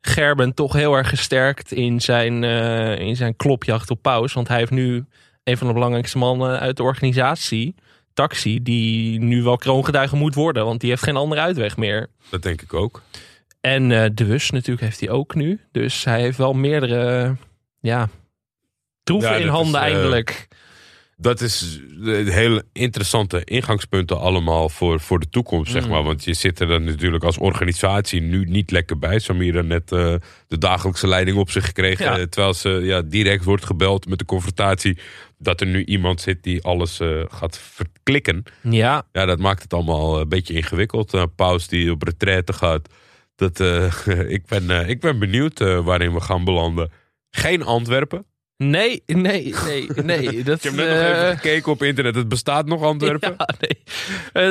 Gerben 0.00 0.54
toch 0.54 0.72
heel 0.72 0.94
erg 0.94 1.08
gesterkt 1.08 1.72
in 1.72 2.00
zijn, 2.00 2.44
eh, 2.44 2.98
in 2.98 3.16
zijn 3.16 3.36
klopjacht 3.36 3.90
op 3.90 4.02
Paus. 4.02 4.32
Want 4.32 4.48
hij 4.48 4.58
heeft 4.58 4.70
nu 4.70 5.04
een 5.44 5.56
van 5.58 5.66
de 5.66 5.72
belangrijkste 5.72 6.18
mannen 6.18 6.60
uit 6.60 6.76
de 6.76 6.82
organisatie, 6.82 7.74
Taxi, 8.14 8.62
die 8.62 9.20
nu 9.20 9.42
wel 9.42 9.56
kroongeduige 9.56 10.16
moet 10.16 10.34
worden. 10.34 10.64
Want 10.64 10.80
die 10.80 10.90
heeft 10.90 11.02
geen 11.02 11.16
andere 11.16 11.40
uitweg 11.40 11.76
meer. 11.76 12.06
Dat 12.30 12.42
denk 12.42 12.62
ik 12.62 12.74
ook. 12.74 13.02
En 13.60 13.92
eh 13.92 14.10
de 14.14 14.24
Wus 14.24 14.50
natuurlijk 14.50 14.86
heeft 14.86 15.00
hij 15.00 15.10
ook 15.10 15.34
nu. 15.34 15.60
Dus 15.72 16.04
hij 16.04 16.20
heeft 16.20 16.38
wel 16.38 16.52
meerdere 16.52 17.36
ja, 17.80 18.08
troeven 19.02 19.30
Ja, 19.30 19.36
in 19.36 19.48
handen 19.48 19.80
is, 19.80 19.86
eh, 19.86 19.92
eindelijk. 19.92 20.48
Dat 21.16 21.40
is 21.40 21.80
eh, 22.04 22.26
hele 22.28 22.64
interessante 22.72 23.44
ingangspunten 23.44 24.20
allemaal 24.20 24.68
voor, 24.68 25.00
voor 25.00 25.20
de 25.20 25.28
toekomst, 25.28 25.72
zeg 25.72 25.84
Mm. 25.84 25.90
maar. 25.90 26.02
Want 26.02 26.24
je 26.24 26.34
zit 26.34 26.60
er 26.60 26.66
dan 26.66 26.84
natuurlijk 26.84 27.24
als 27.24 27.38
organisatie 27.38 28.20
nu 28.20 28.44
niet 28.44 28.70
lekker 28.70 28.98
bij. 28.98 29.18
Samira 29.18 29.60
net 29.62 29.92
eh, 29.92 30.14
de 30.48 30.58
dagelijkse 30.58 31.06
leiding 31.08 31.36
op 31.36 31.50
zich 31.50 31.64
gekregen. 31.64 32.04
Ja. 32.04 32.18
eh, 32.18 32.22
Terwijl 32.24 32.54
ze 32.54 32.68
ja, 32.68 33.02
direct 33.02 33.44
wordt 33.44 33.64
gebeld 33.64 34.06
met 34.08 34.18
de 34.18 34.24
confrontatie 34.24 34.98
dat 35.38 35.60
er 35.60 35.66
nu 35.66 35.84
iemand 35.84 36.20
zit 36.20 36.42
die 36.42 36.62
alles 36.62 37.00
gaat 37.28 37.58
verklikken. 37.58 38.42
Ja, 38.62 39.06
Ja, 39.12 39.24
dat 39.24 39.38
maakt 39.38 39.62
het 39.62 39.74
allemaal 39.74 40.20
een 40.20 40.28
beetje 40.28 40.54
ingewikkeld. 40.54 41.12
Een 41.12 41.34
paus 41.34 41.68
die 41.68 41.90
op 41.90 42.02
retraite 42.02 42.52
gaat. 42.52 42.88
Dat, 43.36 43.60
ik, 44.36 44.46
ben, 44.46 44.88
ik 44.88 45.00
ben 45.00 45.18
benieuwd 45.18 45.58
waarin 45.58 46.12
we 46.14 46.20
gaan 46.20 46.44
belanden. 46.44 46.90
Geen 47.30 47.62
Antwerpen. 47.62 48.24
Nee, 48.70 49.02
nee, 49.06 49.54
nee, 49.66 49.88
nee. 50.02 50.42
Dat, 50.44 50.56
Ik 50.56 50.62
heb 50.62 50.74
net 50.74 50.88
nog 50.88 50.96
eh, 50.98 51.08
even 51.08 51.36
gekeken 51.38 51.72
op 51.72 51.82
internet. 51.82 52.14
Het 52.14 52.28
bestaat 52.28 52.66
nog 52.66 52.82
Antwerpen. 52.82 53.34
Ja, 53.38 53.48
nee. 53.60 53.78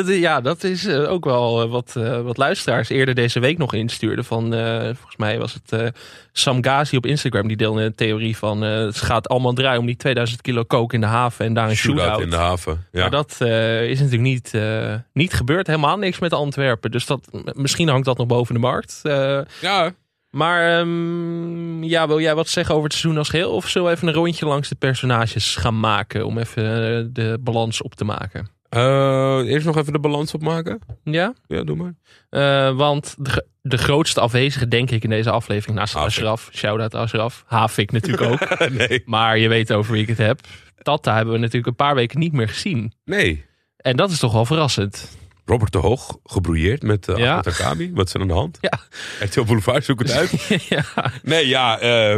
Eh, 0.08 0.20
ja, 0.20 0.42
dat 0.42 0.64
is 0.64 0.86
eh, 0.86 1.12
ook 1.12 1.26
wel 1.26 1.62
eh, 1.62 1.70
wat, 1.70 1.94
eh, 1.98 2.22
wat 2.22 2.38
luisteraars 2.38 2.90
eerder 2.90 3.16
deze 3.16 3.40
week 3.40 3.58
nog 3.58 3.74
instuurden. 3.74 4.26
Van, 4.26 4.54
eh, 4.54 4.80
volgens 4.84 5.16
mij 5.18 5.40
was 5.40 5.54
het 5.54 5.72
eh, 5.82 5.88
Sam 6.32 6.64
Ghazi 6.64 6.98
op 6.98 7.06
Instagram. 7.06 7.48
Die 7.48 7.58
deelde 7.58 7.82
een 7.84 7.96
theorie 7.96 8.38
van 8.38 8.64
eh, 8.64 8.76
het 8.78 8.98
gaat 9.02 9.28
allemaal 9.30 9.54
draaien 9.54 9.80
om 9.80 9.86
die 9.86 9.96
2000 9.96 10.42
kilo 10.42 10.66
coke 10.66 10.96
in 10.96 11.02
de 11.02 11.08
haven 11.08 11.46
en 11.46 11.54
daar 11.54 11.70
een 11.70 11.76
Shootout 11.76 12.02
shootout. 12.04 12.24
in 12.24 12.30
de 12.30 12.36
haven. 12.36 12.86
Ja. 12.92 13.02
Maar 13.02 13.10
dat 13.12 13.36
eh, 13.40 13.84
is 13.90 13.98
natuurlijk 14.00 14.24
niet, 14.30 14.54
eh, 14.54 14.94
niet 15.14 15.34
gebeurd. 15.34 15.68
Helemaal 15.68 15.98
niks 15.98 16.20
met 16.20 16.34
Antwerpen. 16.34 16.92
Dus 16.92 17.06
dat, 17.06 17.28
misschien 17.54 17.88
hangt 17.88 18.06
dat 18.06 18.18
nog 18.18 18.28
boven 18.28 18.54
de 18.54 18.60
markt. 18.60 19.00
Eh, 19.04 19.40
ja, 19.62 19.92
maar 20.34 20.80
ehm, 20.80 21.84
ja, 21.84 22.08
wil 22.08 22.20
jij 22.20 22.36
wat 22.36 22.48
zeggen 22.48 22.76
over 22.76 22.88
het 22.90 22.98
seizoen 22.98 23.18
als 23.18 23.30
geheel? 23.30 23.52
Of 23.52 23.70
zullen 23.70 23.88
we 23.88 23.94
even 23.94 24.08
een 24.08 24.14
rondje 24.14 24.46
langs 24.46 24.70
de 24.70 24.76
personages 24.76 25.56
gaan 25.56 25.80
maken? 25.80 26.26
Om 26.26 26.38
even 26.38 26.64
eh, 26.64 27.06
de 27.10 27.38
balans 27.42 27.82
op 27.82 27.96
te 27.96 28.06
maken. 28.06 28.50
Eh, 28.70 29.38
eerst 29.46 29.66
nog 29.66 29.78
even 29.78 29.94
de 29.94 30.00
balans 30.00 30.34
opmaken. 30.34 30.80
Ja? 31.04 31.34
Ja, 31.48 31.64
doe 31.64 31.76
maar. 31.76 31.94
Eh, 32.30 32.76
want 32.78 33.16
de, 33.20 33.46
de 33.62 33.78
grootste 33.78 34.20
afwezige, 34.20 34.68
denk 34.68 34.92
ik, 34.92 35.04
in 35.04 35.10
deze 35.10 35.30
aflevering, 35.30 35.78
naast 35.78 35.94
Havik. 35.94 36.10
Ashraf, 36.10 36.50
shout-out 36.54 36.96
Ashraf, 36.96 37.44
Havik 37.48 37.92
natuurlijk 37.92 38.32
ook, 38.32 38.60
nee. 38.88 39.02
maar 39.06 39.38
je 39.38 39.48
weet 39.48 39.74
over 39.74 39.92
wie 39.92 40.02
ik 40.02 40.08
het 40.08 40.18
heb. 40.18 40.40
Tata 40.82 41.16
hebben 41.16 41.34
we 41.34 41.40
natuurlijk 41.40 41.68
een 41.68 41.86
paar 41.86 41.96
weken 41.96 42.20
niet 42.20 42.34
meer 42.34 42.50
gezien. 42.50 42.94
Nee. 43.06 43.46
En 43.78 43.96
dat 43.96 44.12
is 44.12 44.20
toch 44.20 44.34
wel 44.34 44.46
verrassend. 44.46 45.18
Robert 45.46 45.72
de 45.72 45.78
Hoog, 45.78 46.18
gebrouilleerd 46.24 46.82
met 46.82 47.08
uh, 47.08 47.18
Ja. 47.18 47.30
Ahmed 47.30 47.48
Akabi. 47.48 47.92
Wat 47.94 48.08
is 48.08 48.14
er 48.14 48.22
aan 48.22 48.28
de 48.28 48.34
hand? 48.34 48.58
Ja. 48.62 48.80
RTL 49.20 49.44
Boulevard, 49.44 49.86
zoek 49.86 50.00
het 50.00 50.12
uit. 50.12 50.32
ja. 50.70 50.86
Nee, 51.24 51.48
ja. 51.48 51.80
eh, 51.80 52.18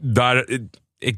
daar, 0.00 0.36
eh, 0.36 0.58
ik, 0.98 1.16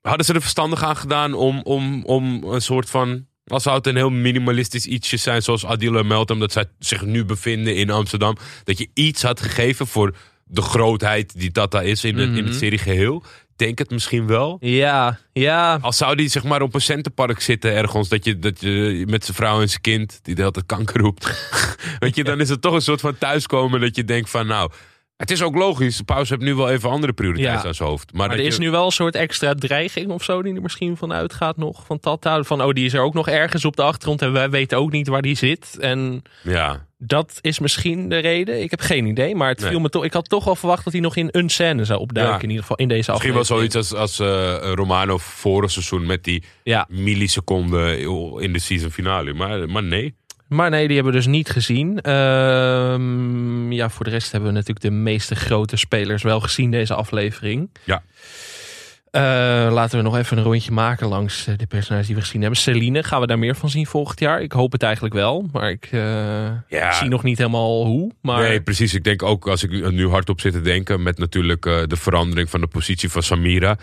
hadden 0.00 0.26
ze 0.26 0.32
er 0.32 0.40
verstandig 0.40 0.82
aan 0.82 0.96
gedaan 0.96 1.34
om, 1.34 1.62
om, 1.62 2.04
om 2.04 2.44
een 2.44 2.62
soort 2.62 2.90
van... 2.90 3.26
Als 3.46 3.62
zou 3.62 3.76
het 3.76 3.86
een 3.86 3.96
heel 3.96 4.10
minimalistisch 4.10 4.86
ietsje 4.86 5.16
zijn, 5.16 5.42
zoals 5.42 5.66
Adila 5.66 6.02
meldt, 6.02 6.30
omdat 6.30 6.52
zij 6.52 6.64
zich 6.78 7.04
nu 7.04 7.24
bevinden 7.24 7.76
in 7.76 7.90
Amsterdam. 7.90 8.36
Dat 8.64 8.78
je 8.78 8.88
iets 8.94 9.22
had 9.22 9.40
gegeven 9.40 9.86
voor 9.86 10.16
de 10.48 10.62
grootheid 10.62 11.38
die 11.38 11.50
Tata 11.52 11.82
is 11.82 12.04
in, 12.04 12.18
het, 12.18 12.28
in 12.28 12.34
Mhm. 12.34 12.44
het 12.44 12.54
serie 12.54 12.78
geheel. 12.78 13.22
Denk 13.56 13.78
het 13.78 13.90
misschien 13.90 14.26
wel. 14.26 14.56
Ja, 14.60 15.18
ja. 15.32 15.78
Als 15.80 15.96
zou 15.96 16.16
die 16.16 16.28
zeg 16.28 16.44
maar 16.44 16.62
op 16.62 16.74
een 16.74 16.80
centenpark 16.80 17.40
zitten 17.40 17.72
ergens, 17.72 18.08
dat 18.08 18.24
je, 18.24 18.38
dat 18.38 18.60
je 18.60 19.04
met 19.08 19.24
zijn 19.24 19.36
vrouw 19.36 19.60
en 19.60 19.68
zijn 19.68 19.80
kind, 19.80 20.18
die 20.22 20.34
de 20.34 20.40
hele 20.40 20.52
tijd 20.52 20.66
kanker 20.66 21.00
roept. 21.00 21.48
Weet 21.98 22.16
je, 22.16 22.24
dan 22.24 22.40
is 22.40 22.48
het 22.48 22.60
toch 22.60 22.74
een 22.74 22.80
soort 22.80 23.00
van 23.00 23.18
thuiskomen 23.18 23.80
dat 23.80 23.96
je 23.96 24.04
denkt 24.04 24.30
van 24.30 24.46
nou, 24.46 24.70
het 25.16 25.30
is 25.30 25.42
ook 25.42 25.54
logisch, 25.54 25.96
de 25.96 26.04
paus 26.04 26.28
heeft 26.28 26.40
nu 26.42 26.54
wel 26.54 26.70
even 26.70 26.90
andere 26.90 27.12
prioriteiten 27.12 27.60
Ja. 27.62 27.68
aan 27.68 27.74
zijn 27.74 27.88
hoofd. 27.88 28.12
Maar, 28.12 28.30
er 28.30 28.38
is 28.38 28.54
je- 28.56 28.60
nu 28.60 28.70
wel 28.70 28.84
een 28.84 28.92
soort 28.92 29.14
extra 29.14 29.54
dreiging 29.54 30.10
of 30.10 30.24
zo 30.24 30.42
die 30.42 30.54
er 30.54 30.62
misschien 30.62 30.96
van 30.96 31.12
uitgaat 31.12 31.56
nog. 31.56 31.84
Van 31.86 32.00
Tata. 32.00 32.42
Van 32.42 32.62
oh, 32.62 32.72
die 32.72 32.84
is 32.84 32.92
er 32.94 33.00
ook 33.00 33.14
nog 33.14 33.28
ergens 33.28 33.64
op 33.64 33.76
de 33.76 33.82
achtergrond 33.82 34.22
en 34.22 34.32
wij 34.32 34.50
weten 34.50 34.78
ook 34.78 34.90
niet 34.92 35.08
waar 35.08 35.22
die 35.22 35.36
zit. 35.36 35.76
En 35.80 36.22
Ja, 36.42 36.86
dat 36.98 37.38
is 37.40 37.58
misschien 37.58 38.08
de 38.08 38.18
reden. 38.18 38.62
Ik 38.62 38.70
heb 38.70 38.80
geen 38.80 39.06
idee. 39.06 39.34
Maar 39.34 39.48
het 39.48 39.60
Nee. 39.60 39.70
viel 39.70 39.80
me 39.80 39.88
toch. 39.88 40.04
Ik 40.04 40.12
had 40.12 40.28
toch 40.28 40.44
wel 40.44 40.56
verwacht 40.56 40.84
dat 40.84 40.92
hij 40.92 41.02
nog 41.02 41.16
in 41.16 41.28
een 41.30 41.48
scène 41.48 41.84
zou 41.84 42.00
opduiken. 42.00 42.34
Ja. 42.36 42.40
In 42.42 42.48
ieder 42.48 42.62
geval 42.62 42.76
in 42.76 42.88
deze 42.88 43.10
misschien 43.10 43.32
wel 43.32 43.40
aflevering. 43.40 43.72
zoiets 43.72 43.92
als, 43.92 44.18
als 44.18 44.60
eh, 44.62 44.72
Romano 44.74 45.18
vorig 45.18 45.70
seizoen 45.70 46.06
met 46.06 46.24
die 46.24 46.44
Ja, 46.62 46.86
milliseconden 46.90 47.98
in 48.42 48.52
de 48.52 48.58
season 48.58 48.90
finale. 48.90 49.32
Maar, 49.34 49.68
maar 49.70 49.82
nee. 49.82 50.14
Maar 50.48 50.70
nee, 50.70 50.86
die 50.86 50.94
hebben 50.96 51.12
we 51.12 51.18
dus 51.18 51.26
niet 51.28 51.50
gezien. 51.50 52.00
Ehm, 52.00 53.72
ja, 53.72 53.88
voor 53.90 54.04
de 54.04 54.10
rest 54.10 54.30
hebben 54.32 54.48
we 54.50 54.54
natuurlijk 54.56 54.86
de 54.86 54.90
meeste 54.92 55.34
grote 55.36 55.76
spelers 55.76 56.22
wel 56.22 56.40
gezien 56.40 56.70
deze 56.70 56.94
aflevering. 56.94 57.70
Ja. 57.84 58.02
Eh, 59.10 59.22
laten 59.72 59.98
we 59.98 60.04
nog 60.04 60.16
even 60.16 60.38
een 60.38 60.44
rondje 60.44 60.72
maken 60.72 61.08
langs 61.08 61.46
eh, 61.46 61.54
de 61.56 61.66
personages 61.66 62.06
die 62.06 62.16
we 62.16 62.20
gezien 62.22 62.40
hebben. 62.40 62.58
Celine, 62.60 63.02
gaan 63.02 63.20
we 63.20 63.26
daar 63.26 63.38
meer 63.38 63.54
van 63.56 63.68
zien 63.70 63.86
volgend 63.86 64.20
jaar? 64.20 64.40
Ik 64.42 64.52
hoop 64.52 64.72
het 64.72 64.82
eigenlijk 64.82 65.14
wel, 65.14 65.48
maar 65.52 65.70
ik 65.70 65.88
eh, 65.90 66.00
Ja. 66.68 66.92
zie 66.92 67.08
nog 67.08 67.22
niet 67.22 67.38
helemaal 67.38 67.84
hoe. 67.86 68.12
Maar 68.22 68.42
Nee, 68.42 68.60
precies. 68.60 68.94
Ik 68.94 69.04
denk 69.04 69.22
ook, 69.22 69.48
als 69.48 69.62
ik 69.62 69.90
nu- 69.90 70.08
hardop 70.08 70.40
zit 70.40 70.52
te 70.52 70.60
denken, 70.60 71.02
met 71.02 71.18
natuurlijk 71.18 71.62
de 71.62 71.96
verandering 71.96 72.50
van 72.50 72.60
de 72.60 72.66
positie 72.66 73.10
van 73.10 73.22
Samira. 73.22 73.76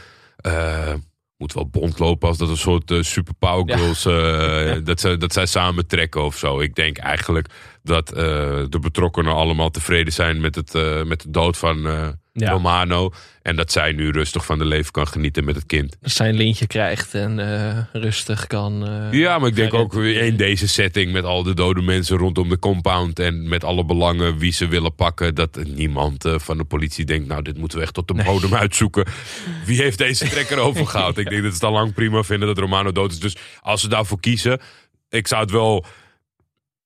Moet 1.43 1.53
wel 1.53 1.67
bond 1.67 1.99
lopen 1.99 2.27
als 2.27 2.37
dat 2.37 2.49
een 2.49 2.57
soort 2.57 2.91
eh, 2.91 3.01
super 3.01 3.33
power 3.39 3.67
Ja. 3.67 3.77
girls, 3.77 4.05
eh, 4.05 4.77
dat, 4.89 4.99
ze, 4.99 5.17
dat 5.17 5.33
zij 5.33 5.45
samen 5.45 5.87
trekken 5.87 6.23
of 6.23 6.37
zo. 6.37 6.59
Ik 6.59 6.75
denk 6.75 6.97
eigenlijk 6.97 7.47
dat 7.83 8.11
eh, 8.11 8.23
de 8.69 8.79
betrokkenen 8.81 9.33
allemaal 9.33 9.69
tevreden 9.69 10.13
zijn 10.13 10.41
met, 10.41 10.55
het, 10.55 10.73
met 11.05 11.21
de 11.21 11.29
dood 11.29 11.57
van 11.57 11.87
Ja. 12.35 12.49
Romano. 12.51 13.13
En 13.41 13.55
dat 13.55 13.71
zij 13.71 13.91
nu 13.91 14.09
rustig 14.09 14.45
van 14.45 14.57
de 14.57 14.65
leven 14.65 14.91
kan 14.91 15.07
genieten 15.07 15.43
met 15.43 15.55
het 15.55 15.65
kind. 15.65 15.97
zijn 16.01 16.33
lintje 16.35 16.67
krijgt 16.67 17.13
en 17.13 17.39
eh, 17.39 17.77
rustig 18.01 18.47
kan. 18.47 18.87
eh, 18.87 19.19
Ja, 19.19 19.39
maar 19.39 19.49
ik 19.49 19.55
denk 19.55 19.73
ook 19.73 19.95
in 19.95 20.35
deze 20.37 20.67
setting 20.67 21.11
met 21.11 21.23
al 21.23 21.43
de 21.43 21.53
dode 21.53 21.81
mensen 21.81 22.17
rondom 22.17 22.49
de 22.49 22.59
compound 22.59 23.19
en 23.19 23.47
met 23.49 23.63
alle 23.63 23.85
belangen 23.85 24.37
wie 24.37 24.51
ze 24.51 24.67
willen 24.67 24.95
pakken, 24.95 25.35
dat 25.35 25.59
niemand 25.65 26.25
eh, 26.25 26.39
van 26.39 26.57
de 26.57 26.63
politie 26.63 27.05
denkt, 27.05 27.27
nou 27.27 27.41
dit 27.41 27.57
moeten 27.57 27.77
we 27.77 27.83
echt 27.83 27.93
tot 27.93 28.07
de 28.07 28.23
bodem 28.25 28.53
uitzoeken. 28.55 29.05
Wie 29.65 29.81
heeft 29.81 29.97
deze 29.97 30.29
trekker 30.29 30.57
overgehaald? 30.67 31.17
ik 31.17 31.29
denk 31.29 31.41
dat 31.43 31.51
ze 31.51 31.57
het 31.57 31.63
al 31.67 31.71
lang 31.79 31.93
prima 31.93 32.23
vinden 32.23 32.47
dat 32.47 32.57
Romano 32.57 32.91
dood 32.91 33.11
is. 33.11 33.19
Dus 33.19 33.35
als 33.61 33.81
ze 33.81 33.87
daarvoor 33.87 34.19
kiezen, 34.19 34.59
ik 35.09 35.27
zou 35.27 35.41
het 35.41 35.51
wel 35.51 35.85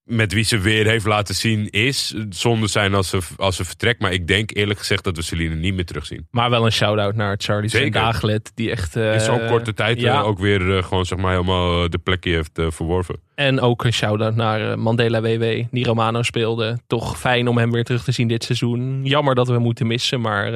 met 0.07 0.33
wie 0.33 0.43
ze 0.43 0.59
weer 0.59 0.85
heeft 0.87 1.05
laten 1.05 1.35
zien 1.35 1.69
is, 1.69 2.15
zonder 2.29 2.69
zijn 2.69 2.93
als 2.93 3.09
ze, 3.09 3.19
als 3.37 3.55
ze 3.55 3.65
vertrekt. 3.65 4.01
Maar 4.01 4.11
ik 4.13 4.27
denk 4.27 4.55
eerlijk 4.55 4.79
gezegd 4.79 5.03
dat 5.03 5.15
we 5.15 5.21
Celine 5.21 5.55
niet 5.55 5.73
meer 5.73 5.85
terugzien. 5.85 6.27
Maar 6.31 6.49
wel 6.49 6.65
een 6.65 6.71
shout-out 6.71 7.15
naar 7.15 7.35
Charlie 7.37 7.69
Zeker. 7.69 7.91
Dagelet. 7.91 8.51
Die 8.55 8.71
echt. 8.71 8.95
eh, 8.95 9.13
In 9.13 9.19
zo'n 9.19 9.47
korte 9.47 9.73
tijd 9.73 9.99
ja. 9.99 10.19
eh, 10.19 10.25
ook 10.27 10.39
weer 10.39 10.77
eh, 10.77 10.83
gewoon 10.83 11.05
zeg 11.05 11.17
maar 11.17 11.31
helemaal 11.31 11.89
de 11.89 11.97
plekje 11.97 12.31
heeft 12.33 12.51
verworven. 12.67 13.15
En 13.35 13.59
ook 13.59 13.83
een 13.83 13.93
shout-out 13.93 14.35
naar 14.35 14.79
Mandela 14.79 15.21
WW, 15.21 15.63
die 15.71 15.85
Romano 15.85 16.21
speelde. 16.23 16.79
Toch 16.87 17.19
fijn 17.19 17.47
om 17.47 17.57
hem 17.57 17.71
weer 17.71 17.83
terug 17.83 18.03
te 18.03 18.11
zien 18.11 18.27
dit 18.27 18.43
seizoen. 18.43 19.01
Jammer 19.03 19.35
dat 19.35 19.47
we 19.47 19.53
hem 19.53 19.61
moeten 19.61 19.87
missen, 19.87 20.21
maar 20.21 20.51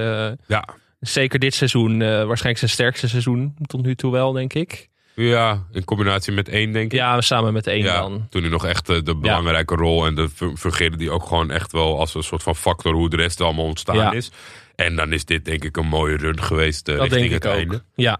Ja, 0.47 0.65
zeker 0.99 1.39
dit 1.39 1.53
seizoen 1.53 1.97
waarschijnlijk 1.99 2.57
zijn 2.57 2.71
sterkste 2.71 3.07
seizoen 3.09 3.55
tot 3.65 3.81
nu 3.85 3.95
toe 3.95 4.11
wel, 4.11 4.31
denk 4.31 4.53
ik. 4.53 4.89
Ja, 5.27 5.63
in 5.71 5.83
combinatie 5.85 6.33
met 6.33 6.49
één, 6.49 6.71
denk 6.71 6.91
ik. 6.91 6.97
Ja, 6.97 7.21
samen 7.21 7.53
met 7.53 7.67
één 7.67 7.83
Ja, 7.83 7.99
dan. 8.01 8.27
toen 8.29 8.41
hij 8.41 8.51
nog 8.51 8.65
echt 8.65 8.89
eh, 8.89 8.97
de 9.03 9.15
belangrijke 9.15 9.75
rol 9.75 10.05
en 10.05 10.15
de 10.15 10.29
fungeerde 10.55 10.97
die 10.97 11.11
ook 11.11 11.25
gewoon 11.25 11.51
echt 11.51 11.71
wel 11.71 11.99
als 11.99 12.15
een 12.15 12.23
soort 12.23 12.43
van 12.43 12.55
factor 12.55 12.93
hoe 12.93 13.09
de 13.09 13.15
rest 13.15 13.41
allemaal 13.41 13.65
ontstaan 13.65 13.95
Ja. 13.95 14.11
is. 14.11 14.31
En 14.75 14.95
dan 14.95 15.13
is 15.13 15.25
dit 15.25 15.45
denk 15.45 15.63
ik 15.63 15.77
een 15.77 15.87
mooie 15.87 16.17
run 16.17 16.41
geweest 16.43 16.87
eh, 16.87 16.95
Dat 16.97 17.03
richting 17.03 17.29
denk 17.29 17.33
ik 17.35 17.43
het 17.43 17.51
ook. 17.51 17.57
einde. 17.59 17.83
Ja. 17.95 18.19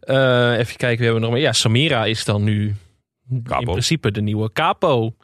Eh, 0.00 0.58
even 0.58 0.76
kijken, 0.76 0.98
we 0.98 1.04
hebben 1.04 1.22
nog 1.22 1.30
meer. 1.30 1.40
Ja, 1.42 1.52
Samira 1.52 2.04
is 2.04 2.24
dan 2.24 2.42
nu 2.44 2.74
in 3.30 3.64
principe 3.64 4.10
de 4.10 4.20
nieuwe 4.22 4.52
capo. 4.52 5.14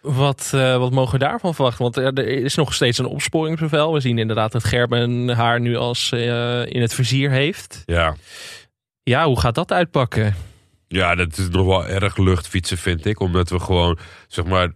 Wat, 0.00 0.48
wat 0.52 0.90
mogen 0.90 1.12
we 1.18 1.24
daarvan 1.24 1.54
verwachten? 1.54 1.82
Want 1.82 1.96
er, 1.96 2.18
is 2.26 2.54
nog 2.54 2.74
steeds 2.74 2.98
een 2.98 3.06
opsporingsbevel. 3.06 3.92
We 3.92 4.00
zien 4.00 4.18
inderdaad 4.18 4.52
dat 4.52 4.64
Gerben 4.64 5.28
haar 5.28 5.60
nu 5.60 5.76
als 5.76 6.12
in 6.68 6.80
het 6.80 6.94
vizier 6.94 7.30
heeft. 7.30 7.82
Ja. 7.86 8.16
Ja, 9.04 9.26
hoe 9.26 9.40
gaat 9.40 9.54
dat 9.54 9.72
uitpakken? 9.72 10.34
Ja, 10.88 11.14
dat 11.14 11.38
is 11.38 11.48
nog 11.48 11.66
wel 11.66 11.86
erg 11.86 12.16
luchtfietsen, 12.16 12.78
vind 12.78 13.06
ik. 13.06 13.20
Omdat 13.20 13.50
we 13.50 13.60
gewoon, 13.60 13.98
zeg 14.28 14.44
maar, 14.44 14.72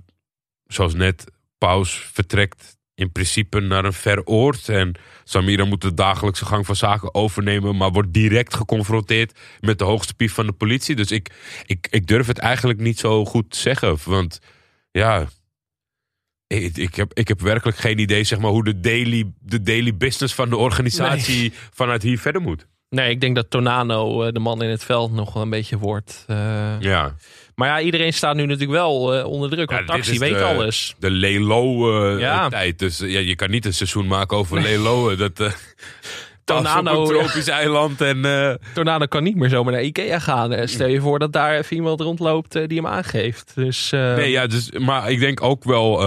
zoals 0.67 0.95
net, 0.95 1.25
Paus 1.59 1.93
vertrekt 2.13 2.77
in 2.95 3.13
principe 3.13 3.61
naar 3.61 3.85
een 3.85 3.93
ver 3.93 4.25
oord. 4.25 4.69
En 4.69 4.95
Samira 5.25 5.65
moet 5.65 5.81
de 5.81 5.95
dagelijkse 5.95 6.45
gang 6.45 6.67
van 6.67 6.77
zaken 6.77 7.15
overnemen, 7.15 7.77
maar 7.77 7.91
wordt 7.91 8.13
direct 8.13 8.55
geconfronteerd 8.55 9.39
met 9.61 9.79
de 9.79 9.85
hoogste 9.85 10.15
pief 10.15 10.33
van 10.33 10.47
de 10.47 10.53
politie. 10.53 10.97
Dus 10.97 11.11
ik, 11.11 11.31
ik, 11.67 11.87
ik 11.91 12.07
durf 12.07 12.27
het 12.27 12.39
eigenlijk 12.39 12.81
niet 12.81 12.99
zo 12.99 13.25
goed 13.25 13.57
zeggen. 13.57 13.97
Want 14.05 14.41
ja, 14.91 15.29
ik, 16.47 16.77
ik, 16.77 16.95
heb, 16.95 17.15
ik 17.15 17.29
heb 17.29 17.41
werkelijk 17.41 17.79
geen 17.79 17.99
idee 17.99 18.25
zeg 18.25 18.39
maar, 18.39 18.51
hoe 18.51 18.65
de 18.65 18.81
daily, 18.81 19.33
de 19.41 19.63
daily 19.63 19.97
business 19.97 20.35
van 20.35 20.49
de 20.49 20.57
organisatie 20.57 21.53
vanuit 21.73 22.03
hier 22.03 22.19
verder 22.19 22.41
moet. 22.41 22.67
Nee, 22.91 23.11
ik 23.11 23.21
denk 23.21 23.35
dat 23.37 23.51
Tonano 23.51 24.23
eh, 24.23 24.33
de 24.33 24.39
man 24.41 24.63
in 24.63 24.69
het 24.71 24.85
veld 24.85 25.13
nog 25.13 25.33
wel 25.33 25.43
een 25.43 25.51
beetje 25.51 25.79
wordt. 25.79 26.25
eh. 26.27 26.81
Ja, 26.81 27.15
Maar 27.55 27.69
ja, 27.69 27.81
iedereen 27.81 28.13
staat 28.13 28.35
nu 28.35 28.43
natuurlijk 28.47 28.71
wel 28.79 29.15
eh, 29.15 29.25
onder 29.27 29.51
druk. 29.51 29.71
Want 29.71 29.89
Ja, 29.89 29.95
Taxi 29.95 30.19
weet 30.19 30.35
de- 30.39 30.45
alles. 30.45 30.95
de 30.99 31.11
Lelo-tijd. 31.11 32.81
Ja. 32.81 32.87
dus 32.87 32.99
ja, 32.99 33.19
je 33.21 33.37
kan 33.37 33.51
niet 33.51 33.65
een 33.65 33.75
seizoen 33.75 34.07
maken 34.07 34.37
over 34.37 34.61
Lelo. 34.61 35.17
Dat, 35.17 35.33
Tonano, 36.45 37.03
op 37.03 37.09
een 37.09 37.15
ja. 37.17 37.21
tropisch 37.23 37.49
eiland. 37.49 38.01
En, 38.01 38.25
eh, 38.25 38.55
Tornado 38.75 39.07
kan 39.07 39.23
niet 39.23 39.37
meer 39.37 39.49
zomaar 39.49 39.73
naar 39.73 39.83
Ikea 39.83 40.19
gaan. 40.19 40.69
Stel 40.69 40.87
je 40.89 41.01
voor 41.01 41.19
dat 41.19 41.33
daar 41.33 41.57
even 41.59 41.77
iemand 41.77 42.01
rondloopt 42.01 42.53
die 42.53 42.77
hem 42.79 42.87
aangeeft. 42.87 43.53
Dus 43.55 43.91
nee, 43.91 44.31
ja, 44.31 44.47
dus, 44.47 44.71
maar 44.71 45.11
ik 45.11 45.21
denk 45.21 45.43
ook 45.43 45.65
wel, 45.65 46.03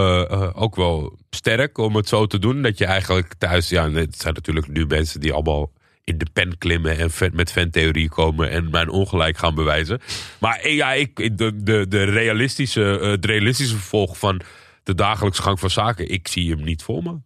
ook 0.56 0.76
wel 0.76 1.18
sterk 1.30 1.78
om 1.78 1.96
het 1.96 2.08
zo 2.08 2.26
te 2.28 2.40
doen. 2.40 2.62
Dat 2.62 2.78
je 2.78 2.86
eigenlijk 2.86 3.34
thuis... 3.38 3.70
Ja, 3.70 3.90
het 3.92 4.18
zijn 4.22 4.34
natuurlijk 4.34 4.68
nu 4.68 4.86
mensen 4.86 5.20
die 5.20 5.34
allemaal 5.34 5.72
in 6.04 6.18
de 6.18 6.28
pen 6.34 6.58
klimmen... 6.58 6.98
en 6.98 7.32
met 7.34 7.52
fantheorie 7.52 8.10
komen 8.10 8.50
en 8.50 8.70
mijn 8.70 8.90
ongelijk 8.90 9.38
gaan 9.38 9.56
bewijzen. 9.56 10.02
Maar 10.40 10.60
eh, 10.60 10.76
ja, 10.76 10.94
ik, 10.94 11.38
de, 11.38 11.64
de, 11.64 11.86
de, 11.88 12.04
realistische, 12.04 13.00
eh, 13.00 13.10
het 13.10 13.26
realistische 13.26 13.76
vervolg 13.76 14.18
van 14.18 14.42
de 14.84 14.96
dagelijkse 14.96 15.42
gang 15.42 15.60
van 15.60 15.70
zaken... 15.70 16.10
ik 16.10 16.28
zie 16.28 16.52
hem 16.52 16.64
niet 16.64 16.84
voor 16.84 17.04
me. 17.04 17.18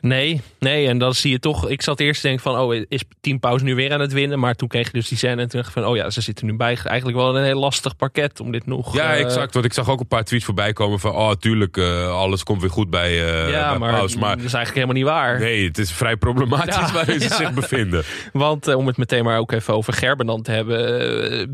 Nee, 0.00 0.40
nee, 0.58 0.86
en 0.88 0.98
dan 0.98 1.14
zie 1.14 1.30
je 1.30 1.38
toch. 1.38 1.68
Ik 1.68 1.82
zat 1.82 2.00
eerst 2.00 2.20
te 2.20 2.26
denken 2.26 2.44
van, 2.44 2.58
oh, 2.58 2.74
is 2.88 3.02
Team 3.20 3.40
Pauze 3.40 3.64
nu 3.64 3.74
weer 3.74 3.92
aan 3.92 4.00
het 4.00 4.12
winnen? 4.12 4.38
Maar 4.38 4.54
toen 4.54 4.68
kreeg 4.68 4.86
je 4.86 4.92
dus 4.92 5.08
die 5.08 5.18
scène 5.18 5.42
en 5.42 5.48
toen 5.48 5.60
dacht 5.60 5.76
ik 5.76 5.82
van, 5.82 5.90
oh 5.90 5.96
ja, 5.96 6.10
ze 6.10 6.20
zitten 6.20 6.46
nu 6.46 6.56
bij. 6.56 6.78
Eigenlijk 6.84 7.18
wel 7.18 7.36
een 7.36 7.44
heel 7.44 7.58
lastig 7.60 7.96
parket 7.96 8.40
om 8.40 8.52
dit 8.52 8.66
nog. 8.66 8.94
Ja, 8.94 9.14
eh, 9.14 9.20
exact. 9.20 9.54
Want 9.54 9.64
ik 9.66 9.72
zag 9.72 9.88
ook 9.88 10.00
een 10.00 10.06
paar 10.06 10.24
tweets 10.24 10.44
voorbij 10.44 10.72
komen 10.72 11.00
van... 11.00 11.10
oh, 11.12 11.32
tuurlijk, 11.32 11.76
eh, 11.76 12.12
alles 12.12 12.42
komt 12.42 12.60
weer 12.60 12.70
goed 12.70 12.90
bij, 12.90 13.10
eh 13.10 13.50
Ja, 13.50 13.70
bij 13.70 13.78
maar, 13.78 13.92
dat 13.92 14.10
is 14.10 14.16
eigenlijk 14.52 14.74
helemaal 14.74 14.94
niet 14.94 15.04
waar. 15.04 15.40
nee, 15.40 15.66
het 15.66 15.78
is 15.78 15.92
vrij 15.92 16.16
problematisch 16.16 16.74
Ja, 16.74 16.92
waarin 17.04 17.20
ze 17.20 17.34
zich 17.34 17.52
bevinden. 17.54 18.04
Want 18.32 18.74
om 18.74 18.86
het 18.86 18.96
meteen 18.96 19.24
maar 19.24 19.38
ook 19.38 19.52
even 19.52 19.74
over 19.74 19.92
Gerben 19.92 20.42
te 20.42 20.50
hebben. 20.50 20.78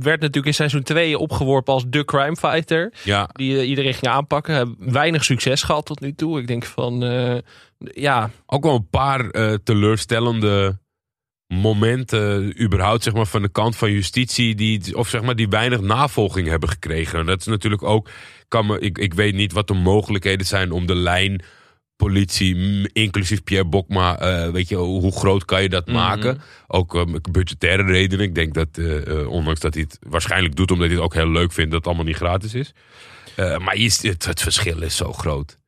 werd 0.03 0.21
natuurlijk 0.21 0.47
in 0.47 0.55
seizoen 0.55 0.83
2 0.83 1.19
opgeworpen 1.19 1.73
als 1.75 1.85
de 1.89 2.05
crime 2.05 2.37
fighter. 2.37 2.93
Ja, 3.03 3.29
Die 3.33 3.65
iedereen 3.65 3.95
ging 3.95 4.13
aanpakken. 4.13 4.77
Weinig 4.79 5.25
succes 5.25 5.63
gehad 5.63 5.87
tot 5.87 6.01
nu 6.01 6.15
toe. 6.15 6.41
Ik 6.41 6.47
denk 6.47 6.65
van, 6.65 7.03
ja, 7.79 8.31
ook 8.47 8.65
wel 8.65 8.75
een 8.75 8.89
paar 8.91 9.31
eh, 9.31 9.55
teleurstellende 9.65 10.79
momenten 11.47 12.63
überhaupt 12.63 13.03
zeg 13.03 13.15
maar, 13.15 13.27
van 13.27 13.43
de 13.43 13.49
kant 13.49 13.77
van 13.77 13.91
justitie 13.93 14.55
die, 14.55 14.97
of 14.97 15.09
zeg 15.09 15.23
maar, 15.23 15.37
die 15.37 15.49
weinig 15.49 15.81
navolging 15.81 16.49
hebben 16.49 16.69
gekregen. 16.69 17.19
En 17.19 17.27
dat 17.27 17.41
is 17.41 17.47
natuurlijk 17.47 17.83
ook, 17.83 18.09
kan 18.49 18.67
me, 18.67 18.79
ik, 18.79 18.99
ik 18.99 19.15
weet 19.15 19.35
niet 19.35 19.53
wat 19.53 19.69
de 19.69 19.75
mogelijkheden 19.75 20.47
zijn 20.47 20.73
om 20.73 20.87
de 20.87 20.95
lijn 20.95 21.43
politie, 21.97 22.89
inclusief 22.93 23.45
Pierre 23.45 23.69
Bokma, 23.69 24.19
eh, 24.19 24.51
weet 24.51 24.69
je, 24.69 24.77
hoe 24.77 25.13
groot 25.13 25.45
kan 25.45 25.63
je 25.63 25.69
dat 25.69 25.87
Mhm. 25.87 25.95
maken? 25.97 26.41
Ook 26.67 26.95
eh, 26.95 27.05
budgettaire 27.31 27.83
redenen. 27.83 28.25
Ik 28.27 28.35
denk 28.35 28.55
dat, 28.55 28.69
eh, 28.73 29.21
eh, 29.21 29.29
ondanks 29.29 29.61
dat 29.61 29.75
hij 29.75 29.83
het 29.83 29.99
waarschijnlijk 30.09 30.57
doet 30.57 30.71
omdat 30.71 30.87
hij 30.87 30.95
het 30.97 31.05
ook 31.05 31.15
heel 31.15 31.31
leuk 31.31 31.53
vindt, 31.53 31.71
dat 31.71 31.79
het 31.79 31.87
allemaal 31.87 32.05
niet 32.07 32.17
gratis 32.17 32.55
is. 32.55 32.75
Eh, 33.37 33.59
maar 33.59 33.75
het, 33.77 34.25
het 34.27 34.43
verschil 34.43 34.83
is 34.83 34.97
zo 34.97 35.13
groot 35.13 35.59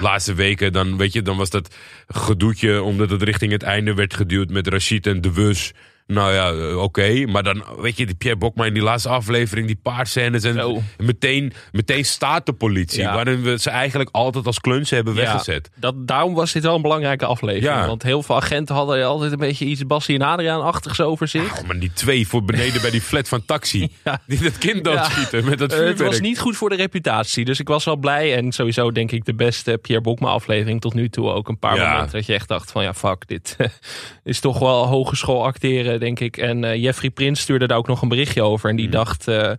laatste 0.00 0.34
weken, 0.34 0.72
dan, 0.72 0.96
weet 0.96 1.12
je, 1.12 1.22
dan 1.22 1.36
was 1.36 1.50
dat 1.50 1.74
gedoetje 2.06 2.82
omdat 2.82 3.10
het 3.10 3.22
richting 3.22 3.52
het 3.52 3.62
einde 3.62 3.94
werd 3.94 4.14
geduwd 4.14 4.50
met 4.50 4.68
Rashid 4.68 5.06
en 5.06 5.20
De 5.20 5.32
Wus. 5.32 5.72
Nou 6.06 6.32
ja, 6.32 6.50
eh, 6.52 6.82
oké. 6.82 7.26
Maar 7.26 7.42
dan, 7.42 7.64
weet 7.78 7.96
je, 7.96 8.06
die 8.06 8.14
Pierre 8.14 8.38
Bokma 8.38 8.64
in 8.64 8.74
die 8.74 8.82
laatste 8.82 9.08
aflevering, 9.08 9.66
die 9.66 9.78
paar 9.82 10.06
scènes. 10.06 10.44
En 10.44 10.54
Zo. 10.54 10.82
meteen, 10.98 11.52
meteen 11.72 12.04
staat 12.04 12.46
de 12.46 12.52
politie. 12.52 13.00
Ja. 13.00 13.14
Waarin 13.14 13.42
we 13.42 13.58
ze 13.58 13.70
eigenlijk 13.70 14.10
altijd 14.12 14.46
als 14.46 14.60
kluns 14.60 14.90
hebben 14.90 15.14
Ja, 15.14 15.20
weggezet. 15.20 15.70
dat, 15.76 16.06
daarom 16.08 16.34
was 16.34 16.52
dit 16.52 16.62
wel 16.62 16.74
een 16.74 16.82
belangrijke 16.82 17.24
aflevering. 17.26 17.74
Ja. 17.80 17.86
Want 17.86 18.02
heel 18.02 18.22
veel 18.22 18.36
agenten 18.36 18.74
hadden 18.74 19.04
altijd 19.06 19.32
een 19.32 19.38
beetje 19.38 19.64
iets 19.64 19.86
Bassie 19.86 20.14
en 20.14 20.22
Adriaan-achtigs 20.22 21.00
over 21.00 21.28
zich. 21.28 21.66
Maar 21.66 21.78
die 21.78 21.92
twee 21.92 22.28
voor 22.28 22.44
beneden 22.44 22.80
bij 22.80 22.90
die 22.90 23.02
flat 23.10 23.28
van 23.28 23.44
taxi. 23.44 23.88
Die 24.26 24.42
dat 24.42 24.58
kind 24.58 24.84
doodschieten 24.84 25.44
met 25.44 25.58
dat 25.58 25.72
vuurwerk. 25.72 25.98
het 25.98 26.06
was 26.06 26.20
niet 26.20 26.38
goed 26.38 26.56
voor 26.56 26.68
de 26.68 26.76
reputatie. 26.76 27.44
Dus 27.44 27.60
ik 27.60 27.68
was 27.68 27.84
wel 27.84 27.96
blij. 27.96 28.36
En 28.36 28.52
sowieso 28.52 28.92
denk 28.92 29.10
ik 29.12 29.24
de 29.24 29.34
beste 29.34 29.78
Pierre 29.82 30.04
Bokma 30.04 30.28
aflevering 30.28 30.80
tot 30.80 30.94
nu 30.94 31.08
toe. 31.08 31.30
Ook 31.30 31.48
een 31.48 31.58
paar 31.58 31.78
momenten 31.78 32.12
dat 32.12 32.26
je 32.26 32.34
echt 32.34 32.48
dacht 32.48 32.70
van 32.70 32.82
ja 32.82 32.94
fuck, 32.94 33.26
dit 33.28 33.56
is 34.24 34.40
toch 34.40 34.58
wel 34.58 34.86
hogeschool 34.86 35.44
acteren 35.44 35.93
denk 35.98 36.20
ik. 36.20 36.36
En 36.36 36.64
eh, 36.64 36.82
Jeffrey 36.82 37.10
Prins 37.10 37.40
stuurde 37.40 37.66
daar 37.66 37.78
ook 37.78 37.86
nog 37.86 38.02
een 38.02 38.08
berichtje 38.08 38.42
over. 38.42 38.70
En 38.70 38.76
die 38.76 38.86
Mhm. 38.86 38.94
dacht 38.94 39.28
eh, 39.28 39.50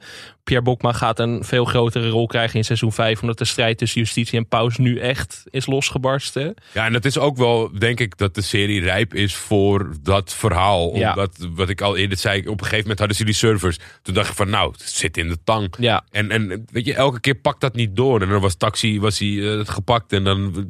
Pierre 0.43 0.63
Bokma 0.65 0.91
gaat 0.91 1.19
een 1.19 1.43
veel 1.43 1.65
grotere 1.65 2.09
rol 2.09 2.25
krijgen 2.27 2.57
in 2.57 2.63
seizoen 2.65 2.91
5. 2.91 3.21
Omdat 3.21 3.37
de 3.37 3.45
strijd 3.45 3.77
tussen 3.77 4.01
justitie 4.01 4.37
en 4.37 4.47
paus 4.47 4.77
nu 4.77 4.99
echt 4.99 5.43
is 5.49 5.65
losgebarsten. 5.65 6.53
Ja, 6.73 6.85
en 6.85 6.93
dat 6.93 7.05
is 7.05 7.17
ook 7.17 7.37
wel, 7.37 7.71
denk 7.79 7.99
ik, 7.99 8.17
dat 8.17 8.35
de 8.35 8.41
serie 8.41 8.81
rijp 8.81 9.13
is 9.13 9.35
voor 9.35 9.95
dat 10.01 10.33
verhaal. 10.33 10.95
Ja. 10.95 11.09
Omdat, 11.09 11.47
wat 11.55 11.69
ik 11.69 11.81
al 11.81 11.97
eerder 11.97 12.17
zei, 12.17 12.39
op 12.39 12.47
een 12.47 12.57
gegeven 12.59 12.79
moment 12.81 12.99
hadden 12.99 13.17
ze 13.17 13.25
die 13.25 13.33
servers. 13.33 13.77
Toen 14.01 14.13
dacht 14.13 14.29
ik 14.29 14.35
van, 14.35 14.49
nou, 14.49 14.71
het 14.71 14.81
zit 14.81 15.17
in 15.17 15.27
de 15.27 15.37
tang. 15.43 15.73
Ja, 15.79 16.03
En, 16.11 16.31
en 16.31 16.65
weet 16.71 16.85
je, 16.85 16.93
elke 16.93 17.19
keer 17.19 17.35
pakt 17.35 17.61
dat 17.61 17.75
niet 17.75 17.95
door. 17.95 18.21
En 18.21 18.29
dan 18.29 18.41
was 18.41 18.55
taxi 18.55 18.99
was 18.99 19.19
hij, 19.19 19.57
eh, 19.59 19.59
gepakt. 19.65 20.13
En 20.13 20.23
dan 20.23 20.69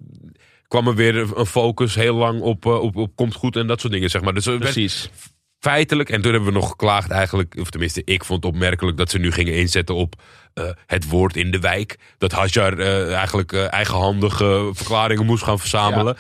kwam 0.68 0.88
er 0.88 0.96
weer 0.96 1.38
een 1.38 1.46
focus 1.46 1.96
heel 1.96 2.16
lang 2.16 2.42
op, 2.42 2.66
eh, 2.66 2.82
op, 2.82 2.96
op 2.96 3.16
komt 3.16 3.34
goed 3.34 3.56
en 3.56 3.68
dat 3.68 3.80
soort 3.82 3.94
dingen, 3.94 4.10
zeg 4.10 4.22
maar. 4.22 4.34
Dus 4.34 4.46
werd 4.46 4.60
precies. 4.60 5.10
Feitelijk, 5.66 6.10
en 6.10 6.22
toen 6.22 6.32
hebben 6.32 6.54
we 6.54 6.60
nog 6.60 6.70
geklaagd 6.70 7.12
eigenlijk, 7.12 7.56
of 7.60 7.70
tenminste 7.70 8.02
ik 8.06 8.24
vond 8.24 8.44
het 8.44 8.54
opmerkelijk 8.54 8.98
dat 8.98 9.12
ze 9.12 9.20
nu 9.20 9.32
gingen 9.32 9.54
inzetten 9.54 9.96
op 9.96 10.22
eh, 10.54 10.70
het 10.86 11.10
woord 11.10 11.36
in 11.36 11.52
de 11.52 11.60
wijk. 11.60 11.98
Dat 12.18 12.32
Hajar 12.32 12.80
eh, 12.80 13.14
eigenlijk 13.14 13.52
eh, 13.52 13.74
eigenhandige 13.74 14.70
verklaringen 14.74 15.26
moest 15.26 15.44
gaan 15.44 15.60
verzamelen. 15.60 16.18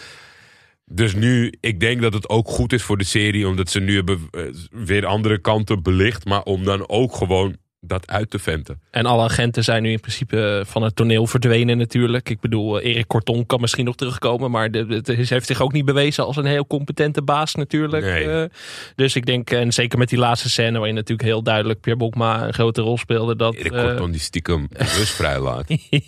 Dus 0.85 1.15
nu, 1.15 1.53
ik 1.59 1.79
denk 1.79 2.01
dat 2.01 2.13
het 2.13 2.29
ook 2.29 2.47
goed 2.47 2.73
is 2.73 2.83
voor 2.83 2.97
de 2.97 3.03
serie, 3.03 3.47
omdat 3.47 3.69
ze 3.69 3.79
nu 3.79 3.95
hebben 3.95 4.29
weer 4.69 5.05
andere 5.05 5.39
kanten 5.41 5.83
belicht, 5.83 6.25
maar 6.25 6.43
om 6.43 6.63
dan 6.63 6.89
ook 6.89 7.15
gewoon 7.15 7.55
dat 7.87 8.07
uit 8.07 8.29
te 8.29 8.39
venten. 8.39 8.79
En 8.91 9.05
alle 9.05 9.23
agenten 9.23 9.63
zijn 9.63 9.83
nu 9.83 9.91
in 9.91 9.99
principe 9.99 10.63
van 10.65 10.83
het 10.83 10.95
toneel 10.95 11.27
verdwenen 11.27 11.77
natuurlijk. 11.77 12.29
Ik 12.29 12.39
bedoel, 12.39 12.79
eh, 12.79 12.91
Erik 12.91 13.07
Korton 13.07 13.45
kan 13.45 13.61
misschien 13.61 13.85
nog 13.85 13.95
terugkomen. 13.95 14.51
Maar 14.51 14.71
de, 14.71 14.85
het 14.89 15.07
heeft 15.29 15.45
zich 15.45 15.61
ook 15.61 15.71
niet 15.71 15.85
bewezen 15.85 16.25
als 16.25 16.37
een 16.37 16.45
heel 16.45 16.67
competente 16.67 17.21
baas 17.21 17.55
natuurlijk. 17.55 18.03
Nee. 18.03 18.29
Eh, 18.29 18.49
dus 18.95 19.15
ik 19.15 19.25
denk, 19.25 19.49
en 19.49 19.73
zeker 19.73 19.97
met 19.99 20.09
die 20.09 20.19
laatste 20.19 20.49
scène... 20.49 20.77
waarin 20.77 20.95
natuurlijk 20.95 21.27
heel 21.27 21.43
duidelijk 21.43 21.79
Pierre 21.81 22.01
Bokma 22.01 22.47
een 22.47 22.53
grote 22.53 22.81
rol 22.81 22.97
speelde. 22.97 23.35
Dat, 23.35 23.55
Erik 23.55 23.73
eh, 23.73 23.83
Korton 23.83 24.11
die 24.11 24.19
stiekem 24.19 24.67
de 24.71 24.77
rust 24.77 25.13
vrijlaat. 25.13 25.63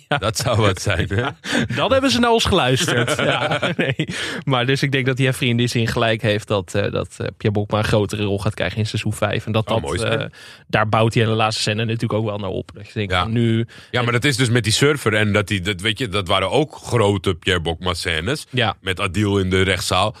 ja, 0.08 0.18
Dat 0.18 0.36
zou 0.36 0.56
wat 0.60 0.80
zijn, 0.80 1.08
hè? 1.08 1.26
dan 1.76 1.92
hebben 1.92 2.10
ze 2.10 2.20
naar 2.20 2.30
ons 2.30 2.44
geluisterd. 2.44 3.16
ja, 3.16 3.60
nee. 3.76 4.08
Maar 4.44 4.66
dus 4.66 4.82
ik 4.82 4.92
denk 4.92 5.06
dat 5.06 5.18
Jeffrey 5.18 5.48
in 5.48 5.56
die 5.56 5.66
zin 5.66 5.86
gelijk 5.86 6.22
heeft... 6.22 6.48
dat, 6.48 6.74
eh, 6.74 6.92
dat 6.92 7.14
eh, 7.18 7.26
Pierre 7.36 7.58
Bokma 7.58 7.78
een 7.78 7.84
grotere 7.84 8.22
rol 8.22 8.38
gaat 8.38 8.54
krijgen 8.54 8.78
in 8.78 8.86
seizoen 8.86 9.12
5. 9.12 9.46
En 9.46 9.52
dat 9.52 9.68
Zou 9.68 9.80
dat, 9.80 9.90
mooi 9.90 10.10
eh, 10.10 10.26
daar 10.66 10.88
bouwt 10.88 11.12
die 11.12 11.22
hele 11.22 11.34
laatste 11.34 11.62
scène 11.68 11.84
natuurlijk 11.84 12.12
ook 12.20 12.24
wel 12.24 12.38
naar 12.38 12.50
op. 12.50 12.70
Dat 12.74 12.86
je 12.86 12.92
denkt, 12.92 13.12
Ja. 13.12 13.22
van 13.22 13.32
nu... 13.32 13.66
Ja, 13.90 14.02
maar 14.02 14.12
dat 14.12 14.24
is 14.24 14.36
dus 14.36 14.48
met 14.50 14.64
die 14.64 14.72
surfer. 14.72 15.14
En 15.14 15.32
dat, 15.32 15.46
die, 15.48 15.60
dat, 15.60 15.80
weet 15.80 15.98
je, 15.98 16.08
dat 16.08 16.28
waren 16.28 16.50
ook 16.50 16.74
grote 16.74 17.34
Pierre 17.34 17.62
Bokma 17.62 17.94
scènes. 17.94 18.46
Ja, 18.50 18.76
Met 18.80 19.00
Adil 19.00 19.38
in 19.38 19.50
de 19.50 19.62
rechtszaal. 19.62 20.16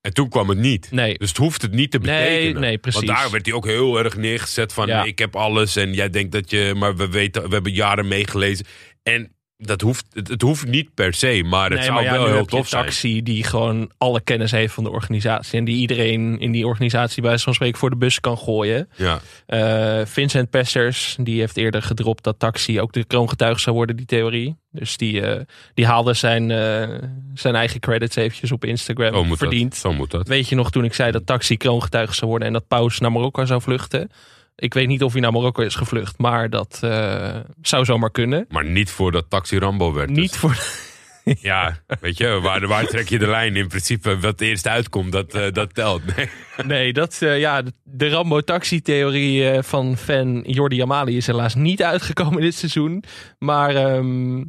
En 0.00 0.14
toen 0.14 0.28
kwam 0.28 0.48
het 0.48 0.58
niet. 0.58 0.88
nee. 0.90 1.18
Dus 1.18 1.28
het 1.28 1.36
hoeft 1.38 1.62
het 1.62 1.72
niet 1.72 1.90
te 1.90 1.98
Nee, 1.98 2.22
betekenen. 2.28 2.60
nee, 2.60 2.78
precies. 2.78 3.04
Want 3.04 3.18
daar 3.18 3.30
werd 3.30 3.46
hij 3.46 3.54
ook 3.54 3.66
heel 3.66 3.98
erg 3.98 4.16
neergezet 4.16 4.72
van... 4.72 4.86
Ja. 4.86 5.04
ik 5.04 5.18
heb 5.18 5.36
alles 5.36 5.76
en 5.76 5.92
jij 5.92 6.10
denkt 6.10 6.32
dat 6.32 6.50
je... 6.50 6.72
Maar 6.76 6.96
we, 6.96 7.08
weten, 7.08 7.48
we 7.48 7.54
hebben 7.54 7.72
jaren 7.72 8.08
meegelezen. 8.08 8.66
En 9.02 9.35
dat 9.58 9.80
hoeft, 9.80 10.06
het, 10.12 10.28
het 10.28 10.42
hoeft 10.42 10.66
niet 10.66 10.94
per 10.94 11.14
se. 11.14 11.42
Maar 11.46 11.64
het 11.70 11.72
Nee, 11.78 11.82
zou 11.82 11.94
maar 11.94 12.04
ja, 12.04 12.12
wel 12.12 12.26
heel 12.26 12.44
tof 12.44 12.68
zijn. 12.68 12.82
taxi 12.84 13.22
die 13.22 13.44
gewoon 13.44 13.90
alle 13.98 14.20
kennis 14.20 14.50
heeft 14.50 14.74
van 14.74 14.84
de 14.84 14.90
organisatie. 14.90 15.58
En 15.58 15.64
die 15.64 15.76
iedereen 15.76 16.38
in 16.40 16.52
die 16.52 16.66
organisatie 16.66 17.22
bij 17.22 17.38
zo'n 17.38 17.54
spreken 17.54 17.78
voor 17.78 17.90
de 17.90 17.96
bus 17.96 18.20
kan 18.20 18.38
gooien. 18.38 18.88
Ja. 18.96 19.20
Eh, 19.46 20.06
Vincent 20.06 20.50
Pesters, 20.50 21.16
die 21.20 21.40
heeft 21.40 21.56
eerder 21.56 21.82
gedropt 21.82 22.24
dat 22.24 22.38
taxi 22.38 22.80
ook 22.80 22.92
de 22.92 23.04
kroongetuige 23.04 23.60
zou 23.60 23.76
worden, 23.76 23.96
die 23.96 24.06
theorie. 24.06 24.56
Dus 24.70 24.96
die, 24.96 25.20
eh, 25.22 25.40
die 25.74 25.86
haalde 25.86 26.14
zijn, 26.14 26.50
eh, 26.50 26.88
zijn 27.34 27.54
eigen 27.54 27.80
credits 27.80 28.16
eventjes 28.16 28.52
op 28.52 28.64
Instagram 28.64 29.12
Zo 29.14 29.24
moet 29.24 29.38
verdiend. 29.38 29.70
dat. 29.70 29.80
Zo 29.80 29.92
moet 29.92 30.10
dat. 30.10 30.28
Weet 30.28 30.48
je 30.48 30.54
nog 30.54 30.70
toen 30.70 30.84
ik 30.84 30.94
zei 30.94 31.10
dat 31.10 31.26
taxi 31.26 31.56
kroongetuige 31.56 32.14
zou 32.14 32.30
worden 32.30 32.46
en 32.48 32.54
dat 32.54 32.68
Paus 32.68 32.98
naar 32.98 33.12
Marokko 33.12 33.44
zou 33.44 33.62
vluchten? 33.62 34.10
Ik 34.56 34.74
weet 34.74 34.88
niet 34.88 35.02
of 35.02 35.12
hij 35.12 35.20
naar 35.20 35.32
Marokko 35.32 35.62
is 35.62 35.74
gevlucht, 35.74 36.18
maar 36.18 36.50
dat 36.50 36.78
eh, 36.82 37.36
zou 37.62 37.84
zomaar 37.84 38.10
kunnen. 38.10 38.46
Maar 38.48 38.64
niet 38.64 38.90
voordat 38.90 39.30
Taxi 39.30 39.58
Rambo 39.58 39.92
werd. 39.92 40.08
dus. 40.08 40.16
Niet 40.16 40.36
voor. 40.36 40.56
ja, 41.50 41.78
weet 42.00 42.18
je, 42.18 42.40
waar, 42.40 42.66
waar 42.66 42.86
trek 42.86 43.08
je 43.08 43.18
de 43.18 43.26
lijn? 43.26 43.56
In 43.56 43.68
principe, 43.68 44.18
wat 44.18 44.40
eerst 44.40 44.66
uitkomt, 44.66 45.12
dat, 45.12 45.34
eh, 45.34 45.52
dat 45.52 45.74
telt. 45.74 46.02
Nee. 46.16 46.28
Nee, 46.66 46.92
dat, 46.92 47.18
eh, 47.22 47.38
ja, 47.38 47.62
de 47.82 48.08
Rambo-taxi-theorie 48.08 49.62
van 49.62 49.96
fan 49.96 50.42
Jordi 50.46 50.82
Amali 50.82 51.16
is 51.16 51.26
helaas 51.26 51.54
niet 51.54 51.82
uitgekomen 51.82 52.40
dit 52.40 52.54
seizoen. 52.54 53.04
Maar 53.38 53.74
ehm, 53.74 54.42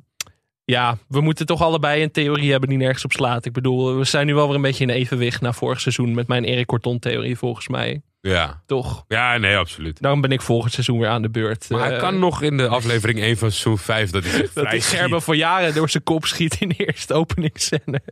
ja, 0.66 0.98
we 1.08 1.22
moeten 1.22 1.46
toch 1.46 1.62
allebei 1.62 2.04
een 2.04 2.12
theorie 2.12 2.52
hebben 2.52 2.70
die 2.70 2.78
nergens 2.78 3.04
op 3.04 3.12
slaat. 3.12 3.46
Ik 3.46 3.54
bedoel, 3.54 3.98
we 3.98 4.04
zijn 4.04 4.26
nu 4.26 4.34
wel 4.34 4.46
weer 4.48 4.56
een 4.56 4.62
beetje 4.62 4.84
in 4.84 4.90
evenwicht 4.90 5.42
na 5.42 5.54
vorig 5.54 5.80
seizoen 5.80 6.14
met 6.14 6.28
mijn 6.28 6.44
Erik 6.44 6.66
Corton-theorie 6.66 7.38
volgens 7.38 7.68
mij. 7.68 8.02
Ja. 8.22 8.62
Toch? 8.66 9.04
ja, 9.08 9.38
nee, 9.38 9.58
absoluut. 9.58 10.02
Daarom 10.02 10.22
ben 10.22 10.32
ik 10.32 10.42
volgend 10.42 10.74
seizoen 10.74 11.00
weer 11.00 11.10
aan 11.10 11.22
de 11.22 11.30
beurt. 11.30 11.70
Maar 11.70 11.80
hij 11.80 11.94
Eh, 11.94 12.00
kan 12.00 12.20
nog 12.20 12.42
in 12.42 12.58
de 12.58 12.68
aflevering 12.68 13.20
1 13.20 13.38
van 13.38 13.52
seizoen 13.52 13.78
5 13.78 14.10
dat 14.12 14.24
hij 14.24 14.50
Dat 14.54 14.68
schiet. 14.68 14.84
Gerben 14.84 15.22
voor 15.22 15.36
jaren 15.36 15.74
door 15.74 15.90
zijn 15.90 16.04
kop 16.04 16.26
schiet 16.26 16.58
in 16.60 16.70
de 16.70 16.76
eerste 16.86 17.14
openingsscène. 17.14 18.02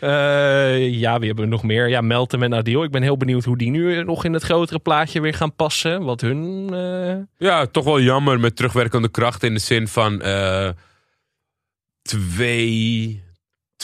Eh, 0.00 0.90
ja, 1.00 1.18
wie 1.18 1.26
hebben 1.26 1.44
we 1.44 1.50
nog 1.50 1.62
meer? 1.62 1.88
Ja, 1.88 2.00
Meltem 2.00 2.42
en 2.42 2.54
Adil. 2.54 2.82
Ik 2.84 2.90
ben 2.90 3.02
heel 3.02 3.16
benieuwd 3.16 3.44
hoe 3.44 3.58
die 3.58 3.70
nu 3.70 4.04
nog 4.04 4.24
in 4.24 4.32
het 4.32 4.42
grotere 4.42 4.78
plaatje 4.78 5.20
weer 5.20 5.34
gaan 5.34 5.54
passen. 5.54 6.02
Wat 6.04 6.20
hun... 6.20 6.68
eh, 6.72 7.46
Ja, 7.48 7.66
toch 7.66 7.84
wel 7.84 8.00
jammer 8.00 8.40
met 8.40 8.56
terugwerkende 8.56 9.08
kracht 9.08 9.42
in 9.42 9.54
de 9.54 9.60
zin 9.60 9.88
van 9.88 10.22
twee, 12.02 13.21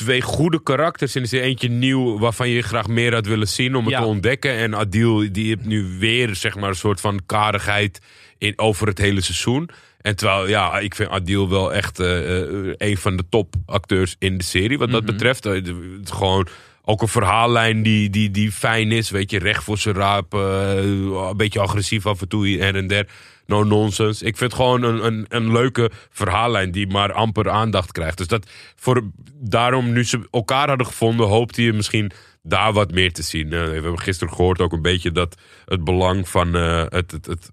twee 0.05 0.21
goede 0.21 0.63
karakters. 0.63 1.17
In 1.17 1.23
de 1.23 1.29
zin 1.29 1.41
eentje 1.43 1.69
nieuw 1.69 2.19
waarvan 2.19 2.49
je 2.49 2.63
graag 2.63 2.87
meer 2.89 3.15
had 3.15 3.27
willen 3.27 3.49
zien 3.49 3.75
om 3.77 3.85
het 3.85 3.93
Ja. 3.93 4.01
te 4.01 4.07
ontdekken. 4.07 4.53
En 4.57 4.75
Adil 4.75 5.33
die 5.33 5.47
heeft 5.47 5.65
nu 5.65 5.99
weer 5.99 6.35
zeg 6.35 6.57
maar 6.57 6.69
een 6.69 6.75
soort 6.75 7.01
van 7.01 7.21
karigheid 7.27 8.01
in, 8.39 8.53
over 8.59 8.87
het 8.87 8.99
hele 8.99 9.21
seizoen. 9.21 9.69
En 10.01 10.17
terwijl, 10.17 10.49
ja, 10.49 10.79
ik 10.79 10.95
vind 10.95 11.09
Adil 11.11 11.49
wel 11.49 11.73
echt 11.73 12.01
eh, 12.01 12.41
eh, 12.41 12.75
een 12.77 12.97
van 12.97 13.17
de 13.17 13.25
topacteurs 13.29 14.17
in 14.19 14.39
de 14.39 14.45
serie. 14.45 14.79
Wat 14.79 14.91
dat 14.91 15.03
Mhm. 15.03 15.13
betreft. 15.13 15.47
Eh, 15.47 15.61
gewoon 16.05 16.49
ook 16.85 17.03
een 17.03 17.09
verhaallijn 17.09 17.83
die, 17.83 18.11
die, 18.11 18.31
die 18.31 18.53
fijn 18.53 18.93
is. 18.93 19.11
Weet 19.11 19.31
je, 19.31 19.39
recht 19.39 19.65
voor 19.65 19.79
zijn 19.79 19.95
raap. 19.95 20.33
een 20.33 21.37
beetje 21.37 21.61
agressief 21.61 22.07
af 22.07 22.21
en 22.21 22.29
toe 22.29 22.49
her 22.49 22.77
en 22.77 22.87
der. 22.87 23.07
No 23.49 23.65
nonsense. 23.65 24.25
Ik 24.25 24.37
vind 24.37 24.55
gewoon 24.55 24.83
een, 24.83 25.07
een, 25.07 25.27
een 25.29 25.53
leuke 25.53 25.91
verhaallijn 26.11 26.71
die 26.71 26.87
maar 26.87 27.13
amper 27.13 27.51
aandacht 27.51 27.93
krijgt. 27.93 28.19
Dus 28.19 28.27
dat 28.27 28.51
voor, 28.77 29.03
daarom, 29.35 29.93
nu 29.93 30.05
ze 30.05 30.29
elkaar 30.31 30.69
hadden 30.69 30.87
gevonden, 30.87 31.27
hoopte 31.27 31.63
je 31.63 31.73
misschien 31.73 32.11
daar 32.43 32.73
wat 32.73 32.93
meer 32.93 33.13
te 33.13 33.23
zien. 33.23 33.53
Eh, 33.53 33.65
we 33.65 33.73
hebben 33.73 34.01
gisteren 34.01 34.35
gehoord 34.35 34.61
ook 34.61 34.73
een 34.73 34.83
beetje 34.83 35.13
dat 35.13 35.37
het 35.65 35.85
belang 35.85 36.29
van 36.29 36.57
eh, 36.57 36.85
het, 36.89 37.11
het, 37.11 37.27
het 37.27 37.51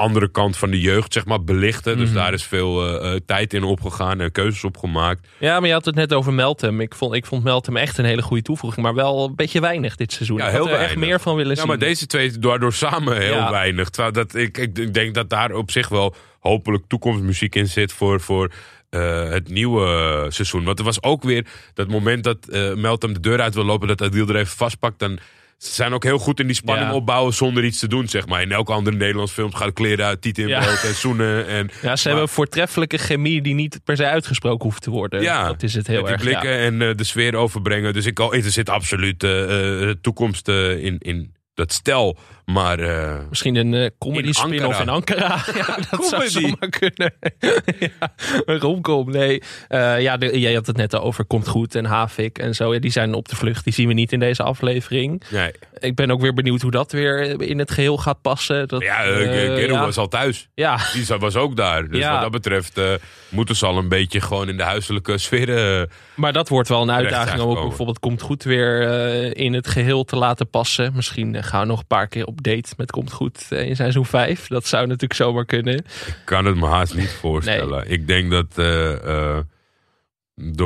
andere 0.00 0.30
kant 0.30 0.56
van 0.56 0.70
de 0.70 0.80
jeugd, 0.80 1.12
zeg 1.12 1.24
maar, 1.26 1.44
belichten. 1.44 1.96
Dus 1.98 2.06
Mhm. 2.08 2.16
daar 2.16 2.32
is 2.32 2.44
veel 2.44 2.86
eh, 3.00 3.14
eh, 3.14 3.20
tijd 3.26 3.54
in 3.54 3.62
opgegaan 3.64 4.20
en 4.20 4.32
keuzes 4.32 4.64
op 4.64 4.76
gemaakt. 4.76 5.28
Ja, 5.38 5.58
maar 5.58 5.68
je 5.68 5.74
had 5.74 5.84
het 5.84 5.94
net 5.94 6.12
over 6.12 6.32
Meltem. 6.32 6.80
Ik 6.80 6.94
vond, 6.94 7.14
ik 7.14 7.26
vond 7.26 7.44
Meltem 7.44 7.76
echt 7.76 7.98
een 7.98 8.04
hele 8.04 8.22
goede 8.22 8.42
toevoeging. 8.42 8.82
Maar 8.86 8.94
wel 8.94 9.24
een 9.24 9.34
beetje 9.36 9.60
weinig 9.60 9.96
dit 9.96 10.12
seizoen. 10.12 10.36
Ja, 10.38 10.44
ik 10.44 10.50
heel 10.50 10.58
had 10.60 10.68
er 10.68 10.74
echt 10.74 10.84
weinig. 10.84 11.08
meer 11.08 11.20
van 11.20 11.34
willen 11.36 11.50
Ja, 11.52 11.58
zien. 11.58 11.66
maar 11.68 11.78
deze 11.78 12.06
twee 12.06 12.38
daardoor 12.38 12.72
samen 12.72 13.16
heel 13.16 13.32
Ja. 13.34 13.50
weinig. 13.50 13.88
Terwijl 13.88 14.12
dat, 14.12 14.34
ik, 14.34 14.58
ik, 14.58 14.94
denk 14.94 15.14
dat 15.14 15.30
daar 15.30 15.52
op 15.52 15.70
zich 15.70 15.88
wel 15.88 16.14
hopelijk 16.40 16.84
toekomstmuziek 16.88 17.54
in 17.54 17.66
zit 17.66 17.92
voor, 17.92 18.20
voor 18.20 18.50
eh, 18.90 19.28
het 19.28 19.48
nieuwe 19.48 20.26
seizoen. 20.28 20.64
Want 20.64 20.78
er 20.78 20.84
was 20.84 21.02
ook 21.02 21.22
weer 21.22 21.46
dat 21.74 21.88
moment 21.88 22.24
dat 22.24 22.48
eh 22.48 22.74
Meltem 22.74 23.12
de 23.12 23.20
deur 23.20 23.40
uit 23.40 23.54
wil 23.54 23.64
lopen, 23.64 23.88
dat 23.88 24.02
Adil 24.02 24.28
er 24.28 24.36
even 24.36 24.56
vastpakt. 24.56 24.98
Dan 24.98 25.18
ze 25.60 25.72
zijn 25.72 25.92
ook 25.92 26.04
heel 26.04 26.18
goed 26.18 26.40
in 26.40 26.46
die 26.46 26.56
spanning 26.56 26.88
Ja. 26.88 26.94
opbouwen 26.94 27.34
zonder 27.34 27.64
iets 27.64 27.78
te 27.78 27.88
doen, 27.88 28.08
zeg 28.08 28.26
maar. 28.26 28.42
In 28.42 28.52
elke 28.52 28.72
andere 28.72 28.96
Nederlands 28.96 29.32
film 29.32 29.54
gaat 29.54 29.72
kleren 29.72 30.04
uit, 30.06 30.22
tieten 30.22 30.42
in 30.42 30.48
Ja. 30.48 30.60
brood 30.60 30.82
en 30.84 30.94
zoenen. 30.94 31.46
En, 31.46 31.70
ja, 31.82 31.96
ze 31.96 32.04
hebben 32.06 32.22
een 32.26 32.32
voortreffelijke 32.32 32.98
chemie 32.98 33.42
die 33.42 33.54
niet 33.54 33.80
per 33.84 33.96
se 33.96 34.06
uitgesproken 34.06 34.64
hoeft 34.64 34.82
te 34.82 34.90
worden. 34.90 35.22
Ja, 35.22 35.46
dat 35.46 35.62
is 35.62 35.74
het 35.74 35.86
heel 35.86 35.96
met 36.02 36.04
die 36.06 36.14
erg. 36.14 36.22
blikken 36.22 36.50
ja. 36.58 36.64
en 36.64 36.82
eh, 36.82 36.94
de 36.96 37.04
sfeer 37.04 37.34
overbrengen. 37.34 37.92
Dus 37.92 38.06
ik, 38.06 38.18
er 38.18 38.42
zit 38.50 38.68
absoluut 38.68 39.22
eh, 39.24 39.88
eh, 39.88 39.94
toekomst 40.00 40.48
in, 40.48 40.96
in 40.98 41.34
dat 41.60 41.72
stel. 41.72 42.16
Maar 42.44 42.78
eh, 42.78 43.18
Misschien 43.28 43.56
een 43.56 43.74
eh, 43.74 43.90
comedy 43.98 44.26
In 44.26 44.34
spin-off 44.34 44.80
in 44.80 44.88
Ankara. 44.88 45.28
Ja, 45.54 45.76
dat 45.90 46.04
zou 46.06 46.10
Comedy. 46.10 46.28
zomaar 46.28 46.68
kunnen. 46.68 47.12
ja, 48.00 48.12
een 48.44 48.58
romcom, 48.58 49.10
nee. 49.10 49.42
Eh, 49.68 50.00
ja, 50.00 50.16
de, 50.16 50.40
jij 50.40 50.54
had 50.54 50.66
het 50.66 50.76
net 50.76 50.98
over 50.98 51.24
Komt 51.24 51.48
Goed 51.48 51.74
en 51.74 51.84
Havik 51.84 52.38
en 52.38 52.54
zo. 52.54 52.74
Ja, 52.74 52.80
die 52.80 52.90
zijn 52.90 53.14
op 53.14 53.28
de 53.28 53.36
vlucht. 53.36 53.64
Die 53.64 53.72
zien 53.72 53.88
we 53.88 53.94
niet 53.94 54.12
in 54.12 54.18
deze 54.20 54.42
aflevering. 54.42 55.22
nee. 55.30 55.50
Ik 55.78 55.94
ben 55.94 56.10
ook 56.10 56.20
weer 56.20 56.34
benieuwd 56.34 56.60
hoe 56.60 56.70
dat 56.70 56.92
weer 56.92 57.42
in 57.42 57.58
het 57.58 57.70
geheel 57.70 57.96
gaat 57.96 58.22
passen. 58.22 58.68
Dat, 58.68 58.82
Ja, 58.82 59.02
ja. 59.02 59.84
was 59.84 59.96
al 59.96 60.08
thuis. 60.08 60.48
Ja, 60.54 60.78
Die 60.92 61.04
was 61.18 61.36
ook 61.36 61.56
daar. 61.56 61.88
Dus 61.88 61.98
Ja. 61.98 62.12
wat 62.12 62.20
dat 62.22 62.30
betreft 62.30 62.80
moeten 63.28 63.56
ze 63.56 63.66
al 63.66 63.78
een 63.78 63.88
beetje 63.88 64.20
gewoon 64.20 64.48
in 64.48 64.56
de 64.56 64.62
huiselijke 64.62 65.18
sfeer. 65.18 65.88
Maar 66.20 66.32
dat 66.32 66.48
wordt 66.48 66.68
wel 66.68 66.82
een 66.82 66.90
uitdaging 66.90 67.40
om 67.40 67.50
ook 67.50 67.68
bijvoorbeeld 67.68 67.98
Komt 67.98 68.22
Goed 68.22 68.42
weer 68.42 68.88
eh, 68.88 69.44
in 69.44 69.52
het 69.52 69.68
geheel 69.68 70.04
te 70.04 70.16
laten 70.16 70.50
passen. 70.50 70.92
Misschien 70.94 71.34
eh, 71.34 71.42
gaan 71.42 71.60
we 71.60 71.66
nog 71.66 71.78
een 71.78 71.86
paar 71.86 72.08
keer 72.08 72.26
op 72.26 72.42
date 72.42 72.72
met 72.76 72.90
Komt 72.90 73.12
Goed 73.12 73.46
eh, 73.50 73.68
in 73.68 73.76
seizoen 73.76 74.06
5. 74.06 74.46
Dat 74.46 74.66
zou 74.66 74.82
natuurlijk 74.82 75.14
zomaar 75.14 75.44
kunnen. 75.44 75.76
ik 75.76 76.22
kan 76.24 76.44
het 76.44 76.56
me 76.56 76.66
haast 76.66 76.94
niet 76.94 77.12
voorstellen. 77.12 77.90
Ik 77.90 78.06
denk 78.06 78.30
dat 78.30 78.56
er 78.56 79.46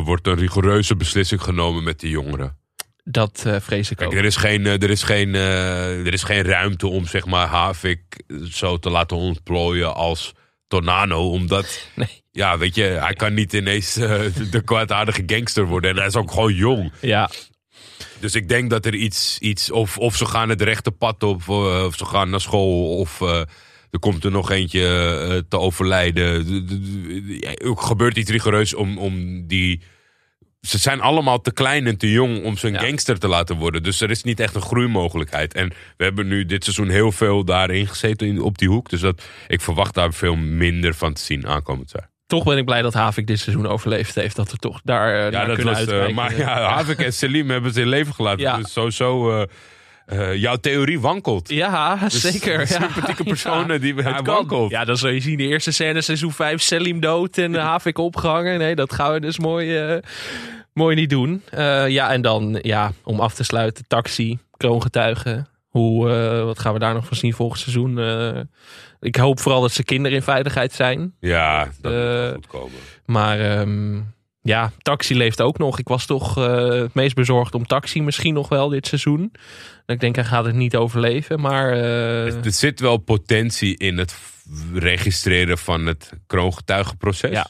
wordt 0.01 0.27
een 0.27 0.37
rigoureuze 0.37 0.97
beslissing 0.97 1.43
genomen 1.43 1.85
met 1.85 2.01
die 2.01 2.11
jongeren. 2.11 2.57
Dat 3.05 3.45
vrees 3.61 3.91
ik 3.91 3.97
Kijk, 3.97 4.11
ook. 4.11 4.17
er 4.17 4.25
is, 4.25 4.37
geen, 4.37 4.67
er, 4.67 4.91
is 4.91 5.03
geen, 5.03 5.35
er 5.35 6.13
is 6.13 6.23
geen 6.23 6.43
ruimte 6.43 6.87
om 6.87 7.07
zeg 7.07 7.27
maar 7.27 7.47
Havik 7.47 8.23
zo 8.51 8.79
te 8.79 8.91
laten 8.91 9.17
ontplooien 9.17 9.95
als 9.95 10.35
Tornado. 10.69 11.31
Omdat, 11.31 11.87
Nee. 11.95 12.23
ja, 12.31 12.59
weet 12.59 12.75
je, 12.75 12.83
hij 12.83 13.15
kan 13.15 13.35
niet 13.35 13.53
ineens 13.53 13.97
eh, 13.97 14.21
de 14.51 14.63
kwaadaardige 14.65 15.23
gangster 15.27 15.67
worden. 15.67 15.91
En 15.91 15.97
hij 15.97 16.07
is 16.07 16.17
ook 16.17 16.31
gewoon 16.31 16.55
jong. 16.55 16.93
Ja, 17.01 17.31
Dus 18.21 18.35
ik 18.35 18.49
denk 18.49 18.71
dat 18.71 18.87
er 18.87 18.95
iets, 18.95 19.39
iets 19.39 19.71
of, 19.71 19.99
of 19.99 20.17
ze 20.17 20.27
gaan 20.27 20.49
het 20.49 20.63
rechte 20.63 20.91
pad 20.91 21.23
op, 21.23 21.41
eh, 21.49 21.85
of 21.85 21.97
ze 21.97 22.05
gaan 22.05 22.31
naar 22.31 22.41
school, 22.41 22.99
of 22.99 23.21
eh, 23.21 23.41
er 23.91 23.99
komt 24.01 24.25
er 24.25 24.31
nog 24.31 24.51
eentje 24.51 25.45
te 25.49 25.59
overlijden. 25.59 26.47
Er 27.41 27.77
gebeurt 27.77 28.17
iets 28.17 28.31
rigoureus 28.31 28.75
om, 28.75 28.99
om 28.99 29.47
die. 29.47 29.81
Ze 30.67 30.79
zijn 30.79 31.01
allemaal 31.01 31.41
te 31.41 31.53
klein 31.53 31.87
en 31.87 31.97
te 31.99 32.11
jong 32.11 32.45
om 32.45 32.57
ze 32.57 32.67
een 32.67 32.73
Ja. 32.73 32.79
gangster 32.81 33.19
te 33.19 33.29
laten 33.29 33.57
worden. 33.57 33.83
Dus 33.83 34.01
er 34.01 34.11
is 34.11 34.23
niet 34.23 34.41
echt 34.41 34.55
een 34.55 34.63
groeimogelijkheid. 34.63 35.55
En 35.55 35.69
we 35.97 36.05
hebben 36.05 36.27
nu 36.27 36.47
dit 36.47 36.65
seizoen 36.65 36.89
heel 36.89 37.13
veel 37.13 37.45
daarin 37.45 37.87
gezeten 37.87 38.27
in, 38.27 38.41
op 38.41 38.59
die 38.59 38.69
hoek. 38.69 38.91
Dus 38.91 39.01
dat, 39.01 39.23
ik 39.49 39.61
verwacht 39.61 39.95
daar 39.95 40.13
veel 40.13 40.37
minder 40.37 40.95
van 40.95 41.13
te 41.13 41.23
zien 41.23 41.47
aankomend 41.47 41.91
jaar. 41.95 42.11
toch 42.27 42.45
ben 42.45 42.57
ik 42.59 42.65
blij 42.65 42.83
dat 42.83 42.95
Havik 42.95 43.27
dit 43.27 43.39
seizoen 43.41 43.67
overleefd 43.67 44.15
heeft. 44.15 44.37
Dat 44.37 44.51
we 44.51 44.57
toch 44.57 44.81
daar 44.85 45.15
eh, 45.15 45.25
Ja, 45.25 45.31
naar 45.31 45.47
dat 45.47 45.55
kunnen 45.57 45.75
was. 45.75 45.83
eh, 45.83 45.89
uitwijken. 45.89 46.15
maar 46.15 46.37
ja, 46.37 46.69
Havik 46.75 46.99
en 46.99 47.13
Selim 47.13 47.51
hebben 47.51 47.73
ze 47.73 47.81
in 47.81 47.89
leven 47.89 48.15
gelaten. 48.15 48.41
Ja. 48.41 48.57
Dus 48.57 48.73
sowieso. 48.73 49.41
eh, 49.41 49.47
eh, 50.07 50.35
jouw 50.35 50.57
theorie 50.57 51.01
wankelt. 51.01 51.49
Ja, 51.49 51.97
Dus 51.97 52.21
zeker. 52.21 52.59
Ja. 52.61 52.67
Sympathieke 52.67 53.25
personen 53.25 53.81
die 53.81 53.95
Ja, 53.95 54.03
het 54.03 54.15
kan. 54.23 54.25
wankelt. 54.35 54.71
Ja, 54.71 54.85
dan 54.85 54.97
zul 54.97 55.11
je 55.11 55.21
zien. 55.21 55.37
De 55.37 55.47
eerste 55.47 55.71
scène, 55.73 56.01
seizoen 56.01 56.33
5, 56.33 56.61
Selim 56.63 57.01
dood 57.01 57.39
en 57.39 57.55
Havik 57.55 57.99
opgehangen. 57.99 58.59
Nee, 58.59 58.75
dat 58.75 58.93
gaan 58.93 59.13
we 59.13 59.21
dus 59.21 59.39
mooi, 59.39 59.77
eh, 59.79 59.97
mooi 60.73 60.95
niet 60.97 61.11
doen. 61.11 61.43
Eh, 61.51 61.89
ja, 61.89 62.13
en 62.13 62.23
dan, 62.23 62.59
ja, 62.63 62.93
om 63.03 63.21
af 63.21 63.35
te 63.35 63.45
sluiten, 63.45 63.85
taxi, 63.89 64.39
kroongetuigen. 64.57 65.49
Hoe, 65.69 66.11
eh, 66.11 66.45
wat 66.45 66.59
gaan 66.59 66.73
we 66.73 66.79
daar 66.79 66.95
nog 66.95 67.07
van 67.07 67.17
zien 67.17 67.33
volgend 67.35 67.61
seizoen? 67.61 67.99
Eh, 67.99 68.41
ik 69.01 69.17
hoop 69.17 69.41
vooral 69.41 69.61
dat 69.61 69.73
ze 69.73 69.85
kinderen 69.85 70.17
in 70.19 70.23
veiligheid 70.25 70.73
zijn. 70.73 71.15
Ja, 71.21 71.69
dat 71.81 71.93
moet 71.93 72.03
Eh, 72.03 72.33
goed 72.33 72.47
komen. 72.47 72.79
Maar 73.07 73.41
ehm, 73.41 74.01
ja, 74.47 74.73
Taxi 74.79 75.17
leeft 75.17 75.41
ook 75.41 75.59
nog. 75.59 75.79
Ik 75.79 75.89
was 75.89 76.07
toch 76.07 76.39
eh, 76.39 76.69
het 76.69 76.95
meest 76.95 77.15
bezorgd 77.15 77.55
om 77.55 77.67
Taxi 77.67 78.03
misschien 78.03 78.35
nog 78.35 78.49
wel 78.49 78.69
dit 78.69 78.87
seizoen. 78.87 79.33
Ik 79.87 80.01
denk 80.01 80.15
hij 80.15 80.25
gaat 80.25 80.45
het 80.45 80.55
niet 80.55 80.77
overleven, 80.77 81.41
maar... 81.41 81.73
eh, 81.73 82.45
Er 82.45 82.53
zit 82.53 82.81
wel 82.81 82.97
potentie 82.97 83.77
in 83.77 83.99
het 83.99 84.15
registreren 84.75 85.59
van 85.59 85.87
het 85.87 86.13
kroongetuigenproces. 86.27 87.31
Ja. 87.31 87.47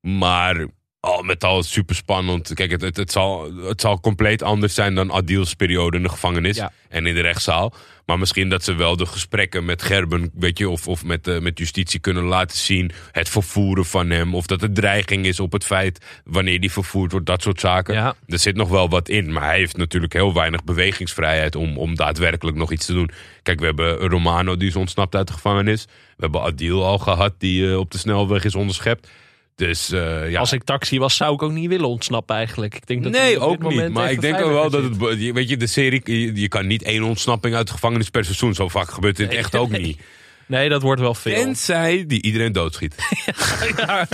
Maar 0.00 0.66
al 1.00 1.22
met 1.22 1.44
al 1.44 1.62
super 1.62 1.94
spannend. 1.94 2.54
Kijk, 2.54 2.70
het, 2.70 2.80
het, 2.80 2.96
het, 2.96 3.12
zal, 3.12 3.52
het 3.54 3.80
zal 3.80 4.00
compleet 4.00 4.42
anders 4.42 4.74
zijn 4.74 4.94
dan 4.94 5.12
Adil's 5.12 5.54
periode 5.54 5.96
in 5.96 6.02
de 6.02 6.08
gevangenis 6.08 6.56
Ja. 6.56 6.72
en 6.88 7.06
in 7.06 7.14
de 7.14 7.20
rechtszaal. 7.20 7.74
Maar 8.06 8.18
misschien 8.18 8.48
dat 8.48 8.64
ze 8.64 8.74
wel 8.74 8.96
de 8.96 9.06
gesprekken 9.06 9.64
met 9.64 9.82
Gerben, 9.82 10.30
weet 10.34 10.58
je, 10.58 10.68
of, 10.68 10.88
of 10.88 11.04
met, 11.04 11.28
eh, 11.28 11.38
met 11.38 11.58
justitie 11.58 12.00
kunnen 12.00 12.24
laten 12.24 12.58
zien. 12.58 12.90
Het 13.12 13.28
vervoeren 13.28 13.84
van 13.84 14.10
hem. 14.10 14.34
Of 14.34 14.46
dat 14.46 14.62
er 14.62 14.72
dreiging 14.72 15.26
is 15.26 15.40
op 15.40 15.52
het 15.52 15.64
feit 15.64 16.04
wanneer 16.24 16.60
die 16.60 16.72
vervoerd 16.72 17.12
wordt. 17.12 17.26
Dat 17.26 17.42
soort 17.42 17.60
zaken. 17.60 17.94
Ja. 17.94 18.14
Er 18.26 18.38
zit 18.38 18.56
nog 18.56 18.68
wel 18.68 18.88
wat 18.88 19.08
in. 19.08 19.32
Maar 19.32 19.44
hij 19.44 19.58
heeft 19.58 19.76
natuurlijk 19.76 20.12
heel 20.12 20.34
weinig 20.34 20.64
bewegingsvrijheid 20.64 21.56
om, 21.56 21.78
om 21.78 21.94
daadwerkelijk 21.94 22.56
nog 22.56 22.72
iets 22.72 22.86
te 22.86 22.92
doen. 22.92 23.10
Kijk, 23.42 23.60
we 23.60 23.64
hebben 23.66 23.96
Romano 23.96 24.56
die 24.56 24.68
is 24.68 24.76
ontsnapt 24.76 25.14
uit 25.14 25.26
de 25.26 25.32
gevangenis. 25.32 25.84
We 25.84 26.22
hebben 26.22 26.42
Adil 26.42 26.84
al 26.84 26.98
gehad 26.98 27.34
die 27.38 27.70
eh, 27.70 27.78
op 27.78 27.90
de 27.90 27.98
snelweg 27.98 28.44
is 28.44 28.54
onderschept. 28.54 29.08
Dus 29.56 29.90
eh, 29.90 30.30
ja. 30.30 30.38
Als 30.40 30.52
ik 30.52 30.64
taxi 30.64 30.98
was, 30.98 31.16
zou 31.16 31.34
ik 31.34 31.42
ook 31.42 31.52
niet 31.52 31.68
willen 31.68 31.88
ontsnappen 31.88 32.36
eigenlijk. 32.36 32.74
Ik 32.74 32.86
denk 32.86 33.02
dat 33.02 33.12
Nee, 33.12 33.38
ook 33.40 33.68
niet. 33.68 33.88
Maar 33.88 34.10
ik 34.10 34.20
denk 34.20 34.40
ook 34.40 34.52
wel 34.52 34.70
dat 34.70 34.82
het. 34.82 34.96
Weet 35.32 35.48
je, 35.48 35.56
de 35.56 35.66
serie. 35.66 36.00
Je, 36.04 36.40
je 36.40 36.48
kan 36.48 36.66
niet 36.66 36.82
één 36.82 37.02
ontsnapping 37.02 37.54
uit 37.54 37.66
de 37.66 37.72
gevangenis 37.72 38.10
per 38.10 38.24
seizoen. 38.24 38.54
Zo 38.54 38.68
vaak 38.68 38.90
gebeurt 38.90 39.18
het 39.18 39.28
Nee. 39.28 39.38
echt 39.38 39.54
ook 39.54 39.70
niet. 39.70 40.00
Nee, 40.46 40.68
dat 40.68 40.82
wordt 40.82 41.00
wel 41.00 41.14
veel. 41.14 41.34
Tenzij 41.34 42.04
die 42.06 42.22
iedereen 42.22 42.52
doodschiet. 42.52 42.94
ja, 43.76 44.06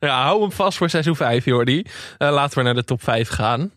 ja, 0.00 0.22
hou 0.22 0.40
hem 0.40 0.52
vast 0.52 0.78
voor 0.78 0.90
seizoen 0.90 1.16
5, 1.16 1.44
Jordi. 1.44 1.76
Uh, 1.76 1.82
laten 2.18 2.58
we 2.58 2.64
naar 2.64 2.74
de 2.74 2.84
top 2.84 3.02
5 3.02 3.28
gaan. 3.28 3.70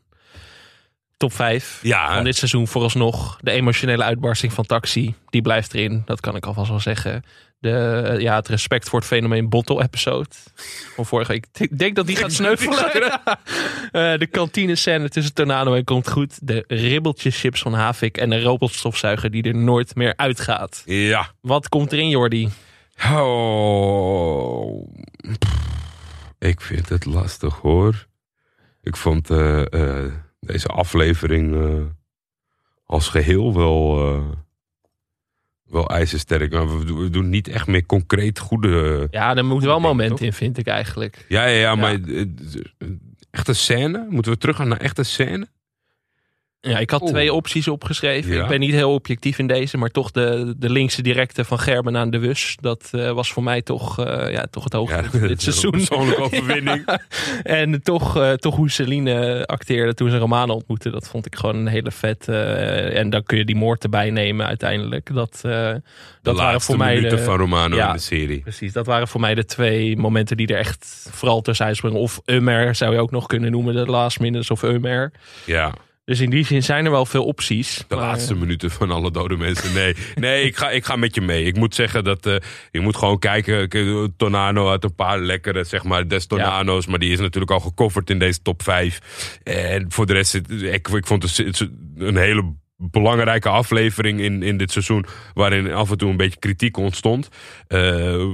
Top 1.18 1.34
5 1.34 1.80
Ja. 1.82 2.14
van 2.16 2.24
dit 2.24 2.36
seizoen 2.36 2.68
vooralsnog. 2.68 3.38
De 3.42 3.52
emotionele 3.52 4.04
uitbarsting 4.04 4.54
van 4.54 4.66
Taxi, 4.66 5.16
die 5.30 5.42
blijft 5.42 5.74
erin. 5.74 6.02
Dat 6.06 6.20
kan 6.20 6.36
ik 6.36 6.46
alvast 6.46 6.70
wel 6.70 6.80
zeggen. 6.80 7.24
De, 7.64 8.16
ja, 8.20 8.36
het 8.36 8.48
respect 8.48 8.90
voor 8.90 9.00
het 9.00 9.08
fenomeen 9.08 9.50
bottle 9.50 9.84
episode. 9.84 10.30
Van 10.96 11.06
vorige 11.06 11.32
week. 11.32 11.48
Ik 11.54 11.80
denk 11.80 11.96
dat 11.96 12.08
die 12.08 12.16
gaat 12.16 12.34
sneuvelen. 12.42 13.22
Eh, 13.92 14.18
de 14.18 14.28
kantine 14.28 14.76
scène 14.76 15.10
tussen 15.10 15.34
Tornado 15.34 15.74
en 15.74 15.84
Komt 15.84 16.10
Goed. 16.10 16.48
De 16.48 16.64
ribbeltjes 16.68 17.40
chips 17.40 17.62
van 17.62 17.74
Havik. 17.74 18.18
En 18.18 18.30
de 18.30 18.42
robotstofzuiger 18.42 19.32
die 19.32 19.44
er 19.44 19.56
nooit 19.56 19.96
meer 19.96 20.14
uitgaat. 20.16 20.84
Ja. 20.86 21.32
Wat 21.42 21.70
komt 21.70 21.92
erin, 21.92 22.10
Jordi? 22.10 22.50
Oh. 23.12 24.90
Ik 26.40 26.62
vind 26.62 26.90
het 26.90 27.06
lastig 27.06 27.56
hoor. 27.56 28.08
Ik 28.82 28.96
vond 28.96 29.30
eh, 29.30 29.74
eh, 29.74 30.12
deze 30.40 30.68
aflevering 30.68 31.56
als 32.86 33.08
geheel 33.08 33.54
wel, 33.54 33.98
wel 35.66 35.90
ijzersterk. 35.90 36.52
Maar 36.52 36.78
we, 36.80 36.86
doen- 36.86 37.00
we 37.00 37.10
doen 37.10 37.30
niet 37.30 37.48
echt 37.48 37.68
meer 37.68 37.86
concreet 37.86 38.40
goede. 38.40 39.08
Ja, 39.12 39.36
er 39.36 39.46
moet 39.46 39.64
wel 39.64 39.80
moment 39.80 40.22
in, 40.22 40.34
vind 40.34 40.58
ik 40.58 40.68
eigenlijk. 40.68 41.26
Ja, 41.28 41.46
ja, 41.46 41.60
ja, 41.60 41.76
maar 41.76 41.94
eh, 41.94 42.26
echte 43.32 43.54
scène? 43.54 44.06
Moeten 44.10 44.32
we 44.32 44.38
teruggaan 44.38 44.68
naar 44.68 44.80
echte 44.82 45.04
scène? 45.04 45.48
Ja, 46.68 46.78
ik 46.78 46.90
had 46.90 47.02
Oeh. 47.02 47.12
twee 47.12 47.34
opties 47.34 47.68
opgeschreven. 47.68 48.34
Ja. 48.34 48.42
Ik 48.42 48.48
ben 48.48 48.60
niet 48.60 48.72
heel 48.72 48.94
objectief 48.94 49.40
in 49.40 49.48
deze, 49.48 49.78
maar 49.78 49.90
toch 49.90 50.12
de, 50.12 50.54
de 50.58 50.70
linkse 50.70 51.02
directe 51.02 51.46
van 51.46 51.60
Gerben 51.60 51.98
aan 51.98 52.10
de 52.10 52.20
Wus. 52.20 52.58
Dat 52.62 52.90
eh, 52.92 53.12
was 53.12 53.32
voor 53.32 53.44
mij 53.44 53.62
toch, 53.62 54.00
eh, 54.00 54.32
ja, 54.32 54.46
toch 54.52 54.64
het 54.64 54.74
hoogtepunt 54.74 55.12
van 55.20 55.28
dit 55.28 55.42
seizoen. 55.42 55.72
Persoonlijke 55.72 56.22
overwinning. 56.32 56.84
Ja. 56.86 57.00
En 57.44 57.82
toch, 57.82 58.18
eh, 58.18 58.32
toch 58.32 58.56
hoe 58.56 58.70
Celine 58.70 59.46
acteerde 59.46 59.94
toen 59.94 60.10
ze 60.10 60.18
Romana 60.18 60.54
ontmoette, 60.54 60.90
dat 60.90 61.08
vond 61.08 61.26
ik 61.26 61.36
gewoon 61.36 61.56
een 61.56 61.68
hele 61.68 61.92
vet. 61.92 62.28
en 62.28 63.10
dan 63.10 63.24
kun 63.24 63.38
je 63.38 63.46
die 63.46 63.56
moord 63.56 63.84
erbij 63.84 64.10
nemen 64.10 64.46
uiteindelijk. 64.46 65.14
Dat, 65.14 65.40
De 65.42 65.82
dat 66.22 66.38
waren 66.38 66.62
voor 66.62 66.78
mij 66.78 66.96
minuten 66.96 67.18
de, 67.18 67.24
van 67.24 67.38
Romano 67.38 67.76
ja. 67.76 67.88
in 67.88 67.94
de 67.94 68.00
serie. 68.00 68.40
Precies, 68.40 68.74
dat 68.74 68.86
waren 68.86 69.08
voor 69.08 69.22
mij 69.22 69.36
de 69.36 69.46
twee 69.46 69.98
momenten 69.98 70.38
die 70.38 70.48
er 70.48 70.58
echt 70.58 71.08
vooral 71.12 71.42
tussen 71.42 71.76
springen. 71.76 72.00
Of 72.00 72.22
Ummer 72.26 72.76
zou 72.76 72.94
je 72.94 73.00
ook 73.00 73.12
nog 73.12 73.28
kunnen 73.28 73.52
noemen, 73.52 73.74
de 73.74 73.86
last 73.86 74.20
minutes 74.20 74.52
of 74.52 74.64
Ummer. 74.64 75.12
Ja. 75.46 75.74
Dus 76.06 76.20
in 76.20 76.30
die 76.30 76.46
zin 76.46 76.64
zijn 76.64 76.86
er 76.86 76.92
wel 76.92 77.06
veel 77.06 77.26
opties. 77.26 77.78
De 77.88 77.96
maar- 77.96 78.06
laatste 78.06 78.36
minuten 78.36 78.72
van 78.72 78.92
alle 78.92 79.12
dode 79.12 79.38
mensen. 79.38 79.74
Nee, 79.74 79.96
nee 80.16 80.44
ik, 80.44 80.58
ga, 80.58 80.70
ik 80.70 80.86
ga 80.86 80.96
met 80.96 81.16
je 81.16 81.22
mee. 81.22 81.44
Ik 81.44 81.56
moet 81.56 81.76
zeggen 81.76 82.04
dat 82.04 82.26
eh, 82.26 82.36
je 82.72 82.80
moet 82.80 82.98
gewoon 82.98 83.20
kijken. 83.20 83.68
Kijk, 83.70 84.10
Tornado 84.18 84.68
had 84.68 84.84
een 84.84 84.96
paar 84.96 85.20
lekkere, 85.20 85.64
zeg 85.64 85.84
maar, 85.84 86.08
des 86.08 86.26
Tornado's. 86.26 86.86
Maar 86.88 87.00
die 87.00 87.12
is 87.12 87.20
natuurlijk 87.20 87.52
al 87.52 87.60
gecoverd 87.60 88.10
in 88.10 88.20
deze 88.20 88.42
top 88.42 88.64
5. 88.64 89.40
En 89.44 89.86
voor 89.92 90.06
de 90.06 90.14
rest, 90.14 90.34
ik, 90.36 90.88
ik 90.88 91.08
vond 91.08 91.24
het 91.24 91.68
een 91.98 92.18
hele 92.18 92.54
belangrijke 92.78 93.50
aflevering 93.50 94.20
in, 94.20 94.44
in 94.44 94.58
dit 94.58 94.72
seizoen. 94.72 95.06
Waarin 95.34 95.74
af 95.74 95.92
en 95.92 95.98
toe 95.98 96.10
een 96.10 96.18
beetje 96.18 96.40
kritiek 96.40 96.78
ontstond. 96.78 97.30
Eh, 97.68 98.26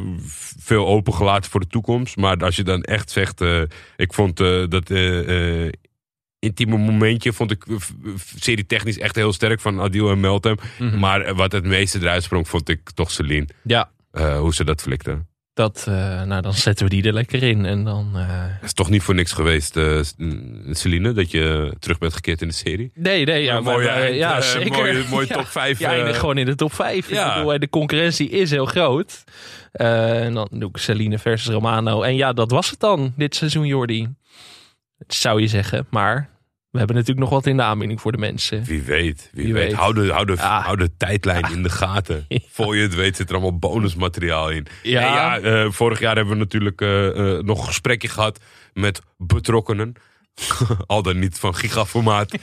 veel 0.60 0.88
opengelaten 0.88 1.52
voor 1.52 1.60
de 1.60 1.68
toekomst. 1.68 2.18
Maar 2.18 2.38
als 2.38 2.56
je 2.56 2.64
dan 2.64 2.84
echt 2.84 3.12
zegt. 3.12 3.42
eh, 3.42 3.62
ik 3.96 4.14
vond 4.14 4.40
eh, 4.40 4.64
dat. 4.70 4.90
Intieme 6.40 6.78
momentje 6.78 7.34
vond 7.34 7.52
ik 7.52 7.66
eh, 7.68 7.76
serie 8.40 8.66
technisch 8.66 8.98
echt 8.98 9.16
heel 9.16 9.34
sterk 9.34 9.60
van 9.60 9.80
Adil 9.82 10.10
en 10.12 10.20
Meltem. 10.20 10.56
Mhm. 10.80 11.00
Maar 11.00 11.36
wat 11.36 11.52
het 11.52 11.64
meeste 11.64 12.00
eruit 12.00 12.24
sprong, 12.24 12.48
vond 12.48 12.70
ik 12.70 12.92
toch 12.92 13.12
Celine. 13.12 13.48
Ja, 13.64 13.90
Eh, 14.12 14.40
hoe 14.40 14.54
ze 14.54 14.64
dat 14.64 14.82
flikte. 14.82 15.26
dat, 15.54 15.86
eh, 15.88 16.24
nou 16.24 16.42
dan 16.42 16.54
zetten 16.54 16.86
we 16.86 16.92
die 16.92 17.04
er 17.04 17.14
lekker 17.14 17.44
in. 17.44 17.66
En 17.66 17.84
dan. 17.84 18.10
Het 18.16 18.64
is 18.64 18.74
toch 18.74 18.90
niet 18.90 19.02
voor 19.04 19.16
niks 19.16 19.32
geweest, 19.32 19.80
Celine, 20.72 21.12
dat 21.12 21.32
je 21.32 21.74
terug 21.80 21.98
bent 21.98 22.14
gekeerd 22.14 22.42
in 22.42 22.48
de 22.48 22.54
serie. 22.54 22.92
Nee, 22.94 23.26
nee, 23.26 23.44
ja, 23.44 23.60
mooie 23.62 23.86
maar, 23.86 23.96
eind, 23.96 24.16
ja, 24.16 24.42
zeker. 24.42 24.72
mooie- 24.72 25.04
mooie 25.10 25.28
Ja, 25.30 25.36
top 25.36 25.46
vijf, 25.48 25.80
Je 25.80 25.86
eindigt 25.86 26.14
eh. 26.14 26.20
gewoon 26.20 26.38
in 26.38 26.46
de 26.46 26.56
top 26.56 26.74
5. 26.74 27.10
Ja. 27.10 27.28
Ik 27.30 27.44
bedoel, 27.44 27.60
de 27.60 27.70
concurrentie 27.70 28.30
is 28.30 28.50
heel 28.52 28.66
groot. 28.66 29.24
En 29.72 30.34
dan 30.34 30.48
doe 30.52 30.70
ik 30.70 30.78
Celine 30.78 31.20
versus 31.20 31.54
Romano. 31.54 32.02
En 32.02 32.16
ja, 32.16 32.34
dat 32.34 32.52
was 32.52 32.70
het 32.70 32.80
dan, 32.80 33.14
dit 33.16 33.36
seizoen, 33.36 33.66
Jordi. 33.66 34.08
Zou 35.14 35.42
je 35.42 35.48
zeggen, 35.48 35.88
maar 35.90 36.30
we 36.72 36.78
hebben 36.78 36.96
natuurlijk 36.96 37.26
nog 37.26 37.30
wat 37.36 37.46
in 37.46 37.58
de 37.58 37.64
aanbieding 37.64 38.02
voor 38.02 38.12
de 38.12 38.18
mensen. 38.18 38.64
Wie 38.64 38.82
weet, 38.82 39.30
wie, 39.34 39.44
Wie 39.46 39.54
weet. 39.54 39.64
weet. 39.68 39.74
Hou, 39.76 39.94
de, 39.94 40.12
hou, 40.12 40.26
de, 40.26 40.34
Ja. 40.36 40.62
hou 40.62 40.78
de 40.78 40.90
tijdlijn 40.98 41.52
in 41.52 41.64
de 41.64 41.70
gaten. 41.70 42.26
Ja. 42.28 42.40
Voor 42.52 42.76
je 42.76 42.82
het 42.82 42.96
weet 42.96 43.16
zit 43.16 43.28
er 43.30 43.34
allemaal 43.36 43.60
bonusmateriaal 43.60 44.50
in. 44.50 44.68
Ja. 44.84 45.00
En 45.02 45.42
ja 45.44 45.64
eh, 45.64 45.72
vorig 45.72 46.00
jaar 46.00 46.16
hebben 46.16 46.34
we 46.34 46.40
natuurlijk 46.40 46.82
eh, 46.82 47.08
eh, 47.38 47.44
nog 47.44 47.60
een 47.60 47.66
gesprekje 47.68 48.08
gehad 48.08 48.40
met 48.74 49.02
betrokkenen. 49.18 49.94
Al 50.88 51.02
dan 51.04 51.20
niet 51.20 51.40
van 51.40 51.56
gigaformaat. 51.56 52.32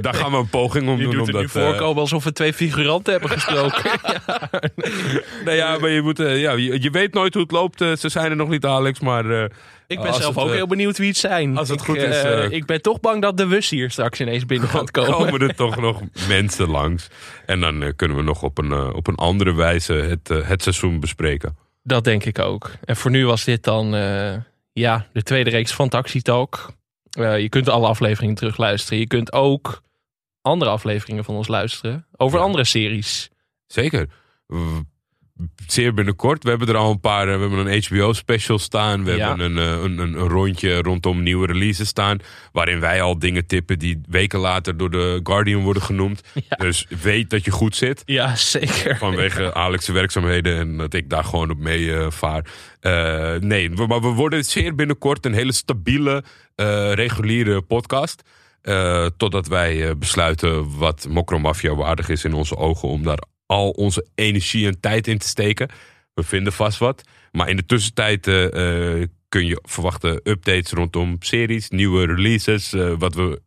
Daar 0.00 0.14
gaan 0.14 0.30
we 0.30 0.36
een 0.36 0.48
poging 0.48 0.88
om 0.88 0.96
Je 0.98 1.02
doen. 1.04 1.12
doet 1.12 1.26
er 1.28 1.32
nu 1.34 1.38
omdat, 1.38 1.50
voorkomen 1.50 2.00
alsof 2.00 2.24
we 2.24 2.32
twee 2.32 2.52
figuranten 2.52 3.12
hebben 3.12 3.30
gesproken. 3.30 3.90
Nou 5.44 5.56
ja, 5.56 5.78
maar 5.78 5.90
je, 5.90 6.02
moet, 6.02 6.18
ja, 6.18 6.52
je, 6.52 6.82
je 6.82 6.90
weet 6.90 7.14
nooit 7.14 7.34
hoe 7.34 7.42
het 7.42 7.52
loopt. 7.52 7.78
ze 7.78 8.08
zijn 8.08 8.30
er 8.30 8.36
nog 8.36 8.48
niet, 8.48 8.64
Alex. 8.64 9.00
Maar 9.00 9.50
Ik 9.92 10.02
ben 10.02 10.14
zelf 10.14 10.34
het, 10.34 10.44
ook 10.44 10.50
eh, 10.50 10.54
heel 10.54 10.66
benieuwd 10.66 10.98
wie 10.98 11.08
het 11.08 11.16
zijn. 11.16 11.56
als 11.56 11.68
het 11.68 11.80
ik, 11.80 11.86
goed 11.86 11.96
is, 11.96 12.22
eh, 12.22 12.44
eh, 12.44 12.50
ik 12.50 12.66
ben 12.66 12.82
toch 12.82 13.00
bang 13.00 13.22
dat 13.22 13.36
de 13.36 13.46
Wus 13.46 13.70
hier 13.70 13.90
straks 13.90 14.20
ineens 14.20 14.46
binnen 14.46 14.68
gaat 14.78 14.90
komen. 14.90 15.12
komen 15.12 15.40
er 15.40 15.54
toch 15.54 15.76
nog 15.76 16.00
mensen 16.28 16.68
langs. 16.68 17.08
En 17.46 17.60
dan 17.60 17.92
kunnen 17.96 18.16
we 18.16 18.22
nog 18.22 18.42
op 18.42 18.58
een, 18.58 18.72
op 18.94 19.06
een 19.06 19.14
andere 19.14 19.54
wijze 19.54 19.92
het, 19.92 20.28
het 20.28 20.62
seizoen 20.62 21.00
bespreken. 21.00 21.56
Dat 21.82 22.04
denk 22.04 22.24
ik 22.24 22.38
ook. 22.38 22.70
En 22.84 22.96
voor 22.96 23.10
nu 23.10 23.26
was 23.26 23.44
dit 23.44 23.64
dan 23.64 23.86
ja, 24.72 25.06
de 25.12 25.22
tweede 25.22 25.50
reeks 25.50 25.72
van 25.72 25.88
Taxi 25.88 26.22
Talk. 26.22 26.72
Je 27.10 27.48
kunt 27.48 27.68
alle 27.68 27.86
afleveringen 27.86 28.34
terugluisteren. 28.34 28.98
Je 28.98 29.06
kunt 29.06 29.32
ook 29.32 29.82
andere 30.42 30.70
afleveringen 30.70 31.24
van 31.24 31.34
ons 31.34 31.48
luisteren. 31.48 32.06
Over 32.16 32.38
Ja. 32.38 32.44
andere 32.44 32.64
series. 32.64 33.30
Zeker. 33.66 34.08
Zeer 35.66 35.94
binnenkort. 35.94 36.42
We 36.42 36.48
hebben 36.50 36.68
er 36.68 36.76
al 36.76 36.90
een 36.90 37.00
paar. 37.00 37.28
eh, 37.28 37.34
We 37.34 37.40
hebben 37.40 37.66
een 37.66 37.82
HBO 37.88 38.12
special 38.12 38.58
staan. 38.58 39.04
We 39.04 39.12
Ja. 39.16 39.28
hebben 39.28 39.46
een, 39.56 39.58
eh, 39.58 39.82
een, 39.82 39.98
een, 39.98 40.14
een 40.20 40.28
rondje 40.28 40.82
rondom 40.82 41.22
nieuwe 41.22 41.46
releases 41.46 41.88
staan. 41.88 42.18
Waarin 42.52 42.80
wij 42.80 43.02
al 43.02 43.18
dingen 43.18 43.46
tippen 43.46 43.78
die 43.78 44.00
weken 44.08 44.38
later 44.38 44.76
door 44.76 44.90
de 44.90 45.20
Guardian 45.22 45.62
worden 45.62 45.82
genoemd. 45.82 46.20
Ja. 46.48 46.56
Dus 46.56 46.86
weet 47.02 47.30
dat 47.30 47.44
je 47.44 47.50
goed 47.50 47.76
zit. 47.76 48.02
Ja, 48.04 48.36
zeker. 48.36 48.98
Vanwege 48.98 49.54
Alex' 49.64 49.88
werkzaamheden 49.88 50.56
en 50.58 50.76
dat 50.76 50.94
ik 50.94 51.10
daar 51.10 51.24
gewoon 51.24 51.50
op 51.50 51.58
mee 51.58 51.94
eh, 51.96 52.06
vaar. 52.10 52.44
Nee, 53.40 53.70
maar 53.70 54.00
we 54.00 54.08
worden 54.08 54.44
zeer 54.44 54.74
binnenkort 54.74 55.26
een 55.26 55.34
hele 55.34 55.52
stabiele, 55.52 56.24
reguliere 56.94 57.62
podcast. 57.62 58.22
Totdat 59.16 59.46
wij 59.48 59.98
besluiten 59.98 60.76
wat 60.78 61.06
Mokromafia 61.08 61.74
waardig 61.74 62.08
is 62.08 62.24
in 62.24 62.32
onze 62.34 62.56
ogen. 62.56 62.88
Om 62.88 63.02
daar 63.02 63.18
al 63.52 63.70
onze 63.70 64.06
energie 64.14 64.66
en 64.66 64.80
tijd 64.80 65.06
in 65.06 65.18
te 65.18 65.28
steken. 65.28 65.68
We 66.14 66.22
vinden 66.22 66.52
vast 66.52 66.78
wat. 66.78 67.02
Maar 67.30 67.48
in 67.48 67.56
de 67.56 67.66
tussentijd 67.66 68.26
eh, 68.26 69.00
eh, 69.00 69.08
kun 69.28 69.46
je 69.46 69.60
verwachten 69.62 70.20
updates 70.22 70.70
rondom 70.72 71.16
series, 71.20 71.68
nieuwe 71.68 72.06
releases. 72.06 72.72
eh, 72.72 72.92
wat 72.98 73.14
we 73.14 73.40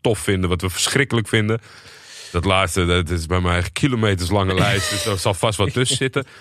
tof 0.00 0.18
vinden, 0.18 0.48
wat 0.48 0.60
we 0.60 0.70
verschrikkelijk 0.70 1.28
vinden. 1.28 1.60
Dat 2.32 2.44
laatste, 2.44 2.86
dat 2.86 3.10
is 3.10 3.26
bij 3.26 3.40
mij 3.40 3.56
een 3.56 3.72
kilometerslange 3.72 4.54
lijst. 4.54 4.90
Dus 4.90 5.02
daar 5.02 5.18
zal 5.18 5.34
vast 5.34 5.58
wat 5.58 5.72
tussen 5.72 5.96
zitten. 5.96 6.24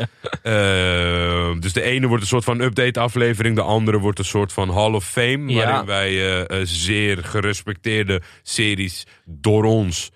Dus 1.59 1.73
de 1.73 1.81
ene 1.81 2.07
wordt 2.07 2.23
een 2.23 2.29
soort 2.29 2.43
van 2.43 2.61
update 2.61 2.99
aflevering. 2.99 3.55
De 3.55 3.61
andere 3.61 3.97
wordt 3.97 4.19
een 4.19 4.25
soort 4.25 4.53
van 4.53 4.69
Hall 4.69 4.93
of 4.93 5.05
Fame. 5.05 5.53
Ja. 5.53 5.65
Waarin 5.65 5.85
wij 5.85 6.45
eh, 6.45 6.59
zeer 6.63 7.23
gerespecteerde 7.23 8.21
series 8.43 9.07
door 9.25 9.63
ons 9.63 10.11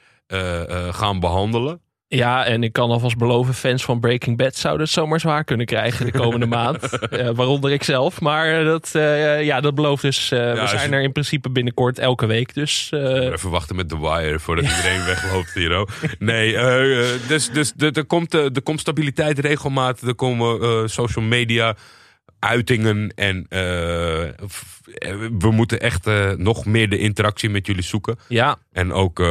gaan 0.92 1.20
behandelen. 1.20 1.83
Ja, 2.16 2.46
en 2.46 2.64
ik 2.64 2.74
kan 2.74 2.90
alvast 2.90 3.18
beloven, 3.18 3.54
fans 3.54 3.84
van 3.84 4.00
Breaking 4.00 4.38
Bad 4.38 4.56
zouden 4.56 4.84
het 4.86 4.94
zomaar 4.94 5.20
zwaar 5.20 5.44
kunnen 5.44 5.66
krijgen 5.66 6.06
de 6.06 6.12
komende 6.12 6.46
maand. 6.58 7.00
Eh, 7.00 7.30
waaronder 7.36 7.72
ik 7.72 7.84
zelf. 7.84 8.22
Maar 8.22 8.60
eh, 8.60 8.66
dat, 8.66 8.90
eh, 8.94 9.44
ja, 9.44 9.62
dat 9.62 9.76
belooft 9.76 10.02
dus. 10.02 10.30
we 10.30 10.62
zijn 10.66 10.90
je- 10.90 10.96
er 10.96 11.02
in 11.02 11.12
principe 11.12 11.50
binnenkort 11.50 12.00
elke 12.00 12.26
week. 12.26 12.54
Dus 12.54 12.90
Even 12.92 13.50
wachten 13.50 13.76
met 13.76 13.90
The 13.90 14.00
Wire 14.00 14.40
voordat 14.40 14.66
iedereen 14.66 15.06
wegloopt 15.06 15.54
hier. 15.54 15.80
oh. 15.80 15.88
Nee, 16.20 16.52
dus, 17.28 17.50
dus 17.52 17.74
er, 17.78 18.06
komt, 18.06 18.34
er 18.34 18.62
komt 18.64 18.80
stabiliteit, 18.80 19.40
regelmaat. 19.40 20.02
Er 20.02 20.16
komen 20.16 20.90
social 20.90 21.26
media 21.26 21.76
uitingen. 22.44 23.14
En 23.16 23.46
eh, 23.50 24.24
eh, 24.24 24.34
we 25.40 25.52
moeten 25.52 25.80
echt 25.80 26.08
eh, 26.08 26.32
nog 26.32 26.66
meer 26.66 26.90
de 26.90 26.98
interactie 26.98 27.50
met 27.50 27.68
jullie 27.68 27.84
zoeken. 27.84 28.20
ja, 28.28 28.58
En 28.72 28.94
ook 28.94 29.24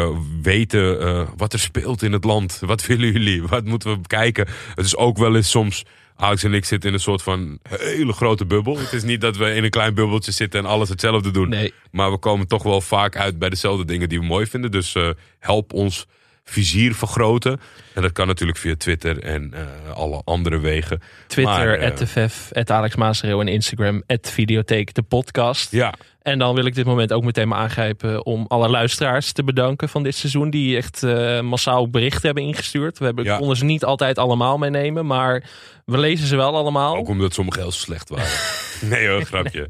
weten 0.42 1.28
wat 1.36 1.52
er 1.52 1.58
speelt 1.58 2.02
in 2.02 2.12
het 2.12 2.24
land. 2.24 2.60
Wat 2.60 2.86
willen 2.86 3.12
jullie? 3.12 3.42
Wat 3.42 3.64
moeten 3.64 3.90
we 3.90 3.98
bekijken? 3.98 4.46
Het 4.74 4.84
is 4.84 4.96
ook 4.96 5.18
wel 5.18 5.36
eens 5.36 5.50
soms... 5.50 5.84
Alex 6.16 6.44
en 6.44 6.54
ik 6.54 6.64
zitten 6.64 6.88
in 6.88 6.94
een 6.94 7.00
soort 7.00 7.22
van 7.22 7.58
hele 7.68 8.12
grote 8.12 8.46
bubbel. 8.46 8.78
Het 8.78 8.92
is 8.92 9.02
niet 9.02 9.20
dat 9.20 9.36
we 9.36 9.54
in 9.54 9.64
een 9.64 9.70
klein 9.70 9.94
bubbeltje 9.94 10.32
zitten 10.32 10.60
en 10.60 10.66
alles 10.66 10.88
hetzelfde 10.88 11.30
doen. 11.30 11.48
nee. 11.48 11.72
Maar 11.90 12.10
we 12.10 12.18
komen 12.18 12.46
toch 12.46 12.62
wel 12.62 12.80
vaak 12.80 13.16
uit 13.16 13.38
bij 13.38 13.48
dezelfde 13.48 13.84
dingen 13.84 14.08
die 14.08 14.18
we 14.18 14.24
mooi 14.24 14.46
vinden. 14.46 14.70
Dus 14.70 14.96
help 15.38 15.72
ons 15.72 16.06
vizier 16.44 16.94
vergroten. 16.94 17.60
En 17.94 18.02
dat 18.02 18.12
kan 18.12 18.26
natuurlijk 18.26 18.58
via 18.58 18.74
Twitter 18.76 19.22
en 19.22 19.54
eh, 19.54 19.92
alle 19.92 20.22
andere 20.24 20.58
wegen. 20.58 21.00
Twitter, 21.26 21.54
Maar, 21.54 21.74
eh, 21.78 21.94
@tff, 21.94 22.48
Alex 22.70 22.96
Maasreel 22.96 23.40
en 23.40 23.48
Instagram, 23.48 24.02
Videotheek, 24.30 24.94
de 24.94 25.02
podcast. 25.02 25.70
Ja, 25.72 25.94
En 26.22 26.38
dan 26.38 26.54
wil 26.54 26.64
ik 26.64 26.74
dit 26.74 26.84
moment 26.86 27.12
ook 27.12 27.24
meteen 27.24 27.48
maar 27.48 27.58
aangrijpen 27.58 28.26
om 28.26 28.44
alle 28.48 28.68
luisteraars 28.68 29.32
te 29.32 29.44
bedanken 29.44 29.88
van 29.88 30.02
dit 30.02 30.14
seizoen. 30.14 30.50
Die 30.50 30.76
echt 30.76 31.02
eh, 31.02 31.40
massaal 31.40 31.88
berichten 31.90 32.22
hebben 32.22 32.42
ingestuurd. 32.42 32.98
We 32.98 33.04
hebben, 33.04 33.24
Ja. 33.24 33.36
konden 33.38 33.56
ze 33.56 33.64
niet 33.64 33.84
altijd 33.84 34.18
allemaal 34.18 34.58
meenemen, 34.58 35.06
maar 35.06 35.44
we 35.84 35.98
lezen 35.98 36.26
ze 36.26 36.36
wel 36.36 36.56
allemaal. 36.56 36.96
ook 36.96 37.08
omdat 37.08 37.34
sommige 37.34 37.60
heel 37.60 37.70
slecht 37.70 38.08
waren. 38.08 38.28
nee 38.90 39.08
hoor, 39.08 39.22
grapje. 39.22 39.68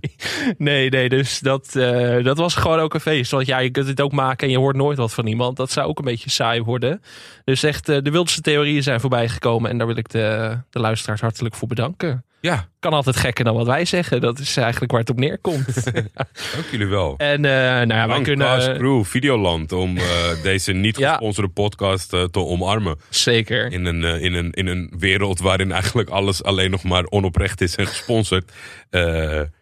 Nee, 0.59 0.89
nee, 0.91 1.09
dus 1.09 1.39
dat, 1.41 1.77
eh, 1.77 2.25
dat 2.25 2.37
was 2.37 2.55
gewoon 2.55 2.79
ook 2.79 2.95
een 2.95 3.01
feest. 3.01 3.31
Want 3.31 3.47
ja, 3.47 3.59
je 3.59 3.71
kunt 3.71 3.87
het 3.87 4.01
ook 4.01 4.13
maken 4.13 4.47
en 4.47 4.53
je 4.53 4.59
hoort 4.59 4.77
nooit 4.77 4.99
wat 4.99 5.15
van 5.15 5.27
iemand. 5.27 5.57
Dat 5.57 5.71
zou 5.71 5.89
ook 5.89 5.99
een 5.99 6.05
beetje 6.05 6.31
saai 6.31 6.63
worden. 6.63 7.03
Dus 7.45 7.63
echt, 7.63 7.89
eh, 7.89 7.97
de 8.03 8.11
wildste 8.11 8.41
theorieën 8.41 8.83
zijn 8.83 9.01
voorbij 9.01 9.29
gekomen. 9.29 9.71
En 9.71 9.79
daar 9.79 9.87
wil 9.87 9.97
ik 9.97 10.09
de, 10.11 10.59
de 10.71 10.79
luisteraars 10.81 11.21
hartelijk 11.21 11.55
voor 11.55 11.69
bedanken. 11.69 12.25
Ja, 12.43 12.69
Kan 12.79 12.93
altijd 12.93 13.17
gekker 13.17 13.45
dan 13.45 13.55
wat 13.55 13.67
wij 13.67 13.85
zeggen. 13.85 14.21
Dat 14.21 14.39
is 14.39 14.57
eigenlijk 14.57 14.91
waar 14.93 15.01
het 15.01 15.11
op 15.11 15.19
neerkomt. 15.19 15.85
dank 16.55 16.67
jullie 16.71 16.87
wel. 16.87 17.15
en 17.17 17.45
eh, 17.45 17.53
nou 17.61 17.95
ja, 17.95 18.09
wij 18.09 18.23
kunnen... 18.23 18.77
Crew, 18.77 19.05
Videoland, 19.05 19.73
om 19.73 19.97
eh, 19.97 20.43
deze 20.43 20.73
niet 20.73 20.99
Ja. 20.99 21.11
gesponsorde 21.11 21.51
podcast 21.51 22.13
eh, 22.13 22.25
te 22.25 22.39
omarmen. 22.39 22.99
Zeker. 23.09 23.73
In 23.73 23.85
een, 23.85 24.03
in, 24.03 24.35
een, 24.35 24.51
in 24.51 24.67
een 24.67 24.93
wereld 24.99 25.41
waarin 25.41 25.73
eigenlijk 25.73 26.09
alles 26.09 26.43
alleen 26.43 26.71
nog 26.71 26.83
maar 26.83 27.05
onoprecht 27.05 27.61
is 27.61 27.77
en 27.77 27.87
gesponsord. 27.87 28.53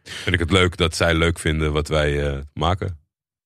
vind 0.02 0.32
ik 0.32 0.38
het 0.38 0.50
leuk 0.50 0.76
dat 0.76 0.96
zij 0.96 1.14
leuk 1.14 1.38
vinden 1.38 1.72
wat 1.72 1.88
wij 1.88 2.42
maken. 2.54 2.98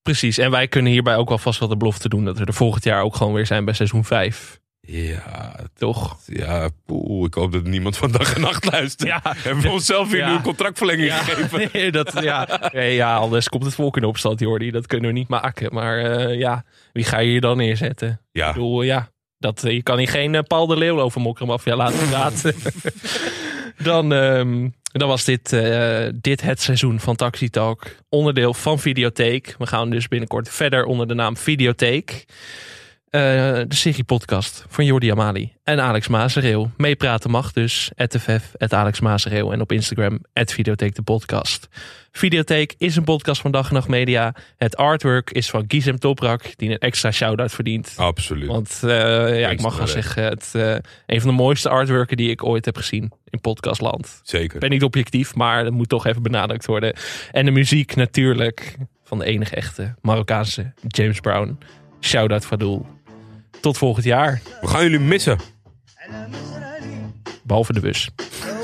Precies. 0.02 0.38
En 0.38 0.50
wij 0.50 0.68
kunnen 0.68 0.92
hierbij 0.92 1.16
ook 1.16 1.28
wel 1.28 1.38
vast 1.38 1.58
wel 1.58 1.68
de 1.68 1.76
belofte 1.76 2.08
doen... 2.08 2.24
dat 2.24 2.38
we 2.38 2.44
er 2.44 2.54
volgend 2.54 2.84
jaar 2.84 3.02
ook 3.02 3.16
gewoon 3.16 3.32
weer 3.32 3.46
zijn 3.46 3.64
bij 3.64 3.74
seizoen 3.74 4.04
5. 4.04 4.60
Ja, 4.86 5.60
Toch? 5.78 6.18
ja 6.26 6.68
poeh, 6.86 7.26
ik 7.26 7.34
hoop 7.34 7.52
dat 7.52 7.64
niemand 7.64 7.96
van 7.96 8.10
dag 8.12 8.34
en 8.34 8.40
nacht 8.40 8.72
luistert. 8.72 9.08
Ja. 9.08 9.20
Hebben 9.24 9.62
we 9.62 9.70
onszelf 9.70 10.10
weer 10.10 10.20
Ja. 10.20 10.28
nu 10.28 10.34
een 10.34 10.42
contractverlenging 10.42 11.08
Ja, 11.08 11.16
gegeven? 11.22 11.68
nee, 11.72 11.92
dat, 11.92 12.12
ja. 12.22 12.70
Nee, 12.72 12.94
ja, 12.94 13.16
anders 13.16 13.48
komt 13.48 13.64
het 13.64 13.74
volk 13.74 13.96
in 13.96 14.04
opstand, 14.04 14.40
Jordi. 14.40 14.70
Dat 14.70 14.86
kunnen 14.86 15.08
we 15.12 15.18
niet 15.18 15.28
maken. 15.28 15.74
Maar 15.74 15.98
eh, 15.98 16.38
ja, 16.38 16.64
wie 16.92 17.04
ga 17.04 17.18
je 17.18 17.28
hier 17.30 17.40
dan 17.40 17.56
neerzetten? 17.56 18.20
Ja, 18.32 18.48
Ik 18.48 18.54
bedoel, 18.54 18.82
ja, 18.82 19.08
dat, 19.38 19.64
eh, 19.64 19.72
je 19.72 19.82
kan 19.82 19.98
hier 19.98 20.08
geen 20.08 20.34
eh, 20.34 20.42
Paul 20.42 20.66
de 20.66 20.76
Leeuw 20.76 21.00
over 21.00 21.20
Mokromafia 21.20 21.76
laten 21.76 22.08
praten. 22.08 22.54
dan, 23.78 24.12
ehm, 24.12 24.68
dan 24.82 25.08
was 25.08 25.24
dit, 25.24 25.56
dit 26.20 26.40
het 26.42 26.60
seizoen 26.62 27.00
van 27.00 27.16
Taxi 27.16 27.48
Talk. 27.50 27.82
Onderdeel 28.08 28.54
van 28.54 28.78
Videotheek. 28.78 29.54
We 29.58 29.66
gaan 29.66 29.90
dus 29.90 30.08
binnenkort 30.08 30.48
verder 30.48 30.84
onder 30.84 31.08
de 31.08 31.14
naam 31.14 31.36
Videotheek. 31.36 32.24
Eh, 33.14 33.20
de 33.20 33.74
serie 33.74 34.04
podcast 34.04 34.64
van 34.68 34.84
Jordi 34.84 35.10
Amali 35.10 35.52
en 35.64 35.80
Alex 35.80 36.08
Mazereel. 36.08 36.70
Meepraten 36.76 37.30
mag 37.30 37.52
dus. 37.52 37.90
@ff, 37.96 38.52
Alex 38.58 39.00
Mazereel 39.00 39.52
en 39.52 39.60
op 39.60 39.72
Instagram 39.72 40.20
Videotheek 40.32 40.94
de 40.94 41.02
podcast. 41.02 41.68
Videotheek 42.12 42.74
is 42.78 42.96
een 42.96 43.04
podcast 43.04 43.40
van 43.40 43.50
Dag 43.50 43.68
en 43.68 43.74
Nacht 43.74 43.88
Media. 43.88 44.34
Het 44.56 44.76
artwork 44.76 45.30
is 45.30 45.50
van 45.50 45.64
Gizem 45.68 45.98
Toprak, 45.98 46.56
die 46.56 46.70
een 46.70 46.78
extra 46.78 47.10
shout-out 47.10 47.52
verdient. 47.52 47.94
absoluut. 47.96 48.48
Want 48.48 48.80
eh, 48.82 49.40
ja, 49.40 49.48
ik 49.48 49.60
mag 49.60 49.76
wel 49.76 49.86
zeggen, 49.86 50.24
het, 50.24 50.50
eh, 50.52 50.76
een 51.06 51.20
van 51.20 51.30
de 51.30 51.36
mooiste 51.36 51.68
artworken 51.68 52.16
die 52.16 52.30
ik 52.30 52.44
ooit 52.44 52.64
heb 52.64 52.76
gezien 52.76 53.12
in 53.30 53.40
podcastland. 53.40 54.20
Zeker. 54.22 54.54
Ik 54.54 54.60
ben 54.60 54.70
niet 54.70 54.82
objectief, 54.82 55.34
maar 55.34 55.64
dat 55.64 55.72
moet 55.72 55.88
toch 55.88 56.06
even 56.06 56.22
benadrukt 56.22 56.66
worden. 56.66 56.94
En 57.32 57.44
de 57.44 57.50
muziek 57.50 57.94
natuurlijk 57.94 58.76
van 59.04 59.18
de 59.18 59.24
enige 59.24 59.54
echte 59.54 59.94
Marokkaanse 60.00 60.72
James 60.88 61.20
Brown. 61.20 61.58
Shout-out 62.00 62.46
Fadul. 62.46 62.93
Tot 63.63 63.77
volgend 63.77 64.05
jaar. 64.05 64.41
We 64.61 64.67
gaan 64.67 64.81
jullie 64.81 64.99
missen. 64.99 65.37
على 65.97 66.27
مزرعي 66.27 67.11
Behalve 67.43 67.73
de 67.73 67.79
bus. 67.79 68.09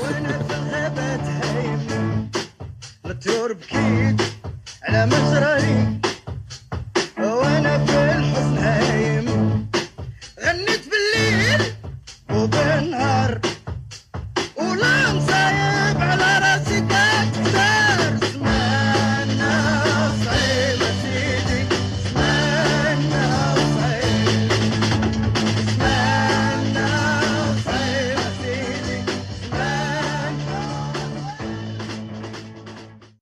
وانا 0.02 0.38
في 0.42 0.54
الغابات 0.54 1.20
هايم 1.20 2.30
نطير 3.06 3.52
بكيت 3.52 4.22
على 4.82 5.06
مزرعي 5.06 6.00